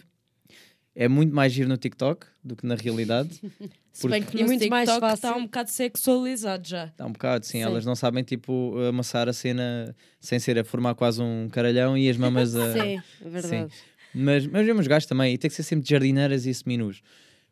é 0.95 1.07
muito 1.07 1.35
mais 1.35 1.53
giro 1.53 1.69
no 1.69 1.77
TikTok 1.77 2.27
do 2.43 2.57
que 2.57 2.67
na 2.67 2.75
realidade. 2.77 3.41
Se 3.93 4.09
bem 4.09 4.23
que 4.23 4.39
E 4.39 4.41
no 4.41 4.47
muito 4.47 4.67
mais 4.71 4.89
TikTok 4.89 5.01
fácil. 5.01 5.15
está 5.29 5.37
um 5.37 5.43
bocado 5.43 5.71
sexualizado 5.71 6.67
já. 6.67 6.87
Está 6.87 7.05
um 7.05 7.13
bocado, 7.13 7.45
sim, 7.45 7.59
Sim. 7.59 7.65
Elas 7.65 7.85
não 7.85 7.95
sabem, 7.95 8.25
tipo, 8.25 8.75
amassar 8.89 9.29
a 9.29 9.35
cena 9.35 9.95
sem 10.19 10.39
ser 10.39 10.59
a 10.59 10.65
formar 10.65 10.95
quase 10.95 11.21
um 11.21 11.47
caralhão 11.51 11.97
e 11.99 12.09
as 12.09 12.17
mamas 12.17 12.57
a. 12.57 12.73
Sim, 12.73 13.03
é 13.21 13.29
verdade. 13.29 13.73
Mas, 14.15 14.47
mas 14.47 14.65
mesmo 14.65 14.81
os 14.81 14.87
gajos 14.87 15.07
também, 15.07 15.35
e 15.35 15.39
tem 15.39 15.51
que 15.51 15.55
ser 15.55 15.63
sempre 15.63 15.85
de 15.85 15.91
jardineiras 15.91 16.47
e 16.47 16.55
seminus. 16.55 17.03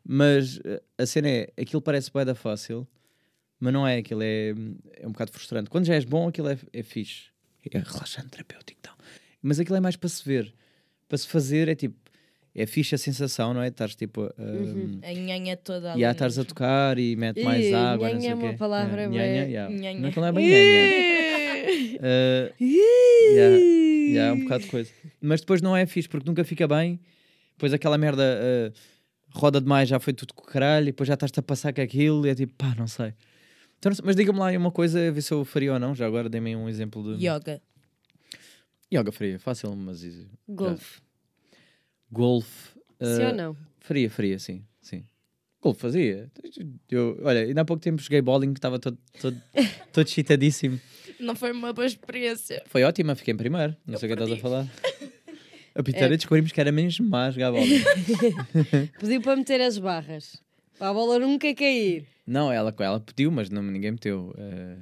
Mas 0.03 0.59
eh, 0.63 0.81
a 0.97 1.05
cena 1.05 1.29
é, 1.29 1.53
aquilo 1.59 1.81
parece 1.81 2.11
bué 2.11 2.25
da 2.25 2.33
fácil, 2.35 2.87
mas 3.59 3.71
não 3.73 3.87
é, 3.87 3.97
aquilo 3.97 4.23
é, 4.23 4.49
é 4.97 5.07
um 5.07 5.11
bocado 5.11 5.31
frustrante. 5.31 5.69
Quando 5.69 5.85
já 5.85 5.93
és 5.95 6.05
bom, 6.05 6.27
aquilo 6.27 6.49
é, 6.49 6.57
é 6.73 6.83
fixe. 6.83 7.25
É 7.71 7.77
relaxante, 7.77 8.29
terapêutico 8.29 8.79
e 8.79 8.81
tal. 8.81 8.95
Mas 9.41 9.59
aquilo 9.59 9.77
é 9.77 9.79
mais 9.79 9.95
para 9.95 10.09
se 10.09 10.23
ver. 10.25 10.53
Para 11.07 11.17
se 11.17 11.27
fazer 11.27 11.67
é 11.67 11.75
tipo, 11.75 11.95
é 12.55 12.65
fixe 12.65 12.95
a 12.95 12.97
sensação, 12.97 13.53
não 13.53 13.61
é? 13.61 13.67
Estás 13.67 13.93
tipo, 13.95 14.23
a- 14.23 14.33
Uhum. 14.41 14.99
A 15.03 15.13
nhanha 15.13 15.55
toda 15.57 15.91
ali. 15.93 16.01
e 16.01 16.05
há 16.05 16.11
estás 16.11 16.39
a 16.39 16.43
tocar 16.43 16.97
e 16.97 17.15
mete 17.15 17.43
mais 17.43 17.65
Ih, 17.67 17.73
água, 17.75 18.07
não 18.09 18.15
nhanha 18.15 18.21
sei 18.21 18.31
é 18.31 18.33
uma 18.35 18.51
quê. 18.51 18.57
palavra 18.57 19.01
É, 19.03 19.07
bué- 19.07 19.15
nhanha, 19.17 19.45
yeah. 19.47 19.73
Nhanha. 19.75 19.99
Não, 19.99 20.09
aquilo 20.09 20.21
não 20.21 20.29
é 20.29 20.31
bem 20.31 20.49
nhanha. 20.49 20.89
Uh, 22.01 22.63
yeah, 22.63 23.57
yeah, 23.57 24.29
é 24.29 24.33
um 24.33 24.39
bocado 24.39 24.63
de 24.63 24.69
coisa. 24.69 24.91
Mas 25.21 25.41
depois 25.41 25.61
não 25.61 25.75
é 25.77 25.85
fixe, 25.85 26.09
porque 26.09 26.27
nunca 26.27 26.43
fica 26.43 26.67
bem. 26.67 26.99
Depois 27.53 27.73
aquela 27.73 27.97
merda 27.97 28.23
uh, 28.23 28.73
roda 29.33 29.61
demais, 29.61 29.89
já 29.89 29.99
foi 29.99 30.13
tudo 30.13 30.33
com 30.33 30.43
o 30.43 30.45
caralho, 30.45 30.83
e 30.83 30.91
depois 30.91 31.07
já 31.07 31.13
estás-te 31.13 31.39
a 31.39 31.43
passar 31.43 31.73
com 31.73 31.81
aquilo, 31.81 32.25
e 32.25 32.29
é 32.29 32.35
tipo, 32.35 32.53
pá, 32.53 32.75
não 32.77 32.87
sei. 32.87 33.13
Então, 33.79 33.91
mas 34.03 34.15
diga-me 34.15 34.37
lá 34.37 34.47
aí 34.49 34.57
uma 34.57 34.71
coisa, 34.71 35.07
a 35.07 35.11
ver 35.11 35.21
se 35.21 35.33
eu 35.33 35.43
faria 35.43 35.73
ou 35.73 35.79
não. 35.79 35.95
Já 35.95 36.05
agora 36.05 36.29
dei-me 36.29 36.55
um 36.55 36.69
exemplo 36.69 37.17
de. 37.17 37.25
Yoga. 37.25 37.59
Yoga 38.93 39.11
faria, 39.11 39.39
fácil, 39.39 39.75
mas. 39.75 40.05
Golfe. 40.47 41.01
Golfe. 42.11 42.79
Sim 43.01 43.23
uh, 43.23 43.27
ou 43.27 43.33
não? 43.33 43.57
Faria, 43.79 44.09
faria, 44.09 44.37
sim, 44.37 44.63
sim. 44.81 45.03
Golfe 45.59 45.81
fazia. 45.81 46.31
Eu, 46.89 47.19
olha, 47.23 47.41
ainda 47.41 47.61
há 47.61 47.65
pouco 47.65 47.81
tempo 47.81 47.99
joguei 48.01 48.21
bowling, 48.21 48.53
que 48.53 48.59
estava 48.59 48.77
todo, 48.77 48.97
todo, 49.19 49.41
todo 49.91 50.07
chitadíssimo. 50.07 50.79
Não 51.19 51.35
foi 51.35 51.51
uma 51.51 51.73
boa 51.73 51.87
experiência. 51.87 52.61
Foi 52.67 52.83
ótima, 52.83 53.15
fiquei 53.15 53.33
em 53.33 53.37
primeiro. 53.37 53.75
Não 53.85 53.97
sei 53.97 54.11
o 54.11 54.15
que 54.15 54.21
estás 54.21 54.39
a 54.39 54.41
falar. 54.41 54.67
A 55.73 55.81
Pitera 55.83 56.15
descobrimos 56.17 56.51
que 56.51 56.59
era 56.59 56.71
mesmo 56.71 57.07
má 57.09 57.27
a 57.27 57.31
jogar 57.31 57.51
bola. 57.51 57.65
Pediu 58.99 59.21
para 59.21 59.35
meter 59.35 59.61
as 59.61 59.77
barras. 59.77 60.41
Para 60.77 60.89
a 60.89 60.93
bola 60.93 61.19
nunca 61.19 61.53
cair. 61.53 62.05
não, 62.25 62.51
ela, 62.51 62.73
ela 62.79 62.99
pediu, 62.99 63.31
mas 63.31 63.49
não, 63.49 63.61
ninguém 63.63 63.91
meteu. 63.91 64.33
Eh, 64.37 64.75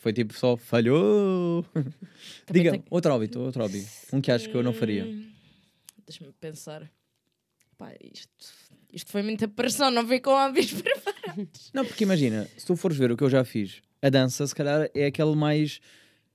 foi 0.00 0.12
tipo 0.12 0.34
só 0.34 0.56
falhou. 0.56 1.64
Diga, 2.50 2.72
tem- 2.72 2.84
outro 2.90 3.12
óbito, 3.12 3.40
outro 3.40 3.62
hobby. 3.62 3.86
Um 4.12 4.20
que 4.20 4.30
acho 4.32 4.48
que 4.50 4.54
eu 4.54 4.62
não 4.62 4.72
faria. 4.72 5.04
Hum, 5.04 5.30
Deixa-me 6.06 6.32
pensar. 6.40 6.90
Pá, 7.78 7.92
isto, 8.02 8.28
isto 8.92 9.10
foi 9.10 9.22
muita 9.22 9.48
pressão, 9.48 9.90
não 9.90 10.04
vi 10.06 10.20
com 10.20 10.36
hábitos 10.36 10.74
preparados. 10.82 11.70
Não, 11.72 11.84
porque 11.84 12.04
imagina, 12.04 12.48
se 12.56 12.66
tu 12.66 12.76
fores 12.76 12.96
ver 12.96 13.10
o 13.10 13.16
que 13.16 13.24
eu 13.24 13.30
já 13.30 13.44
fiz, 13.44 13.80
a 14.02 14.10
dança, 14.10 14.46
se 14.46 14.54
calhar, 14.54 14.90
é 14.94 15.06
aquele 15.06 15.34
mais 15.34 15.80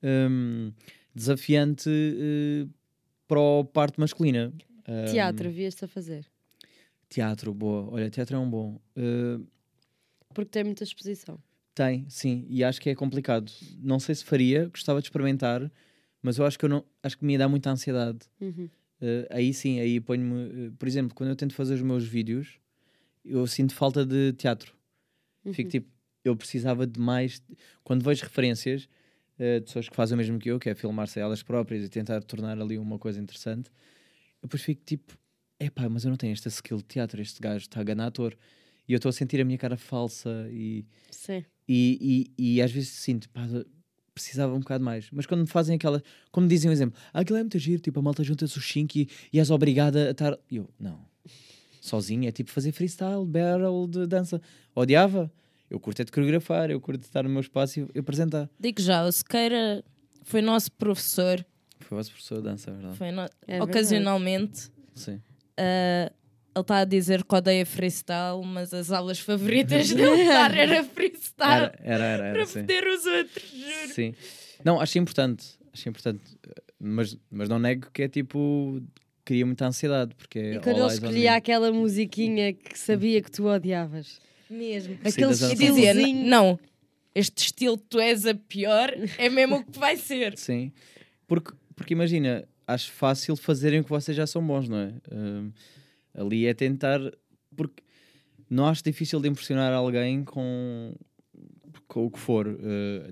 hum, 0.02 0.72
desafiante 1.14 1.90
eh, 1.90 2.68
para 3.30 3.40
a 3.40 3.64
parte 3.64 4.00
masculina. 4.00 4.52
Teatro, 5.12 5.52
vias-te 5.52 5.86
a 5.86 5.88
fazer. 5.88 6.26
Teatro, 7.08 7.54
boa. 7.54 7.88
Olha, 7.94 8.10
teatro 8.10 8.36
é 8.36 8.40
um 8.40 8.50
bom. 8.50 8.82
Eh, 8.96 9.40
Porque 10.34 10.50
tem 10.50 10.64
muita 10.64 10.84
exposição. 10.84 11.40
Tem, 11.76 12.06
sim, 12.10 12.46
e 12.50 12.64
acho 12.64 12.82
que 12.82 12.90
é 12.90 12.96
complicado. 12.96 13.52
Não 13.78 14.00
sei 14.00 14.16
se 14.16 14.26
faria, 14.26 14.68
gostava 14.68 15.00
de 15.00 15.08
experimentar, 15.08 15.72
mas 16.22 16.40
eu 16.40 16.46
acho 16.46 16.58
que 16.58 16.66
eu 16.66 16.70
não, 16.70 16.84
acho 17.04 17.18
que 17.18 17.24
me 17.24 17.34
ia 17.34 17.40
dar 17.40 17.48
muita 17.48 17.70
ansiedade. 17.70 18.20
Uhum. 18.42 18.68
Eh, 19.00 19.28
aí 19.30 19.54
sim, 19.54 19.80
aí 19.80 20.00
ponho-me, 20.00 20.68
eh, 20.68 20.72
por 20.78 20.88
exemplo, 20.88 21.16
quando 21.16 21.30
eu 21.30 21.36
tento 21.36 21.54
fazer 21.54 21.76
os 21.76 21.82
meus 21.82 22.04
vídeos, 22.04 22.60
eu 23.24 23.46
sinto 23.46 23.76
falta 23.76 24.04
de 24.04 24.34
teatro. 24.34 24.74
Fico 25.54 25.70
tipo, 25.70 25.88
eu 26.24 26.36
precisava 26.36 26.86
de 26.86 27.00
mais. 27.00 27.42
Quando 27.84 28.04
vejo 28.04 28.24
referências 28.24 28.90
de 29.40 29.62
pessoas 29.62 29.88
que 29.88 29.96
fazem 29.96 30.16
o 30.16 30.18
mesmo 30.18 30.38
que 30.38 30.50
eu, 30.50 30.60
que 30.60 30.70
é 30.70 30.76
filmar-se 30.76 31.20
a 31.20 31.24
elas 31.24 31.42
próprias 31.42 31.84
e 31.84 31.90
tentar 31.90 32.22
tornar 32.24 32.60
ali 32.60 32.78
uma 32.78 33.00
coisa 33.00 33.20
interessante, 33.20 33.70
eu 34.42 34.48
depois 34.48 34.62
fico 34.62 34.82
tipo, 34.86 35.18
epá, 35.60 35.88
mas 35.90 36.04
eu 36.04 36.10
não 36.10 36.18
tenho 36.18 36.34
esta 36.34 36.50
skill 36.50 36.78
de 36.78 36.84
teatro, 36.84 37.22
este 37.22 37.42
gajo 37.42 37.64
está 37.64 37.80
a 37.80 37.84
ganhar 37.84 38.08
ator. 38.08 38.38
E 38.88 38.94
eu 38.94 38.98
estou 38.98 39.10
a 39.10 39.14
sentir 39.14 39.40
a 39.40 39.46
minha 39.46 39.58
cara 39.58 39.78
falsa 39.78 40.50
e 40.52 40.84
Sim. 41.12 41.46
e, 41.68 42.28
e, 42.38 42.56
e 42.56 42.62
às 42.62 42.72
vezes 42.72 42.90
sinto, 42.90 43.30
pá, 43.30 43.48
precisava 44.14 44.54
um 44.54 44.60
bocado 44.60 44.84
mais. 44.84 45.08
Mas 45.12 45.26
quando 45.26 45.42
me 45.42 45.48
fazem 45.48 45.76
aquela, 45.76 46.04
como 46.32 46.46
me 46.46 46.50
dizem 46.50 46.70
um 46.70 46.74
exemplo, 46.74 47.00
ah, 47.14 47.22
aquilo 47.22 47.38
é 47.38 47.42
muito 47.44 47.58
giro, 47.58 47.82
tipo, 47.82 48.00
a 48.00 48.02
malta 48.02 48.24
junta-se 48.24 48.58
os 48.58 48.68
5 48.68 48.98
e, 48.98 49.10
e 49.32 49.40
és 49.40 49.50
obrigada 49.50 50.08
a 50.08 50.12
estar. 50.12 50.38
Eu, 50.52 50.70
não. 50.80 51.00
Sozinho 51.80 52.28
é 52.28 52.32
tipo 52.32 52.52
fazer 52.52 52.72
freestyle, 52.72 53.26
battle 53.26 53.88
de 53.88 54.06
dança. 54.06 54.42
Odiava. 54.76 55.32
Eu 55.70 55.80
curto 55.80 56.02
é 56.02 56.06
de 56.06 56.12
coreografar, 56.12 56.72
eu 56.72 56.80
curto 56.82 57.00
de 57.02 57.06
estar 57.06 57.24
no 57.24 57.30
meu 57.30 57.42
espaço 57.42 57.88
e 57.94 58.00
apresentar. 58.00 58.50
Digo 58.60 58.82
já, 58.82 59.06
o 59.06 59.12
Sequeira 59.12 59.84
foi 60.24 60.42
nosso 60.42 60.72
professor, 60.72 61.46
Foi 61.80 61.96
o 61.96 62.00
vosso 62.00 62.12
professor 62.12 62.38
de 62.38 62.44
dança, 62.44 62.70
é 62.72 62.74
verdade. 62.74 62.98
foi 62.98 63.12
no- 63.12 63.30
verdade. 63.48 63.72
ocasionalmente. 63.72 64.72
Sim. 64.96 65.22
ah, 65.58 66.12
ele 66.56 66.62
está 66.62 66.78
a 66.80 66.86
dizer 66.86 67.24
que 67.24 67.36
odeia 67.36 67.66
freestyle, 67.66 68.44
mas 68.44 68.74
as 68.74 68.92
aulas 68.92 69.20
favoritas 69.20 69.90
dele 69.94 70.22
era 70.28 70.84
freestyle 70.84 71.72
Era, 71.80 71.80
era, 71.84 72.04
era, 72.06 72.26
era 72.26 72.34
para 72.34 72.46
sim. 72.48 72.62
foder 72.62 72.84
os 72.88 73.06
outros, 73.06 73.50
juro. 73.52 73.94
Sim. 73.94 74.16
Não, 74.66 74.82
acho 74.82 74.98
importante. 74.98 75.46
Acho 75.72 75.88
importante. 75.88 76.22
Mas, 76.80 77.16
mas 77.30 77.48
não 77.48 77.60
nego 77.60 77.90
que 77.94 78.02
é 78.04 78.08
tipo. 78.10 78.82
Cria 79.24 79.46
muita 79.46 79.68
ansiedade, 79.68 80.16
porque 80.16 80.40
é 80.40 80.54
E 80.56 80.60
quando 80.60 80.78
ele 80.80 80.88
escolhia 80.88 81.36
aquela 81.36 81.72
musiquinha 81.72 82.52
que 82.52 82.78
sabia 82.78 83.22
que 83.22 83.30
tu 83.32 83.46
odiavas. 83.48 84.20
Mesmo. 84.50 84.98
Aquele 85.04 85.30
dizia, 85.30 85.54
estilozinho. 85.54 86.26
não, 86.28 86.60
este 87.14 87.46
estilo 87.46 87.78
tu 87.78 88.00
és 88.00 88.26
a 88.26 88.34
pior, 88.34 88.92
é 89.18 89.30
mesmo 89.30 89.58
o 89.58 89.64
que 89.64 89.78
vai 89.80 89.96
ser. 89.98 90.38
Sim. 90.38 90.72
Porque, 91.28 91.54
porque 91.76 91.94
imagina, 91.94 92.48
acho 92.68 92.92
fácil 92.92 93.36
fazerem 93.36 93.80
o 93.82 93.84
que 93.84 93.90
vocês 93.90 94.16
já 94.18 94.26
são 94.26 94.46
bons, 94.46 94.68
não 94.68 94.78
é? 94.78 94.94
Hum, 95.12 95.52
ali 96.14 96.46
é 96.48 96.54
tentar. 96.54 97.00
Porque 97.56 97.84
não 98.50 98.68
acho 98.68 98.84
difícil 98.84 99.20
de 99.20 99.28
impressionar 99.30 99.72
alguém 99.74 100.24
com, 100.24 100.94
com 101.88 102.06
o 102.06 102.12
que 102.12 102.20
for. 102.20 102.48
Uh, 102.48 102.58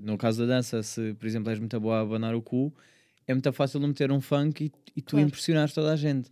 no 0.02 0.18
caso 0.18 0.40
da 0.46 0.54
dança, 0.56 0.82
se 0.82 1.14
por 1.14 1.26
exemplo 1.26 1.50
és 1.50 1.58
muito 1.58 1.78
boa 1.78 1.98
a 1.98 2.00
abanar 2.00 2.34
o 2.34 2.42
cu, 2.42 2.74
é 3.26 3.32
muito 3.34 3.52
fácil 3.52 3.78
de 3.78 3.86
meter 3.86 4.10
um 4.10 4.20
funk 4.20 4.64
e, 4.64 4.72
e 4.96 5.00
tu 5.02 5.10
Claro. 5.12 5.26
impressionares 5.26 5.72
toda 5.72 5.92
a 5.92 5.96
gente. 5.96 6.30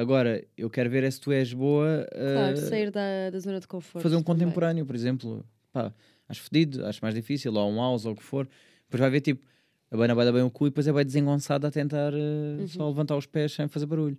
Agora, 0.00 0.42
eu 0.56 0.70
quero 0.70 0.88
ver 0.88 1.04
é 1.04 1.10
se 1.10 1.20
tu 1.20 1.30
és 1.30 1.52
boa. 1.52 2.08
Claro, 2.10 2.54
uh, 2.54 2.56
sair 2.56 2.90
da, 2.90 3.28
da 3.30 3.38
zona 3.38 3.60
de 3.60 3.68
conforto. 3.68 4.02
fazer 4.02 4.16
um 4.16 4.22
também. 4.22 4.46
contemporâneo, 4.46 4.86
por 4.86 4.94
exemplo. 4.94 5.44
Pá, 5.70 5.92
acho 6.26 6.40
fedido, 6.40 6.86
acho 6.86 7.00
mais 7.02 7.14
difícil, 7.14 7.52
ou 7.52 7.70
um 7.70 7.76
house, 7.76 8.06
ou 8.06 8.12
o 8.12 8.16
que 8.16 8.22
for. 8.22 8.48
Depois 8.84 8.98
vai 8.98 9.10
ver, 9.10 9.20
tipo, 9.20 9.44
a 9.90 9.96
banda 9.98 10.14
vai 10.14 10.24
dar 10.24 10.32
bem 10.32 10.40
o 10.40 10.50
cu 10.50 10.66
e 10.66 10.70
depois 10.70 10.88
é 10.88 10.92
bem 10.92 11.04
desengonçada 11.04 11.68
a 11.68 11.70
tentar 11.70 12.14
uh, 12.14 12.66
só 12.68 12.88
levantar 12.88 13.14
os 13.14 13.26
pés 13.26 13.52
sem 13.52 13.68
fazer 13.68 13.84
barulho. 13.84 14.16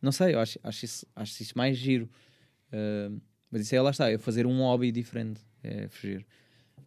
Não 0.00 0.12
sei, 0.12 0.34
eu 0.34 0.38
acho, 0.38 0.56
acho, 0.62 0.84
isso, 0.84 1.06
acho 1.16 1.42
isso 1.42 1.52
mais 1.56 1.76
giro. 1.76 2.08
Uh, 2.72 3.20
mas 3.50 3.62
isso 3.62 3.74
aí 3.74 3.80
lá 3.80 3.90
está, 3.90 4.08
é 4.08 4.18
fazer 4.18 4.46
um 4.46 4.58
hobby 4.58 4.92
diferente, 4.92 5.40
é 5.64 5.88
fugir. 5.88 6.24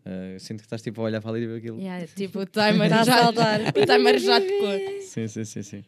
Uh, 0.05 0.39
sinto 0.39 0.59
que 0.59 0.65
estás 0.65 0.81
tipo 0.81 1.01
a 1.01 1.03
olhar 1.03 1.21
para 1.21 1.31
ali 1.31 1.41
e 1.41 1.47
ver 1.47 1.57
aquilo. 1.57 1.79
Yeah, 1.79 2.07
tipo, 2.07 2.39
o 2.39 2.45
timer 2.45 2.89
já, 2.89 3.03
saltar. 3.03 3.59
o 3.75 3.85
timer 3.85 4.19
já 4.19 4.39
tocou. 4.39 5.01
Sim, 5.01 5.27
sim, 5.27 5.43
sim, 5.43 5.63
sim. 5.63 5.83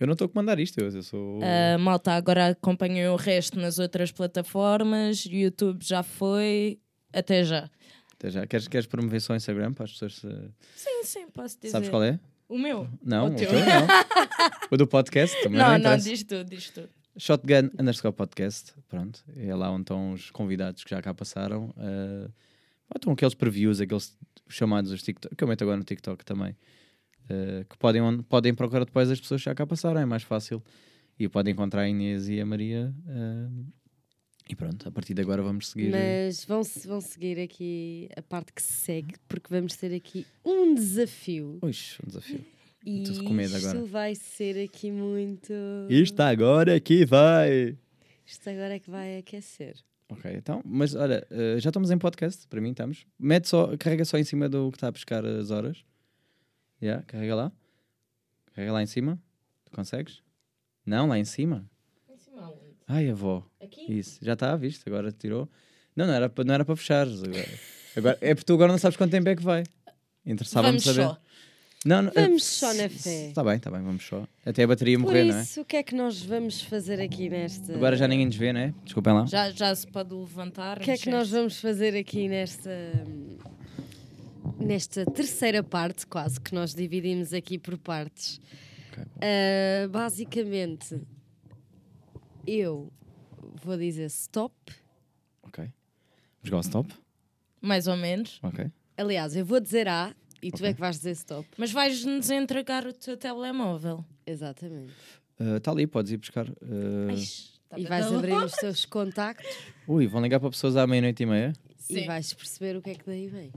Eu 0.00 0.06
não 0.06 0.12
estou 0.14 0.26
a 0.26 0.28
comandar 0.28 0.58
isto, 0.58 0.78
eu, 0.80 1.02
sou. 1.02 1.40
Ah, 1.42 1.78
malta, 1.78 2.12
agora 2.12 2.48
acompanhem 2.48 3.06
o 3.08 3.16
resto 3.16 3.58
nas 3.58 3.78
outras 3.78 4.10
plataformas. 4.10 5.24
YouTube 5.24 5.84
já 5.84 6.02
foi. 6.02 6.80
Até 7.12 7.44
já. 7.44 7.70
Até 8.14 8.30
já. 8.30 8.46
Queres, 8.46 8.66
queres 8.68 8.86
promover 8.86 9.20
só 9.20 9.32
o 9.32 9.36
Instagram 9.36 9.72
para 9.72 9.84
as 9.84 9.92
pessoas. 9.92 10.16
se- 10.16 10.50
Sim, 10.74 11.04
sim, 11.04 11.26
posso 11.30 11.56
dizer. 11.56 11.70
Sabes 11.70 11.88
qual 11.88 12.02
é? 12.02 12.18
O 12.48 12.58
meu? 12.58 12.88
Não, 13.02 13.26
O 13.26 13.32
o 13.32 13.34
teu. 13.36 13.48
teu 13.48 13.58
não. 13.60 13.86
o 14.70 14.76
do 14.76 14.86
podcast 14.86 15.40
também. 15.42 15.58
Não, 15.58 15.78
não, 15.78 15.90
não, 15.90 15.96
diz 15.96 16.22
tu, 16.24 16.44
diz 16.44 16.70
tu. 16.70 16.88
Shotgun 17.16 17.70
underscore 17.78 18.14
podcast, 18.14 18.72
pronto, 18.88 19.22
é 19.36 19.54
lá 19.54 19.70
onde 19.70 19.82
estão 19.82 20.12
os 20.12 20.30
convidados 20.30 20.82
que 20.82 20.90
já 20.90 21.00
cá 21.02 21.12
passaram. 21.14 21.66
Uh, 21.76 22.32
estão 22.94 23.12
aqueles 23.12 23.34
previews, 23.34 23.80
aqueles 23.80 24.16
chamados 24.48 24.90
os 24.90 25.02
TikTok, 25.02 25.36
que 25.36 25.44
eu 25.44 25.48
meto 25.48 25.62
agora 25.62 25.76
no 25.76 25.84
TikTok 25.84 26.24
também, 26.24 26.56
uh, 27.24 27.64
que 27.68 27.76
podem, 27.78 28.22
podem 28.22 28.54
procurar 28.54 28.84
depois 28.84 29.10
as 29.10 29.20
pessoas 29.20 29.40
que 29.40 29.46
já 29.46 29.54
cá 29.54 29.66
passaram, 29.66 30.00
é 30.00 30.04
mais 30.04 30.22
fácil. 30.22 30.62
E 31.18 31.28
podem 31.28 31.52
encontrar 31.52 31.82
a 31.82 31.88
Inês 31.88 32.28
e 32.28 32.40
a 32.40 32.46
Maria. 32.46 32.94
uh, 33.06 33.66
e 34.48 34.56
pronto, 34.56 34.88
a 34.88 34.90
partir 34.90 35.14
de 35.14 35.22
agora 35.22 35.42
vamos 35.42 35.68
seguir. 35.68 35.90
Mas 35.90 36.44
vão, 36.44 36.62
vão 36.84 37.00
seguir 37.00 37.40
aqui 37.40 38.08
a 38.16 38.22
parte 38.22 38.52
que 38.52 38.60
se 38.60 38.72
segue, 38.72 39.14
porque 39.28 39.46
vamos 39.48 39.76
ter 39.76 39.94
aqui 39.94 40.26
um 40.44 40.74
desafio. 40.74 41.58
Ui, 41.62 41.70
um 42.04 42.06
desafio. 42.06 42.44
E 42.84 43.04
Tudo 43.04 43.24
com 43.24 43.32
medo 43.32 43.56
isto 43.56 43.68
agora. 43.68 43.84
vai 43.86 44.14
ser 44.14 44.62
aqui 44.64 44.90
muito. 44.90 45.52
Isto 45.88 46.20
agora 46.20 46.74
aqui 46.74 47.04
vai! 47.04 47.78
Isto 48.26 48.50
agora 48.50 48.74
é 48.74 48.78
que 48.80 48.90
vai 48.90 49.18
aquecer. 49.18 49.76
Ok, 50.08 50.30
então, 50.34 50.60
mas 50.64 50.94
olha, 50.94 51.26
já 51.58 51.70
estamos 51.70 51.90
em 51.90 51.96
podcast, 51.96 52.46
para 52.48 52.60
mim 52.60 52.70
estamos. 52.70 53.06
Mete 53.18 53.48
só, 53.48 53.74
carrega 53.78 54.04
só 54.04 54.18
em 54.18 54.24
cima 54.24 54.48
do 54.48 54.70
que 54.70 54.76
está 54.76 54.88
a 54.88 54.92
pescar 54.92 55.24
as 55.24 55.50
horas. 55.50 55.84
Yeah, 56.82 57.02
carrega 57.06 57.34
lá. 57.34 57.52
Carrega 58.54 58.72
lá 58.72 58.82
em 58.82 58.86
cima. 58.86 59.18
Tu 59.64 59.70
consegues? 59.72 60.22
Não, 60.84 61.06
lá 61.08 61.18
em 61.18 61.24
cima. 61.24 61.64
Ai, 62.88 63.08
avó. 63.08 63.46
Aqui? 63.62 63.98
Isso, 63.98 64.18
já 64.20 64.32
está, 64.34 64.54
viste? 64.56 64.82
Agora 64.86 65.12
tirou. 65.12 65.48
Não, 65.94 66.06
não 66.06 66.14
era 66.14 66.28
para 66.28 66.44
não 66.44 66.54
era 66.54 66.64
para 66.64 66.76
fechares. 66.76 67.22
Agora, 67.22 67.48
agora, 67.96 68.18
é 68.20 68.34
porque 68.34 68.44
tu 68.46 68.54
agora 68.54 68.72
não 68.72 68.78
sabes 68.78 68.96
quanto 68.96 69.10
tempo 69.12 69.28
é 69.28 69.36
que 69.36 69.42
vai. 69.42 69.64
Interessava-me 70.26 70.78
Vamos 70.78 70.84
saber. 70.84 71.02
só. 71.04 71.18
Não, 71.84 72.02
não, 72.02 72.12
Vamos 72.12 72.44
só 72.44 72.72
na 72.74 72.88
fé. 72.88 73.28
Está 73.28 73.42
bem, 73.42 73.56
está 73.56 73.70
bem, 73.70 73.82
vamos 73.82 74.04
só. 74.04 74.26
Até 74.46 74.62
a 74.62 74.66
bateria 74.68 74.96
Por 74.98 75.06
morrer, 75.06 75.24
não 75.24 75.36
é? 75.36 75.42
isso, 75.42 75.62
o 75.62 75.64
que 75.64 75.76
é 75.76 75.82
que 75.82 75.94
nós 75.94 76.22
vamos 76.22 76.62
fazer 76.62 77.00
aqui 77.00 77.28
nesta. 77.28 77.74
Agora 77.74 77.96
já 77.96 78.06
ninguém 78.06 78.26
nos 78.26 78.36
vê, 78.36 78.52
não 78.52 78.60
é? 78.60 78.74
Desculpem 78.84 79.12
lá. 79.12 79.26
Já, 79.26 79.50
já 79.50 79.74
se 79.74 79.86
pode 79.86 80.14
levantar. 80.14 80.78
O 80.78 80.80
que 80.80 80.92
é 80.92 80.96
que 80.96 81.10
nós 81.10 81.30
vamos 81.30 81.58
fazer 81.60 81.96
aqui 81.96 82.28
nesta. 82.28 82.70
Nesta 84.66 85.04
terceira 85.06 85.62
parte, 85.62 86.06
quase, 86.06 86.40
que 86.40 86.54
nós 86.54 86.74
dividimos 86.74 87.32
aqui 87.32 87.58
por 87.58 87.76
partes. 87.78 88.40
Ok, 88.90 89.04
bom. 89.04 89.20
Ah, 89.22 89.88
basicamente, 89.88 91.00
eu 92.46 92.92
vou 93.62 93.76
dizer 93.76 94.06
stop. 94.06 94.54
Ok. 95.42 95.64
Vamos 95.64 95.72
jogar 96.44 96.60
stop? 96.60 96.94
Mais 97.60 97.86
ou 97.86 97.96
menos. 97.96 98.38
Ok. 98.42 98.66
Aliás, 98.96 99.34
eu 99.36 99.44
vou 99.44 99.60
dizer 99.60 99.88
A 99.88 100.14
e 100.42 100.50
tu 100.50 100.56
Ok. 100.56 100.68
é 100.68 100.74
que 100.74 100.80
vais 100.80 100.96
dizer 100.96 101.12
stop. 101.12 101.48
Mas 101.56 101.72
vais-nos 101.72 102.30
entregar 102.30 102.86
o 102.86 102.92
teu 102.92 103.16
telemóvel. 103.16 104.04
Exatamente. 104.26 104.92
Está 105.56 105.70
ali, 105.72 105.86
podes 105.86 106.12
ir 106.12 106.18
buscar. 106.18 106.48
uh, 106.48 106.54
Ai, 107.10 107.24
tá 107.68 107.78
E 107.78 107.86
vais 107.86 108.06
abrir 108.12 108.34
os 108.34 108.52
teus 108.52 108.84
contactos 108.84 109.48
Ui, 109.88 110.06
vão 110.06 110.22
ligar 110.22 110.38
para 110.38 110.50
pessoas 110.50 110.76
à 110.76 110.86
meia-noite 110.86 111.22
e 111.22 111.26
meia? 111.26 111.52
e 111.90 111.94
Sim. 111.94 112.06
vais 112.06 112.32
perceber 112.32 112.76
o 112.76 112.82
que 112.82 112.90
é 112.90 112.94
que 112.94 113.04
daí 113.04 113.26
vem. 113.28 113.50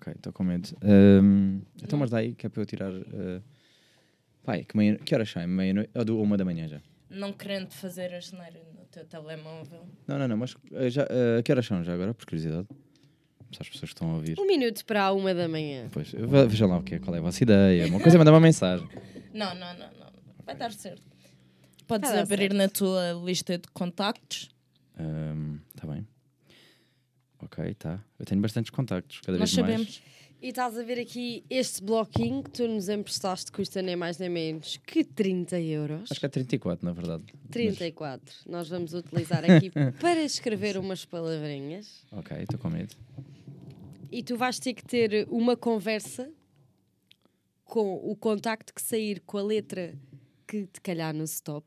Ok, 0.00 0.12
estou 0.16 0.32
com 0.32 0.44
medo. 0.44 0.68
Um, 0.82 1.60
então, 1.82 1.98
mas 1.98 2.10
daí, 2.10 2.34
que 2.34 2.46
é 2.46 2.48
para 2.48 2.62
eu 2.62 2.66
tirar. 2.66 2.92
Uh... 2.92 3.42
Pai, 4.44 4.64
que, 4.64 4.76
meia... 4.76 4.96
que 4.96 5.14
horas 5.14 5.30
sai? 5.30 5.46
Meia-noite? 5.46 5.90
Ou 5.94 6.04
do- 6.04 6.20
uma 6.20 6.36
da 6.36 6.44
manhã 6.44 6.66
já? 6.68 6.80
Não 7.10 7.32
querendo 7.32 7.70
fazer 7.72 8.14
a 8.14 8.20
geneira 8.20 8.60
no 8.78 8.84
teu 8.86 9.04
telemóvel. 9.04 9.86
Não, 10.06 10.18
não, 10.18 10.28
não, 10.28 10.36
mas 10.36 10.54
uh, 10.54 10.88
já, 10.88 11.04
uh, 11.04 11.42
que 11.42 11.50
horas 11.52 11.66
são 11.66 11.82
já 11.82 11.92
agora, 11.94 12.14
por 12.14 12.24
curiosidade? 12.26 12.66
Para 13.50 13.62
as 13.62 13.68
pessoas 13.68 13.90
que 13.90 13.94
estão 13.96 14.10
a 14.10 14.14
ouvir. 14.14 14.38
Um 14.38 14.46
minuto 14.46 14.84
para 14.84 15.04
a 15.04 15.12
uma 15.12 15.34
da 15.34 15.48
manhã. 15.48 15.88
Pois, 15.90 16.10
ve- 16.12 16.46
vejam 16.46 16.68
lá 16.68 16.78
o 16.78 16.82
que 16.82 16.94
é, 16.96 16.98
qual 16.98 17.14
é 17.14 17.18
a 17.18 17.22
vossa 17.22 17.42
ideia. 17.42 17.86
Uma 17.86 17.98
coisa 18.00 18.16
é 18.16 18.18
mandar 18.18 18.32
uma 18.32 18.40
mensagem. 18.40 18.86
Não, 19.32 19.54
não, 19.54 19.72
não, 19.74 19.90
não. 19.98 20.12
Vai 20.44 20.54
dar 20.54 20.70
certo. 20.72 21.02
Podes 21.86 22.08
Vai 22.10 22.18
dar 22.18 22.22
abrir 22.24 22.38
certo. 22.52 22.56
na 22.56 22.68
tua 22.68 23.12
lista 23.24 23.56
de 23.58 23.66
contactos. 23.72 24.50
Está 25.74 25.86
bem. 25.86 26.06
Ok, 27.42 27.74
tá. 27.74 28.02
Eu 28.18 28.24
tenho 28.26 28.40
bastantes 28.40 28.70
contactos, 28.70 29.20
cada 29.20 29.38
Nós 29.38 29.52
vez 29.52 29.62
mais. 29.66 29.72
sabemos. 29.80 30.02
E 30.40 30.48
estás 30.50 30.78
a 30.78 30.82
ver 30.84 31.00
aqui 31.00 31.44
este 31.50 31.82
bloquinho 31.82 32.44
que 32.44 32.50
tu 32.50 32.68
nos 32.68 32.88
emprestaste, 32.88 33.50
custa 33.50 33.82
nem 33.82 33.96
mais 33.96 34.18
nem 34.18 34.28
menos 34.28 34.76
que 34.86 35.02
30 35.02 35.58
euros. 35.60 36.10
Acho 36.12 36.20
que 36.20 36.26
é 36.26 36.28
34, 36.28 36.84
na 36.86 36.92
verdade. 36.92 37.24
34. 37.50 38.34
Nós 38.46 38.68
vamos 38.68 38.94
utilizar 38.94 39.44
aqui 39.44 39.68
para 40.00 40.22
escrever 40.22 40.76
umas 40.78 41.04
palavrinhas. 41.04 42.04
Mas- 42.12 42.20
ok, 42.20 42.36
estou 42.42 42.58
com 42.58 42.70
medo. 42.70 42.94
E 44.12 44.22
tu 44.22 44.36
vais 44.36 44.58
ter 44.60 44.74
que 44.74 44.84
ter 44.84 45.26
uma 45.28 45.56
conversa 45.56 46.30
com 47.64 47.94
o 47.96 48.14
contacto 48.16 48.72
que 48.72 48.80
sair 48.80 49.20
com 49.26 49.38
a 49.38 49.42
letra 49.42 49.94
que 50.46 50.66
te 50.66 50.80
calhar 50.80 51.12
no 51.12 51.24
stop. 51.24 51.66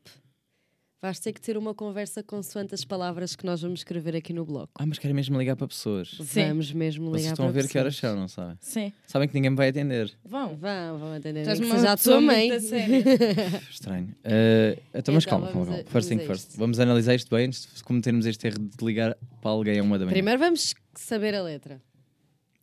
Vais 1.01 1.19
ter 1.19 1.33
que 1.33 1.41
ter 1.41 1.57
uma 1.57 1.73
conversa 1.73 2.21
consoante 2.21 2.75
as 2.75 2.85
palavras 2.85 3.35
que 3.35 3.43
nós 3.43 3.59
vamos 3.63 3.79
escrever 3.79 4.15
aqui 4.15 4.31
no 4.33 4.45
bloco. 4.45 4.69
Ah, 4.75 4.85
mas 4.85 4.99
querem 4.99 5.15
mesmo 5.15 5.35
ligar 5.39 5.55
para 5.55 5.67
pessoas. 5.67 6.09
Sim. 6.23 6.49
Vamos 6.49 6.71
mesmo 6.71 7.05
ligar 7.05 7.17
Vocês 7.17 7.31
estão 7.31 7.45
a 7.47 7.51
para 7.51 7.61
ver 7.61 7.67
que 7.67 7.77
horas 7.79 7.95
pessoas. 7.95 8.11
são, 8.13 8.19
não 8.21 8.27
sabem? 8.27 8.55
Sim. 8.61 8.93
Sabem 9.07 9.27
que 9.27 9.33
ninguém 9.33 9.49
me 9.49 9.57
vai 9.57 9.69
atender. 9.69 10.13
Vão. 10.23 10.55
Vão, 10.57 10.99
vão 10.99 11.15
entender. 11.15 11.39
Estás 11.41 11.59
que 11.59 11.65
seja 11.65 11.91
a 11.93 11.97
tua 11.97 12.21
mãe. 12.21 12.49
Estranho. 13.71 14.15
Eh, 14.23 14.77
então, 14.93 15.13
mas 15.15 15.23
Então, 15.25 15.39
calma, 15.39 15.47
calma, 15.51 15.65
vamos 15.65 15.67
calma. 15.69 15.81
a- 15.81 15.91
First 15.91 15.91
vamos 15.91 16.07
thing 16.07 16.27
first. 16.27 16.55
Vamos 16.57 16.79
analisar 16.79 17.15
isto 17.15 17.35
bem 17.35 17.47
antes 17.47 17.67
de 17.73 17.83
cometermos 17.83 18.25
este 18.27 18.45
erro 18.47 18.59
de 18.59 18.85
ligar 18.85 19.17
para 19.41 19.49
alguém 19.51 19.79
a 19.79 19.83
uma 19.83 19.97
da 19.97 20.05
manhã. 20.05 20.13
Primeiro 20.13 20.39
vamos 20.39 20.75
saber 20.93 21.33
a 21.33 21.41
letra. 21.41 21.81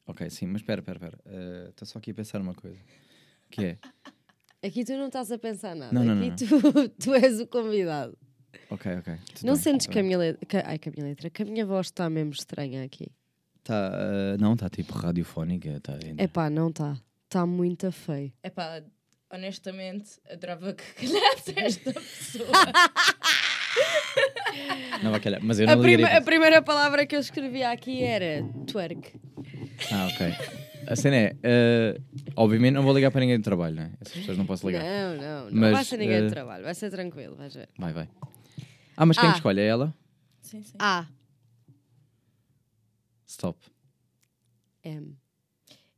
Ok, 0.06 0.30
sim, 0.30 0.46
mas 0.46 0.60
espera, 0.62 0.80
espera, 0.80 0.96
espera. 0.98 1.68
Estou 1.70 1.86
só 1.86 1.98
aqui 1.98 2.12
a 2.12 2.14
pensar 2.14 2.40
uma 2.40 2.54
coisa. 2.54 2.78
Que 3.50 3.64
é, 3.64 3.78
Aqui 4.64 4.84
tu 4.84 4.92
não 4.92 5.06
estás 5.06 5.30
a 5.32 5.38
pensar 5.38 5.74
nada. 5.76 5.92
Não, 5.92 6.04
não, 6.04 6.26
Aqui 6.26 6.46
Tu, 6.46 6.88
tu 7.00 7.14
és 7.14 7.40
o 7.40 7.46
convidado. 7.48 8.16
Ok, 8.70 8.92
ok. 8.98 9.14
tudo 9.34 9.46
não 9.46 9.54
bem, 9.54 9.62
sentes 9.62 9.86
que 9.86 9.98
a 9.98 10.02
minha 10.02 10.18
letra. 10.18 10.46
que- 10.46 10.56
ai, 10.64 10.78
que 10.78 10.88
a 10.88 10.92
minha 10.92 11.04
letra. 11.06 11.30
Que 11.30 11.42
a 11.42 11.44
minha 11.44 11.66
voz 11.66 11.86
está 11.88 12.08
mesmo 12.10 12.32
estranha 12.32 12.84
aqui. 12.84 13.06
Tá, 13.64 13.90
eh, 13.94 14.36
não, 14.40 14.54
está 14.54 14.68
tipo 14.68 14.92
radiofónica. 14.94 15.78
Tá 15.80 15.98
ainda. 16.02 16.22
Epá, 16.22 16.48
não 16.48 16.68
está. 16.68 16.96
Está 17.24 17.44
muito 17.44 17.90
feio. 17.92 18.32
Epá, 18.42 18.82
honestamente, 19.30 20.12
adorava 20.30 20.72
que 20.72 20.84
calhasse 21.06 21.52
esta 21.56 21.92
pessoa. 21.92 22.48
Não 25.02 25.10
vai 25.12 25.20
calhar, 25.20 25.40
mas 25.42 25.60
eu 25.60 25.68
A, 25.68 25.76
não 25.76 25.82
prima- 25.82 25.96
ligaria. 25.98 26.18
a 26.18 26.22
primeira 26.22 26.62
palavra 26.62 27.06
que 27.06 27.14
eu 27.14 27.20
escrevi 27.20 27.62
aqui 27.62 28.02
era 28.02 28.42
twerk. 28.66 29.12
Ah, 29.92 30.08
ok. 30.12 30.26
A 30.88 30.96
cena 30.96 31.16
é, 31.16 31.36
eh, 31.42 32.00
obviamente 32.34 32.74
não 32.74 32.82
vou 32.82 32.94
ligar 32.94 33.10
para 33.10 33.20
ninguém 33.20 33.38
do 33.38 33.44
trabalho, 33.44 33.76
né? 33.76 33.92
Essas 34.00 34.14
pessoas 34.14 34.38
não 34.38 34.46
posso 34.46 34.66
ligar. 34.66 34.82
Não, 34.82 35.16
não. 35.16 35.44
Não 35.50 35.60
Mas, 35.60 35.72
vai 35.72 35.84
ser 35.84 35.96
ninguém 35.98 36.22
de 36.24 36.30
trabalho. 36.30 36.64
Vai 36.64 36.74
ser 36.74 36.90
tranquilo. 36.90 37.36
Vais 37.36 37.54
ver. 37.54 37.68
Vai, 37.78 37.92
vai. 37.92 38.08
Ah, 39.00 39.06
mas 39.06 39.16
quem 39.16 39.28
Ah. 39.28 39.32
que 39.32 39.38
escolhe? 39.38 39.60
É 39.60 39.66
ela? 39.66 39.94
sim, 40.42 40.62
sim. 40.62 40.76
A. 40.78 41.06
Stop. 43.26 43.58
M. 44.84 45.16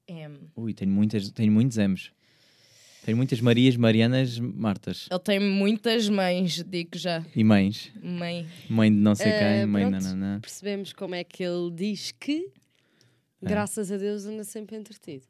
M. 0.09 0.39
Ui, 0.57 0.75
tenho, 0.75 0.91
muitas, 0.91 1.31
tenho 1.31 1.53
muitos 1.53 1.79
M's. 1.79 2.11
Tem 3.05 3.15
muitas 3.15 3.41
Marias, 3.41 3.77
Marianas, 3.77 4.39
Martas. 4.39 5.09
Ele 5.11 5.21
tem 5.21 5.41
muitas 5.41 6.09
mães, 6.09 6.63
digo 6.63 6.99
já. 6.99 7.25
E 7.35 7.43
mães. 7.43 7.91
Mãe. 8.03 8.47
Mãe 8.69 8.91
de 8.93 8.99
não 8.99 9.15
sei 9.15 9.33
quem, 9.33 9.67
mãe 9.67 9.89
pronto. 9.89 10.03
nananã. 10.03 10.41
Percebemos 10.41 10.93
como 10.93 11.15
é 11.15 11.25
que 11.25 11.43
ele 11.43 11.71
diz 11.71 12.13
que, 12.13 12.53
graças 13.41 13.91
a 13.91 13.97
Deus, 13.97 14.27
anda 14.27 14.45
sempre 14.45 14.77
entretido. 14.77 15.25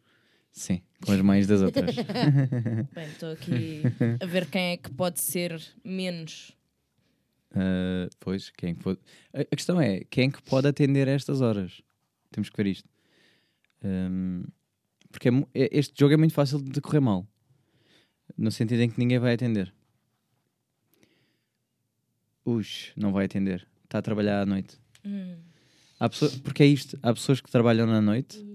Sim, 0.51 0.83
com 1.05 1.13
as 1.13 1.21
mães 1.21 1.47
das 1.47 1.63
outras. 1.63 1.95
Bem, 2.93 3.07
estou 3.13 3.31
aqui 3.31 3.83
a 4.21 4.27
ver 4.27 4.47
quem 4.51 4.73
é 4.73 4.77
que 4.77 4.91
pode 4.91 5.21
ser 5.21 5.63
menos. 5.85 6.51
Ah, 7.55 8.09
pois, 8.21 8.51
quem 8.51 8.75
que 8.75 8.83
pode... 8.83 8.99
A, 9.33 9.45
questão 9.57 9.81
é, 9.81 10.05
quem 10.05 10.31
que 10.31 10.43
pode 10.43 10.69
atender 10.69 11.09
a 11.09 11.13
estas 11.13 11.41
horas? 11.41 11.83
Temos 12.31 12.49
que 12.49 12.57
ver 12.57 12.67
isto. 12.71 12.89
Ahm, 13.83 14.45
porque 15.11 15.29
é 15.29 15.33
é- 15.55 15.69
este 15.79 15.99
jogo 15.99 16.15
é 16.15 16.17
muito 16.17 16.35
fácil 16.35 16.61
de 16.61 16.81
correr 16.81 17.01
mal. 17.01 17.27
No 18.39 18.51
sentido 18.53 18.81
em 18.83 18.91
que 18.91 18.99
ninguém 18.99 19.19
vai 19.19 19.35
atender. 19.35 19.73
Ux, 22.45 22.93
não 22.97 23.13
vai 23.13 23.25
atender. 23.27 23.67
Está 23.85 23.99
a 23.99 24.03
trabalhar 24.03 24.41
à 24.43 24.47
noite. 24.47 24.79
Hum. 25.05 25.37
Há 25.99 26.09
pessoa- 26.09 26.31
porque 26.45 26.63
é 26.63 26.67
isto. 26.67 26.99
Há 27.03 27.13
pessoas 27.13 27.41
que 27.41 27.51
trabalham 27.51 27.87
na 27.87 28.01
noite. 28.01 28.47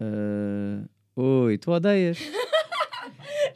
Ah, 0.00 0.86
ui, 1.16 1.56
tu 1.58 1.70
odeias. 1.70 2.18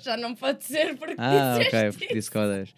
Já 0.01 0.16
não 0.16 0.34
pode 0.34 0.64
ser 0.64 0.96
porque 0.96 1.16
Ah, 1.18 1.59
disseste 1.59 1.76
ok, 1.76 1.92
porque 1.92 2.14
disse 2.14 2.30
que 2.30 2.38
odeias. 2.38 2.74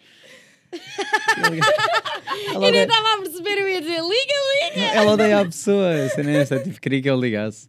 Ela 2.53 2.65
Eu 2.67 2.71
nem 2.71 2.81
estava 2.81 3.13
a 3.13 3.17
perceber, 3.21 3.57
eu 3.59 3.69
ia 3.69 3.81
dizer 3.81 4.01
liga, 4.01 4.75
liga! 4.75 4.95
Ela 4.95 5.11
odeia 5.11 5.39
a 5.39 5.45
pessoa, 5.45 5.89
essa 5.93 6.23
nem 6.23 6.37
essa, 6.37 6.59
tipo, 6.59 6.79
queria 6.81 7.01
que 7.01 7.09
eu 7.09 7.19
ligasse. 7.19 7.67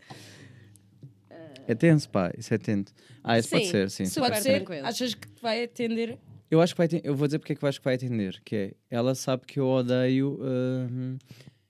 É 1.67 1.75
tenso, 1.75 2.09
pá, 2.11 2.31
isso 2.37 2.53
é 2.53 2.59
tenso. 2.59 2.93
Ah, 3.23 3.39
isso 3.39 3.49
pode 3.49 3.65
Sim. 3.65 3.71
ser, 3.71 3.91
sim. 3.91 4.05
Super 4.07 4.31
Pode 4.31 4.43
ser? 4.43 4.57
tranquilo. 4.57 4.87
Achas 4.87 5.15
que 5.15 5.29
vai 5.41 5.65
atender? 5.65 6.19
Eu 6.51 6.61
acho 6.61 6.75
que 6.75 6.79
vai 6.79 7.01
eu 7.03 7.15
vou 7.15 7.27
dizer 7.27 7.39
porque 7.39 7.55
é 7.55 7.57
que 7.57 7.65
eu 7.65 7.69
acho 7.69 7.81
que 7.81 7.85
vai 7.85 7.95
atender, 7.95 8.41
que 8.45 8.55
é, 8.55 8.75
ela 8.91 9.15
sabe 9.15 9.45
que 9.47 9.59
eu 9.59 9.67
odeio 9.67 10.39
hum, 10.43 11.17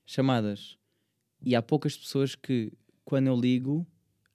chamadas. 0.04 0.76
E 1.40 1.54
há 1.54 1.62
poucas 1.62 1.96
pessoas 1.96 2.34
que, 2.34 2.72
quando 3.04 3.28
eu 3.28 3.36
ligo, 3.36 3.86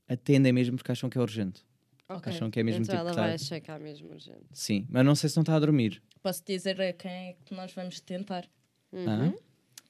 atendem 0.08 0.54
mesmo 0.54 0.78
porque 0.78 0.92
acham 0.92 1.10
que 1.10 1.18
é 1.18 1.22
urgente. 1.22 1.66
Ok. 2.10 2.34
Acham 2.34 2.50
que 2.50 2.60
é 2.60 2.64
mesmo 2.64 2.82
então 2.82 2.96
tipo 2.96 3.08
ela 3.08 3.14
tá- 3.16 3.22
vai 3.22 3.34
achar 3.36 3.60
que 3.62 3.70
há 3.70 3.78
mesmo 3.80 4.18
gente. 4.18 4.46
Sim, 4.52 4.88
mas 4.90 5.06
não 5.06 5.14
sei 5.16 5.30
se 5.30 5.38
não 5.38 5.42
está 5.44 5.56
a 5.56 5.60
dormir. 5.60 6.02
Posso 6.24 6.44
dizer 6.46 6.82
a 6.82 6.92
quem 6.92 7.12
é 7.12 7.36
que 7.46 7.54
nós 7.54 7.72
vamos 7.74 8.00
tentar? 8.02 8.46
Ah? 8.94 9.32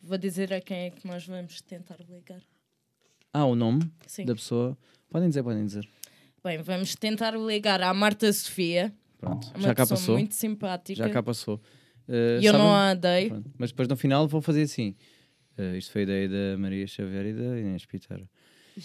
Vou 0.01 0.17
dizer 0.17 0.53
a 0.53 0.59
quem 0.61 0.78
é 0.88 0.89
que 0.91 1.07
nós 1.07 1.26
vamos 1.26 1.61
tentar 1.61 1.97
ligar. 2.09 2.41
ah, 3.34 3.45
o 3.45 3.55
nome 3.55 3.89
Sim. 4.05 4.26
da 4.26 4.36
pessoa. 4.36 4.78
Podem 5.09 5.30
dizer, 5.30 5.43
podem 5.43 5.65
dizer. 5.65 5.88
Bem, 6.43 6.61
vamos 6.61 6.95
tentar 6.95 7.32
ligar 7.38 7.82
à 7.82 7.93
Marta 7.93 8.32
Sofia. 8.32 8.93
Pronto, 9.17 9.47
Uma 9.55 9.59
já 9.61 9.76
cá 9.76 9.86
passou. 9.88 10.15
muito 10.15 10.36
simpática. 10.36 10.97
Já 10.97 11.09
cá 11.09 11.22
passou. 11.24 11.55
Uh, 12.07 12.41
E 12.41 12.45
eu 12.45 12.53
não 12.53 12.74
a 12.74 12.91
odeio. 12.91 13.30
Pronto. 13.30 13.51
Mas 13.57 13.70
depois 13.72 13.88
no 13.88 13.95
final 13.97 14.28
vou 14.28 14.41
fazer 14.41 14.63
assim. 14.63 14.95
Uh, 15.57 15.76
isto 15.78 15.91
foi 15.91 16.01
a 16.01 16.03
ideia 16.05 16.30
da 16.30 16.57
Maria 16.57 16.88
Xavier 16.88 17.26
e 17.28 17.34
da 17.34 17.59
Inês 17.59 17.86
Pitera. 17.86 18.28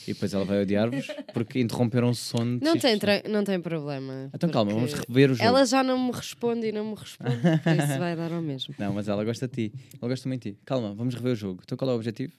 E 0.02 0.12
depois 0.12 0.34
ela 0.34 0.44
vai 0.44 0.62
odiar-vos 0.62 1.06
porque 1.32 1.60
interromperam 1.60 2.10
o 2.10 2.14
sono. 2.14 2.58
de 2.58 2.64
Não 2.64 2.76
tem, 2.78 2.98
não 3.30 3.44
tem 3.44 3.60
problema. 3.60 4.30
Então 4.34 4.48
calma, 4.50 4.72
vamos 4.72 4.92
rever 4.92 5.30
o 5.30 5.34
jogo. 5.34 5.46
Ela 5.46 5.64
já 5.64 5.82
não 5.82 5.98
me 6.06 6.12
responde 6.12 6.66
e 6.68 6.72
não 6.72 6.84
me 6.90 6.94
responde, 6.94 7.36
por 7.62 7.72
isso 7.72 7.98
vai 7.98 8.16
dar 8.16 8.32
ao 8.32 8.42
mesmo. 8.42 8.74
Não, 8.78 8.92
mas 8.92 9.08
ela 9.08 9.24
gosta 9.24 9.46
de 9.48 9.70
ti. 9.70 9.78
Ela 10.00 10.08
gosta 10.08 10.28
muito 10.28 10.42
de 10.42 10.52
ti. 10.52 10.58
Calma, 10.64 10.94
vamos 10.94 11.14
rever 11.14 11.32
o 11.32 11.36
jogo. 11.36 11.60
Então 11.64 11.76
qual 11.78 11.90
é 11.90 11.92
o 11.94 11.96
objetivo? 11.96 12.32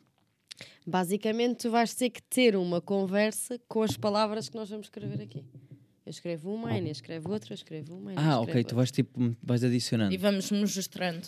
Basicamente, 0.86 1.58
tu 1.60 1.72
vais 1.72 1.94
ter 1.94 2.10
que 2.10 2.22
ter 2.22 2.56
uma 2.56 2.80
conversa 2.80 3.60
com 3.68 3.82
as 3.82 3.98
palavras 3.98 4.50
que 4.50 4.56
nós 4.56 4.70
vamos 4.70 4.88
escrever 4.88 5.22
aqui. 5.22 5.44
Eu 6.06 6.12
escrevo 6.12 6.54
uma, 6.54 6.70
a 6.70 6.78
Inês 6.78 6.98
escreve 6.98 7.28
outra, 7.28 7.52
eu 7.54 7.56
escrevo 7.56 7.96
uma, 7.98 8.12
a 8.12 8.14
Inês 8.14 8.28
Ah, 8.28 8.40
ok. 8.40 8.54
Tu 8.54 8.58
outra. 8.60 8.76
vais 8.76 8.92
tipo, 8.92 9.36
vais 9.42 9.64
adicionando. 9.64 10.14
E 10.14 10.18
vamos 10.18 10.52
nos 10.52 10.76
mostrando. 10.76 11.28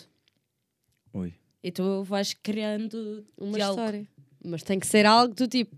Ui. 1.12 1.34
E 1.62 1.72
tu 1.72 2.04
vais 2.04 2.32
criando 2.34 3.26
uma 3.36 3.54
diálogo. 3.56 3.80
história. 3.80 4.08
Mas 4.44 4.62
tem 4.62 4.78
que 4.78 4.86
ser 4.86 5.04
algo 5.04 5.34
do 5.34 5.48
tipo: 5.48 5.76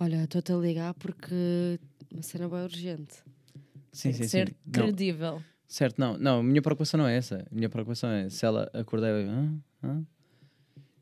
Olha, 0.00 0.24
estou-te 0.24 0.52
a 0.52 0.56
ligar 0.56 0.94
porque 0.94 1.78
uma 2.12 2.22
cena 2.22 2.48
bem 2.48 2.60
urgente. 2.62 3.14
Sim, 3.92 4.10
Tem 4.10 4.12
sim, 4.12 4.18
que 4.22 4.28
ser 4.28 4.48
sim. 4.48 4.54
Não, 4.66 4.72
credível. 4.72 5.42
certo, 5.68 5.98
não. 5.98 6.18
Não, 6.18 6.40
a 6.40 6.42
minha 6.42 6.60
preocupação 6.60 6.98
não 6.98 7.06
é 7.06 7.16
essa. 7.16 7.46
A 7.50 7.54
minha 7.54 7.68
preocupação 7.68 8.10
é 8.10 8.28
se 8.28 8.44
ela 8.44 8.68
acordar 8.74 9.08
e 9.20 9.24
hã? 9.24 9.54
Hã? 9.82 10.04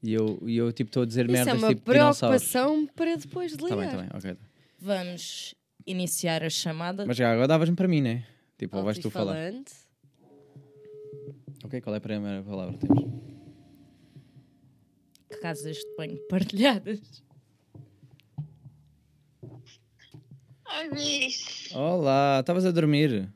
E 0.02 0.12
eu, 0.12 0.38
e 0.46 0.56
eu 0.56 0.72
tipo 0.72 0.88
estou 0.88 1.04
a 1.04 1.06
dizer 1.06 1.24
Isso 1.26 1.32
é 1.32 1.44
merdas 1.44 1.62
uma 1.62 1.68
tipo 1.68 1.82
preocupação 1.82 2.86
para 2.88 3.16
depois 3.16 3.52
de 3.52 3.58
Tá 3.58 3.64
ligar. 3.74 3.96
bem, 3.96 4.08
tá 4.08 4.18
bem, 4.20 4.32
ok. 4.32 4.36
Vamos 4.78 5.54
iniciar 5.86 6.42
a 6.42 6.50
chamada. 6.50 7.06
Mas 7.06 7.16
já 7.16 7.32
agora 7.32 7.46
davas-me 7.48 7.76
para 7.76 7.86
mim, 7.88 8.00
né? 8.02 8.26
Tipo, 8.58 8.78
ou 8.78 8.84
vais 8.84 8.98
tu 8.98 9.10
falar. 9.10 9.36
Ok, 11.64 11.80
qual 11.80 11.94
é 11.94 11.98
a 11.98 12.00
primeira 12.00 12.42
palavra 12.42 12.76
que 12.76 12.86
temos? 12.86 13.12
Casas 15.40 15.78
de 15.78 15.86
banho 15.96 16.18
partilhadas. 16.28 17.22
Olá, 21.74 22.40
estavas 22.40 22.64
a 22.64 22.70
dormir? 22.70 23.28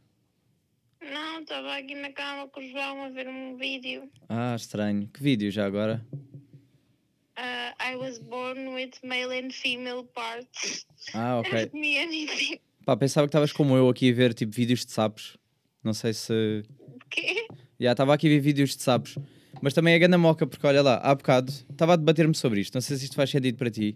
Não, 1.02 1.40
estava 1.40 1.76
aqui 1.76 1.94
na 1.94 2.10
cama 2.10 2.48
com 2.48 2.60
o 2.60 2.68
João 2.70 3.04
a 3.04 3.08
ver 3.10 3.28
um 3.28 3.56
vídeo. 3.58 4.10
Ah, 4.26 4.54
estranho. 4.56 5.06
Que 5.12 5.22
vídeo 5.22 5.50
já 5.50 5.66
agora? 5.66 6.04
Uh, 7.36 7.74
I 7.78 7.94
was 7.96 8.18
born 8.18 8.74
with 8.74 8.92
male 9.04 9.38
and 9.38 9.50
female 9.50 10.04
parts. 10.14 10.86
Ah, 11.14 11.38
ok. 11.44 11.64
Ask 11.64 11.74
me 11.74 11.98
anything. 11.98 12.58
Pá, 12.86 12.96
pensava 12.96 13.26
que 13.26 13.30
estavas 13.30 13.52
como 13.52 13.76
eu 13.76 13.90
aqui 13.90 14.10
a 14.10 14.14
ver 14.14 14.32
tipo 14.32 14.52
vídeos 14.52 14.86
de 14.86 14.92
sapos. 14.92 15.36
Não 15.84 15.92
sei 15.92 16.14
se. 16.14 16.64
O 16.80 16.98
quê? 17.10 17.46
Já, 17.78 17.92
estava 17.92 18.14
aqui 18.14 18.28
a 18.28 18.30
ver 18.30 18.40
vídeos 18.40 18.74
de 18.74 18.82
sapos. 18.82 19.18
Mas 19.60 19.74
também 19.74 19.92
é 19.94 19.98
ganda 19.98 20.16
moca, 20.16 20.46
porque 20.46 20.66
olha 20.66 20.80
lá, 20.82 20.96
há 20.96 21.14
bocado 21.14 21.52
estava 21.70 21.92
a 21.92 21.96
debater-me 21.96 22.34
sobre 22.34 22.60
isto. 22.60 22.74
Não 22.74 22.80
sei 22.80 22.96
se 22.96 23.04
isto 23.04 23.14
faz 23.16 23.28
sentido 23.28 23.58
para 23.58 23.70
ti. 23.70 23.94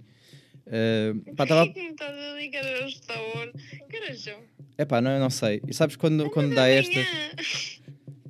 Uh, 0.67 1.35
pá, 1.35 1.45
me 1.65 1.91
estás 1.91 2.17
a 2.17 2.35
ligar 2.35 2.65
esta? 2.65 3.15
É 4.79 4.85
pá, 4.85 5.01
não, 5.01 5.19
não 5.19 5.31
sei. 5.31 5.61
E 5.67 5.75
sabes 5.75 5.97
quando, 5.97 6.31
quando 6.31 6.55
dá 6.55 6.63
manhã. 6.63 7.05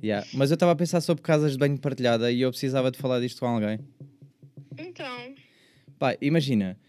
Yeah. 0.03 0.27
Mas 0.33 0.49
eu 0.49 0.55
estava 0.55 0.71
a 0.71 0.75
pensar 0.75 0.99
sobre 1.01 1.21
casas 1.21 1.53
de 1.53 1.57
banho 1.59 1.77
partilhada 1.77 2.31
e 2.31 2.41
eu 2.41 2.49
precisava 2.49 2.89
de 2.89 2.97
falar 2.97 3.19
disto 3.19 3.39
com 3.39 3.45
alguém. 3.45 3.79
Então, 4.77 5.35
Pá, 6.01 6.17
imagina, 6.19 6.79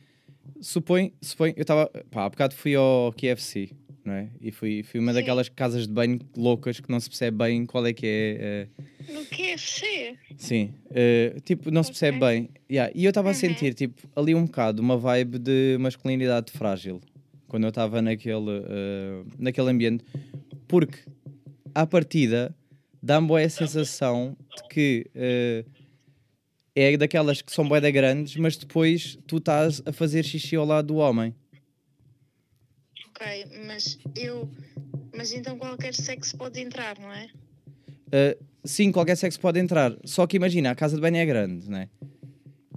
supõe, 0.58 1.12
supõe 1.20 1.52
eu 1.54 1.60
estava, 1.60 1.86
pá, 2.10 2.24
há 2.24 2.30
bocado 2.30 2.54
fui 2.54 2.74
ao 2.74 3.12
KFC, 3.12 3.70
não 4.04 4.12
é? 4.14 4.28
E 4.40 4.50
fui, 4.50 4.82
fui 4.82 4.98
uma 5.00 5.12
Sim. 5.12 5.20
daquelas 5.20 5.48
casas 5.48 5.86
de 5.86 5.92
banho 5.92 6.18
loucas 6.36 6.80
que 6.80 6.90
não 6.90 6.98
se 7.00 7.08
percebe 7.08 7.36
bem 7.38 7.64
qual 7.66 7.86
é 7.86 7.92
que 7.92 8.06
é. 8.06 8.68
eh, 9.08 9.12
no 9.12 9.24
KFC. 9.26 10.16
sim, 10.36 10.74
eh, 10.90 11.36
tipo, 11.44 11.70
não 11.70 11.82
se 11.82 11.90
percebe 11.90 12.18
bem. 12.18 12.48
Yeah, 12.70 12.92
E 12.94 13.04
eu 13.04 13.10
estava 13.10 13.28
a 13.28 13.32
Uhum. 13.32 13.34
sentir, 13.38 13.74
tipo, 13.74 14.08
ali 14.16 14.34
um 14.34 14.44
bocado 14.46 14.80
uma 14.82 14.96
vibe 14.96 15.38
de 15.38 15.76
masculinidade 15.80 16.50
frágil 16.52 17.00
quando 17.48 17.64
eu 17.64 17.68
estava 17.68 18.00
naquele, 18.02 18.62
eh, 18.68 19.22
naquele 19.38 19.70
ambiente, 19.70 20.04
porque 20.66 20.98
à 21.74 21.86
partida 21.86 22.54
dá-me 23.02 23.26
boa 23.26 23.40
a 23.42 23.48
sensação 23.48 24.36
de 24.56 24.68
que. 24.68 25.06
é 26.74 26.96
daquelas 26.96 27.42
que 27.42 27.52
são 27.52 27.68
bué 27.68 27.80
da 27.80 27.90
grandes, 27.90 28.36
mas 28.36 28.56
depois 28.56 29.18
tu 29.26 29.36
estás 29.36 29.82
a 29.84 29.92
fazer 29.92 30.24
xixi 30.24 30.56
ao 30.56 30.64
lado 30.64 30.86
do 30.88 30.96
homem. 30.96 31.34
Ok, 33.22 33.46
mas 33.66 33.98
eu. 34.16 34.50
Mas 35.14 35.32
então 35.32 35.56
qualquer 35.56 35.94
sexo 35.94 36.36
pode 36.36 36.60
entrar, 36.60 36.98
não 36.98 37.12
é? 37.12 37.28
Uh, 38.08 38.44
sim, 38.64 38.90
qualquer 38.90 39.16
sexo 39.16 39.38
pode 39.38 39.60
entrar. 39.60 39.96
Só 40.04 40.26
que 40.26 40.36
imagina, 40.36 40.70
a 40.70 40.74
casa 40.74 40.96
de 40.96 41.00
banho 41.00 41.16
é 41.16 41.24
grande, 41.24 41.70
né? 41.70 41.88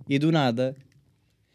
E 0.08 0.20
do 0.20 0.32
nada, 0.32 0.76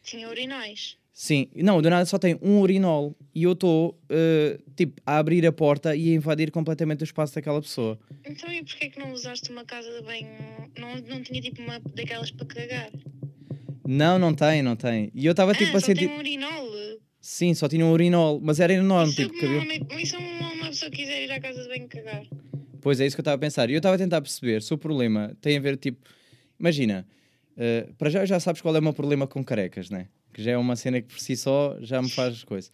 Tinha 0.02 0.28
urinóis. 0.28 0.96
sim, 1.12 1.48
não, 1.54 1.80
do 1.80 1.88
nada 1.88 2.04
só 2.04 2.18
tem 2.18 2.36
um 2.42 2.60
urinol. 2.60 3.14
E 3.32 3.44
eu 3.44 3.52
estou, 3.52 3.96
uh, 4.10 4.72
tipo, 4.74 5.00
a 5.06 5.18
abrir 5.18 5.46
a 5.46 5.52
porta 5.52 5.94
e 5.94 6.10
a 6.10 6.14
invadir 6.16 6.50
completamente 6.50 7.02
o 7.02 7.04
espaço 7.04 7.34
daquela 7.34 7.60
pessoa. 7.62 7.96
Então 8.24 8.52
e 8.52 8.64
porquê 8.64 8.90
que 8.90 8.98
não 8.98 9.12
usaste 9.12 9.52
uma 9.52 9.64
casa 9.64 9.88
de 9.92 10.02
banho? 10.02 10.26
Não, 10.76 10.96
não 10.96 11.22
tinha 11.22 11.40
tipo 11.40 11.62
uma 11.62 11.78
daquelas 11.94 12.32
para 12.32 12.46
cagar? 12.46 12.90
Não, 13.86 14.18
não 14.18 14.34
tem, 14.34 14.62
não 14.62 14.74
tem. 14.74 15.12
E 15.14 15.26
eu 15.26 15.30
estava 15.30 15.52
tipo 15.54 15.72
ah, 15.74 15.76
a 15.76 15.80
só 15.80 15.86
sentir. 15.86 16.08
tem 16.08 16.16
um 16.16 16.18
urinol. 16.18 16.70
Sim, 17.20 17.52
só 17.54 17.68
tinha 17.68 17.84
um 17.84 17.92
urinol, 17.92 18.40
mas 18.42 18.60
era 18.60 18.72
enorme, 18.72 19.12
Isso 19.12 19.20
é 19.20 19.24
tipo, 19.26 19.38
como 19.38 19.60
cabia- 19.60 19.62
homem- 19.62 20.02
isso 20.02 20.16
é 20.16 20.18
uma, 20.18 20.52
uma 20.54 20.66
pessoa 20.68 20.90
que 20.90 20.96
quiser 20.98 21.22
ir 21.24 21.30
à 21.32 21.40
casa 21.40 21.62
de 21.62 21.68
banho 21.68 21.88
cagar. 21.88 22.22
Pois 22.80 22.98
é 22.98 23.06
isso 23.06 23.14
que 23.14 23.20
eu 23.20 23.22
estava 23.22 23.34
a 23.34 23.38
pensar. 23.38 23.68
E 23.68 23.74
eu 23.74 23.78
estava 23.78 23.94
a 23.94 23.98
tentar 23.98 24.22
perceber 24.22 24.62
se 24.62 24.72
o 24.72 24.78
problema 24.78 25.36
tem 25.40 25.56
a 25.56 25.60
ver, 25.60 25.76
tipo, 25.76 26.00
imagina, 26.58 27.06
uh, 27.56 27.92
para 27.94 28.08
já 28.08 28.24
já 28.24 28.40
sabes 28.40 28.62
qual 28.62 28.74
é 28.74 28.78
o 28.78 28.82
meu 28.82 28.94
problema 28.94 29.26
com 29.26 29.44
carecas, 29.44 29.90
né? 29.90 30.08
Que 30.32 30.42
já 30.42 30.52
é 30.52 30.56
uma 30.56 30.76
cena 30.76 31.00
que 31.02 31.08
por 31.08 31.18
si 31.18 31.36
só 31.36 31.76
já 31.80 32.00
me 32.00 32.08
faz 32.08 32.42
coisa. 32.42 32.70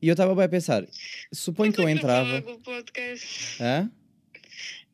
E 0.00 0.08
eu 0.08 0.12
estava 0.12 0.34
bem 0.34 0.44
a 0.44 0.48
pensar, 0.48 0.86
suponho 1.32 1.72
que 1.72 1.80
eu 1.80 1.84
Não 1.84 1.90
sei 1.90 1.98
entrava. 1.98 2.44
Hã? 3.60 3.90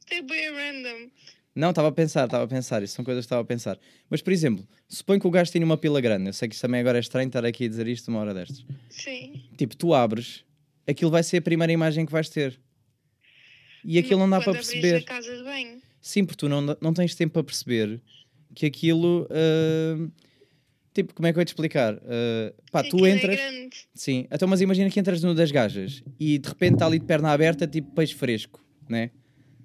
Isto 0.01 0.13
é 0.15 0.23
bem 0.23 0.51
random. 0.53 1.11
Não, 1.55 1.71
estava 1.71 1.89
a 1.89 1.93
pensar, 1.93 2.25
estava 2.25 2.45
a 2.45 2.49
pensar, 2.49 2.83
isso 2.83 2.95
são 2.95 3.05
coisas 3.05 3.25
que 3.25 3.27
estava 3.27 3.43
a 3.43 3.45
pensar. 3.45 3.79
Mas, 4.11 4.21
por 4.21 4.33
exemplo, 4.33 4.67
suponho 4.89 5.21
que 5.21 5.27
o 5.27 5.31
gajo 5.31 5.53
tenha 5.53 5.65
uma 5.65 5.77
pila 5.77 6.01
grande. 6.01 6.29
Eu 6.29 6.33
sei 6.33 6.49
que 6.49 6.55
isto 6.55 6.63
também 6.63 6.81
agora 6.81 6.99
é 6.99 7.01
estranho 7.01 7.29
estar 7.29 7.45
aqui 7.45 7.67
a 7.67 7.69
dizer 7.69 7.87
isto 7.87 8.09
uma 8.09 8.21
hora 8.21 8.35
destas. 8.35 8.65
Sim. 8.91 9.41
Tipo, 9.57 9.77
tu 9.77 9.95
abres 9.95 10.45
aquilo 10.87 11.11
vai 11.11 11.23
ser 11.23 11.39
a 11.39 11.43
primeira 11.43 11.73
imagem 11.73 12.07
que 12.07 12.13
vais 12.13 12.29
ter. 12.29 12.59
E 13.85 13.99
aquilo 13.99 14.21
não 14.21 14.31
dá 14.31 14.41
para 14.41 14.53
perceber. 14.53 14.97
a 14.97 15.03
casa 15.03 15.37
de 15.37 15.43
banho. 15.43 15.83
Sim, 16.01 16.25
porque 16.25 16.39
tu 16.39 16.49
não, 16.49 16.77
não 16.81 16.93
tens 16.93 17.15
tempo 17.15 17.35
para 17.35 17.45
perceber 17.45 18.01
que 18.55 18.67
aquilo. 18.67 19.27
ah, 19.31 20.09
tipo, 20.93 21.15
como 21.15 21.27
é 21.27 21.33
que 21.33 21.39
eu 21.39 21.41
ia 21.41 21.45
te 21.45 21.49
explicar? 21.49 21.95
Ah, 21.95 22.53
pá, 22.71 22.83
que 22.83 22.91
tu 22.91 23.05
é 23.05 23.11
entras. 23.11 23.37
grande. 23.37 23.77
Sim, 23.95 24.27
então, 24.31 24.49
mas 24.49 24.61
imagina 24.61 24.91
que 24.91 25.01
entras 25.01 25.23
no 25.23 25.35
das 25.35 25.51
gajas 25.51 26.03
e 26.19 26.39
de 26.39 26.49
repente 26.49 26.75
está 26.75 26.87
ali 26.87 26.99
de 26.99 27.05
perna 27.07 27.31
aberta, 27.31 27.67
tipo 27.67 27.91
peixe 27.93 28.15
fresco, 28.15 28.63
né? 28.89 29.11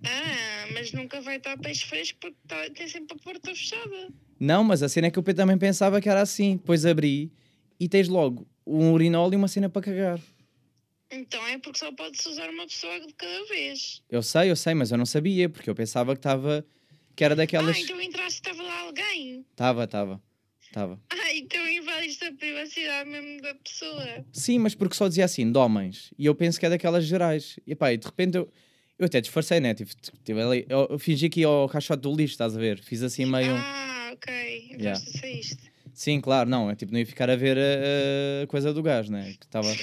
Ah, 0.03 0.58
mas 0.73 0.91
nunca 0.91 1.21
vai 1.21 1.37
estar 1.37 1.57
peixe 1.57 1.85
fresco 1.85 2.17
porque 2.19 2.37
tá- 2.47 2.69
tem 2.71 2.87
sempre 2.87 3.15
a 3.17 3.23
porta 3.23 3.49
fechada. 3.55 4.09
Não, 4.39 4.63
mas 4.63 4.81
a 4.83 4.89
cena 4.89 5.07
é 5.07 5.11
que 5.11 5.19
eu 5.19 5.23
também 5.23 5.57
pensava 5.57 5.99
que 6.01 6.07
era 6.09 6.21
assim. 6.21 6.57
Depois 6.57 6.85
abri 6.85 7.31
e 7.79 7.87
tens 7.89 8.07
logo 8.07 8.47
um 8.65 8.91
urinol 8.91 9.31
e 9.33 9.35
uma 9.35 9.47
cena 9.47 9.69
para 9.69 9.81
cagar. 9.81 10.19
Então 11.11 11.45
é 11.47 11.57
porque 11.57 11.79
só 11.79 11.91
pode-se 11.91 12.27
usar 12.29 12.49
uma 12.49 12.65
pessoa 12.67 12.99
de 12.99 13.11
cada 13.13 13.45
vez. 13.45 14.01
Eu 14.09 14.21
sei, 14.21 14.51
eu 14.51 14.55
sei, 14.55 14.73
mas 14.75 14.91
eu 14.91 14.97
não 14.97 15.05
sabia, 15.05 15.49
porque 15.49 15.69
eu 15.69 15.75
pensava 15.75 16.13
que 16.13 16.19
estava. 16.19 16.65
que 17.15 17.23
era 17.23 17.35
daquelas. 17.35 17.75
Ah, 17.75 17.79
então 17.79 17.99
entraste 18.01 18.39
estava 18.39 18.61
lá 18.63 18.81
alguém. 18.81 19.45
Estava, 19.51 19.83
estava. 19.85 20.21
Estava. 20.61 20.99
Ah, 21.11 21.33
então 21.35 21.67
invadiste 21.67 22.25
a 22.25 22.33
privacidade 22.33 23.07
mesmo 23.09 23.39
da 23.41 23.53
pessoa. 23.55 24.25
Sim, 24.31 24.57
mas 24.59 24.73
porque 24.73 24.95
só 24.95 25.07
dizia 25.07 25.25
assim, 25.25 25.51
de 25.51 25.57
homens. 25.59 26.11
E 26.17 26.25
eu 26.25 26.33
penso 26.33 26.59
que 26.59 26.65
é 26.65 26.69
daquelas 26.69 27.05
gerais. 27.05 27.59
E 27.67 27.75
pá, 27.75 27.91
e 27.93 27.97
de 27.97 28.05
repente 28.05 28.35
eu. 28.37 28.49
Eu 28.99 29.05
até 29.05 29.21
disfarcei, 29.21 29.61
né? 29.61 29.73
Tive, 29.73 29.91
tive 30.25 30.41
ali, 30.41 30.65
eu, 30.67 30.87
eu 30.89 30.99
fingi 30.99 31.29
que 31.29 31.39
ia 31.39 31.47
ao 31.47 31.69
caixote 31.69 32.01
do 32.01 32.13
lixo, 32.13 32.33
estás 32.33 32.55
a 32.55 32.59
ver? 32.59 32.79
Fiz 32.79 33.01
assim 33.01 33.25
meio. 33.25 33.55
Ah, 33.55 34.11
ok. 34.13 34.75
Yeah. 34.77 34.99
saíste. 34.99 35.71
Sim, 35.93 36.19
claro, 36.19 36.49
não. 36.49 36.69
É 36.69 36.75
tipo, 36.75 36.91
não 36.91 36.99
ia 36.99 37.05
ficar 37.05 37.29
a 37.29 37.35
ver 37.35 37.57
a, 37.57 38.43
a 38.43 38.47
coisa 38.47 38.73
do 38.73 38.83
gás, 38.83 39.09
né? 39.09 39.35
Que 39.39 39.45
estava. 39.45 39.73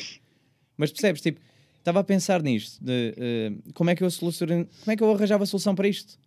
Mas 0.77 0.93
percebes, 0.93 1.23
tipo, 1.23 1.41
estava 1.79 2.01
a 2.01 2.05
pensar 2.05 2.43
nisto, 2.43 2.85
de 2.85 3.15
eh, 3.17 3.53
como 3.73 3.89
é 3.89 3.95
que 3.95 4.05
eu 4.05 4.11
solucionei, 4.11 4.67
como 4.81 4.93
é 4.93 4.97
que 4.97 5.03
eu 5.03 5.11
arranjava 5.11 5.45
a 5.45 5.47
solução 5.47 5.75
para 5.75 5.89
isto? 5.89 6.19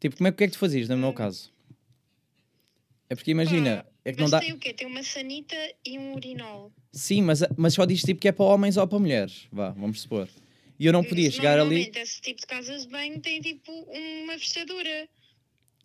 Tipo, 0.00 0.16
como 0.16 0.28
é, 0.28 0.32
que 0.32 0.44
é 0.44 0.46
que 0.46 0.52
tu 0.54 0.58
fazias 0.58 0.88
no 0.88 0.96
meu 0.96 1.12
caso? 1.12 1.52
É 3.10 3.14
porque 3.14 3.30
imagina, 3.30 3.84
Pá, 3.84 3.90
é 4.04 4.12
que 4.12 4.20
não 4.20 4.30
dá. 4.30 4.40
tem 4.40 4.52
o 4.52 4.58
quê? 4.58 4.72
Tem 4.72 4.86
uma 4.86 5.02
sanita 5.02 5.56
e 5.84 5.98
um 5.98 6.14
urinol. 6.14 6.72
Sim, 6.92 7.22
mas, 7.22 7.42
mas 7.56 7.74
só 7.74 7.84
diz 7.84 8.02
tipo 8.02 8.20
que 8.20 8.28
é 8.28 8.32
para 8.32 8.46
homens 8.46 8.76
ou 8.76 8.86
para 8.88 8.98
mulheres. 8.98 9.46
Vá, 9.52 9.70
vamos 9.70 10.00
supor. 10.00 10.28
E 10.82 10.86
eu 10.86 10.92
não 10.92 11.04
podia 11.04 11.30
chegar 11.30 11.60
ali. 11.60 11.92
Esse 11.94 12.20
tipo 12.20 12.40
de 12.40 12.46
casas 12.48 12.82
de 12.82 12.88
banho 12.88 13.20
tem 13.20 13.40
tipo 13.40 13.70
uma 13.72 14.32
fechadura. 14.36 15.08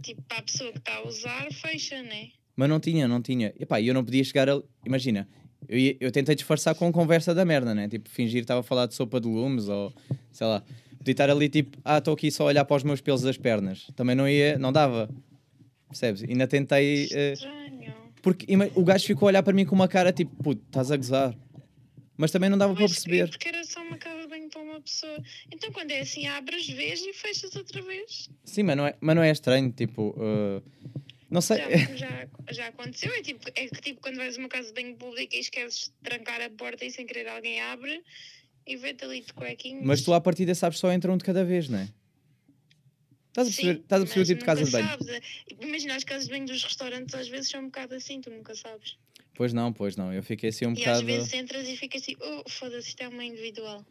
Tipo, 0.02 0.24
para 0.24 0.38
a 0.40 0.42
pessoa 0.42 0.72
que 0.72 0.80
está 0.80 0.96
a 0.96 1.08
usar, 1.08 1.48
fecha, 1.54 2.02
né? 2.02 2.30
Mas 2.56 2.68
não 2.68 2.80
tinha, 2.80 3.08
não 3.08 3.22
tinha. 3.22 3.54
E 3.60 3.64
pá, 3.64 3.80
eu 3.80 3.94
não 3.94 4.04
podia 4.04 4.24
chegar 4.24 4.50
ali. 4.50 4.64
Imagina, 4.84 5.28
eu, 5.70 5.78
ia- 5.78 5.98
eu 6.00 6.12
tentei 6.12 6.34
disfarçar 6.34 6.74
com 6.74 6.92
conversa 6.92 7.36
da 7.36 7.46
merda, 7.46 7.76
né? 7.76 7.88
Tipo, 7.88 8.10
fingir 8.10 8.40
que 8.40 8.46
estava 8.46 8.62
a 8.62 8.64
falar 8.64 8.88
de 8.88 8.96
sopa 8.96 9.22
de 9.22 9.28
legumes 9.28 9.68
ou 9.68 9.94
sei 10.32 10.48
lá. 10.48 10.64
Podia 10.98 11.12
estar 11.12 11.30
ali 11.30 11.48
tipo, 11.48 11.78
ah, 11.86 12.00
estou 12.00 12.16
aqui 12.16 12.32
só 12.32 12.44
a 12.44 12.48
olhar 12.48 12.66
para 12.66 12.78
os 12.78 12.84
meus 12.84 13.00
pelos 13.00 13.22
das 13.22 13.38
pernas. 13.38 13.86
Também 13.96 14.16
não 14.16 14.28
ia, 14.28 14.58
não 14.58 14.72
dava. 14.74 15.08
Percebes? 15.90 16.24
Ainda 16.24 16.48
tentei. 16.48 17.08
eh, 17.12 17.34
Estranho. 17.34 17.94
porque 18.24 18.52
ima- 18.52 18.70
o 18.74 18.84
gajo 18.84 19.06
ficou 19.06 19.28
a 19.28 19.30
olhar 19.30 19.44
para 19.44 19.54
mim 19.54 19.64
com 19.64 19.76
uma 19.76 19.88
cara 19.88 20.12
tipo, 20.12 20.36
puto, 20.44 20.64
estás 20.66 20.92
a 20.92 20.98
gozar. 20.98 21.38
Mas 22.18 22.32
também 22.32 22.50
não 22.50 22.58
dava 22.58 22.74
para 22.74 22.86
perceber. 22.88 23.30
Porque 23.30 23.48
era 23.48 23.64
só 23.64 23.80
uma 23.80 23.96
para 23.98 24.17
uma 24.78 24.82
pessoa. 24.82 25.24
Então 25.52 25.72
quando 25.72 25.92
é 25.92 26.00
assim, 26.02 26.28
abres, 26.28 26.68
vês 26.68 27.02
e 27.02 27.14
fechas 27.14 27.56
outra 27.56 27.82
vez. 27.82 28.30
Sim, 28.46 28.64
mas 28.64 28.78
não 28.78 28.88
é, 28.88 28.96
mas 29.02 29.16
não 29.16 29.24
é 29.24 29.32
estranho, 29.32 29.72
tipo. 29.72 30.16
eh, 30.20 30.62
não 31.30 31.42
sei. 31.42 31.58
Já, 31.58 31.96
já, 31.96 32.28
já 32.52 32.68
aconteceu. 32.68 33.12
É, 33.14 33.22
tipo, 33.22 33.48
é 33.50 33.68
que 33.68 33.82
tipo 33.82 34.02
quando 34.02 34.16
vais 34.18 34.38
a 34.38 34.40
uma 34.40 34.50
casa 34.50 34.70
de 34.72 34.74
banho 34.82 34.96
pública 34.96 35.36
e 35.36 35.40
esqueces 35.40 35.86
de 35.90 36.10
trancar 36.10 36.42
a 36.42 36.50
porta 36.50 36.86
e 36.86 36.92
sem 36.92 37.06
querer 37.06 37.28
alguém 37.28 37.60
abre 37.62 38.02
e 38.66 38.76
vê-te 38.78 39.04
ali 39.04 39.22
de 39.22 39.34
cuequinhos. 39.34 39.86
Mas 39.86 40.02
tu 40.02 40.14
à 40.14 40.22
partida 40.22 40.54
sabes 40.56 40.80
só 40.80 40.92
entra 40.92 41.12
um 41.12 41.18
de 41.18 41.24
cada 41.24 41.44
vez, 41.44 41.68
não 41.70 41.80
é? 41.80 41.90
Estás 43.30 43.50
a 43.50 43.52
perceber, 43.52 43.74
Sim, 43.76 43.82
estás 43.82 44.02
a 44.02 44.06
perceber 44.06 44.22
o 44.22 44.26
tipo 44.26 44.40
de 44.40 44.46
casa 44.46 44.64
de 44.64 44.72
banho? 44.72 44.88
sabes. 44.88 45.08
Imagina, 45.62 45.96
as 45.96 46.04
casas 46.04 46.26
de 46.26 46.32
banho 46.32 46.46
dos 46.48 46.64
restaurantes 46.64 47.14
às 47.14 47.28
vezes 47.28 47.50
são 47.52 47.62
um 47.62 47.66
bocado 47.66 47.94
assim, 47.94 48.20
tu 48.20 48.32
nunca 48.32 48.56
sabes. 48.56 48.98
Pois 49.36 49.54
não, 49.54 49.72
pois 49.72 49.96
não. 49.96 50.12
Eu 50.12 50.24
fiquei 50.24 50.50
assim 50.50 50.66
um 50.66 50.70
e 50.70 50.80
às 50.86 51.02
bocado. 51.02 51.06
vezes 51.06 51.34
entras 51.34 51.68
e 51.68 51.78
ficas 51.78 52.02
assim, 52.02 52.16
oh, 52.20 52.50
foda-se, 52.50 52.88
isto 52.90 53.02
é 53.02 53.08
uma 53.08 53.24
individual. 53.24 53.86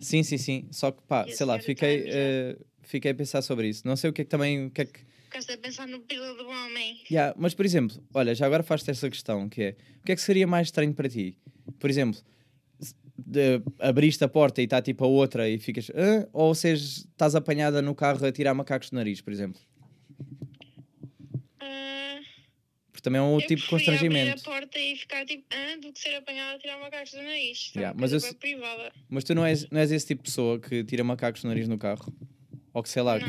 Sim, 0.00 0.22
sim, 0.22 0.38
sim. 0.38 0.68
Só 0.70 0.90
que 0.90 1.02
pá, 1.02 1.26
sei 1.28 1.46
lá, 1.46 1.58
fiquei, 1.58 2.04
eh, 2.08 2.56
fiquei 2.82 3.10
a 3.10 3.14
pensar 3.14 3.42
sobre 3.42 3.68
isso. 3.68 3.86
Não 3.86 3.96
sei 3.96 4.10
o 4.10 4.12
que 4.12 4.22
é 4.22 4.24
que 4.24 4.30
também. 4.30 4.66
O 4.66 4.70
que 4.70 4.82
é 4.82 4.84
que... 4.84 5.00
Ficaste 5.24 5.52
a 5.52 5.58
pensar 5.58 5.86
no 5.88 6.00
pila 6.00 6.34
do 6.34 6.46
homem. 6.46 7.00
Yeah, 7.10 7.34
mas, 7.38 7.54
por 7.54 7.64
exemplo, 7.64 8.02
olha, 8.12 8.34
já 8.34 8.44
agora 8.46 8.62
faz-te 8.62 8.90
essa 8.90 9.08
questão, 9.08 9.48
que 9.48 9.62
é 9.62 9.76
o 10.00 10.04
que 10.04 10.12
é 10.12 10.14
que 10.14 10.20
seria 10.20 10.46
mais 10.46 10.68
estranho 10.68 10.92
para 10.92 11.08
ti? 11.08 11.38
Por 11.78 11.88
exemplo, 11.88 12.20
de- 13.16 13.62
abriste 13.78 14.22
a 14.24 14.28
porta 14.28 14.60
e 14.60 14.64
está 14.64 14.82
tipo 14.82 15.04
a 15.04 15.08
outra 15.08 15.48
e 15.48 15.58
ficas. 15.58 15.90
"Hã?" 15.94 16.26
Ou 16.32 16.54
seja, 16.54 16.84
estás 16.84 17.34
apanhada 17.34 17.80
no 17.80 17.94
carro 17.94 18.24
a 18.26 18.32
tirar 18.32 18.52
macacos 18.52 18.90
do 18.90 18.96
nariz, 18.96 19.20
por 19.22 19.32
exemplo. 19.32 19.60
Ah, 21.60 22.11
Porque 22.92 23.02
também 23.02 23.18
é 23.18 23.22
um 23.22 23.32
outro 23.32 23.44
eu 23.44 23.48
tipo 23.56 23.62
de 23.62 23.68
preferia 23.68 23.94
abrir 23.96 24.08
constrangimento. 24.10 24.48
a 24.48 24.52
porta 24.52 24.78
e 24.78 24.96
ficar 24.96 25.24
tipo, 25.24 25.44
ah, 25.50 25.76
do 25.80 25.92
que 25.92 25.98
ser 25.98 26.14
apanhada 26.14 26.56
a 26.56 26.58
tirar 26.58 26.76
uma 26.76 26.90
caixa 26.90 27.16
do 27.16 27.22
nariz. 27.22 27.72
É 27.74 27.78
Yeah, 27.78 27.98
mas 27.98 28.12
eu 28.12 28.34
privada. 28.34 28.92
Mas 29.08 29.24
tu 29.24 29.34
não 29.34 29.44
és, 29.46 29.68
não 29.70 29.80
és 29.80 29.90
esse 29.90 30.06
tipo 30.06 30.22
de 30.22 30.28
pessoa 30.30 30.60
que 30.60 30.84
tira 30.84 31.02
macacos 31.02 31.40
do 31.42 31.48
nariz 31.48 31.66
no 31.66 31.78
carro? 31.78 32.12
Ou 32.74 32.82
que 32.82 32.88
sei 32.88 33.02
lá, 33.02 33.18
que. 33.18 33.24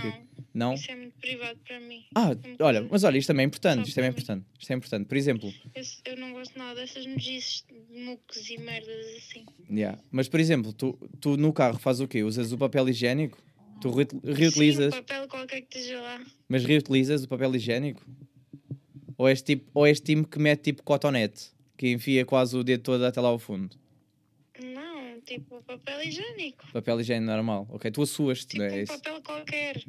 Não, 0.54 0.70
Não? 0.70 0.74
isso 0.76 0.90
é 0.92 0.96
muito 0.96 1.18
privado 1.18 1.58
para 1.66 1.80
mim. 1.80 2.04
Ah, 2.16 2.32
Uma 2.32 2.56
olha, 2.68 2.88
mas 2.90 3.04
olha, 3.04 3.18
isto 3.18 3.28
também 3.28 3.44
é 3.44 3.48
importante, 3.48 3.88
isto 3.88 3.96
também 3.96 4.10
é 4.10 4.12
importante. 4.12 4.46
Isto 4.60 4.72
é 4.72 4.76
importante. 4.76 5.06
Por 5.08 5.18
exemplo, 5.18 5.54
Eu, 5.74 5.84
eu 6.06 6.18
não 6.18 6.32
gosto 6.34 6.58
nada 6.60 6.76
dessas 6.80 7.06
nojices 7.06 7.66
de 7.70 8.00
mucos 8.02 8.50
e 8.50 8.58
merdas 8.58 9.06
assim. 9.18 9.46
Yeah. 9.72 9.98
Mas, 10.12 10.28
por 10.30 10.40
exemplo, 10.40 10.72
tu, 10.74 10.98
tu 11.20 11.36
no 11.38 11.52
carro 11.52 11.80
fazes 11.80 12.02
o 12.02 12.08
quê? 12.08 12.22
Usas 12.24 12.52
o 12.52 12.58
papel 12.58 12.88
higiênico? 12.90 13.38
Tu 13.82 13.90
re- 13.92 14.08
Sim, 14.10 14.20
reutilizas, 14.34 14.94
um 14.94 14.98
papel 14.98 15.28
qualquer 15.28 15.62
que 15.62 15.78
esteja 15.78 16.00
lá. 16.00 16.22
mas 16.48 16.64
reutilizas 16.64 17.24
o 17.24 17.28
papel 17.28 17.54
higiênico? 17.56 18.06
Ou 19.18 19.28
és 19.30 19.42
tipo, 19.42 19.70
ou 19.74 19.86
és 19.86 20.00
time 20.00 20.26
que 20.26 20.40
mete 20.40 20.64
tipo 20.64 20.84
cotonete, 20.84 21.52
que 21.78 21.92
enfia 21.92 22.26
quase 22.26 22.56
o 22.58 22.64
dedo 22.64 22.84
todo 22.84 23.06
até 23.06 23.20
lá 23.22 23.30
ao 23.30 23.40
fundo? 23.40 23.76
Não, 24.62 25.20
tipo 25.22 25.62
papel 25.64 26.04
higiênico. 26.04 26.66
Papel 26.72 27.02
higiênico 27.02 27.32
normal. 27.32 27.68
Ok, 27.70 27.92
tu 27.92 28.02
assuas-te, 28.04 28.48
Tipo 28.48 28.64
não 28.64 28.66
é 28.70 28.72
um 28.74 28.82
isso? 28.82 28.94
papel 28.94 29.22
qualquer. 29.22 29.84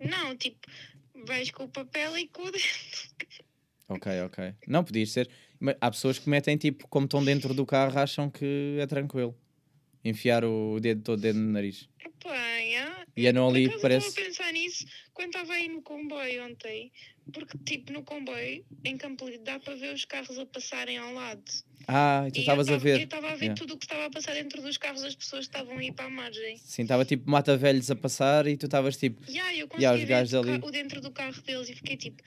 Não, 0.00 0.36
tipo, 0.36 0.58
vais 1.26 1.50
com 1.50 1.64
o 1.64 1.68
papel 1.68 2.18
e 2.18 2.28
com 2.28 2.42
o 2.42 2.50
dedo. 2.50 2.64
Ok, 3.88 4.20
ok. 4.22 4.54
Não, 4.66 4.82
podias 4.82 5.10
ser. 5.10 5.28
Mas 5.60 5.76
há 5.80 5.90
pessoas 5.90 6.18
que 6.18 6.28
metem 6.28 6.56
tipo, 6.56 6.86
como 6.88 7.06
estão 7.06 7.24
dentro 7.24 7.54
do 7.54 7.64
carro, 7.64 7.98
acham 7.98 8.28
que 8.30 8.76
é 8.80 8.86
tranquilo. 8.86 9.34
Enfiar 10.04 10.44
o 10.44 10.78
dedo 10.80 11.02
todo 11.02 11.20
dentro 11.20 11.40
do 11.40 11.48
nariz. 11.48 11.88
Epá, 12.04 12.34
yeah. 12.58 13.04
E 13.16 13.26
andam 13.26 13.48
Por 13.48 13.56
ali, 13.56 13.80
parece. 13.80 14.08
A 14.20 14.24
pensar 14.24 14.52
nisso 14.52 14.86
quando 15.16 15.28
estava 15.34 15.54
aí 15.54 15.66
no 15.68 15.80
comboio 15.82 16.44
ontem. 16.44 16.92
Porque, 17.32 17.56
tipo, 17.64 17.92
no 17.92 18.04
comboio, 18.04 18.64
em 18.84 18.96
Campo 18.96 19.28
Lido, 19.28 19.42
dá 19.42 19.58
para 19.58 19.74
ver 19.74 19.92
os 19.94 20.04
carros 20.04 20.38
a 20.38 20.46
passarem 20.46 20.96
ao 20.98 21.12
lado. 21.12 21.42
Ah, 21.88 22.24
e 22.28 22.30
tu 22.30 22.36
E 22.36 22.38
eu 22.38 22.42
estavas 22.42 22.68
a 22.68 22.76
ver. 22.76 22.98
Eu 23.00 23.04
estava 23.04 23.28
a 23.32 23.34
ver 23.34 23.46
Yeah. 23.46 23.54
tudo 23.60 23.74
o 23.74 23.78
que 23.78 23.84
estava 23.86 24.04
a 24.06 24.10
passar 24.10 24.34
dentro 24.34 24.60
dos 24.62 24.76
carros 24.76 25.02
das 25.02 25.14
pessoas 25.14 25.44
estavam 25.46 25.78
aí 25.78 25.90
para 25.90 26.04
a 26.04 26.10
margem. 26.10 26.56
Sim, 26.58 26.82
estava 26.82 27.04
tipo 27.04 27.28
mata 27.30 27.56
velhos 27.56 27.90
a 27.90 27.96
passar 27.96 28.46
e 28.46 28.56
tu 28.56 28.66
estavas 28.66 28.96
tipo. 28.96 29.20
Yeah, 29.28 29.52
eu 29.52 29.66
Yeah, 29.66 29.68
conseguia 29.68 29.94
os 30.04 30.08
gajos 30.08 30.34
ali. 30.34 30.60
o 30.62 30.70
dentro 30.70 31.00
do 31.00 31.10
carro 31.10 31.40
deles 31.42 31.68
e 31.70 31.74
fiquei 31.74 31.96
tipo, 31.96 32.22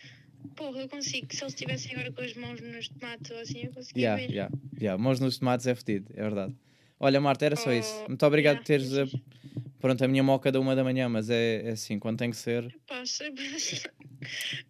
porra, 0.56 0.82
eu 0.82 0.90
consigo. 0.90 1.28
Se 1.34 1.44
eles 1.44 1.54
estivessem 1.54 1.92
agora 1.94 2.12
com 2.12 2.22
as 2.22 2.34
mãos 2.34 2.60
nos 2.60 2.90
tomates 2.90 3.32
ou 3.32 3.38
assim, 3.40 3.66
eu 3.66 3.72
conseguia 3.72 4.02
Yeah, 4.02 4.22
ver. 4.28 4.32
yeah, 4.34 4.56
yeah. 4.82 5.02
Mãos 5.02 5.20
nos 5.20 5.38
tomates 5.38 5.68
é 5.68 5.76
fedido, 5.76 6.12
é 6.16 6.22
verdade. 6.24 6.56
Olha, 7.00 7.22
Marta, 7.22 7.46
era 7.46 7.56
só 7.56 7.72
isso. 7.72 8.02
Oh, 8.04 8.08
Muito 8.10 8.26
obrigado 8.26 8.56
yeah, 8.68 8.84
por 8.92 9.10
teres. 9.10 9.22
Eh, 9.80 9.82
Pronto, 9.82 10.04
a 10.04 10.08
minha 10.08 10.22
moca 10.24 10.52
da 10.52 10.60
uma 10.60 10.76
da 10.76 10.84
manhã, 10.84 11.08
mas 11.10 11.30
é, 11.30 11.68
é 11.68 11.70
assim, 11.72 11.98
quando 12.00 12.18
tem 12.20 12.30
que 12.30 12.38
ser. 12.38 12.76
Pá, 12.88 13.06
sei- 13.06 13.32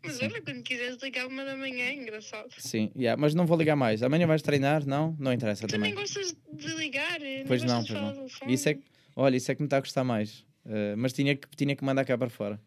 Mas 0.04 0.22
olha, 0.22 0.42
quando 0.44 0.62
quiseres 0.64 1.02
ligar 1.02 1.26
uma 1.28 1.44
da 1.44 1.56
manhã, 1.56 1.86
é 1.86 1.94
engraçado. 1.96 2.50
Sim, 2.58 2.92
yeah, 2.96 3.20
mas 3.20 3.34
não 3.34 3.46
vou 3.48 3.58
ligar 3.58 3.76
mais. 3.76 4.04
Amanhã 4.04 4.28
vais 4.28 4.42
treinar? 4.44 4.86
Não? 4.86 5.16
Não 5.20 5.34
interessa 5.34 5.68
Tu 5.68 5.72
também. 5.72 5.94
gostas 5.96 6.36
de 6.54 6.68
ligar, 6.76 7.20
nem 7.20 7.46
Pois 7.46 7.64
não, 7.64 7.82
de 7.84 7.92
pois 7.94 8.00
não. 8.02 8.28
Isso 8.48 8.70
é 8.70 8.78
olha, 9.16 9.36
isso 9.38 9.52
é 9.52 9.56
que 9.56 9.62
me 9.62 9.66
está 9.66 9.78
a 9.78 9.80
gostar 9.80 10.04
mais. 10.04 10.46
Eh, 10.66 10.96
mas 10.96 11.14
tinha 11.14 11.36
que, 11.36 11.48
tinha 11.56 11.76
que 11.76 11.84
mandar 11.84 12.06
cá 12.06 12.16
para 12.18 12.30
fora. 12.30 12.62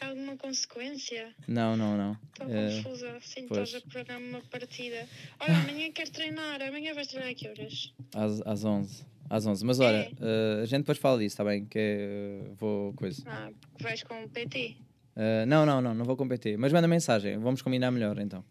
Há 0.00 0.08
alguma 0.08 0.36
consequência? 0.36 1.34
Não, 1.46 1.76
não, 1.76 1.96
não. 1.96 2.16
Estou 2.32 2.50
Eh, 2.50 2.82
confusa, 2.82 3.18
pois. 3.48 3.68
estás 3.68 3.74
a 3.76 3.80
programar 3.88 4.22
uma 4.22 4.40
partida. 4.42 5.06
Olha, 5.40 5.58
amanhã 5.58 5.92
quero 5.92 6.10
treinar, 6.10 6.60
amanhã 6.60 6.92
vais 6.94 7.06
treinar 7.06 7.30
a 7.30 7.34
que 7.34 7.48
horas? 7.48 7.94
às, 8.14 8.40
às 8.46 8.64
11. 8.64 9.06
Às 9.28 9.46
11. 9.46 9.64
Mas 9.64 9.80
olha, 9.80 9.96
É. 9.96 10.10
eh, 10.20 10.60
a 10.62 10.66
gente 10.66 10.80
depois 10.80 10.98
fala 10.98 11.18
disso, 11.18 11.34
está 11.34 11.44
bem? 11.44 11.64
Que 11.64 11.78
é, 11.78 12.40
vou 12.58 12.92
coisa. 12.94 13.22
Ah, 13.26 13.48
porque 13.72 13.82
vais 13.84 14.02
com 14.02 14.22
o 14.24 14.28
PT. 14.28 14.76
Eh, 15.16 15.46
não, 15.46 15.64
não, 15.66 15.80
não, 15.80 15.94
não 15.94 16.04
vou 16.04 16.16
competir. 16.16 16.56
Mas 16.58 16.72
manda 16.72 16.86
mensagem, 16.86 17.38
vamos 17.38 17.62
combinar 17.62 17.90
melhor 17.90 18.18
então. 18.18 18.44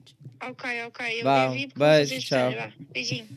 Ok, 0.43 0.69
ok, 0.87 1.19
eu 1.19 1.23
Vá, 1.23 1.47
porque 1.47 1.69
beijo, 1.77 2.19
tchau. 2.19 2.51
Beijinho. 2.93 3.27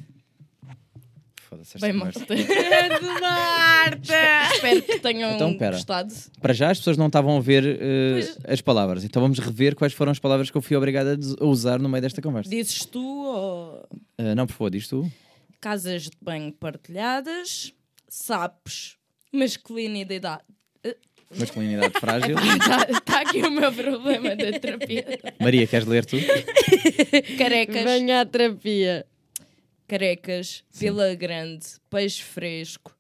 Foda-se 1.49 1.77
esta 1.77 1.87
Bem, 1.87 1.99
conversa. 1.99 2.21
Marta. 2.29 3.21
Marta! 3.21 4.55
Espero 4.55 4.83
que 4.83 4.99
tenham 5.01 5.33
Então, 5.35 5.57
pera. 5.57 5.77
gostado. 5.77 6.13
Para 6.43 6.53
já 6.53 6.71
as 6.71 6.79
pessoas 6.79 6.99
não 6.99 7.07
estavam 7.07 7.37
a 7.39 7.41
ver 7.41 7.65
eh, 7.81 8.35
as 8.53 8.61
palavras, 8.61 9.03
então 9.05 9.23
vamos 9.23 9.39
rever 9.39 9.75
quais 9.75 9.95
foram 9.95 10.13
as 10.13 10.19
palavras 10.19 10.51
que 10.51 10.57
eu 10.57 10.61
fui 10.63 10.77
obrigado 10.77 11.19
a 11.41 11.45
usar 11.47 11.79
no 11.79 11.89
meio 11.89 12.03
desta 12.03 12.21
conversa. 12.21 12.51
Dizes 12.51 12.85
tu 12.85 13.01
ou. 13.03 13.89
Eh, 14.19 14.35
não, 14.35 14.47
por 14.47 14.53
favor, 14.53 14.71
diz 14.71 14.87
tu. 14.89 15.11
Casas 15.61 16.05
de 16.05 16.17
banho 16.21 16.53
partilhadas, 16.53 17.73
sapos, 18.09 18.97
masculinidade. 19.33 20.43
Masculinidade 21.39 21.93
frágil. 22.01 22.37
Está 22.39 23.01
tá 23.01 23.21
aqui 23.21 23.43
o 23.43 23.51
meu 23.51 23.71
problema 23.73 24.35
da 24.35 24.59
terapia. 24.59 25.05
Maria, 25.39 25.67
queres 25.67 25.87
ler 25.87 26.05
tu? 26.07 26.17
Carecas, 27.37 27.85
Venha 27.85 28.21
à 28.23 28.27
terapia. 28.27 29.07
carecas, 29.87 30.65
pila 30.79 31.15
grande, 31.15 31.67
peixe 31.91 32.23
fresco, 32.23 32.97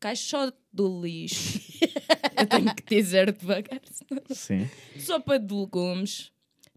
caixote 0.00 0.56
do 0.72 1.02
lixo. 1.02 1.60
Eu 2.38 2.46
tenho 2.46 2.74
que 2.74 2.96
dizer 2.96 3.32
devagar. 3.32 3.80
senão- 3.90 4.22
Sim. 4.30 4.68
Sopa 4.98 5.38
de 5.38 5.54
legumes, 5.54 6.30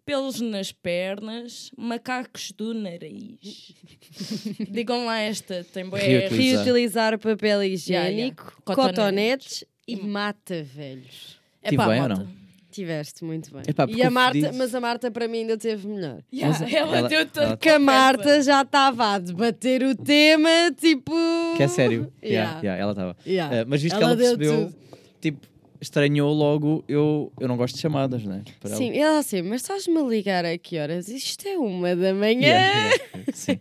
pelos 0.10 0.42
nas 0.42 0.72
pernas, 0.72 1.70
macacos 1.78 2.52
do 2.58 2.74
nariz. 2.74 3.76
Digam 4.72 5.06
lá 5.06 5.20
esta, 5.20 5.64
tem 5.72 5.86
bué- 5.88 6.00
Reutilizar. 6.02 6.66
Reutilizar 6.66 7.20
papel 7.20 7.64
higiênico, 7.66 8.60
yeah. 8.68 8.76
cotonetes 8.76 9.64
e 9.88 9.96
mata 9.96 10.64
velhos. 10.64 11.40
É 11.62 11.70
Tive 11.70 11.78
pá, 11.84 11.90
bem 11.90 12.02
ou 12.02 12.10
não? 12.10 12.28
Tiveste 12.72 13.24
muito 13.24 13.52
bem. 13.54 13.62
Epá, 13.68 13.86
porque 13.86 14.00
e 14.00 14.04
a 14.04 14.08
eu 14.08 14.12
Marta, 14.12 14.40
disse- 14.40 14.52
mas 14.58 14.74
a 14.74 14.80
Marta 14.82 15.12
para 15.12 15.28
mim 15.28 15.40
ainda 15.40 15.58
teve 15.60 15.88
melhor. 15.88 16.24
Mas 16.34 16.62
ela, 16.62 16.98
ela- 16.98 17.08
deu 17.10 17.26
todo 17.28 17.44
ela- 17.44 17.58
Que 17.58 17.70
a 17.70 17.78
Marta 17.80 18.42
já 18.42 18.62
estava 18.64 19.14
a 19.14 19.20
debater 19.20 19.84
o 19.84 19.96
tema, 19.96 20.50
tipo. 20.76 21.12
Que 21.56 21.64
é 21.64 21.68
sério. 21.68 22.12
Yeah. 22.24 22.50
Yeah, 22.54 22.62
yeah, 22.64 22.82
ela 22.82 22.92
estava. 22.94 23.18
Yeah. 23.28 23.66
Mas 23.68 23.82
visto 23.84 23.96
que 23.96 24.04
Ela 24.04 24.14
ela 24.14 24.22
deu 24.22 24.38
percebeu, 24.38 24.74
tipo, 25.22 25.48
estranhou 25.82 26.34
logo, 26.34 26.84
eu, 26.88 27.32
eu 27.40 27.48
não 27.48 27.58
gosto 27.58 27.76
de 27.76 27.82
chamadas, 27.82 28.24
né? 28.24 28.44
Para 28.60 28.76
Sim, 28.76 28.98
ela 28.98 29.20
assim, 29.20 29.42
mas 29.42 29.62
estás-me 29.62 29.98
a 29.98 30.04
ligar 30.04 30.46
a 30.46 30.58
que 30.58 30.78
horas? 30.78 31.08
Isto 31.08 31.48
é 31.48 31.58
uma 31.58 31.96
da 31.96 32.14
manhã. 32.14 32.48
Yeah, 32.48 32.96
yeah, 33.14 33.34
Sim. 33.34 33.60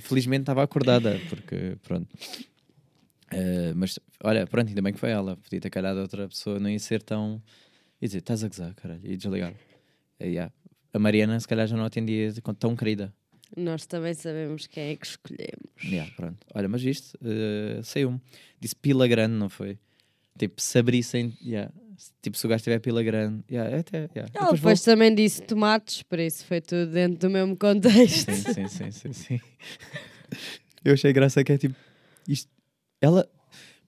Felizmente 0.00 0.42
estava 0.42 0.62
acordada, 0.62 1.20
porque 1.28 1.76
pronto. 1.82 2.08
Eh, 3.30 3.72
mas 3.74 3.98
olha, 4.22 4.46
pronto, 4.46 4.68
ainda 4.68 4.82
bem 4.82 4.92
que 4.92 4.98
foi 4.98 5.10
ela. 5.10 5.36
Podia 5.36 5.60
ter 5.60 5.70
calhado 5.70 6.00
outra 6.00 6.28
pessoa, 6.28 6.58
não 6.58 6.68
ia 6.68 6.78
ser 6.78 7.02
tão. 7.02 7.42
ia 8.00 8.08
dizer, 8.08 8.18
estás 8.18 8.44
a 8.44 8.48
gozar, 8.48 8.74
caralho, 8.74 9.00
e 9.04 9.16
desligar. 9.16 9.54
Eh, 10.20 10.28
yeah. 10.28 10.52
A 10.92 10.98
Mariana, 10.98 11.38
se 11.40 11.48
calhar, 11.48 11.66
já 11.66 11.76
não 11.76 11.84
atendia 11.84 12.32
tão 12.58 12.76
querida. 12.76 13.12
Nós 13.56 13.86
também 13.86 14.14
sabemos 14.14 14.66
quem 14.66 14.90
é 14.90 14.96
que 14.96 15.06
escolhemos. 15.06 15.84
Yeah, 15.84 16.10
pronto. 16.16 16.38
Olha, 16.54 16.68
mas 16.68 16.82
isto 16.82 17.18
eh, 17.22 17.80
saiu-me. 17.82 18.20
Disse 18.60 18.76
pila 18.76 19.06
grande, 19.06 19.34
não 19.34 19.48
foi? 19.48 19.78
Tipo, 20.38 20.60
se 20.60 20.78
abrissem. 20.78 21.36
Yeah. 21.44 21.72
Tipo, 22.20 22.36
se 22.36 22.46
o 22.46 22.48
gajo 22.48 22.64
tiver 22.64 22.80
pila 22.80 23.02
grande. 23.02 23.44
Yeah, 23.50 23.78
até, 23.78 24.08
yeah. 24.14 24.30
Ela 24.34 24.44
Depois 24.46 24.60
depois 24.60 24.82
também 24.82 25.14
disse 25.14 25.42
tomates, 25.42 26.02
por 26.02 26.18
isso 26.18 26.44
foi 26.46 26.60
tudo 26.60 26.86
dentro 26.90 27.28
do 27.28 27.30
mesmo 27.30 27.56
contexto. 27.56 28.32
Sim, 28.32 28.54
sim, 28.54 28.68
sim, 28.68 28.90
sim, 28.90 29.12
sim. 29.12 29.40
Eu 30.84 30.94
achei 30.94 31.12
graça 31.12 31.44
que 31.44 31.52
é 31.52 31.58
tipo. 31.58 31.76
Isto, 32.26 32.50
ela, 33.00 33.28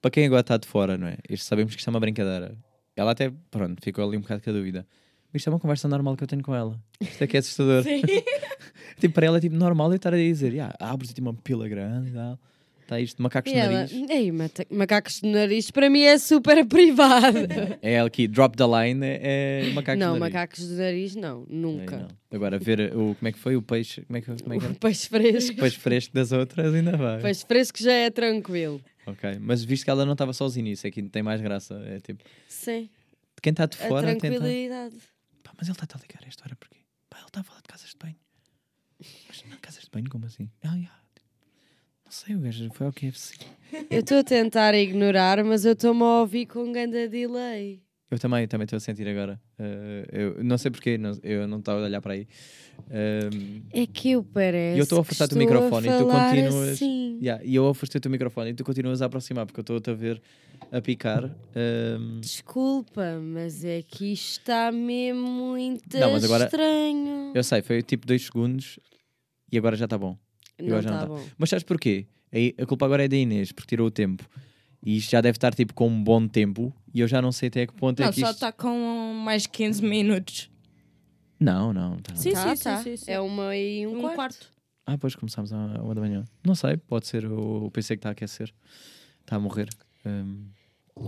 para 0.00 0.10
quem 0.10 0.26
agora 0.26 0.42
está 0.42 0.56
de 0.56 0.66
fora, 0.66 0.96
não 0.96 1.08
é? 1.08 1.16
Isto 1.28 1.44
sabemos 1.46 1.74
que 1.74 1.80
isto 1.80 1.88
é 1.88 1.90
uma 1.90 2.00
brincadeira. 2.00 2.56
Ela 2.96 3.10
até, 3.10 3.32
pronto, 3.50 3.82
ficou 3.82 4.06
ali 4.06 4.16
um 4.16 4.20
bocado 4.20 4.42
com 4.42 4.50
a 4.50 4.52
dúvida. 4.52 4.86
Mas 5.32 5.40
isto 5.40 5.48
é 5.48 5.52
uma 5.52 5.58
conversa 5.58 5.88
normal 5.88 6.16
que 6.16 6.22
eu 6.22 6.28
tenho 6.28 6.42
com 6.42 6.54
ela. 6.54 6.80
Isto 7.00 7.24
é 7.24 7.26
que 7.26 7.36
é 7.36 7.40
assustador. 7.40 7.82
tipo, 9.00 9.14
para 9.14 9.26
ela 9.26 9.38
é 9.38 9.40
tipo 9.40 9.56
normal 9.56 9.90
eu 9.90 9.96
estar 9.96 10.14
a 10.14 10.16
dizer, 10.16 10.52
yeah, 10.52 10.74
abres 10.78 11.12
tipo 11.12 11.28
uma 11.28 11.34
pila 11.34 11.68
grande 11.68 12.10
e 12.10 12.12
tal. 12.12 12.38
Está 12.84 13.00
isto 13.00 13.16
de 13.16 13.22
macacos 13.22 13.50
E 13.50 13.54
no 13.54 13.60
ela, 13.60 13.72
nariz. 13.72 13.92
ei, 14.10 14.32
macacos 14.70 15.20
de 15.22 15.28
nariz 15.28 15.70
para 15.70 15.88
mim 15.88 16.02
é 16.02 16.18
super 16.18 16.64
privado. 16.68 17.38
É 17.80 17.98
aqui, 18.00 18.28
drop 18.28 18.56
the 18.56 18.64
line, 18.64 19.04
é, 19.04 19.68
é 19.68 19.72
macacos 19.72 19.98
não, 20.00 20.14
no 20.14 20.20
nariz. 20.20 20.34
macacos 20.34 20.68
de 20.68 20.74
nariz 20.74 21.14
não, 21.16 21.46
nunca. 21.48 21.96
não. 21.98 22.08
Agora, 22.30 22.58
ver 22.58 22.94
o, 22.94 23.14
como 23.14 23.28
é 23.28 23.32
que 23.32 23.38
foi 23.38 23.56
o 23.56 23.62
peixe, 23.62 24.02
como 24.02 24.16
é 24.18 24.20
que, 24.20 24.26
como 24.42 24.54
é 24.54 24.58
que 24.58 24.64
O 24.64 24.68
era? 24.68 24.74
peixe 24.74 25.08
fresco. 25.08 25.52
O 25.52 25.60
peixe 25.60 25.78
fresco 25.78 26.14
das 26.14 26.30
outras 26.32 26.74
ainda 26.74 26.96
vai. 26.96 27.22
Peixe 27.22 27.44
fresco 27.46 27.82
já 27.82 27.92
é 27.92 28.10
tranquilo. 28.10 28.80
Ok, 29.06 29.38
mas 29.40 29.64
visto 29.64 29.84
que 29.84 29.90
ela 29.90 30.04
não 30.04 30.12
estava 30.12 30.32
sozinha, 30.32 30.70
isso 30.72 30.86
aqui 30.86 31.02
tem 31.02 31.22
mais 31.22 31.40
graça. 31.40 31.74
É 31.86 32.00
tipo, 32.00 32.22
Sim, 32.48 32.88
quem 33.42 33.50
está 33.50 33.64
de 33.66 33.76
a 33.82 33.88
fora 33.88 34.08
tenta. 34.08 34.28
tranquilidade. 34.28 34.96
Pá, 35.42 35.52
mas 35.58 35.68
ele 35.68 35.76
está 35.80 35.86
a 35.96 36.00
ligar 36.00 36.22
a 36.22 36.28
esta 36.28 36.44
hora 36.44 36.56
porquê? 36.56 36.78
Pá, 37.08 37.16
ele 37.18 37.26
está 37.28 37.40
a 37.40 37.42
falar 37.44 37.60
de 37.60 37.68
casas 37.68 37.90
de 37.90 37.96
banho. 37.98 38.16
Mas 39.28 39.42
não, 39.50 39.56
casas 39.58 39.84
de 39.84 39.90
banho, 39.90 40.08
como 40.10 40.26
assim? 40.26 40.50
Ah, 40.62 40.76
já. 40.78 41.03
Não 42.04 42.12
sei, 42.12 42.36
o 42.36 42.40
gajo 42.40 42.68
foi 42.72 42.86
ao 42.86 42.92
KFC. 42.92 43.34
Eu 43.90 44.00
estou 44.00 44.18
a 44.18 44.24
tentar 44.24 44.74
ignorar, 44.74 45.42
mas 45.44 45.64
eu 45.64 45.72
estou-me 45.72 46.02
a 46.02 46.20
ouvir 46.20 46.46
com 46.46 46.70
ganda 46.72 47.08
delay. 47.08 47.82
Eu 48.10 48.18
também, 48.18 48.46
também 48.46 48.64
estou 48.64 48.76
a 48.76 48.80
sentir 48.80 49.08
agora. 49.08 49.40
Eh, 49.58 50.06
eu 50.12 50.44
não 50.44 50.56
sei 50.56 50.70
porquê, 50.70 50.96
não- 50.96 51.18
eu 51.22 51.48
não 51.48 51.58
estava 51.58 51.80
a 51.80 51.84
olhar 51.84 52.00
para 52.00 52.12
aí. 52.12 52.28
Ehm, 52.90 53.62
É 53.72 53.86
que 53.86 54.10
eu 54.12 54.22
parece. 54.22 54.76
E 54.76 54.78
eu 54.78 54.82
estou 54.84 55.00
a 55.00 55.02
que 55.02 55.06
afastar-te 55.08 55.34
o 55.34 55.38
microfone 55.38 55.88
e 55.88 55.90
tu 55.98 56.06
continuas- 56.06 56.68
Assim. 56.68 57.18
yeah, 57.20 57.42
e 57.44 57.54
eu 57.56 57.66
afastei-te 57.68 58.06
o 58.06 58.10
microfone 58.10 58.50
e 58.50 58.54
tu 58.54 58.62
continuas 58.62 59.02
a 59.02 59.06
aproximar 59.06 59.46
porque 59.46 59.58
eu 59.58 59.62
estou-te 59.62 59.90
a 59.90 59.94
ver 59.94 60.22
a 60.70 60.80
picar. 60.80 61.24
Ehm, 61.56 62.20
Desculpa, 62.20 63.18
mas 63.20 63.64
é 63.64 63.82
que 63.82 64.12
isto 64.12 64.38
está 64.40 64.70
mesmo 64.70 65.26
muito 65.26 65.98
Não, 65.98 66.12
mas 66.12 66.22
agora- 66.24 66.44
estranho. 66.44 67.32
eu 67.34 67.42
sei, 67.42 67.62
foi 67.62 67.82
tipo 67.82 68.06
dois 68.06 68.22
segundos 68.26 68.78
e 69.50 69.58
agora 69.58 69.74
já 69.74 69.86
está 69.86 69.98
bom. 69.98 70.16
Não 70.60 70.78
está 70.78 70.90
não 70.90 70.98
tá. 71.00 71.06
bom. 71.06 71.20
Mas 71.38 71.50
sabes 71.50 71.64
porquê? 71.64 72.06
A- 72.60 72.66
culpa 72.66 72.84
agora 72.86 73.04
é 73.04 73.08
da 73.08 73.16
Inês, 73.16 73.52
porque 73.52 73.68
tirou 73.68 73.86
o 73.86 73.90
tempo. 73.90 74.28
E 74.84 74.96
isto 74.98 75.10
já 75.10 75.20
deve 75.20 75.36
estar 75.36 75.54
tipo 75.54 75.72
com 75.74 75.88
um 75.88 76.02
bom 76.02 76.26
tempo. 76.28 76.72
E 76.92 77.00
eu 77.00 77.08
já 77.08 77.20
não 77.22 77.32
sei 77.32 77.48
até 77.48 77.66
que 77.66 77.72
ponto 77.72 78.00
é 78.00 78.04
Não, 78.06 78.12
que 78.12 78.20
só 78.20 78.26
isto... 78.26 78.34
está 78.34 78.52
com 78.52 79.14
mais 79.24 79.46
15 79.46 79.82
minutos. 79.82 80.50
Não, 81.40 81.72
não. 81.72 81.96
Tá. 81.98 82.14
Sim, 82.16 82.32
Tá, 82.32 82.54
sim, 82.56 82.62
tá. 82.62 82.76
sim, 82.78 82.82
sim, 82.82 82.96
sim. 82.98 83.10
É 83.10 83.20
uma 83.20 83.56
e 83.56 83.86
um, 83.86 83.96
Um 83.96 84.00
quarto. 84.00 84.14
quarto. 84.16 84.50
Ah, 84.86 84.98
pois 84.98 85.14
começámos 85.14 85.52
à 85.52 85.56
uma 85.56 85.94
da 85.94 86.00
manhã. 86.00 86.24
Não 86.46 86.54
sei, 86.54 86.76
pode 86.76 87.06
ser 87.06 87.24
o, 87.26 87.70
PC 87.70 87.94
que 87.96 88.00
está 88.00 88.10
a 88.10 88.12
aquecer. 88.12 88.52
Está 89.22 89.36
a 89.36 89.40
morrer. 89.40 89.68
Hum, 90.04 90.44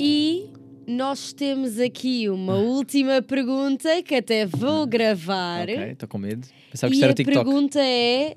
E 0.00 0.48
nós 0.86 1.32
temos 1.34 1.78
aqui 1.78 2.28
uma 2.30 2.54
última 2.56 3.20
pergunta 3.20 4.02
que 4.02 4.14
até 4.14 4.46
vou 4.46 4.86
gravar. 4.86 5.68
Ah. 5.68 5.72
ok, 5.74 5.90
estou 5.92 6.08
com 6.08 6.16
medo. 6.18 6.46
Pensava 6.70 6.90
que 6.90 6.94
e 6.94 6.96
isto 6.96 7.04
era 7.04 7.12
a 7.12 7.14
TikTok. 7.14 7.44
pergunta 7.44 7.78
é: 7.80 8.36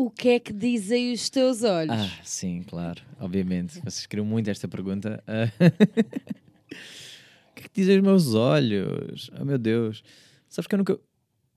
O 0.00 0.08
que 0.08 0.30
é 0.30 0.40
que 0.40 0.50
dizem 0.50 1.12
os 1.12 1.28
teus 1.28 1.62
olhos? 1.62 1.94
Ah, 1.94 2.20
sim, 2.24 2.62
claro. 2.66 3.02
Obviamente. 3.20 3.78
Vocês 3.80 4.06
queriam 4.06 4.24
muito 4.24 4.48
esta 4.48 4.66
pergunta. 4.66 5.22
Ah, 5.26 5.52
o 7.52 7.54
que 7.54 7.60
é 7.60 7.62
que 7.64 7.70
dizem 7.74 7.98
os 7.98 8.02
meus 8.02 8.34
olhos? 8.34 9.30
Oh, 9.38 9.44
meu 9.44 9.58
Deus. 9.58 10.02
Sabes 10.48 10.66
que 10.66 10.74
eu 10.74 10.78
nunca, 10.78 10.98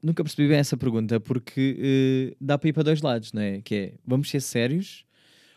nunca 0.04 0.24
percebi 0.26 0.50
bem 0.50 0.58
essa 0.58 0.76
pergunta 0.76 1.22
porque 1.22 1.78
eh, 1.80 2.36
dá 2.42 2.58
para 2.58 2.68
ir 2.68 2.74
para 2.74 2.84
dois 2.84 3.02
lados, 3.02 3.32
não 3.32 3.42
é? 3.42 3.62
Que 3.62 3.76
é, 3.76 3.94
vamos 4.06 4.30
ser 4.30 4.42
sérios 4.42 5.06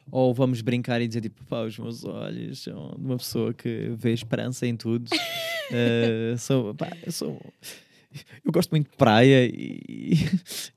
ou 0.08 0.32
vamos 0.32 0.60
brincar 0.60 1.02
e 1.02 1.08
dizer 1.08 1.22
tipo, 1.22 1.44
pá, 1.46 1.62
os 1.62 1.76
meus 1.76 2.04
olhos 2.04 2.62
são 2.62 2.94
de 2.96 3.04
uma 3.04 3.16
pessoa 3.16 3.52
que 3.52 3.90
vê 3.96 4.12
esperança 4.12 4.64
em 4.64 4.76
tudo. 4.76 5.10
Eh, 5.68 6.36
sou, 6.38 6.72
pá, 6.76 6.86
sou... 7.10 7.42
Eu 8.44 8.52
gosto 8.52 8.70
muito 8.70 8.90
de 8.90 8.96
praia 8.96 9.44
e, 9.46 10.14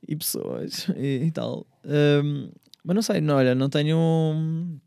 e 0.07 0.15
pessoas 0.15 0.87
e, 0.95 1.25
e 1.25 1.31
tal. 1.31 1.65
Ahm, 1.85 2.49
mas 2.83 2.95
não 2.95 3.01
sei, 3.01 3.21
não, 3.21 3.35
olha, 3.35 3.53
não 3.55 3.69
tenho. 3.69 3.97
um- 3.97 4.79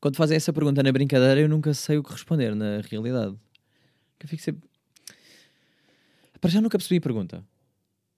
Quando 0.00 0.16
fazem 0.16 0.36
essa 0.36 0.52
pergunta 0.52 0.82
na 0.82 0.92
brincadeira, 0.92 1.40
eu 1.40 1.48
nunca 1.48 1.72
sei 1.74 1.98
o 1.98 2.02
que 2.02 2.12
responder 2.12 2.54
na 2.54 2.80
realidade. 2.80 3.36
Que 4.18 4.26
eu 4.26 4.28
fico 4.30 4.42
sempre. 4.42 4.68
Para 6.40 6.50
já 6.50 6.60
nunca 6.60 6.78
percebi 6.78 6.98
a 6.98 7.00
pergunta. 7.02 7.44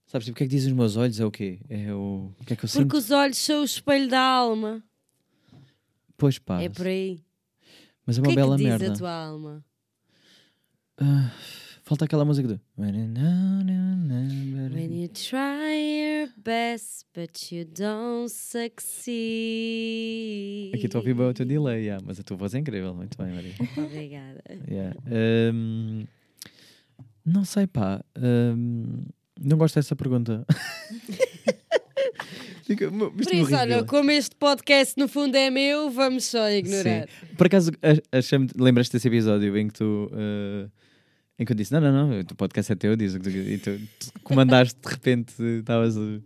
Sabes, 0.06 0.24
tipo, 0.26 0.34
o 0.34 0.38
que 0.38 0.44
é 0.44 0.46
que 0.46 0.54
dizem 0.54 0.72
os 0.72 0.76
meus 0.76 0.96
olhos? 0.96 1.20
É 1.20 1.24
o 1.24 1.30
quê? 1.30 1.60
É 1.68 1.92
o. 1.92 2.32
O 2.40 2.44
que 2.44 2.52
é 2.52 2.56
que 2.56 2.64
eu 2.64 2.68
sinto? 2.68 2.82
Porque 2.88 2.96
os 2.96 3.10
olhos 3.10 3.36
são 3.38 3.60
o 3.60 3.64
espelho 3.64 4.08
da 4.08 4.20
alma. 4.20 4.82
Pois 6.16 6.38
pá. 6.38 6.60
É 6.62 6.68
por 6.68 6.86
aí. 6.86 7.22
Mas 8.06 8.16
é 8.18 8.20
O 8.20 8.24
uma 8.24 8.28
que 8.28 8.32
é 8.32 8.36
bela 8.36 8.56
que 8.56 8.62
diz 8.64 8.70
merda. 8.70 8.92
a 8.92 8.96
tua 8.96 9.12
alma? 9.12 9.64
Ah, 11.00 11.30
falta 11.88 12.04
aquela 12.04 12.24
música 12.24 12.46
do. 12.46 12.60
When 12.76 12.94
you 15.00 15.08
try 15.08 15.72
your 16.20 16.28
best, 16.36 17.06
but 17.14 17.50
you 17.50 17.64
don't 17.64 18.28
succeed. 18.30 19.14
Aqui 20.74 20.84
estou 20.84 20.98
a 20.98 21.00
ouvir 21.00 21.14
bem 21.14 21.26
o 21.28 21.32
teu 21.34 21.46
delay, 21.46 21.84
yeah, 21.86 22.04
mas 22.06 22.20
a 22.20 22.22
tua 22.22 22.36
voz 22.36 22.54
é 22.54 22.58
incrível. 22.58 22.94
Muito 22.94 23.16
bem, 23.16 23.32
Maria. 23.32 23.54
Obrigada. 23.78 24.42
Yeah. 24.68 24.94
Um, 25.54 26.04
não 27.24 27.44
sei, 27.46 27.66
pá. 27.66 28.04
Um, 28.18 29.06
não 29.40 29.56
gosto 29.56 29.76
dessa 29.76 29.96
pergunta. 29.96 30.44
Fica- 32.64 32.90
Por 32.90 33.32
isso, 33.32 33.54
olha, 33.56 33.82
como 33.84 34.10
este 34.10 34.36
podcast 34.36 34.92
no 34.98 35.08
fundo 35.08 35.34
é 35.36 35.48
meu, 35.48 35.88
vamos 35.90 36.26
só 36.26 36.50
ignorar. 36.50 37.08
Por 37.38 37.46
acaso, 37.46 37.70
lembras-te 38.56 38.92
desse 38.92 39.08
episódio 39.08 39.56
em 39.56 39.68
que 39.68 39.72
tu. 39.74 40.10
uh, 40.12 40.70
em 41.38 41.44
que 41.44 41.52
eu 41.52 41.56
disse: 41.56 41.72
Não, 41.72 41.80
não, 41.80 41.92
não, 42.08 42.20
o 42.20 42.34
podcast 42.34 42.72
é 42.72 42.74
teu, 42.76 42.96
diz 42.96 43.14
o 43.14 43.20
que 43.20 43.30
tu- 43.30 43.36
e 43.36 43.58
tu, 43.58 43.78
tu 44.00 44.20
comandaste 44.22 44.78
de 44.80 44.88
repente, 44.88 45.34
estavas. 45.42 45.96
uh, 45.96 46.22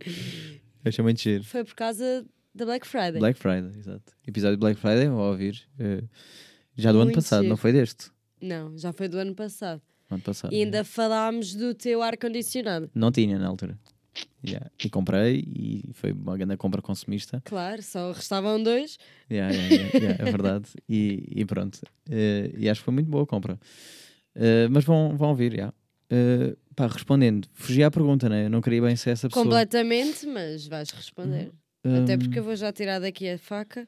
Achei 0.85 1.03
muito 1.03 1.21
giro. 1.21 1.43
Foi 1.43 1.63
por 1.63 1.75
causa 1.75 2.25
da 2.53 2.65
Black 2.65 2.85
Friday. 2.87 3.19
Black 3.19 3.39
Friday, 3.39 3.71
exato. 3.77 4.13
Episódio 4.27 4.57
de 4.57 4.59
Black 4.59 4.79
Friday, 4.79 5.07
vou 5.07 5.31
ouvir. 5.31 5.61
uh, 5.79 6.07
já 6.75 6.91
do 6.91 6.97
ano 6.97 7.05
Muito 7.05 7.15
passado, 7.15 7.39
giro. 7.41 7.49
não 7.49 7.57
foi 7.57 7.71
deste? 7.71 8.11
Não, 8.41 8.77
já 8.77 8.91
foi 8.91 9.07
do 9.07 9.17
ano 9.17 9.33
passado. 9.35 9.81
No 10.09 10.15
ano 10.15 10.23
passado. 10.23 10.53
E 10.53 10.57
ainda 10.63 10.83
falámos 10.83 11.55
do 11.55 11.73
teu 11.73 12.01
ar-condicionado. 12.01 12.89
Não 12.93 13.11
tinha 13.11 13.37
na 13.39 13.47
altura. 13.47 13.77
Yeah. 14.45 14.69
E 14.83 14.89
comprei 14.89 15.39
e 15.47 15.89
foi 15.93 16.11
uma 16.11 16.35
grande 16.37 16.57
compra 16.57 16.81
consumista. 16.81 17.41
Claro, 17.45 17.81
só 17.81 18.11
restavam 18.11 18.61
dois. 18.61 18.97
Yeah, 19.31 19.51
yeah, 19.55 20.17
é 20.19 20.25
verdade. 20.25 20.69
E, 20.87 21.23
e 21.33 21.45
pronto. 21.45 21.79
Eh, 22.09 22.51
e 22.57 22.69
acho 22.69 22.81
que 22.81 22.85
foi 22.85 22.93
muito 22.93 23.09
boa 23.09 23.23
a 23.23 23.27
compra. 23.27 23.57
Eh, 24.35 24.67
mas 24.69 24.83
vão, 24.83 25.15
vão 25.17 25.29
ouvir, 25.29 25.55
já. 25.55 25.73
Eh, 26.09 26.55
pá, 26.75 26.87
respondendo, 26.87 27.47
fugi 27.53 27.83
à 27.83 27.91
pergunta, 27.91 28.27
né? 28.29 28.45
Eu 28.45 28.49
não 28.49 28.61
queria 28.61 28.81
bem 28.81 28.95
ser 28.95 29.11
essa 29.11 29.27
pessoa. 29.29 29.45
Completamente, 29.45 30.25
mas 30.27 30.67
vais 30.67 30.89
responder. 30.91 31.51
Até 31.83 32.15
Hum, 32.15 32.19
porque 32.19 32.39
eu 32.39 32.43
vou 32.43 32.55
já 32.55 32.71
tirar 32.71 32.99
daqui 32.99 33.27
a 33.29 33.37
faca. 33.37 33.87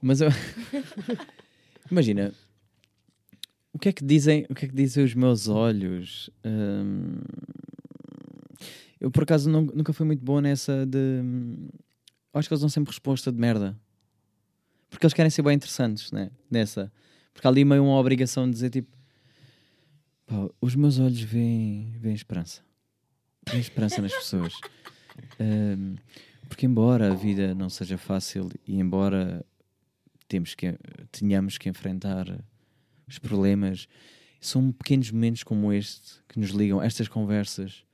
Mas 0.00 0.20
eu... 0.20 0.28
imagina, 1.90 2.32
o 3.72 3.78
que 3.78 3.88
é 3.88 3.92
que 3.92 4.04
dizem, 4.04 4.44
o 4.50 4.54
que 4.54 4.64
é 4.64 4.68
que 4.68 4.74
dizem 4.74 5.04
os 5.04 5.14
meus 5.14 5.48
olhos? 5.48 6.28
Hum, 6.44 7.20
eu 9.00 9.10
por 9.10 9.22
acaso 9.22 9.48
nun- 9.50 9.70
nunca 9.74 9.92
fui 9.92 10.04
muito 10.06 10.24
boa 10.24 10.40
nessa 10.40 10.84
de. 10.86 10.98
eu 10.98 12.38
Acho 12.38 12.48
que 12.48 12.54
eles 12.54 12.60
dão 12.60 12.68
sempre 12.68 12.90
resposta 12.90 13.30
de 13.32 13.38
merda. 13.38 13.76
Porque 14.90 15.06
eles 15.06 15.14
querem 15.14 15.30
ser 15.30 15.42
bem 15.42 15.54
interessantes, 15.54 16.12
né? 16.12 16.30
Nessa. 16.50 16.92
Porque 17.32 17.46
há 17.46 17.50
ali 17.50 17.64
meio 17.64 17.82
uma 17.84 17.98
obrigação 17.98 18.46
de 18.46 18.52
dizer 18.52 18.70
tipo. 18.70 19.01
"Pá, 20.32 20.48
os 20.62 20.74
meus 20.74 20.98
olhos 20.98 21.20
veem, 21.20 21.92
veem 21.98 22.14
esperança. 22.14 22.62
Veem 23.46 23.60
esperança 23.60 24.00
nas 24.00 24.14
pessoas. 24.14 24.54
Hum, 25.38 25.96
porque 26.48 26.64
embora 26.64 27.12
a 27.12 27.14
vida 27.14 27.54
não 27.54 27.68
seja 27.68 27.98
fácil 27.98 28.48
e 28.66 28.78
embora 28.80 29.44
temos 30.26 30.54
que, 30.54 30.74
tenhamos 31.10 31.58
que 31.58 31.68
enfrentar 31.68 32.26
os 33.06 33.18
problemas, 33.18 33.86
são 34.40 34.72
pequenos 34.72 35.10
momentos 35.10 35.42
como 35.42 35.70
este 35.70 36.22
que 36.26 36.40
nos 36.40 36.48
ligam, 36.48 36.80
estas 36.80 37.08
conversas, 37.08 37.84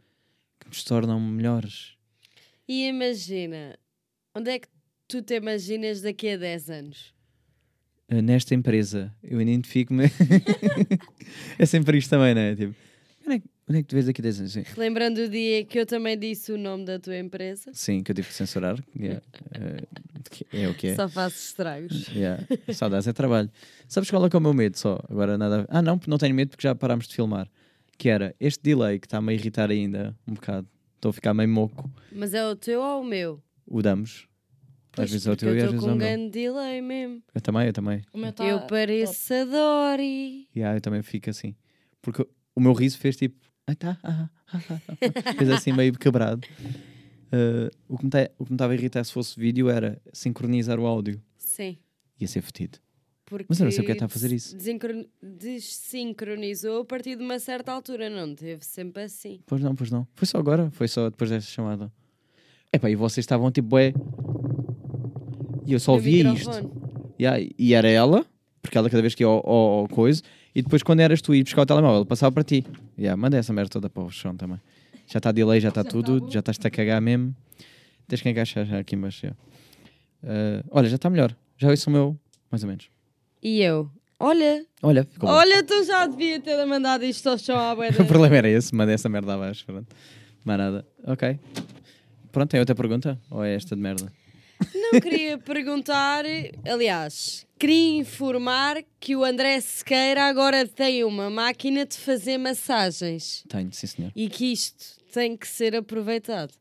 que 0.60 0.68
nos 0.68 0.84
tornam 0.84 1.20
melhores. 1.20 1.96
E 2.68 2.86
imagina, 2.86 3.76
onde 4.32 4.50
é 4.52 4.58
que 4.60 4.68
tu 5.08 5.22
te 5.22 5.34
imaginas 5.34 6.02
daqui 6.02 6.30
a 6.30 6.36
10 6.36 6.70
anos? 6.70 7.17
Uh, 8.10 8.22
nesta 8.22 8.54
empresa, 8.54 9.12
eu 9.22 9.40
identifico-me. 9.40 10.04
é 11.58 11.66
sempre 11.66 11.98
isto 11.98 12.10
também, 12.10 12.34
não 12.34 12.40
é? 12.40 12.54
Tipo, 12.56 12.74
onde 13.26 13.36
é, 13.36 13.38
que- 13.40 13.48
onde 13.68 13.78
é 13.78 13.82
que 13.82 13.88
tu 13.88 13.94
vês 13.94 14.06
daqui 14.06 14.20
a 14.20 14.24
10 14.24 14.40
anos? 14.40 14.52
Sim. 14.52 14.64
Lembrando 14.76 15.18
o 15.18 15.28
dia 15.28 15.62
que 15.64 15.78
eu 15.78 15.84
também 15.84 16.18
disse 16.18 16.50
o 16.50 16.56
nome 16.56 16.84
da 16.86 16.98
tua 16.98 17.18
empresa, 17.18 17.70
Sim, 17.74 18.02
que 18.02 18.10
eu 18.10 18.14
tive 18.14 18.28
que 18.28 18.34
censurar. 18.34 18.78
yeah, 18.98 19.20
uh, 19.56 20.20
que 20.30 20.46
é 20.52 20.68
o 20.68 20.74
que 20.74 20.86
é. 20.88 20.94
só 20.94 21.06
faço 21.08 21.36
estragos. 21.36 22.08
Yeah. 22.08 22.42
Saudades 22.72 23.06
é 23.06 23.12
trabalho. 23.12 23.50
Sabes 23.86 24.08
qual 24.10 24.24
é 24.24 24.30
que 24.30 24.36
é 24.36 24.38
o 24.38 24.42
meu 24.42 24.54
medo 24.54 24.78
só? 24.78 24.98
Agora 25.10 25.36
nada. 25.36 25.66
Ah, 25.68 25.82
não, 25.82 26.00
não 26.06 26.16
tenho 26.16 26.34
medo 26.34 26.48
porque 26.50 26.66
já 26.66 26.74
parámos 26.74 27.06
de 27.06 27.14
filmar. 27.14 27.46
Que 27.98 28.08
era 28.08 28.34
este 28.40 28.62
delay 28.62 28.98
que 28.98 29.06
está-me 29.06 29.32
a 29.32 29.34
irritar 29.34 29.70
ainda 29.70 30.16
um 30.26 30.32
bocado. 30.34 30.66
Estou 30.94 31.10
a 31.10 31.12
ficar 31.12 31.34
meio 31.34 31.48
moco. 31.48 31.90
Mas 32.10 32.32
é 32.32 32.46
o 32.46 32.56
teu 32.56 32.80
ou 32.80 33.02
o 33.02 33.04
meu? 33.04 33.42
O 33.66 33.82
damos. 33.82 34.26
Às 35.04 35.10
vezes 35.10 35.26
é 35.26 35.30
o 35.32 35.36
teu 35.36 35.48
e 35.54 35.58
eu 35.60 35.64
às 35.66 35.72
estou 35.72 35.72
vezes 35.72 35.84
com 35.84 35.88
é 35.88 35.92
o 35.92 35.94
um 35.94 35.98
meu. 35.98 36.06
grande 36.06 36.30
delay 36.30 36.80
mesmo. 36.82 37.22
Eu 37.34 37.40
também, 37.40 37.66
eu 37.66 37.72
também. 37.72 38.02
O 38.12 38.18
meu 38.18 38.32
tá 38.32 38.44
eu 38.46 38.60
pareço 38.66 39.34
a 39.34 39.44
Dory. 39.44 40.48
Yeah, 40.56 40.76
eu 40.76 40.80
também 40.80 41.02
fico 41.02 41.30
assim. 41.30 41.54
Porque 42.02 42.26
o 42.54 42.60
meu 42.60 42.72
riso 42.72 42.98
fez 42.98 43.16
tipo. 43.16 43.36
Ah, 43.66 43.74
tá. 43.74 43.98
ah, 44.02 44.28
ah, 44.52 44.60
ah, 44.70 44.80
ah." 45.26 45.32
fez 45.38 45.50
assim 45.50 45.72
meio 45.72 45.92
quebrado. 45.92 46.46
Uh, 47.30 47.68
o 47.86 47.98
que 47.98 48.04
me 48.04 48.10
tá- 48.10 48.30
estava 48.50 48.72
a 48.72 48.76
irritar 48.76 49.04
se 49.04 49.12
fosse 49.12 49.38
vídeo 49.38 49.68
era 49.68 50.00
sincronizar 50.12 50.78
o 50.80 50.86
áudio. 50.86 51.20
Sim. 51.36 51.76
Ia 52.20 52.26
ser 52.26 52.40
fedido. 52.40 52.78
Porque 53.26 53.44
Mas 53.46 53.60
eu 53.60 53.64
não 53.64 53.70
sei 53.70 53.80
porque 53.82 53.92
é 53.92 53.94
que 53.94 53.96
está 53.98 54.06
a 54.06 54.08
fazer 54.08 54.32
isso. 54.34 54.56
desincron- 54.56 55.04
Desincronizou 55.22 56.80
a 56.80 56.84
partir 56.86 57.14
de 57.16 57.22
uma 57.22 57.38
certa 57.38 57.70
altura, 57.72 58.08
não 58.08 58.34
teve 58.34 58.64
sempre 58.64 59.02
assim. 59.02 59.40
Pois 59.46 59.60
não, 59.60 59.74
pois 59.76 59.90
não. 59.90 60.08
Foi 60.14 60.26
só 60.26 60.38
agora, 60.38 60.70
foi 60.70 60.88
só 60.88 61.10
depois 61.10 61.28
desta 61.28 61.50
chamada. 61.50 61.92
Epá, 62.72 62.88
e 62.88 62.96
vocês 62.96 63.22
estavam 63.24 63.50
tipo, 63.52 63.76
é. 63.76 63.92
E 65.68 65.72
eu 65.74 65.78
só 65.80 65.92
ouvia 65.92 66.32
isto. 66.32 66.70
Yeah, 67.20 67.46
e 67.58 67.74
era 67.74 67.88
ela, 67.88 68.24
porque 68.62 68.78
ela 68.78 68.88
cada 68.88 69.02
vez 69.02 69.14
que 69.14 69.22
ia 69.22 69.26
ao, 69.26 69.46
ao, 69.48 69.56
ao 69.80 69.88
coisa, 69.88 70.22
e 70.54 70.62
depois 70.62 70.82
quando 70.82 71.00
eras 71.00 71.20
tu 71.20 71.34
ir 71.34 71.42
buscar 71.44 71.62
o 71.62 71.66
telemóvel, 71.66 72.06
passava 72.06 72.32
para 72.32 72.42
ti. 72.42 72.64
Yeah, 72.98 73.16
manda 73.20 73.36
essa 73.36 73.52
merda 73.52 73.68
toda 73.70 73.90
para 73.90 74.02
o 74.02 74.10
chão 74.10 74.36
também. 74.36 74.58
Já 75.06 75.18
está 75.18 75.30
delay, 75.30 75.60
já 75.60 75.68
está 75.68 75.84
tudo, 75.84 76.26
já 76.30 76.40
estás-te 76.40 76.66
a 76.66 76.70
cagar 76.70 77.00
mesmo. 77.00 77.34
Tens 78.06 78.22
que 78.22 78.28
encaixar 78.30 78.64
já 78.64 78.78
aqui 78.78 78.96
embaixo. 78.96 79.26
já. 79.26 79.32
Ah, 80.24 80.64
olha, 80.70 80.88
já 80.88 80.96
está 80.96 81.10
melhor. 81.10 81.34
Já 81.58 81.68
ouço 81.68 81.90
o 81.90 81.92
meu, 81.92 82.18
mais 82.50 82.62
ou 82.62 82.68
menos. 82.68 82.88
E 83.42 83.60
eu? 83.60 83.90
Olha, 84.20 84.64
Olha, 84.82 85.04
ficou 85.04 85.28
bom. 85.28 85.34
olha, 85.34 85.62
tu 85.62 85.84
já 85.84 86.06
devia 86.06 86.40
ter 86.40 86.64
mandado 86.64 87.04
isto 87.04 87.28
ao 87.28 87.38
chão 87.38 87.56
à. 87.58 87.72
O 88.00 88.04
problema 88.06 88.36
era 88.36 88.48
esse, 88.48 88.74
mandei 88.74 88.94
essa 88.94 89.08
merda 89.08 89.34
abaixo. 89.34 89.64
Pronto. 89.64 89.86
Mais 90.44 90.58
nada. 90.58 90.86
Ok. 91.04 91.38
Pronto, 92.32 92.50
tem 92.50 92.58
outra 92.60 92.74
pergunta? 92.74 93.18
Ou 93.30 93.44
é 93.44 93.54
esta 93.54 93.76
de 93.76 93.82
merda? 93.82 94.10
Não 94.74 95.00
queria 95.00 95.38
perguntar, 95.38 96.24
aliás, 96.68 97.46
queria 97.58 97.98
informar 98.00 98.82
que 98.98 99.14
o 99.14 99.24
André 99.24 99.60
Sequeira 99.60 100.24
agora 100.24 100.66
tem 100.66 101.04
uma 101.04 101.30
máquina 101.30 101.86
de 101.86 101.96
fazer 101.96 102.38
massagens 102.38 103.44
Tenho, 103.48 103.72
sim 103.72 103.86
senhor. 103.86 104.12
e 104.16 104.28
que 104.28 104.46
isto 104.52 104.98
tem 105.12 105.36
que 105.36 105.46
ser 105.46 105.76
aproveitado. 105.76 106.52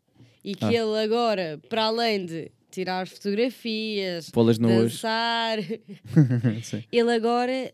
E 0.44 0.56
que 0.56 0.64
Ah. 0.66 0.72
ele 0.74 1.04
agora, 1.04 1.60
para 1.70 1.86
além 1.86 2.26
de 2.26 2.52
tirar 2.72 3.08
fotografias, 3.08 4.30
Pô-las 4.30 4.58
nuas. 4.60 4.92
dançar, 4.94 5.58
ele 6.92 7.12
agora 7.12 7.74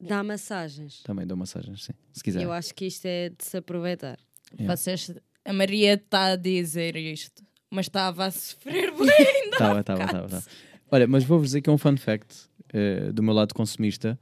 dá 0.00 0.22
massagens. 0.22 1.02
Também 1.02 1.26
dou 1.26 1.36
massagens, 1.36 1.84
sim. 1.84 1.92
Se 2.12 2.22
quiser. 2.22 2.42
Eu 2.42 2.52
acho 2.52 2.74
que 2.74 2.86
isto 2.86 3.06
é 3.06 3.28
de 3.30 3.44
se 3.44 3.56
aproveitar. 3.56 4.18
Yeah. 4.58 4.76
Vocês, 4.76 5.10
a 5.44 5.52
Maria 5.52 5.94
está 5.94 6.32
a 6.32 6.36
dizer 6.36 6.96
isto, 6.96 7.42
mas 7.70 7.86
estava 7.86 8.26
a 8.26 8.30
sofrer 8.30 8.90
bem. 8.96 9.50
Estava, 9.52 9.80
estava, 9.80 10.04
estava. 10.04 10.26
estava. 10.26 10.44
Olha, 10.90 11.06
mas 11.06 11.24
vou-vos 11.24 11.48
dizer 11.48 11.60
que 11.60 11.70
é 11.70 11.72
um 11.72 11.78
fun 11.78 11.96
fact 11.96 12.48
eh, 12.72 13.12
do 13.12 13.22
meu 13.22 13.32
lado 13.32 13.54
consumista, 13.54 14.18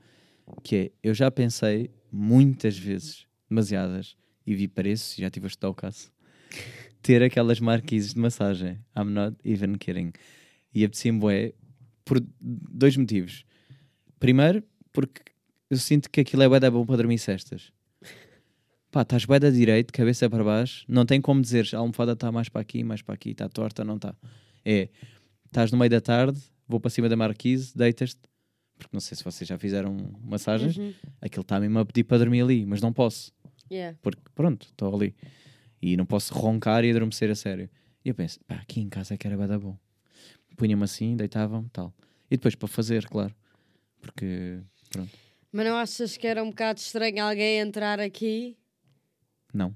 que 0.62 0.76
é, 0.76 0.90
eu 1.02 1.14
já 1.14 1.30
pensei 1.30 1.90
muitas 2.12 2.78
vezes, 2.78 3.26
demasiadas, 3.48 4.16
e 4.46 4.54
vi 4.54 4.68
preços, 4.68 5.18
e 5.18 5.22
já 5.22 5.30
tive 5.30 5.46
a 5.46 5.48
estudar 5.48 5.70
o 5.70 5.74
caso, 5.74 6.10
ter 7.02 7.22
aquelas 7.22 7.60
marquises 7.60 8.14
de 8.14 8.20
massagem. 8.20 8.78
I'm 8.96 9.10
not 9.10 9.36
even 9.44 9.74
kidding. 9.74 10.12
E 10.74 10.84
apetecia-me 10.84 11.18
bué 11.18 11.54
por 12.04 12.22
dois 12.40 12.96
motivos. 12.96 13.44
Primeiro, 14.18 14.62
porque 14.92 15.22
eu 15.70 15.76
sinto 15.76 16.10
que 16.10 16.20
aquilo 16.20 16.42
é 16.42 16.48
bué 16.48 16.60
da 16.60 16.70
bom 16.70 16.84
para 16.84 16.96
dormir 16.96 17.18
cestas. 17.18 17.72
Pá, 18.90 19.02
estás 19.02 19.24
bué 19.26 19.38
da 19.38 19.50
direito, 19.50 19.92
cabeça 19.92 20.30
para 20.30 20.42
baixo, 20.42 20.84
não 20.88 21.04
tem 21.04 21.20
como 21.20 21.42
dizer 21.42 21.68
a 21.74 21.78
almofada 21.78 22.12
está 22.12 22.32
mais 22.32 22.48
para 22.48 22.60
aqui, 22.62 22.82
mais 22.82 23.02
para 23.02 23.14
aqui, 23.14 23.30
está 23.30 23.48
torta, 23.48 23.84
não 23.84 23.96
está. 23.96 24.14
É, 24.64 24.88
estás 25.44 25.70
no 25.70 25.76
meio 25.78 25.90
da 25.90 26.00
tarde, 26.00 26.40
vou 26.66 26.80
para 26.80 26.90
cima 26.90 27.08
da 27.08 27.16
marquise, 27.16 27.76
deitas-te, 27.76 28.20
porque 28.78 28.90
não 28.94 29.00
sei 29.00 29.16
se 29.16 29.22
vocês 29.24 29.46
já 29.46 29.58
fizeram 29.58 29.94
massagens, 30.24 30.76
Uhum. 30.78 30.94
aquilo 31.20 31.42
está 31.42 31.60
mesmo 31.60 31.78
a 31.78 31.84
pedir 31.84 32.04
para 32.04 32.18
dormir 32.18 32.40
ali, 32.40 32.64
mas 32.64 32.80
não 32.80 32.92
posso, 32.92 33.32
Yeah. 33.70 33.98
porque 34.00 34.22
pronto, 34.34 34.66
estou 34.68 34.94
ali. 34.96 35.14
E 35.82 35.94
não 35.96 36.06
posso 36.06 36.32
roncar 36.34 36.82
e 36.84 36.90
adormecer 36.90 37.30
a 37.30 37.34
sério. 37.34 37.68
E 38.04 38.08
eu 38.08 38.14
penso, 38.14 38.40
pá, 38.46 38.54
aqui 38.56 38.80
em 38.80 38.88
casa 38.88 39.14
é 39.14 39.16
que 39.18 39.26
era 39.26 39.36
bué 39.36 39.46
da 39.46 39.58
bom. 39.58 39.76
Punha-me 40.56 40.82
assim, 40.84 41.14
deitava-me, 41.14 41.68
tal. 41.70 41.94
E 42.30 42.36
depois 42.36 42.54
para 42.54 42.66
fazer, 42.66 43.06
claro. 43.06 43.34
Porque, 44.00 44.58
pronto, 44.90 45.10
Mas 45.52 45.66
não 45.66 45.76
achas 45.76 46.16
que 46.16 46.26
era 46.26 46.42
um 46.42 46.48
bocado 46.50 46.80
estranho 46.80 47.22
alguém 47.22 47.58
entrar 47.60 48.00
aqui 48.00 48.56
não. 49.52 49.74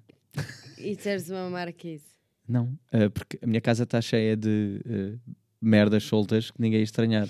e 0.78 0.96
teres 0.96 1.28
uma 1.30 1.48
marquise? 1.50 2.04
Não, 2.48 2.76
eh, 2.90 3.08
porque 3.08 3.38
a 3.42 3.46
minha 3.46 3.60
casa 3.60 3.84
está 3.84 4.00
cheia 4.00 4.36
de 4.36 4.80
eh, 4.84 5.14
merdas 5.60 6.02
soltas 6.04 6.50
que 6.50 6.60
ninguém 6.60 6.80
ia 6.80 6.84
estranhar. 6.84 7.28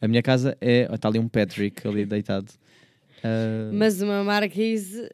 A 0.00 0.08
minha 0.08 0.22
casa 0.22 0.56
é. 0.60 0.88
Está 0.92 1.08
ali 1.08 1.18
um 1.18 1.28
Patrick 1.28 1.86
ali 1.86 2.06
deitado. 2.06 2.50
Ah, 3.22 3.70
Mas 3.72 4.00
uma 4.00 4.24
marquise 4.24 5.10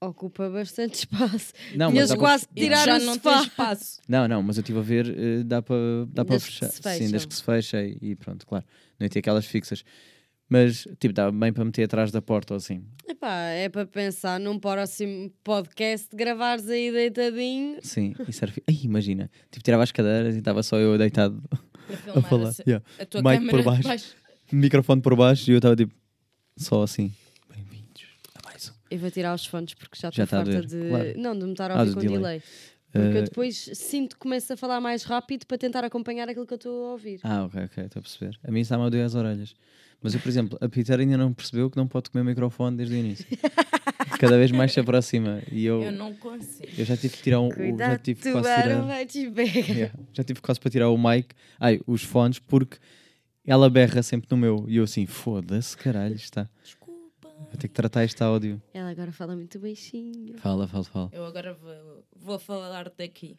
ocupa 0.00 0.48
bastante 0.50 0.94
espaço. 0.98 1.52
não, 1.74 1.90
Tinhas 1.90 2.10
para- 2.10 2.18
quase 2.18 2.46
que 2.48 2.54
tirar 2.54 2.84
já 2.84 2.98
não 3.00 3.14
sofá. 3.14 3.38
tem 3.38 3.42
espaço. 3.48 4.00
Não, 4.06 4.28
não, 4.28 4.42
mas 4.42 4.56
eu 4.58 4.60
estive 4.60 4.78
a 4.78 4.82
ver, 4.82 5.08
eh, 5.18 5.42
dá 5.44 5.62
para 5.62 5.76
dá 6.08 6.24
para 6.24 6.38
fechar. 6.38 6.68
se 6.68 6.76
Sim, 6.76 6.82
fecham. 6.82 7.10
desde 7.10 7.26
que 7.28 7.34
se 7.34 7.42
fecha 7.42 7.82
e, 7.82 7.96
e 8.02 8.14
pronto, 8.16 8.46
claro. 8.46 8.64
Não 9.00 9.06
ia 9.06 9.08
ter 9.10 9.20
aquelas 9.20 9.46
fixas. 9.46 9.82
Mas, 10.48 10.86
tipo, 10.98 11.12
dá 11.12 11.30
bem 11.30 11.52
para 11.52 11.64
meter 11.64 11.82
atrás 11.84 12.10
da 12.10 12.22
porta 12.22 12.54
ou 12.54 12.56
assim. 12.56 12.82
Epá, 13.06 13.34
é 13.50 13.68
para 13.68 13.84
pensar 13.86 14.40
num 14.40 14.58
próximo 14.58 15.30
podcast 15.44 16.08
gravares 16.16 16.66
aí 16.68 16.90
deitadinho. 16.90 17.78
Sim, 17.82 18.14
isso 18.26 18.44
era. 18.44 18.52
Ai, 18.66 18.78
imagina, 18.82 19.30
tipo, 19.50 19.62
tirava 19.62 19.82
as 19.82 19.92
cadeiras 19.92 20.34
e 20.34 20.38
estava 20.38 20.62
só 20.62 20.78
eu 20.78 20.96
deitado 20.96 21.42
a 22.16 22.22
falar. 22.22 22.48
a, 22.50 22.54
Yeah. 22.66 22.84
a 22.98 23.04
tua 23.04 23.22
Mic 23.22 23.50
por 23.50 23.58
de 23.58 23.64
baixo. 23.64 24.16
Microfone 24.50 25.02
por 25.02 25.14
baixo 25.16 25.50
e 25.50 25.52
eu 25.52 25.58
estava 25.58 25.76
tipo, 25.76 25.94
só 26.56 26.82
assim. 26.82 27.12
Bem-vindos 27.54 28.02
a 28.34 28.48
mais 28.48 28.70
um. 28.70 28.72
Eu 28.90 28.98
vou 28.98 29.10
tirar 29.10 29.34
os 29.34 29.44
fones 29.44 29.74
porque 29.74 29.98
já 30.00 30.08
estou 30.08 30.22
a 30.22 30.26
farta 30.26 30.62
de. 30.62 30.88
claro. 30.88 31.12
Não, 31.18 31.38
de 31.38 31.44
me 31.44 31.52
estar 31.52 31.70
a 31.70 31.74
Ah, 31.74 31.80
ouvir 31.80 31.90
do 31.90 31.94
com 31.96 32.00
delay. 32.00 32.16
delay. 32.18 32.42
Porque 32.90 33.06
eu 33.06 33.20
Eh, 33.20 33.22
depois 33.22 33.70
sinto 33.74 34.14
que 34.16 34.20
começo 34.20 34.50
a 34.50 34.56
falar 34.56 34.80
mais 34.80 35.02
rápido 35.04 35.44
para 35.44 35.58
tentar 35.58 35.84
acompanhar 35.84 36.26
aquilo 36.26 36.46
que 36.46 36.54
eu 36.54 36.56
estou 36.56 36.86
a 36.86 36.92
ouvir. 36.92 37.20
Ah, 37.22 37.44
ok, 37.44 37.64
ok, 37.64 37.84
estou 37.84 38.00
a 38.00 38.02
perceber. 38.02 38.38
A 38.42 38.50
mim 38.50 38.60
está-me 38.60 38.84
a 38.84 38.88
doer 38.88 39.04
as 39.04 39.14
orelhas. 39.14 39.54
Mas 40.02 40.14
eu, 40.14 40.20
por 40.20 40.28
exemplo, 40.28 40.56
a 40.60 40.68
Peter 40.68 40.98
ainda 41.00 41.16
não 41.16 41.32
percebeu 41.32 41.68
que 41.68 41.76
não 41.76 41.86
pode 41.88 42.08
comer 42.10 42.22
o 42.22 42.24
microfone 42.24 42.76
desde 42.76 42.94
o 42.94 42.98
início. 42.98 43.26
cada 44.18 44.36
vez 44.38 44.50
mais 44.50 44.72
se 44.72 44.80
aproxima. 44.80 45.42
E 45.50 45.64
eu, 45.64 45.82
Eu 45.82 45.92
não 45.92 46.14
consigo. 46.14 46.68
eu 46.76 46.84
já 46.84 46.96
tive 46.96 47.16
que 47.16 47.22
tirar 47.22 47.40
um. 47.40 47.46
o- 47.46 47.50
Já 47.50 47.56
Cuidado, 47.56 48.02
tive 48.02 48.32
quase 48.32 48.62
tirar, 48.62 48.80
vai 48.82 49.06
te 49.06 49.30
pegar. 49.30 49.68
Yeah, 49.68 49.94
já 50.12 50.24
tive 50.24 50.40
quase 50.40 50.60
para 50.60 50.70
tirar 50.70 50.88
o 50.90 50.96
mic, 50.98 51.34
ai, 51.58 51.80
os 51.86 52.02
fones, 52.04 52.38
porque 52.38 52.78
ela 53.44 53.68
berra 53.68 54.02
sempre 54.02 54.28
no 54.30 54.36
meu. 54.36 54.64
E 54.68 54.76
eu 54.76 54.84
assim, 54.84 55.04
foda-se, 55.06 55.76
caralho, 55.76 56.14
está. 56.14 56.48
Desculpa. 56.62 57.28
Vou 57.38 57.56
ter 57.58 57.68
que 57.68 57.74
tratar 57.74 58.04
este 58.04 58.22
áudio. 58.22 58.60
Ela 58.74 58.90
agora 58.90 59.10
fala 59.12 59.34
muito 59.34 59.58
baixinho. 59.58 60.36
Fala, 60.38 60.66
fala, 60.68 60.84
fala. 60.84 61.10
Eu 61.12 61.24
agora 61.24 61.54
vou, 61.54 62.04
vou 62.16 62.38
falar 62.38 62.90
daqui. 62.96 63.36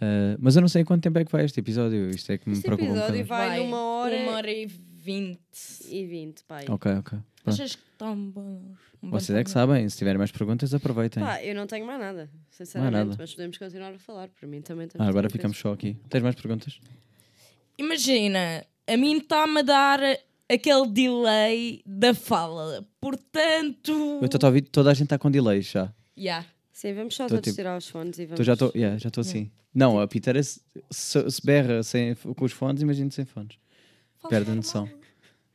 Ah, 0.00 0.36
mas 0.38 0.54
eu 0.54 0.60
não 0.62 0.68
sei 0.68 0.84
quanto 0.84 1.02
tempo 1.02 1.18
é 1.18 1.24
que 1.24 1.32
vai 1.32 1.44
este 1.44 1.58
episódio. 1.60 2.08
Isto 2.10 2.32
é 2.32 2.38
que 2.38 2.48
me 2.48 2.54
Este 2.54 2.64
preocupa 2.64 2.90
um 2.90 2.96
episódio 2.96 3.22
bocado. 3.24 3.48
vai 3.50 3.58
numa 3.64 3.78
hora, 3.82 4.16
Uma 4.16 4.32
hora 4.32 4.50
e 4.52 4.68
vinte. 5.12 5.40
e 5.88 6.06
vinte, 6.06 6.44
pai. 6.44 6.64
Ok, 6.68 6.92
ok. 6.92 7.18
Pronto. 7.42 7.54
Achas 7.62 7.76
que 7.76 8.04
um 8.04 8.30
bom. 8.30 8.62
Um 9.02 9.10
Vocês 9.10 9.38
é 9.38 9.42
que 9.44 9.50
sabem, 9.50 9.88
se 9.88 9.96
tiverem 9.96 10.18
mais 10.18 10.30
perguntas, 10.32 10.74
aproveitem. 10.74 11.22
Pá, 11.22 11.42
eu 11.42 11.54
não 11.54 11.66
tenho 11.66 11.86
mais 11.86 12.00
nada, 12.00 12.28
sinceramente, 12.50 12.94
nada. 13.10 13.16
mas 13.18 13.32
podemos 13.34 13.56
continuar 13.56 13.94
a 13.94 13.98
falar. 13.98 14.28
Para 14.28 14.48
mim 14.48 14.60
também 14.60 14.88
Ah, 14.98 15.06
agora 15.08 15.30
ficamos 15.30 15.56
só 15.56 15.72
aqui. 15.72 15.96
Tens 16.08 16.22
mais 16.22 16.34
perguntas? 16.34 16.80
Imagina, 17.78 18.64
a 18.86 18.96
mim 18.96 19.18
está-me 19.18 19.60
a 19.60 19.62
dar 19.62 20.00
aquele 20.52 20.86
delay 20.88 21.80
da 21.86 22.12
fala. 22.12 22.86
Portanto. 23.00 24.18
Eu 24.20 24.24
estou 24.26 24.38
a 24.42 24.46
ouvir, 24.48 24.62
toda 24.62 24.90
a 24.90 24.94
gente 24.94 25.04
está 25.04 25.18
com 25.18 25.30
delay 25.30 25.62
já. 25.62 25.92
Yeah. 26.18 26.44
Sim, 26.72 26.94
vamos 26.94 27.14
só 27.14 27.24
Tô 27.24 27.30
todos 27.36 27.44
tipo- 27.44 27.56
tirar 27.56 27.76
os 27.78 27.88
fones 27.88 28.18
e 28.18 28.26
vamos. 28.26 28.44
Já 28.44 28.52
estou 28.54 28.72
yeah, 28.74 28.98
já 28.98 29.08
estou 29.08 29.20
assim. 29.22 29.50
Não, 29.74 30.00
a 30.00 30.08
Peter 30.08 30.42
se, 30.42 30.60
se, 30.90 31.30
se 31.30 31.44
berra 31.44 31.82
sem, 31.82 32.14
com 32.14 32.44
os 32.44 32.52
fones, 32.52 32.82
imagina 32.82 33.10
sem 33.10 33.24
fones. 33.24 33.56
Perde 34.28 34.50
a 34.50 34.54
noção. 34.54 34.88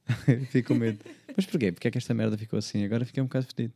Fico 0.52 0.69
com 0.69 0.73
medo. 0.80 0.99
Mas 1.35 1.45
porquê? 1.45 1.72
Porque 1.72 1.88
é 1.88 1.91
que 1.91 1.98
esta 1.98 2.14
merda 2.14 2.38
ficou 2.38 2.60
assim? 2.60 2.84
Agora 2.84 3.06
fiquei 3.06 3.22
um 3.22 3.26
bocado 3.26 3.45
fedido. 3.48 3.73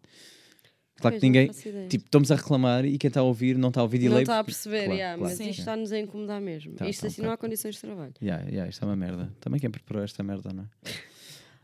Claro 1.00 1.14
Pois, 1.14 1.20
que 1.22 1.26
ninguém. 1.28 1.48
Tipo, 1.88 2.06
estamos 2.06 2.32
a 2.32 2.36
reclamar 2.36 2.84
e 2.86 2.98
quem 2.98 3.08
está 3.08 3.20
a 3.20 3.24
ouvir 3.24 3.56
não 3.58 3.70
está 3.70 3.82
a 3.82 3.84
ouvir 3.84 4.00
delay. 4.00 4.14
não 4.16 4.22
está 4.22 4.40
a 4.40 4.44
porque- 4.44 4.54
perceber, 4.54 4.86
Claro, 4.86 4.94
yeah, 4.98 5.18
claro. 5.18 5.30
mas 5.30 5.38
Sim. 5.38 5.50
isto 5.52 5.60
está-nos 5.60 5.92
a 5.92 6.00
incomodar 6.00 6.42
mesmo. 6.42 6.74
Tá, 6.74 6.90
isto 6.90 7.02
tá, 7.02 7.08
assim 7.08 7.22
ok. 7.22 7.26
não 7.28 7.32
há 7.34 7.38
condições 7.38 7.76
de 7.76 7.82
trabalho. 7.82 8.14
Yeah, 8.22 8.44
yeah, 8.50 8.68
isto 8.70 8.84
é 8.84 8.88
uma 8.88 8.96
merda. 8.96 9.32
Também 9.40 9.60
quem 9.60 9.70
preparou 9.70 10.04
esta 10.04 10.24
merda, 10.24 10.52
não 10.52 10.64
é? 10.64 10.68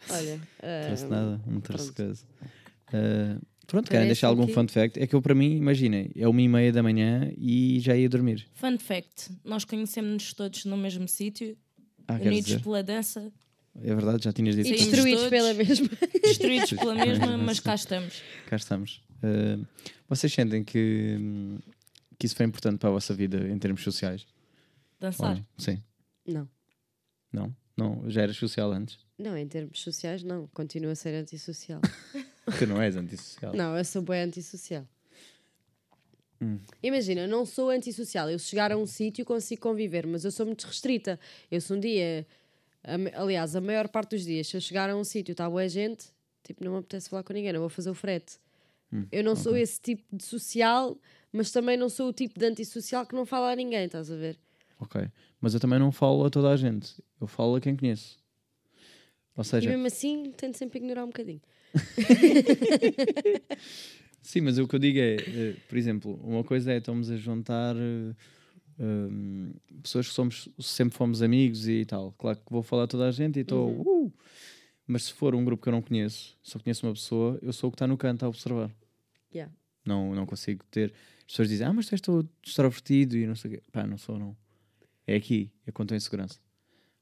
Olha, 0.10 0.36
Não 0.38 0.86
trouxe 0.88 1.06
ah, 1.06 1.08
nada, 1.10 1.42
não 1.48 1.62
trouxe 1.62 1.92
pronto. 1.92 2.06
coisa. 2.08 2.26
Ah, 2.94 3.42
pronto, 3.66 3.90
querem 3.90 4.06
deixar 4.08 4.28
algum 4.28 4.46
que- 4.46 4.54
fun 4.54 4.68
fact? 4.68 5.00
É 5.02 5.08
que 5.08 5.16
eu, 5.16 5.22
para 5.22 5.34
mim, 5.34 5.56
imaginem, 5.58 6.12
é 6.16 6.28
uma 6.28 6.42
e 6.42 6.48
meia 6.48 6.72
da 6.72 6.84
manhã 6.84 7.32
e 7.38 7.80
já 7.80 7.96
ia 7.98 8.08
dormir. 8.08 8.46
Fun 8.54 8.78
fact: 8.78 9.32
nós 9.44 9.66
conhecemos-nos 9.66 10.32
todos 10.34 10.66
no 10.66 10.78
mesmo 10.78 11.08
sítio, 11.08 11.58
Ah, 12.08 12.16
unidos 12.16 12.46
dizer? 12.46 12.62
pela 12.64 12.84
dança, 12.84 13.32
É 13.82 13.96
verdade, 13.96 14.24
já 14.24 14.34
tinhas 14.34 14.56
dito. 14.56 14.68
e 14.68 14.72
destruídos 14.74 15.24
todos. 15.24 15.30
pela 15.30 15.54
mesma. 15.54 15.90
destruídos 16.22 16.70
pela 16.74 16.96
mesma, 16.96 17.38
mas 17.38 17.60
cá 17.60 17.76
estamos. 17.76 18.22
Cá 18.48 18.56
estamos. 18.56 19.02
Uh, 19.24 19.66
vocês 20.08 20.32
sentem 20.34 20.64
que, 20.64 21.18
que 22.20 22.26
isso 22.26 22.36
foi 22.36 22.46
importante 22.46 22.78
para 22.78 22.90
a 22.90 22.92
vossa 22.92 23.14
vida 23.14 23.48
em 23.50 23.58
termos 23.58 23.82
sociais? 23.82 24.26
Dançar. 25.00 25.30
Ou 25.32 25.36
não? 25.38 25.46
Sim. 25.58 25.82
Não. 26.28 26.50
Não? 27.32 27.56
não? 27.76 28.10
Já 28.10 28.22
eras 28.22 28.38
social 28.38 28.72
antes? 28.72 29.00
Não, 29.18 29.38
em 29.38 29.48
termos 29.48 29.82
sociais, 29.82 30.24
não. 30.24 30.48
Continua 30.48 30.92
a 30.92 30.96
ser 30.96 31.16
antissocial. 31.16 31.82
Tu 32.60 32.68
não 32.68 32.82
és 32.82 32.98
antissocial. 32.98 33.56
não, 33.56 33.78
eu 33.78 33.86
sou 33.86 34.02
bem 34.02 34.22
antissocial. 34.24 34.86
Hum. 36.44 36.60
Imagina, 36.82 37.22
eu 37.22 37.28
não 37.28 37.46
sou 37.46 37.70
antissocial. 37.70 38.30
Eu 38.30 38.38
chegar 38.38 38.72
a 38.72 38.78
um 38.78 38.86
sítio 38.86 39.24
consigo 39.24 39.62
conviver, 39.62 40.06
mas 40.06 40.26
eu 40.26 40.32
sou 40.32 40.46
muito 40.46 40.66
restrita. 40.66 41.20
Eu 41.50 41.62
se 41.62 41.72
um 41.72 41.80
dia, 41.80 42.26
aliás, 43.14 43.56
a 43.56 43.62
maior 43.62 43.88
parte 43.88 44.12
dos 44.12 44.26
dias, 44.26 44.48
se 44.48 44.58
eu 44.58 44.62
chegar 44.62 44.90
a 44.90 44.96
um 44.96 45.04
sítio 45.04 45.32
e 45.32 45.34
está 45.34 45.50
boa 45.50 45.68
gente, 45.70 46.08
tipo, 46.44 46.64
não 46.64 46.74
me 46.74 46.80
apetece 46.80 47.10
falar 47.10 47.24
com 47.24 47.34
ninguém, 47.34 47.54
não 47.54 47.62
vou 47.62 47.70
fazer 47.70 47.90
o 47.90 47.94
frete. 47.94 48.38
Hum, 48.92 49.06
eu 49.12 49.24
não 49.24 49.36
sou 49.36 49.56
esse 49.56 49.80
tipo 49.80 50.04
de 50.16 50.24
social, 50.24 50.98
mas 51.32 51.52
também 51.52 51.78
não 51.78 51.90
sou 51.90 52.10
o 52.10 52.14
tipo 52.14 52.38
de 52.38 52.46
antissocial 52.46 53.06
que 53.06 53.16
não 53.16 53.26
fala 53.26 53.52
a 53.52 53.56
ninguém, 53.56 53.86
estás 53.86 54.12
a 54.12 54.16
ver? 54.16 54.38
Ok. 54.80 55.02
Mas 55.40 55.54
eu 55.54 55.60
também 55.60 55.80
não 55.80 55.92
falo 55.92 56.26
a 56.26 56.30
toda 56.30 56.50
a 56.50 56.58
gente. 56.58 57.02
Eu 57.20 57.28
falo 57.28 57.56
a 57.56 57.62
quem 57.62 57.76
conheço. 57.76 58.18
Ou 59.36 59.44
E 59.44 59.48
seja, 59.48 59.70
mesmo 59.70 59.88
assim, 59.88 60.32
tento 60.38 60.58
sempre 60.58 60.80
ignorar 60.80 61.04
um 61.04 61.08
bocadinho. 61.08 61.42
sim, 64.24 64.42
mas 64.42 64.58
o 64.58 64.68
que 64.68 64.76
eu 64.76 64.80
digo 64.80 64.98
é, 64.98 65.16
eh, 65.16 65.56
por 65.68 65.78
exemplo, 65.78 66.20
uma 66.24 66.44
coisa 66.44 66.72
é 66.72 66.78
estamos 66.78 67.12
a 67.12 67.18
juntar 67.18 67.76
hum, 68.80 69.52
pessoas 69.82 70.08
que 70.08 70.14
somos, 70.14 70.50
sempre 70.60 70.96
fomos 70.98 71.22
amigos 71.22 71.68
e 71.68 71.86
tal. 71.86 72.12
Claro 72.14 72.40
que 72.40 72.52
vou 72.52 72.64
falar 72.64 72.84
a 72.86 72.88
toda 72.88 73.08
a 73.08 73.12
gente 73.12 73.38
e 73.38 73.42
estou. 73.42 73.70
Uhum. 73.70 74.06
"Uh!" 74.06 74.14
Mas 74.88 75.04
se 75.04 75.14
for 75.14 75.34
um 75.36 75.46
grupo 75.46 75.62
que 75.64 75.70
eu 75.70 75.74
não 75.74 75.82
conheço, 75.82 76.38
só 76.42 76.60
conheço 76.60 76.86
uma 76.86 76.94
pessoa, 76.94 77.40
eu 77.42 77.54
sou 77.54 77.68
o 77.70 77.72
que 77.72 77.76
está 77.76 77.88
no 77.88 77.98
canto 77.98 78.26
a 78.26 78.28
observar. 78.28 78.70
Yeah. 79.34 79.54
Não, 79.86 80.14
não 80.14 80.26
consigo 80.26 80.64
ter. 80.70 80.94
As 81.20 81.26
pessoas 81.28 81.50
dizem, 81.50 81.66
ah, 81.66 81.74
mas 81.74 81.88
tu 81.88 81.94
és 81.94 82.02
todo 82.02 82.30
extrovertido 82.46 83.18
e 83.18 83.26
não 83.26 83.36
sei 83.36 83.52
o 83.52 83.54
quê. 83.56 83.64
Pá, 83.72 83.88
não 83.88 83.98
sou, 83.98 84.20
não. 84.20 84.36
É 85.08 85.16
aqui, 85.16 85.52
é 85.66 85.72
quando 85.72 85.88
estou 85.88 85.98
em 85.98 86.00
segurança. 86.00 86.40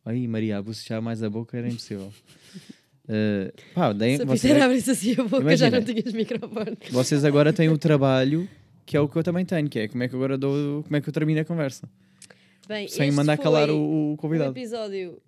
Aí, 0.06 0.28
Maria, 0.28 0.58
a 0.58 0.62
bocejar 0.62 1.02
mais 1.02 1.22
a 1.22 1.30
boca 1.30 1.58
era 1.58 1.68
impossível. 1.68 2.12
Eh, 3.08 3.52
pá, 3.74 3.92
deem- 3.94 4.16
Se 4.18 4.22
a 4.22 4.26
vocês, 4.26 4.42
Peter 4.54 4.64
abrisse 4.64 4.92
assim 4.92 5.12
a 5.14 5.24
boca, 5.24 5.56
já 5.58 5.68
Imagina. 5.68 5.80
não 5.80 5.86
tinhas 5.86 6.14
microfone. 6.14 6.78
vocês 6.92 7.26
agora 7.26 7.52
têm 7.52 7.68
o 7.70 7.78
trabalho 7.78 8.48
que 8.86 8.96
é 8.98 9.00
o 9.00 9.08
que 9.08 9.16
eu 9.18 9.24
também 9.24 9.46
tenho, 9.46 9.70
que 9.70 9.80
é 9.80 9.88
como 9.88 10.04
é 10.04 10.08
que 10.08 10.14
eu 10.14 10.20
agora 10.20 10.38
dou, 10.38 10.84
como 10.84 10.96
é 10.96 11.02
que 11.02 11.08
eu 11.10 11.14
termino 11.14 11.40
a 11.40 11.46
conversa. 11.46 11.90
Bem, 12.68 12.88
Sem 12.88 13.12
mandar 13.12 13.38
calar 13.38 13.68
foi 13.68 13.76
o, 13.76 13.80
o 13.80 14.14
o 14.14 14.18
convidado. 14.18 14.52
episódio 14.52 15.22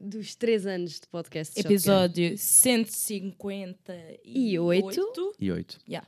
dos 0.00 0.34
três 0.34 0.66
anos 0.66 0.92
de 1.00 1.06
podcast. 1.10 1.54
de. 1.54 1.60
Episódio 1.66 2.36
158. 2.36 4.20
E 4.24 4.58
oito. 4.58 5.32
E 5.38 5.52
oito. 5.52 5.78
Yeah. 5.88 6.06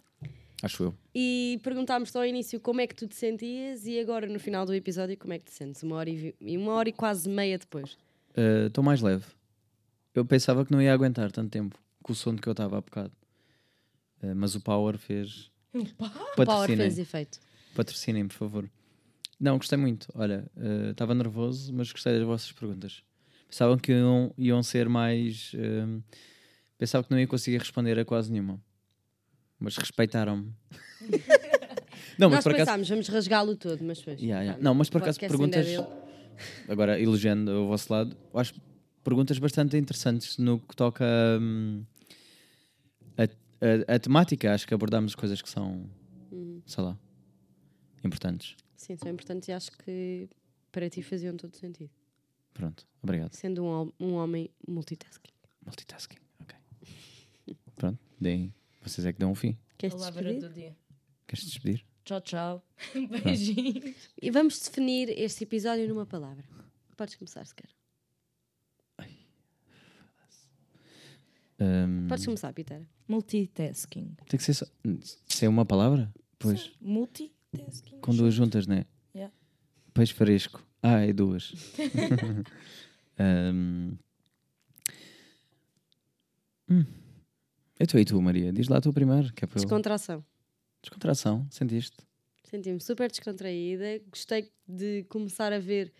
Acho 0.62 0.84
eu. 0.84 0.94
E 1.14 1.58
perguntámos-te 1.62 2.16
ao 2.16 2.24
início 2.24 2.60
como 2.60 2.80
é 2.80 2.86
que 2.86 2.94
tu 2.94 3.06
te 3.06 3.16
sentias 3.16 3.84
e 3.86 3.98
agora 3.98 4.26
no 4.26 4.38
final 4.38 4.64
do 4.64 4.72
episódio 4.74 5.16
como 5.18 5.32
é 5.32 5.38
que 5.38 5.46
te 5.46 5.52
sentes? 5.52 5.82
Uma 5.82 5.96
hora 5.96 6.08
e, 6.10 6.16
vi- 6.16 6.34
e 6.40 6.56
uma 6.56 6.72
hora 6.74 6.88
e 6.88 6.92
quase 6.92 7.28
meia 7.28 7.58
depois. 7.58 7.96
Estou 8.66 8.82
mais 8.84 9.00
leve. 9.02 9.24
Eu 10.14 10.24
pensava 10.24 10.64
que 10.64 10.72
não 10.72 10.80
ia 10.80 10.92
aguentar 10.92 11.30
tanto 11.32 11.50
tempo 11.50 11.78
com 12.02 12.12
o 12.12 12.16
sono 12.16 12.38
que 12.40 12.48
eu 12.48 12.52
estava 12.52 12.78
há 12.78 12.80
bocado. 12.80 13.12
Eh, 14.22 14.34
mas 14.34 14.54
o 14.54 14.60
Power 14.60 14.98
fez. 14.98 15.50
O 16.36 16.44
Power 16.44 16.68
fez 16.76 16.98
efeito. 16.98 17.38
Patrocinem, 17.74 18.26
por 18.28 18.34
favor. 18.34 18.70
Não, 19.40 19.56
gostei 19.56 19.78
muito. 19.78 20.06
Olha, 20.14 20.44
eh, 20.56 20.90
estava 20.90 21.14
nervoso, 21.14 21.72
mas 21.72 21.90
gostei 21.90 22.12
das 22.18 22.26
vossas 22.26 22.52
perguntas. 22.52 23.02
Pensavam 23.48 23.78
que 23.78 23.92
iam, 23.92 24.32
iam 24.36 24.62
ser 24.62 24.88
mais. 24.88 25.52
eh, 25.54 26.00
pensava 26.78 27.04
que 27.04 27.10
não 27.10 27.18
ia 27.18 27.26
conseguir 27.26 27.58
responder 27.58 27.98
a 27.98 28.04
quase 28.04 28.30
nenhuma. 28.30 28.60
Mas 29.58 29.76
respeitaram-me. 29.76 30.52
não, 32.18 32.28
mas 32.28 32.36
Nós 32.36 32.44
por 32.44 32.52
acaso. 32.52 32.66
pensámos, 32.66 32.88
vamos 32.88 33.08
rasgá-lo 33.08 33.56
todo, 33.56 33.82
mas. 33.82 34.00
Yeah, 34.00 34.42
yeah. 34.42 34.58
Não, 34.60 34.74
mas 34.74 34.90
por 34.90 35.00
acaso 35.00 35.18
é 35.22 35.28
perguntas. 35.28 35.66
dele. 35.66 35.86
Agora, 36.68 37.00
elogiando 37.00 37.50
o 37.50 37.68
vosso 37.68 37.92
lado, 37.92 38.16
acho 38.34 38.54
perguntas 39.04 39.38
bastante 39.38 39.76
interessantes 39.76 40.38
no 40.38 40.58
que 40.60 40.74
toca 40.76 41.04
hum, 41.40 41.84
a, 43.16 43.22
a- 43.24 43.94
a 43.96 43.98
temática. 43.98 44.52
Acho 44.54 44.66
que 44.66 44.74
abordámos 44.74 45.14
coisas 45.14 45.40
que 45.42 45.48
são, 45.48 45.88
Uhum. 46.30 46.62
sei 46.66 46.82
lá, 46.84 46.98
importantes. 48.04 48.56
Sim, 48.76 48.96
são 48.96 49.10
importantes 49.10 49.48
e 49.48 49.52
acho 49.52 49.70
que 49.78 50.28
para 50.70 50.88
ti 50.90 51.02
faziam 51.02 51.36
todo 51.36 51.54
sentido. 51.56 51.90
Pronto, 52.54 52.86
obrigado. 53.02 53.32
Sendo 53.34 53.64
um, 53.64 53.92
um 54.00 54.12
homem 54.14 54.50
multitasking. 54.66 55.30
Multitasking, 55.64 56.18
ok. 56.40 56.56
Pronto, 57.76 57.98
deem. 58.20 58.52
Vocês 58.82 59.06
é 59.06 59.12
que 59.12 59.18
dão 59.18 59.30
o 59.30 59.34
fim. 59.34 59.56
Queres 59.78 59.94
Palavra 59.94 60.22
despedir? 60.22 60.48
do 60.48 60.54
dia. 60.54 60.76
Queres 61.26 61.44
despedir? 61.44 61.84
Tchau, 62.04 62.20
tchau. 62.20 62.66
Beijinhos. 63.24 63.94
E 64.20 64.30
vamos 64.30 64.58
definir 64.60 65.08
este 65.10 65.44
episódio 65.44 65.88
numa 65.88 66.04
palavra. 66.04 66.44
Podes 66.96 67.14
começar, 67.14 67.44
se 67.46 67.54
quer. 67.54 67.68
Hum, 71.62 72.06
Podes 72.08 72.24
começar, 72.24 72.52
Peter. 72.52 72.86
Multitasking. 73.06 74.16
tem 74.28 74.38
que 74.38 74.42
ser 74.42 74.54
só. 74.54 74.66
Ser 75.28 75.46
uma 75.48 75.64
palavra? 75.64 76.12
Pois, 76.38 76.72
Multitasking. 76.80 78.00
com 78.00 78.14
duas 78.14 78.34
juntas, 78.34 78.66
né? 78.66 78.84
Yeah. 79.14 79.32
Peixe 79.94 80.12
fresco. 80.12 80.66
Ah, 80.82 81.00
é 81.00 81.12
duas. 81.12 81.52
Hum. 83.20 83.96
Hum. 86.68 86.84
Eu 87.78 87.84
estou 87.84 87.98
aí 87.98 88.04
tu, 88.04 88.20
Maria. 88.20 88.52
Diz 88.52 88.68
lá 88.68 88.80
tu 88.80 88.92
primeiro, 88.92 89.32
que 89.34 89.44
é 89.44 89.46
para 89.46 89.58
eu... 89.58 89.62
Descontração. 89.64 90.24
Descontração, 90.82 91.46
sentiste? 91.50 91.96
Senti-me 92.44 92.80
super 92.80 93.10
descontraída. 93.10 94.00
Gostei 94.10 94.50
de 94.66 95.04
começar 95.04 95.52
a 95.52 95.58
ver 95.58 95.92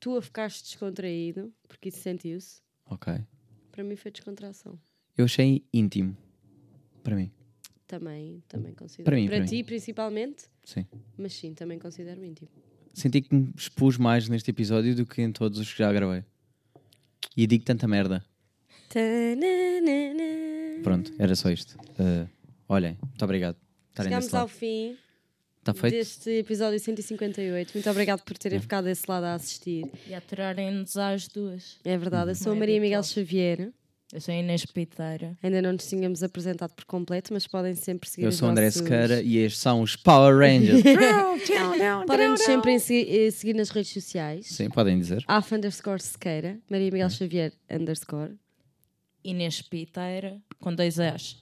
tu 0.00 0.16
a 0.16 0.22
ficares 0.22 0.62
descontraído, 0.62 1.52
porque 1.68 1.90
isso 1.90 1.98
sentiu-se. 2.00 2.60
Ok. 2.86 3.14
Para 3.70 3.84
mim 3.84 3.94
foi 3.96 4.10
descontração. 4.10 4.78
Eu 5.16 5.24
achei 5.24 5.64
íntimo. 5.72 6.16
Para 7.02 7.16
mim, 7.16 7.30
Também, 7.86 8.42
também 8.48 8.74
considero. 8.74 9.04
Para 9.04 9.16
mim, 9.16 9.28
para 9.28 9.40
mim. 9.40 9.46
ti, 9.46 9.62
principalmente, 9.62 10.44
sim. 10.64 10.84
mas 11.16 11.32
sim, 11.34 11.54
também 11.54 11.78
considero 11.78 12.24
íntimo. 12.24 12.48
Senti 12.92 13.20
que 13.22 13.34
me 13.34 13.52
expus 13.56 13.96
mais 13.96 14.28
neste 14.28 14.50
episódio 14.50 14.94
do 14.94 15.06
que 15.06 15.22
em 15.22 15.30
todos 15.30 15.58
os 15.58 15.72
que 15.72 15.78
já 15.78 15.92
gravei. 15.92 16.24
E 17.36 17.46
digo 17.46 17.64
tanta 17.64 17.86
merda. 17.86 18.24
Pronto, 20.82 21.12
era 21.18 21.34
só 21.36 21.50
isto. 21.50 21.76
Uh, 21.98 22.28
Olhem, 22.68 22.96
muito 23.02 23.24
obrigado. 23.24 23.54
por 23.56 23.90
estarem 23.90 24.10
Chegámos 24.12 24.34
ao 24.34 24.48
fim 24.48 24.96
feito? 25.74 25.92
deste 25.94 26.30
episódio 26.30 26.78
158. 26.78 27.72
Muito 27.74 27.90
obrigado 27.90 28.22
por 28.22 28.36
terem 28.38 28.58
É. 28.58 28.60
ficado 28.60 28.84
desse 28.84 29.04
lado 29.08 29.24
a 29.24 29.34
assistir. 29.34 29.90
E 30.06 30.14
atirarem-nos 30.14 30.96
às 30.96 31.28
duas. 31.28 31.78
É 31.84 31.96
verdade, 31.96 32.30
eu 32.30 32.34
sou 32.34 32.52
a 32.52 32.56
é 32.56 32.58
Maria 32.58 32.80
Miguel. 32.80 33.02
Xavier. 33.02 33.72
Eu 34.12 34.20
sou 34.20 34.32
a 34.32 34.36
Inês 34.36 34.64
Piteira. 34.64 35.36
Ainda 35.42 35.60
não 35.60 35.72
nos 35.72 35.86
tínhamos 35.88 36.22
apresentado 36.22 36.72
por 36.74 36.84
completo, 36.84 37.32
mas 37.32 37.46
podem 37.46 37.74
sempre 37.74 38.08
seguir 38.08 38.24
Eu 38.24 38.28
os 38.28 38.36
sou 38.36 38.48
o 38.48 38.50
André 38.52 38.66
nossos- 38.66 38.80
Sequeira 38.82 39.20
e 39.20 39.38
estes 39.38 39.60
são 39.60 39.82
os 39.82 39.96
Power 39.96 40.36
Rangers. 40.38 40.82
Podem-nos 42.06 42.40
sempre 42.42 42.72
em 42.72 42.78
se- 42.78 43.08
eh, 43.08 43.30
seguir 43.32 43.54
nas 43.54 43.70
redes 43.70 43.92
sociais. 43.92 44.46
Sim, 44.46 44.70
podem 44.70 44.98
dizer. 44.98 45.24
AF 45.26 45.52
underscore 45.54 46.00
Sequeira, 46.00 46.58
Maria 46.70 46.90
Miguel 46.90 47.10
Xavier 47.10 47.52
underscore. 47.70 48.34
Inês 49.24 49.60
Piteira, 49.60 50.40
com 50.60 50.72
dois 50.72 50.98
S. 51.00 51.36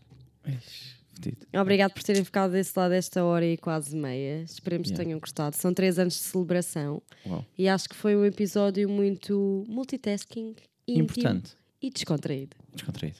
Fedido. 1.13 1.47
Obrigado 1.61 1.93
por 1.93 2.03
terem 2.03 2.25
ficado 2.25 2.53
desse 2.53 2.73
lado 2.79 2.93
esta 2.93 3.23
hora 3.25 3.45
e 3.47 3.57
quase 3.59 3.95
meia. 3.95 4.43
Esperemos 4.43 4.89
que 4.89 4.95
Yeah. 4.95 5.05
tenham 5.05 5.21
gostado. 5.21 5.55
São 5.55 5.73
três 5.73 5.99
anos 5.99 6.15
de 6.15 6.21
celebração 6.21 7.03
Uau. 7.27 7.45
e 7.59 7.69
acho 7.69 7.89
que 7.91 7.95
foi 7.95 8.17
um 8.17 8.25
episódio 8.25 8.89
muito 8.89 9.65
multitasking, 9.69 10.55
íntimo 10.89 11.05
Importante. 11.05 11.53
E 11.85 11.91
descontraído. 11.91 12.57
Descontraído. 12.75 13.19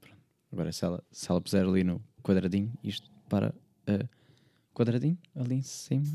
Pronto. 0.00 0.16
Agora, 0.50 0.72
se 0.72 0.84
ela, 0.84 1.04
se 1.10 1.30
ela 1.30 1.40
puser 1.40 1.66
ali 1.66 1.84
no 1.84 2.02
quadradinho, 2.22 2.72
isto 2.82 3.10
para 3.28 3.54
uh, 3.88 4.08
quadradinho, 4.72 5.18
ali 5.36 5.56
em 5.56 5.62
cima. 5.62 6.06